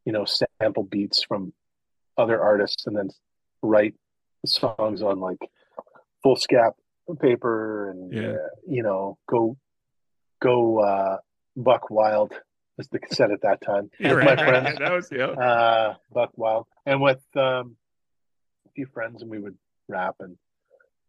you 0.04 0.12
know, 0.12 0.24
sample 0.24 0.82
beats 0.84 1.22
from 1.22 1.52
other 2.18 2.40
artists 2.40 2.86
and 2.86 2.96
then 2.96 3.10
write 3.62 3.94
songs 4.44 5.02
on 5.02 5.20
like 5.20 5.38
full 6.22 6.36
scap 6.36 6.72
paper 7.20 7.90
and 7.90 8.12
Yeah. 8.12 8.28
uh, 8.32 8.36
you 8.66 8.82
know 8.82 9.18
go 9.28 9.56
go 10.40 10.80
uh, 10.80 11.18
buck 11.56 11.90
wild 11.90 12.32
was 12.76 12.88
the 12.88 12.98
cassette 12.98 13.30
at 13.30 13.42
that 13.42 13.60
time 13.60 13.90
with 14.00 14.24
my 14.24 14.36
friends 14.36 14.78
that 14.78 14.92
was 14.92 15.08
yeah. 15.12 15.26
uh, 15.26 15.94
Buck 16.12 16.30
Wild, 16.36 16.66
and 16.86 17.00
with 17.00 17.22
um, 17.36 17.76
few 18.74 18.86
friends, 18.86 19.22
and 19.22 19.30
we 19.30 19.38
would 19.38 19.56
rap 19.88 20.16
and 20.20 20.36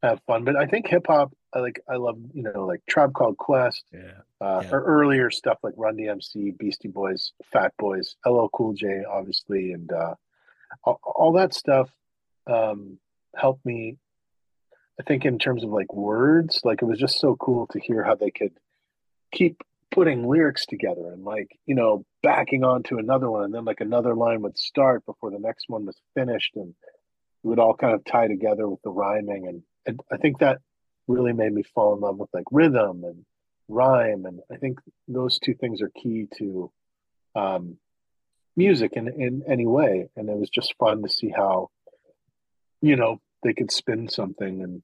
have 0.02 0.20
fun. 0.28 0.44
But 0.44 0.56
I 0.56 0.66
think 0.66 0.88
hip 0.88 1.06
hop, 1.08 1.32
I 1.54 1.60
like, 1.60 1.80
I 1.90 1.96
love, 1.96 2.18
you 2.34 2.44
know, 2.44 2.66
like 2.66 2.82
Tribe 2.90 3.14
Called 3.14 3.38
Quest, 3.38 3.86
Yeah. 3.94 4.20
uh, 4.42 4.62
Yeah. 4.64 4.70
or 4.72 4.84
earlier 4.84 5.30
stuff 5.32 5.60
like 5.64 5.74
Run 5.78 5.96
DMC, 5.98 6.52
Beastie 6.58 6.88
Boys, 6.90 7.32
Fat 7.52 7.74
Boys, 7.78 8.16
LL 8.26 8.48
Cool 8.54 8.74
J, 8.74 9.04
obviously, 9.10 9.72
and 9.72 9.92
uh, 9.92 10.16
all, 10.84 11.00
all 11.04 11.32
that 11.34 11.54
stuff 11.54 11.90
um, 12.48 12.98
helped 13.36 13.66
me. 13.66 13.98
I 15.00 15.04
think 15.04 15.26
in 15.26 15.40
terms 15.40 15.64
of 15.64 15.70
like 15.72 15.92
words, 15.94 16.62
like 16.64 16.82
it 16.82 16.86
was 16.86 17.00
just 17.00 17.20
so 17.20 17.36
cool 17.38 17.68
to 17.68 17.80
hear 17.80 18.04
how 18.04 18.16
they 18.16 18.30
could 18.32 18.52
keep 19.32 19.64
putting 19.90 20.28
lyrics 20.28 20.66
together 20.66 21.12
and 21.12 21.24
like 21.24 21.48
you 21.68 21.76
know 21.76 22.04
backing 22.24 22.64
onto 22.64 22.98
another 22.98 23.30
one 23.30 23.44
and 23.44 23.54
then 23.54 23.64
like 23.64 23.80
another 23.80 24.16
line 24.16 24.42
would 24.42 24.58
start 24.58 25.06
before 25.06 25.30
the 25.30 25.38
next 25.38 25.66
one 25.70 25.86
was 25.86 26.00
finished 26.16 26.56
and 26.56 26.74
it 27.44 27.48
would 27.48 27.60
all 27.60 27.76
kind 27.76 27.94
of 27.94 28.04
tie 28.06 28.28
together 28.28 28.68
with 28.70 28.82
the 28.84 28.90
rhyming. 28.92 29.48
And, 29.48 29.64
and 29.86 30.00
i 30.12 30.18
think 30.18 30.40
that 30.40 30.60
really 31.08 31.34
made 31.34 31.52
me 31.54 31.64
fall 31.76 31.94
in 31.96 32.00
love 32.02 32.18
with 32.18 32.30
like 32.34 32.46
rhythm 32.52 33.04
and 33.04 33.26
rhyme. 33.68 34.26
And 34.26 34.40
i 34.52 34.56
think 34.58 34.80
those 35.08 35.40
two 35.40 35.54
things 35.54 35.82
are 35.82 35.92
key 36.02 36.28
to 36.38 36.72
um, 37.36 37.78
music 38.56 38.94
in, 38.94 39.08
in 39.10 39.44
any 39.48 39.66
way. 39.66 40.08
And 40.16 40.30
it 40.30 40.38
was 40.38 40.50
just 40.50 40.76
fun 40.78 41.02
to 41.04 41.10
see 41.10 41.30
how 41.30 41.70
you 42.82 42.96
know 42.96 43.20
they 43.44 43.54
could 43.54 43.72
spin 43.72 44.08
something. 44.08 44.62
And 44.62 44.82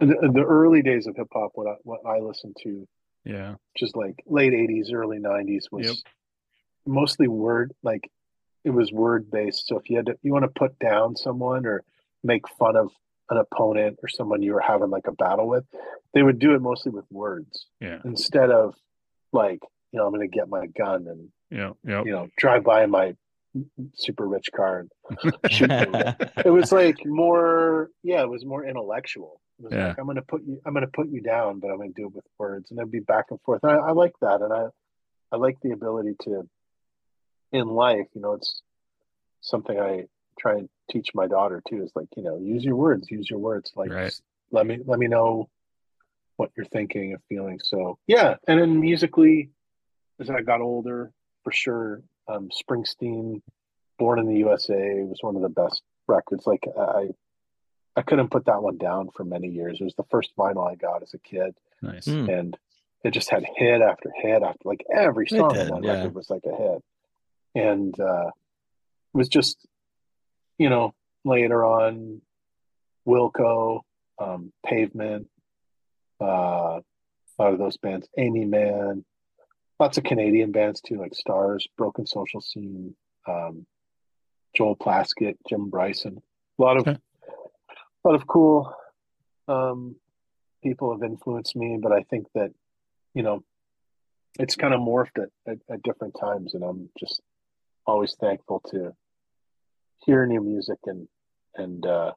the, 0.00 0.30
the 0.32 0.42
early 0.44 0.82
days 0.82 1.06
of 1.06 1.16
hip 1.16 1.28
hop 1.32 1.52
what 1.54 1.66
I, 1.68 1.74
what 1.84 2.00
I 2.06 2.18
listened 2.18 2.56
to 2.64 2.86
Yeah. 3.24 3.54
just 3.76 3.96
like 3.96 4.22
late 4.26 4.52
80s 4.52 4.92
early 4.92 5.18
90s 5.18 5.64
was 5.70 5.86
Yep. 5.86 5.96
mostly 6.86 7.28
word 7.28 7.72
like 7.82 8.10
it 8.64 8.70
was 8.70 8.90
word 8.92 9.30
based 9.30 9.66
so 9.68 9.78
if 9.78 9.88
you 9.88 9.96
had 9.96 10.06
to 10.06 10.18
you 10.22 10.32
want 10.32 10.44
to 10.44 10.48
put 10.48 10.78
down 10.78 11.14
someone 11.16 11.64
or 11.66 11.84
make 12.24 12.48
fun 12.58 12.76
of 12.76 12.90
an 13.30 13.38
opponent 13.38 13.98
or 14.02 14.08
someone 14.08 14.42
you 14.42 14.52
were 14.52 14.60
having 14.60 14.90
like 14.90 15.06
a 15.06 15.12
battle 15.12 15.48
with 15.48 15.64
they 16.14 16.22
would 16.22 16.38
do 16.38 16.54
it 16.54 16.60
mostly 16.60 16.90
with 16.92 17.04
words 17.10 17.66
Yeah. 17.80 18.00
instead 18.04 18.50
of 18.50 18.74
like 19.32 19.60
you 19.90 19.98
know 19.98 20.06
i'm 20.06 20.12
going 20.12 20.28
to 20.28 20.36
get 20.36 20.48
my 20.48 20.66
gun 20.66 21.06
and 21.08 21.28
Yeah. 21.50 21.72
Yeah. 21.84 22.02
you 22.04 22.12
know 22.12 22.28
drive 22.36 22.64
by 22.64 22.84
in 22.84 22.90
my 22.90 23.14
super 23.94 24.26
rich 24.26 24.48
car 24.54 24.80
and 24.80 24.90
shoot 25.50 25.70
it 25.70 26.50
was 26.50 26.72
like 26.72 26.96
more 27.04 27.90
yeah 28.02 28.22
it 28.22 28.28
was 28.28 28.44
more 28.44 28.64
intellectual 28.64 29.40
it 29.58 29.64
was 29.64 29.72
Yeah. 29.72 29.88
like 29.88 29.98
i'm 29.98 30.06
gonna 30.06 30.22
put 30.22 30.42
you 30.46 30.60
i'm 30.66 30.74
gonna 30.74 30.86
put 30.86 31.08
you 31.08 31.20
down 31.22 31.60
but 31.60 31.68
i'm 31.70 31.78
gonna 31.78 31.90
do 31.94 32.06
it 32.08 32.14
with 32.14 32.24
words 32.38 32.70
and 32.70 32.78
it'd 32.78 32.90
be 32.90 33.00
back 33.00 33.26
and 33.30 33.40
forth 33.42 33.60
and 33.62 33.72
I, 33.72 33.76
I 33.76 33.92
like 33.92 34.14
that 34.20 34.40
and 34.42 34.52
i 34.52 34.66
i 35.32 35.36
like 35.36 35.58
the 35.62 35.70
ability 35.72 36.14
to 36.24 36.48
in 37.52 37.66
life 37.68 38.06
you 38.14 38.20
know 38.22 38.32
it's 38.34 38.62
something 39.42 39.78
i 39.78 40.04
try 40.38 40.52
and 40.54 40.68
teach 40.90 41.10
my 41.14 41.26
daughter 41.26 41.62
too 41.68 41.82
is 41.82 41.90
like 41.94 42.08
you 42.16 42.22
know 42.22 42.38
use 42.38 42.64
your 42.64 42.76
words 42.76 43.10
use 43.10 43.28
your 43.28 43.38
words 43.38 43.72
like 43.76 43.90
Right. 43.90 44.20
let 44.50 44.66
me 44.66 44.78
let 44.84 44.98
me 44.98 45.06
know 45.08 45.48
what 46.36 46.50
you're 46.56 46.66
thinking 46.66 47.12
and 47.12 47.22
feeling 47.28 47.60
so 47.62 47.98
yeah 48.06 48.36
and 48.48 48.60
then 48.60 48.80
musically 48.80 49.50
as 50.20 50.28
i 50.30 50.40
got 50.40 50.60
older 50.60 51.12
for 51.44 51.52
sure 51.52 52.02
um 52.28 52.48
springsteen 52.50 53.40
born 53.98 54.18
in 54.18 54.26
the 54.26 54.38
usa 54.38 55.02
was 55.04 55.18
one 55.20 55.36
of 55.36 55.42
the 55.42 55.48
best 55.48 55.82
records 56.08 56.46
like 56.46 56.64
i 56.78 57.08
i 57.96 58.02
couldn't 58.02 58.30
put 58.30 58.46
that 58.46 58.62
one 58.62 58.76
down 58.78 59.08
for 59.14 59.24
many 59.24 59.48
years 59.48 59.78
it 59.80 59.84
was 59.84 59.94
the 59.94 60.04
first 60.10 60.34
vinyl 60.36 60.70
i 60.70 60.74
got 60.74 61.02
as 61.02 61.14
a 61.14 61.18
kid 61.18 61.54
Nice. 61.80 62.06
Hmm. 62.06 62.28
and 62.28 62.56
it 63.04 63.10
just 63.12 63.30
had 63.30 63.44
hit 63.56 63.80
after 63.82 64.10
hit 64.14 64.42
after 64.42 64.60
like 64.64 64.84
every 64.94 65.26
song 65.28 65.52
did, 65.54 65.70
on 65.70 65.80
that 65.82 65.86
yeah. 65.86 65.92
record 65.98 66.14
was 66.14 66.30
like 66.30 66.44
a 66.46 66.54
hit 66.56 66.84
and 67.54 67.98
uh 68.00 68.28
it 69.14 69.18
was 69.18 69.28
just 69.28 69.58
you 70.62 70.70
know 70.70 70.94
later 71.24 71.64
on 71.64 72.20
wilco 73.06 73.80
um 74.20 74.52
pavement 74.64 75.26
uh 76.20 76.78
a 76.78 77.36
lot 77.40 77.52
of 77.52 77.58
those 77.58 77.76
bands 77.78 78.06
aimee 78.16 78.44
mann 78.44 79.04
lots 79.80 79.98
of 79.98 80.04
canadian 80.04 80.52
bands 80.52 80.80
too 80.80 80.96
like 80.96 81.14
stars 81.16 81.66
broken 81.76 82.06
social 82.06 82.40
scene 82.40 82.94
um 83.26 83.66
joel 84.56 84.76
plaskett 84.76 85.34
jim 85.48 85.68
bryson 85.68 86.22
a 86.58 86.62
lot 86.62 86.76
of 86.76 86.86
Okay. 86.86 86.96
a 88.04 88.08
lot 88.08 88.14
of 88.14 88.24
cool 88.28 88.72
um 89.48 89.96
people 90.62 90.92
have 90.92 91.02
influenced 91.02 91.56
me 91.56 91.76
but 91.82 91.90
i 91.90 92.02
think 92.04 92.26
that 92.36 92.50
you 93.14 93.24
know 93.24 93.42
it's 94.38 94.54
kind 94.54 94.74
of 94.74 94.80
morphed 94.80 95.18
at, 95.20 95.30
at, 95.50 95.58
at 95.68 95.82
different 95.82 96.14
times 96.20 96.54
and 96.54 96.62
i'm 96.62 96.88
just 97.00 97.20
always 97.84 98.14
thankful 98.20 98.60
to 98.70 98.92
hear 100.04 100.26
new 100.26 100.40
music 100.42 100.78
and 100.86 101.08
and 101.54 101.86
uh 101.86 102.12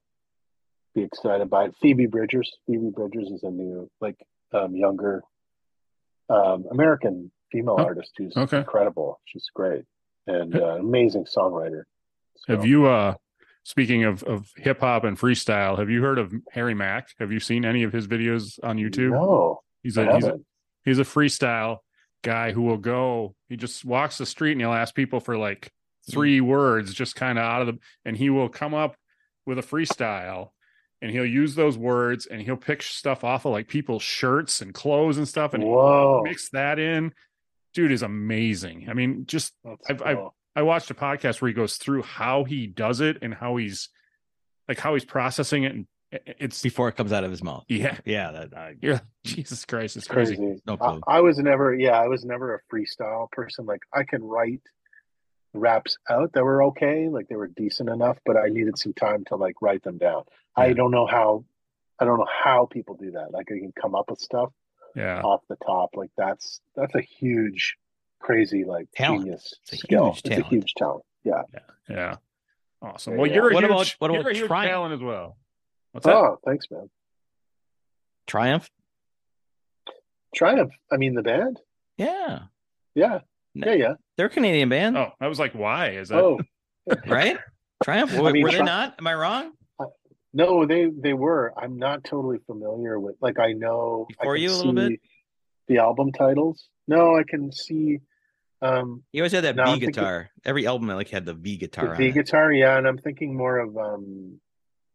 be 0.93 1.03
excited 1.03 1.49
by 1.49 1.65
it 1.65 1.75
phoebe 1.81 2.05
bridgers 2.07 2.51
phoebe 2.65 2.89
bridgers 2.89 3.29
is 3.29 3.43
a 3.43 3.49
new 3.51 3.89
like 4.01 4.15
um 4.53 4.75
younger 4.75 5.21
um 6.29 6.65
american 6.71 7.31
female 7.51 7.75
Oh, 7.77 7.83
artist 7.85 8.11
who's 8.17 8.35
okay. 8.35 8.57
incredible 8.59 9.19
she's 9.25 9.45
great 9.53 9.83
and 10.27 10.55
uh, 10.55 10.77
amazing 10.79 11.25
songwriter 11.25 11.83
So- 12.37 12.55
Have 12.55 12.65
you 12.65 12.87
uh 12.87 13.15
speaking 13.63 14.03
of 14.03 14.23
of 14.23 14.47
hip 14.57 14.79
hop 14.79 15.03
and 15.03 15.17
freestyle, 15.17 15.77
have 15.77 15.89
you 15.89 16.01
heard 16.01 16.19
of 16.19 16.31
Harry 16.51 16.73
Mack? 16.75 17.09
Have 17.19 17.31
you 17.31 17.39
seen 17.39 17.65
any 17.65 17.83
of 17.83 17.91
his 17.93 18.07
videos 18.07 18.59
on 18.63 18.77
YouTube? 18.77 19.11
no 19.11 19.61
He's 19.83 19.97
a 19.97 20.13
he's 20.15 20.25
a, 20.25 20.39
he's 20.83 20.99
a 20.99 21.03
freestyle 21.03 21.77
guy 22.23 22.51
who 22.51 22.63
will 22.63 22.77
go 22.77 23.35
he 23.49 23.55
just 23.55 23.85
walks 23.85 24.17
the 24.17 24.25
street 24.25 24.53
and 24.53 24.61
he'll 24.61 24.73
ask 24.73 24.95
people 24.95 25.19
for 25.19 25.37
like 25.37 25.71
three 26.09 26.39
mm. 26.39 26.45
words 26.45 26.93
just 26.93 27.15
kind 27.15 27.37
of 27.37 27.43
out 27.43 27.61
of 27.61 27.67
the 27.67 27.79
and 28.05 28.17
he 28.17 28.29
will 28.29 28.49
come 28.49 28.73
up 28.73 28.95
with 29.45 29.57
a 29.59 29.63
freestyle 29.63 30.49
and 31.01 31.11
he'll 31.11 31.25
use 31.25 31.55
those 31.55 31.77
words 31.77 32.25
and 32.25 32.41
he'll 32.41 32.55
pick 32.57 32.81
stuff 32.81 33.23
off 33.23 33.45
of 33.45 33.51
like 33.51 33.67
people's 33.67 34.03
shirts 34.03 34.61
and 34.61 34.73
clothes 34.73 35.17
and 35.17 35.27
stuff 35.27 35.53
and 35.53 35.63
whoa 35.63 36.21
mix 36.23 36.49
that 36.49 36.79
in 36.79 37.13
dude 37.73 37.91
is 37.91 38.01
amazing 38.01 38.87
i 38.89 38.93
mean 38.93 39.25
just 39.25 39.53
I've- 39.89 40.03
I've- 40.03 40.21
I 40.57 40.61
watched 40.61 40.89
a 40.89 40.93
podcast 40.93 41.41
where 41.41 41.49
he 41.49 41.53
goes 41.53 41.75
through 41.75 42.03
how 42.03 42.45
he 42.45 42.65
does 42.65 43.01
it 43.01 43.17
and 43.21 43.33
how 43.33 43.57
he's 43.57 43.89
like 44.69 44.79
how 44.79 44.93
he's 44.93 45.03
processing 45.03 45.65
it 45.65 45.73
and 45.73 45.85
it's 46.11 46.61
before 46.61 46.87
it 46.87 46.95
comes 46.95 47.11
out 47.11 47.25
of 47.25 47.31
his 47.31 47.43
mouth. 47.43 47.65
yeah 47.67 47.97
Yeah, 48.05 48.31
that 48.31 48.57
I, 48.57 48.75
yeah 48.81 48.99
Jesus 49.25 49.65
Christ 49.65 49.97
it's 49.97 50.05
It's 50.05 50.13
crazy, 50.13 50.37
crazy. 50.37 50.61
No 50.65 50.75
I, 50.75 50.77
clue. 50.77 51.01
I 51.07 51.19
was 51.19 51.37
never, 51.39 51.75
yeah, 51.75 51.99
I 51.99 52.07
was 52.07 52.23
never 52.23 52.55
a 52.55 52.59
freestyle 52.73 53.29
person. 53.31 53.65
Like 53.65 53.81
I 53.93 54.03
can 54.03 54.23
write 54.23 54.61
raps 55.57 55.97
out 56.09 56.33
that 56.33 56.43
were 56.43 56.63
okay, 56.65 57.07
like 57.09 57.27
they 57.27 57.35
were 57.35 57.47
decent 57.47 57.89
enough, 57.89 58.17
but 58.25 58.37
I 58.37 58.47
needed 58.49 58.77
some 58.77 58.93
time 58.93 59.23
to 59.25 59.35
like 59.35 59.55
write 59.61 59.83
them 59.83 59.97
down. 59.97 60.23
I 60.55 60.73
don't 60.73 60.91
know 60.91 61.05
how 61.05 61.45
I 61.99 62.05
don't 62.05 62.17
know 62.19 62.27
how 62.43 62.65
people 62.65 62.95
do 62.95 63.11
that. 63.11 63.31
Like 63.31 63.47
they 63.47 63.59
can 63.59 63.71
come 63.79 63.95
up 63.95 64.09
with 64.09 64.19
stuff 64.19 64.51
Yeah. 64.95 65.21
off 65.21 65.41
the 65.49 65.55
top. 65.65 65.91
Like 65.95 66.11
that's 66.17 66.59
that's 66.75 66.93
a 66.95 67.01
huge, 67.01 67.77
crazy 68.19 68.63
like 68.65 68.87
Talent. 68.95 69.23
genius 69.23 69.53
It's 69.63 69.73
a 69.73 69.77
skill. 69.77 70.05
huge 70.07 70.17
it's 70.19 70.29
talent. 70.29 70.45
a 70.45 70.49
huge 70.49 70.73
talent. 70.77 71.05
Yeah. 71.23 71.41
Yeah. 71.53 71.59
yeah. 71.89 72.15
Awesome. 72.81 73.13
Yeah, 73.13 73.19
Well, 73.19 73.27
yeah. 73.27 73.33
you're 73.35 73.49
a 73.49 73.53
What 73.53 73.63
huge, 73.63 73.71
about- 73.71 73.95
what 73.99 74.11
you're 74.11 74.19
about 74.21 74.31
a 74.31 74.35
huge 74.35 74.47
Triumph? 74.47 74.69
talent 74.71 74.93
as 74.93 75.01
well. 75.01 75.37
What's 75.93 76.05
that? 76.05 76.15
Oh, 76.15 76.39
thanks, 76.45 76.69
man. 76.69 76.89
Triumph. 78.27 78.69
Triumph. 80.35 80.73
I 80.91 80.97
mean 80.97 81.13
the 81.15 81.23
band. 81.23 81.59
Yeah, 81.97 82.39
Yeah. 82.93 83.19
No. 83.55 83.71
Yeah. 83.71 83.73
Yeah. 83.77 83.93
they're 84.17 84.27
a 84.27 84.29
Canadian 84.29 84.69
band, 84.69 84.97
Oh, 84.97 85.11
I 85.19 85.27
was 85.27 85.39
like, 85.39 85.53
why 85.53 85.89
is 85.91 86.09
that? 86.09 86.19
Oh 86.21 86.39
right? 87.07 87.37
Triumph. 87.83 88.13
I 88.13 88.21
Were, 88.21 88.31
mean, 88.31 88.43
were 88.43 88.51
they 88.51 88.61
not? 88.61 88.95
Am 88.99 89.07
I 89.07 89.13
wrong? 89.15 89.51
no, 90.33 90.65
they 90.65 90.89
they 90.89 91.13
were. 91.13 91.53
I'm 91.57 91.77
not 91.77 92.03
totally 92.03 92.37
familiar 92.45 92.99
with. 92.99 93.15
Like 93.21 93.39
I 93.39 93.53
know. 93.53 94.05
I 94.09 94.13
Before 94.23 94.35
can 94.35 94.43
you 94.43 94.51
a 94.51 94.55
little 94.57 94.73
bit? 94.73 94.99
The 95.67 95.77
album 95.79 96.11
titles. 96.11 96.67
No, 96.87 97.15
I 97.17 97.23
can 97.27 97.51
see. 97.51 97.99
Um, 98.61 99.03
You 99.11 99.21
always 99.21 99.31
had 99.31 99.43
that 99.45 99.55
No, 99.55 99.63
V 99.65 99.69
I'm 99.71 99.79
thinking- 99.79 99.89
guitar. 99.93 100.29
Every 100.45 100.67
album 100.67 100.89
I 100.89 100.93
like 100.95 101.09
had 101.09 101.25
the 101.25 101.33
V 101.33 101.57
guitar. 101.57 101.85
the 101.85 101.91
on 101.91 101.97
V 101.97 102.07
it. 102.07 102.11
guitar. 102.13 102.51
Yeah, 102.51 102.77
and 102.77 102.87
I'm 102.87 102.97
thinking 102.97 103.35
more 103.35 103.57
of 103.59 103.77
um, 103.77 104.39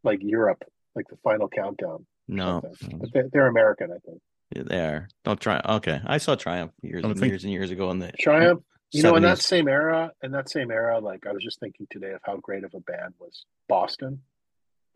like 0.04 0.20
Europe, 0.22 0.62
like 0.94 1.06
the 1.08 1.16
Final 1.24 1.48
Countdown. 1.48 2.06
No, 2.28 2.62
But 2.62 3.12
they, 3.12 3.22
they're 3.32 3.48
American, 3.48 3.90
I 3.90 3.98
think. 4.06 4.20
Yeah, 4.54 4.62
they 4.66 4.80
are. 4.80 5.08
Don't 5.24 5.40
try. 5.40 5.60
Okay, 5.64 6.00
I 6.04 6.18
saw 6.18 6.34
Triumph 6.34 6.72
years 6.82 7.04
and 7.04 7.18
think- 7.18 7.30
years 7.30 7.44
and 7.44 7.52
years 7.52 7.70
ago 7.70 7.90
in 7.90 7.98
the 7.98 8.12
Triumph. 8.12 8.62
You 8.92 9.04
know, 9.04 9.14
in 9.14 9.22
that 9.22 9.38
same 9.38 9.68
era, 9.68 10.10
in 10.20 10.32
that 10.32 10.50
same 10.50 10.72
era, 10.72 10.98
like 10.98 11.24
I 11.24 11.30
was 11.30 11.44
just 11.44 11.60
thinking 11.60 11.86
today 11.90 12.10
of 12.10 12.20
how 12.24 12.38
great 12.38 12.64
of 12.64 12.74
a 12.74 12.80
band 12.80 13.14
was 13.20 13.44
Boston. 13.68 14.22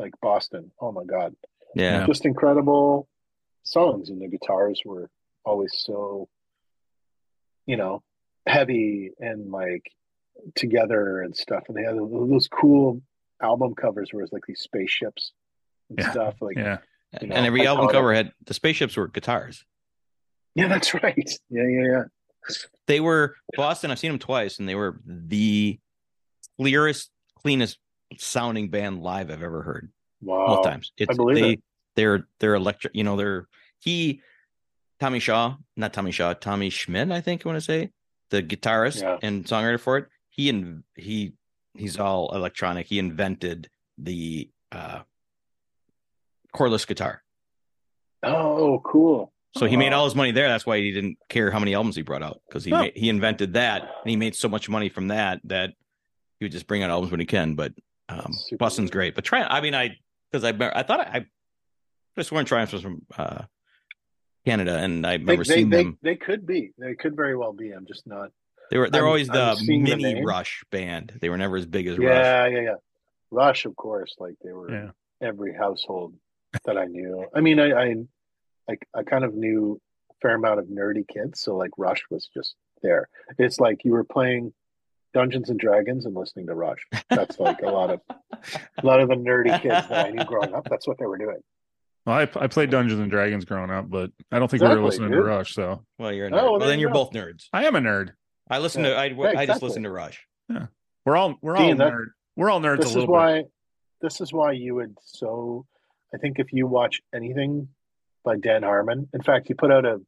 Like 0.01 0.15
Boston. 0.21 0.73
Oh 0.81 0.91
my 0.91 1.05
God. 1.05 1.37
Yeah, 1.77 2.05
Just 2.05 2.25
incredible 2.27 3.07
songs 3.63 4.09
and 4.11 4.21
the 4.21 4.27
guitars 4.27 4.83
were 4.85 5.11
always 5.45 5.75
so 5.79 6.29
you 7.67 7.77
know, 7.77 8.03
heavy 8.47 9.13
and 9.21 9.53
like 9.53 9.91
together 10.57 11.21
and 11.23 11.37
stuff. 11.37 11.63
And 11.69 11.77
they 11.77 11.83
had 11.85 11.97
those 11.97 12.49
cool 12.49 13.01
album 13.41 13.75
covers 13.77 14.09
where 14.13 14.25
it's 14.25 14.33
like 14.33 14.43
these 14.49 14.61
spaceships 14.61 15.31
and 15.89 16.01
Yeah. 16.01 16.11
stuff. 16.11 16.35
Like 16.41 16.57
Yeah. 16.57 16.79
You 17.23 17.29
know, 17.29 17.35
and 17.37 17.47
every 17.47 17.67
album 17.67 17.87
iconic. 17.87 17.93
cover 17.93 18.15
had 18.15 18.33
the 18.47 18.55
spaceships 18.55 18.97
were 18.97 19.09
guitars. 19.09 19.65
Yeah, 20.55 20.69
that's 20.69 20.95
right. 20.95 21.31
Yeah, 21.51 21.67
yeah, 21.67 21.87
yeah. 21.87 22.03
They 22.87 23.01
were 23.01 23.37
Boston. 23.57 23.91
I've 23.91 23.99
seen 23.99 24.11
them 24.11 24.19
twice, 24.19 24.59
and 24.59 24.69
they 24.69 24.75
were 24.75 25.01
the 25.07 25.79
clearest, 26.61 27.11
cleanest 27.43 27.79
sounding 28.19 28.69
band 28.69 29.03
live 29.03 29.31
I've 29.31 29.43
ever 29.43 29.63
heard. 29.63 29.91
Wow. 30.21 30.47
Both 30.57 30.65
times. 30.65 30.93
It's 30.97 31.17
believe 31.17 31.43
they 31.43 31.51
it. 31.53 31.63
they're 31.97 32.27
they're 32.41 32.55
electric. 32.55 32.95
You 32.95 33.05
know, 33.05 33.17
they're 33.17 33.49
he 33.81 34.21
Tommy 35.01 35.19
Shaw, 35.19 35.57
not 35.77 35.93
Tommy 35.93 36.13
Shaw, 36.13 36.35
Tommy 36.35 36.71
Schmidt. 36.71 37.11
I 37.11 37.21
think 37.21 37.45
I 37.45 37.49
want 37.49 37.57
to 37.57 37.61
say 37.65 37.91
the 38.31 38.43
guitarist 38.43 39.03
Yeah. 39.03 39.19
and 39.23 39.45
songwriter 39.45 39.81
for 39.81 39.99
it. 39.99 40.07
He 40.29 40.49
and 40.49 40.85
he 40.95 41.33
he's 41.75 41.99
all 41.99 42.35
electronic. 42.35 42.87
He 42.87 42.99
invented 42.99 43.69
the 43.99 44.51
uh 44.73 45.01
cordless 46.55 46.87
guitar. 46.87 47.23
Oh, 48.23 48.81
cool. 48.85 49.33
So 49.57 49.67
he 49.67 49.77
made 49.77 49.93
all 49.93 50.05
his 50.05 50.15
money 50.17 50.33
there. 50.33 50.49
That's 50.49 50.67
why 50.67 50.79
he 50.79 50.91
didn't 50.93 51.17
care 51.29 51.51
how 51.51 51.59
many 51.61 51.75
albums 51.75 51.95
he 51.95 52.03
brought 52.03 52.23
out 52.23 52.41
because 52.49 52.65
he 52.65 52.71
Huh. 52.73 52.85
ma- 52.85 52.91
he 52.95 53.09
invented 53.09 53.53
that 53.55 53.83
and 53.83 54.11
he 54.11 54.17
made 54.17 54.35
so 54.35 54.49
much 54.49 54.69
money 54.69 54.89
from 54.89 55.09
that 55.09 55.41
that 55.45 55.71
he 56.41 56.45
would 56.45 56.53
just 56.53 56.67
bring 56.67 56.83
out 56.83 56.91
albums 56.91 57.13
when 57.13 57.21
he 57.21 57.27
can. 57.27 57.55
But 57.55 57.73
um, 58.09 58.33
Super 58.33 58.59
Boston's 58.59 58.87
weird. 58.87 58.93
great. 58.93 59.15
But 59.15 59.25
try. 59.25 59.43
I 59.43 59.61
mean, 59.61 59.75
I 59.75 59.97
because 60.33 60.43
I 60.45 60.49
I 60.75 60.83
thought 60.83 61.01
I, 61.01 61.19
I 61.19 61.27
just 62.17 62.31
sworn 62.31 62.45
Triumph 62.47 62.73
was 62.73 62.83
from 62.83 63.03
uh, 63.17 63.45
Canada, 64.45 64.77
and 64.79 65.07
I 65.07 65.19
They, 65.19 65.23
remember 65.23 65.45
they, 65.45 65.55
seeing 65.55 65.71
they, 65.71 65.85
them. 65.85 65.99
they 66.03 66.17
could 66.17 66.47
be. 66.47 66.73
They 66.77 66.95
could 66.95 67.15
very 67.15 67.37
well 67.37 67.53
be. 67.53 67.71
I'm 67.71 67.87
just 67.87 68.07
not. 68.09 68.31
They 68.73 68.79
were 68.79 68.91
they're 68.91 69.03
I'm- 69.03 69.09
always 69.09 69.29
the 69.29 69.55
seeing 69.55 69.85
the 69.85 69.97
mini. 69.97 70.25
Rush 70.25 70.65
band. 70.73 71.13
They 71.21 71.29
were 71.29 71.39
never 71.39 71.57
as 71.57 71.67
big 71.67 71.87
as 71.87 71.97
Rush. 71.97 72.09
Yeah, 72.09 72.47
yeah, 72.49 72.61
yeah. 72.61 72.75
Rush, 73.31 73.67
of 73.67 73.77
course. 73.77 74.17
Like 74.19 74.35
they 74.43 74.53
were 74.53 74.71
Yeah. 74.73 74.91
every 75.23 75.55
household 75.55 76.15
that 76.65 76.77
I 76.79 76.87
knew. 76.87 77.27
I 77.35 77.41
mean, 77.41 77.59
I, 77.61 77.73
I, 77.73 77.95
like, 78.69 78.87
I 78.95 79.03
kind 79.03 79.25
of 79.25 79.35
knew 79.35 79.81
a 80.11 80.15
fair 80.23 80.35
amount 80.35 80.61
of 80.61 80.67
nerdy 80.67 81.07
kids, 81.07 81.41
so 81.41 81.57
like 81.57 81.71
Rush 81.77 82.03
was 82.11 82.29
just 82.33 82.55
there. 82.83 83.09
It's 83.39 83.59
like 83.61 83.85
you 83.85 83.93
were 83.93 84.05
playing 84.05 84.53
Dungeons 85.13 85.51
and 85.51 85.59
Dragons 85.59 86.07
and 86.07 86.15
listening 86.15 86.47
to 86.49 86.55
Rush. 86.55 86.87
That's 87.11 87.39
like 87.39 87.63
a 87.63 87.69
lot 87.71 87.91
of 87.91 88.01
a 88.11 88.87
lot 88.87 89.01
of 89.01 89.09
the 89.09 89.15
nerdy 89.15 89.53
kids 89.63 89.89
that 89.89 90.07
I 90.07 90.11
knew 90.11 90.25
growing 90.25 90.55
up. 90.55 90.67
That's 90.69 90.87
what 90.89 90.99
they 90.99 91.07
were 91.07 91.19
doing. 91.19 91.39
Well, 92.07 92.17
I, 92.17 92.23
I 92.37 92.47
played 92.49 92.71
Dungeons 92.71 93.01
and 93.01 93.11
Dragons 93.11 93.45
growing 93.47 93.71
up, 93.71 93.89
but 93.89 94.11
I 94.31 94.39
don't 94.39 94.51
think 94.51 94.63
we 94.63 94.69
were 94.69 94.75
Exactly, 94.75 94.87
listening 94.91 95.11
to. 95.13 95.23
Rush. 95.23 95.55
So 95.55 95.85
Well, 95.99 96.13
you're 96.13 96.27
a 96.27 96.31
oh, 96.31 96.33
nerd. 96.33 96.39
Oh, 96.41 96.43
well, 96.45 96.59
well, 96.61 96.69
then 96.69 96.79
you 96.79 96.83
you're 96.83 96.91
go. 96.93 97.05
both 97.05 97.13
nerds. 97.13 97.47
I 97.53 97.65
am 97.65 97.77
a 97.77 97.81
nerd. 97.81 98.11
I 98.51 98.59
listen 98.59 98.85
Yeah. 98.85 98.91
to 98.91 98.97
I, 98.97 99.05
Yeah, 99.07 99.21
I 99.23 99.33
just 99.33 99.43
exactly. 99.43 99.69
listen 99.69 99.83
to 99.85 99.91
Rush. 99.91 100.27
Yeah, 100.51 100.67
we're 101.07 101.17
all 101.17 101.37
we're 101.41 101.57
Dean, 101.57 101.73
all 101.73 101.77
that- 101.89 101.93
nerd. 101.95 102.07
We're 102.37 102.51
all 102.51 102.61
nerds 102.61 102.79
This 102.79 102.87
a 102.87 102.89
is 102.91 102.95
little 102.97 103.07
bit. 103.07 103.13
why. 103.13 103.43
This 104.03 104.21
is 104.21 104.33
why 104.33 104.53
you 104.53 104.75
would 104.75 104.97
so. 105.03 105.65
I 106.15 106.19
think 106.19 106.39
if 106.39 106.53
you 106.53 106.67
watch 106.67 107.01
anything 107.15 107.69
by 108.25 108.37
Dan 108.37 108.63
Harmon, 108.63 109.09
in 109.13 109.23
fact, 109.23 109.49
he 109.49 109.55
put 109.55 109.71
out 109.73 109.85
a 109.85 110.01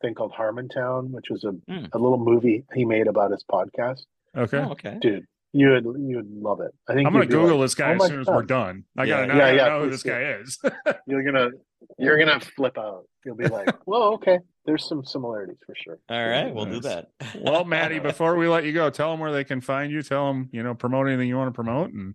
thing 0.00 0.14
called 0.14 0.32
Harmontown, 0.32 1.10
which 1.10 1.28
was 1.30 1.44
a, 1.44 1.50
Hmm. 1.68 1.86
a 1.92 1.98
little 1.98 2.18
movie 2.18 2.64
he 2.74 2.84
made 2.84 3.06
about 3.06 3.32
his 3.32 3.44
podcast. 3.44 4.02
Okay. 4.36 4.58
Oh, 4.58 4.70
okay. 4.72 4.96
Dude, 5.00 5.26
you 5.52 5.70
would 5.70 5.84
you 5.84 6.16
would 6.16 6.30
love 6.30 6.60
it. 6.60 6.72
I 6.88 6.94
think 6.94 7.06
I'm 7.06 7.12
gonna 7.12 7.24
you'd 7.24 7.32
Google 7.32 7.56
like, 7.58 7.64
this 7.64 7.74
guy 7.74 7.90
"Oh 7.90 7.92
as 7.94 7.98
my 7.98 8.08
soon 8.08 8.20
as 8.20 8.26
we're 8.28 8.42
done. 8.44 8.84
I 8.96 9.04
Yeah. 9.04 9.08
gotta 9.16 9.26
know, 9.26 9.34
Yeah, 9.38 9.44
I 9.46 9.52
yeah, 9.52 9.68
know 9.68 9.84
who 9.84 9.90
this 9.90 10.02
guy 10.04 10.22
is. 10.40 10.58
You're 11.06 11.24
gonna 11.24 11.50
you're 11.98 12.18
gonna 12.18 12.38
flip 12.40 12.78
out. 12.78 13.04
You'll 13.24 13.36
be 13.36 13.48
like, 13.48 13.68
"Well, 13.86 14.14
okay, 14.14 14.38
there's 14.64 14.86
some 14.88 15.04
similarities 15.04 15.56
for 15.66 15.74
sure." 15.74 15.98
All 16.08 16.28
right, 16.28 16.54
we'll 16.54 16.66
do 16.66 16.80
that. 16.80 17.08
well, 17.40 17.64
Matty, 17.64 17.98
before 18.10 18.36
we 18.36 18.46
let 18.48 18.64
you 18.64 18.72
go, 18.72 18.88
tell 18.90 19.10
them 19.10 19.18
where 19.20 19.32
they 19.32 19.44
can 19.44 19.60
find 19.60 19.90
you. 19.92 20.02
Tell 20.02 20.28
them, 20.28 20.48
you 20.52 20.62
know, 20.62 20.74
promote 20.74 21.08
anything 21.08 21.28
you 21.28 21.36
want 21.36 21.48
to 21.48 21.54
promote. 21.54 21.90
And 21.92 22.14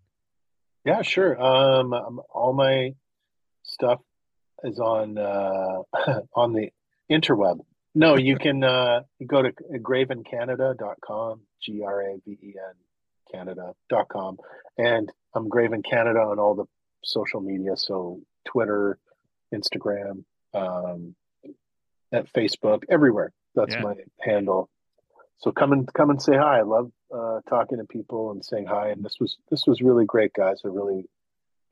Yeah, 0.86 1.02
sure. 1.02 1.40
Um, 1.42 1.94
um, 1.94 2.22
all 2.34 2.54
my 2.54 2.94
stuff 3.76 4.00
is 4.64 4.80
on 4.80 5.18
uh, 5.18 5.82
on 6.34 6.54
the 6.54 6.70
interweb. 7.12 7.60
No, 7.94 8.16
you 8.18 8.38
can 8.46 8.64
uh, 8.64 9.02
go 9.26 9.42
to 9.44 9.52
gravencanada.com, 9.52 11.42
G 11.62 11.84
R 11.84 12.02
A 12.02 12.16
V 12.26 12.32
E 12.42 12.54
N 12.58 12.76
Canada.com, 13.32 14.38
and 14.78 15.12
I'm 15.36 15.50
Graven 15.50 15.84
Canada 15.84 16.20
on 16.20 16.40
all 16.40 16.56
the 16.56 16.66
social 17.04 17.42
media, 17.42 17.76
so 17.76 18.22
Twitter, 18.46 18.98
Instagram, 19.54 20.24
um, 20.54 21.16
at 22.12 22.32
Facebook, 22.34 22.84
everywhere. 22.90 23.32
That's 23.56 23.76
Yeah. 23.76 23.82
my 23.82 23.96
handle. 24.22 24.70
So 25.40 25.52
come 25.52 25.74
and 25.74 25.92
come 25.94 26.10
and 26.10 26.22
say 26.22 26.36
hi. 26.38 26.60
I 26.60 26.62
love 26.62 26.92
uh, 27.14 27.42
talking 27.50 27.78
to 27.80 27.84
people 27.86 28.32
and 28.32 28.44
saying 28.44 28.68
hi. 28.68 28.90
And 28.90 29.04
this 29.04 29.18
was 29.20 29.38
this 29.50 29.66
was 29.68 29.82
really 29.82 30.06
great, 30.06 30.34
guys. 30.34 30.62
I 30.64 30.70
really 30.70 31.10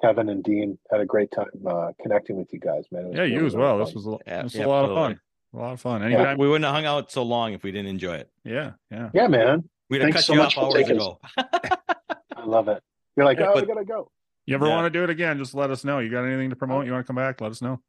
Kevin 0.03 0.27
and 0.29 0.43
Dean 0.43 0.77
had 0.91 0.99
a 0.99 1.05
great 1.05 1.31
time 1.31 1.47
uh, 1.65 1.91
connecting 2.01 2.35
with 2.35 2.51
you 2.51 2.59
guys, 2.59 2.83
man. 2.91 3.05
It 3.05 3.07
was 3.09 3.17
yeah, 3.17 3.23
you 3.23 3.45
as 3.45 3.55
well. 3.55 3.77
fun. 3.77 3.85
This 3.85 3.95
was 3.95 4.05
a, 4.07 4.17
Yeah, 4.27 4.43
this 4.43 4.53
was 4.53 4.55
yeah, 4.59 4.65
a 4.65 4.67
lot 4.67 4.85
of 4.85 4.95
fun. 4.95 5.19
A 5.53 5.57
lot 5.57 5.73
of 5.73 5.81
fun. 5.81 6.11
Yeah. 6.11 6.35
We 6.35 6.47
wouldn't 6.47 6.65
have 6.65 6.73
hung 6.73 6.85
out 6.85 7.11
so 7.11 7.23
long 7.23 7.53
if 7.53 7.63
we 7.63 7.71
didn't 7.71 7.87
enjoy 7.89 8.15
it. 8.15 8.29
Yeah, 8.43 8.71
yeah. 8.91 9.09
yeah, 9.13 9.27
man. 9.27 9.69
We'd 9.89 10.01
have 10.01 10.07
Thanks 10.11 10.17
cut 10.17 10.25
so 10.25 10.33
you 10.33 10.41
off 10.41 10.57
hours 10.57 10.89
ago. 10.89 11.19
I 11.37 12.45
love 12.45 12.67
it. 12.67 12.81
You're 13.15 13.25
like, 13.25 13.37
Yeah, 13.39 13.49
oh, 13.49 13.53
but- 13.55 13.67
we 13.67 13.73
gotta 13.73 13.85
go. 13.85 14.09
You 14.45 14.55
ever 14.55 14.67
Yeah. 14.67 14.75
want 14.75 14.85
to 14.91 14.99
do 14.99 15.05
it 15.05 15.09
again? 15.09 15.37
Just 15.37 15.55
let 15.55 15.71
us 15.71 15.85
know. 15.85 15.99
You 15.99 16.09
got 16.09 16.25
anything 16.25 16.49
to 16.49 16.55
promote? 16.57 16.85
You 16.85 16.91
want 16.91 17.05
to 17.05 17.07
come 17.07 17.15
back? 17.15 17.39
Let 17.39 17.51
us 17.51 17.61
know. 17.61 17.79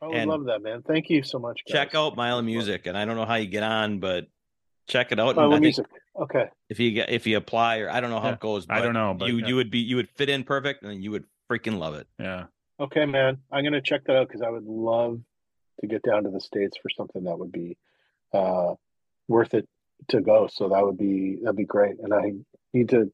I 0.00 0.06
would 0.06 0.16
And 0.16 0.30
love 0.30 0.44
that, 0.46 0.62
man. 0.62 0.80
Thank 0.82 1.10
you 1.10 1.22
so 1.22 1.38
much. 1.38 1.60
Guys. 1.68 1.72
check 1.72 1.94
out 1.94 2.16
Mile 2.16 2.38
of 2.38 2.46
Music, 2.46 2.86
and 2.86 2.96
I 2.96 3.04
don't 3.04 3.14
know 3.16 3.26
how 3.26 3.34
you 3.34 3.46
get 3.46 3.62
on, 3.62 3.98
but 4.00 4.26
check 4.88 5.12
it 5.12 5.20
out. 5.20 5.36
Oh, 5.36 5.52
and 5.52 5.60
music. 5.60 5.84
Okay. 6.18 6.46
if 6.70 6.80
you 6.80 6.92
get 6.92 7.10
if 7.10 7.26
you 7.26 7.36
apply, 7.36 7.78
or 7.80 7.90
I 7.90 8.00
don't 8.00 8.08
know 8.10 8.20
how 8.20 8.28
Yeah, 8.28 8.34
it 8.34 8.40
goes. 8.40 8.66
I 8.70 8.80
don't 8.80 8.94
know, 8.94 9.14
but 9.14 9.28
you 9.28 9.36
yeah. 9.38 9.46
you 9.48 9.56
would 9.56 9.70
be 9.70 9.80
you 9.80 9.96
would 9.96 10.08
fit 10.10 10.28
in 10.30 10.44
perfect, 10.44 10.82
and 10.82 11.04
you 11.04 11.10
would 11.10 11.24
freaking 11.52 11.78
love 11.78 11.94
it. 11.94 12.06
Yeah. 12.18 12.44
Okay, 12.80 13.06
man. 13.06 13.38
I'm 13.50 13.64
gonna 13.64 13.80
check 13.82 14.04
that 14.06 14.16
out 14.16 14.28
because 14.28 14.42
I 14.42 14.50
would 14.50 14.64
love 14.64 15.20
to 15.80 15.86
get 15.86 16.02
down 16.02 16.24
to 16.24 16.30
the 16.30 16.40
states 16.40 16.76
for 16.82 16.88
something 16.88 17.24
that 17.24 17.38
would 17.38 17.52
be 17.52 17.76
uh, 18.32 18.74
worth 19.28 19.54
it 19.54 19.68
to 20.08 20.20
go. 20.20 20.48
So 20.52 20.68
that 20.70 20.84
would 20.84 20.98
be 20.98 21.38
that'd 21.42 21.56
be 21.56 21.64
great. 21.64 21.96
And 22.02 22.12
I 22.12 22.32
need 22.72 22.88
to 22.90 23.12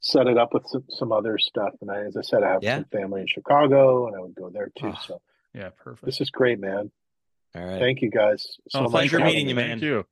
set 0.00 0.26
it 0.26 0.36
up 0.38 0.52
with 0.54 0.66
some, 0.68 0.84
some 0.90 1.12
other 1.12 1.38
stuff. 1.38 1.72
And 1.80 1.90
I, 1.90 2.02
as 2.04 2.16
I 2.16 2.22
said, 2.22 2.42
I 2.42 2.52
have 2.52 2.62
Yeah. 2.62 2.76
some 2.76 2.84
family 2.86 3.20
in 3.22 3.26
Chicago, 3.26 4.06
and 4.06 4.16
I 4.16 4.20
would 4.20 4.34
go 4.34 4.50
there 4.50 4.70
too. 4.78 4.88
Ah, 4.94 5.02
so 5.06 5.20
Yeah. 5.54 5.70
Perfect. 5.70 6.04
this 6.06 6.20
is 6.20 6.30
great, 6.30 6.58
man. 6.60 6.90
All 7.54 7.64
right. 7.64 7.78
Thank 7.78 8.02
you 8.02 8.10
guys 8.10 8.58
so 8.68 8.80
oh, 8.80 8.82
much. 8.84 8.92
thanks 8.92 9.10
for 9.12 9.18
for 9.18 9.22
pleasure 9.22 9.34
meeting 9.34 9.48
you, 9.48 9.54
man. 9.54 9.68
Thank 9.70 9.82
you. 9.82 10.06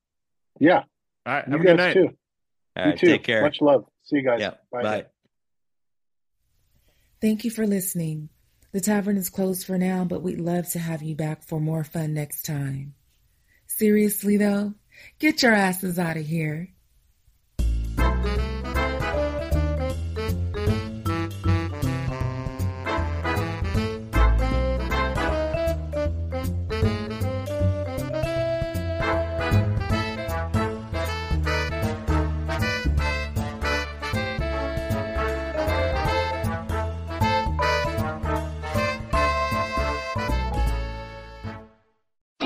Yeah, 0.60 0.82
All 1.26 1.34
right. 1.34 1.46
you 1.46 1.52
Have 1.52 1.60
a 1.60 1.64
good 1.64 1.76
guys 1.78 1.86
night. 1.86 1.92
too. 1.94 2.08
All 2.76 2.84
you 2.84 2.90
right. 2.90 2.98
too. 2.98 3.06
Take 3.06 3.24
care. 3.24 3.42
Much 3.42 3.60
love. 3.60 3.86
See 4.04 4.16
you 4.16 4.22
guys. 4.22 4.40
Yeah. 4.40 4.54
Bye. 4.70 4.82
Bye. 4.82 5.06
Thank 7.22 7.44
you 7.44 7.52
for 7.52 7.68
listening. 7.68 8.30
The 8.72 8.80
tavern 8.80 9.16
is 9.16 9.30
closed 9.30 9.64
for 9.64 9.78
now, 9.78 10.04
but 10.04 10.24
we'd 10.24 10.40
love 10.40 10.68
to 10.70 10.80
have 10.80 11.04
you 11.04 11.14
back 11.14 11.44
for 11.44 11.60
more 11.60 11.84
fun 11.84 12.14
next 12.14 12.42
time. 12.42 12.94
Seriously 13.68 14.36
though, 14.36 14.74
get 15.20 15.40
your 15.40 15.52
asses 15.52 16.00
out 16.00 16.16
of 16.16 16.26
here. 16.26 16.70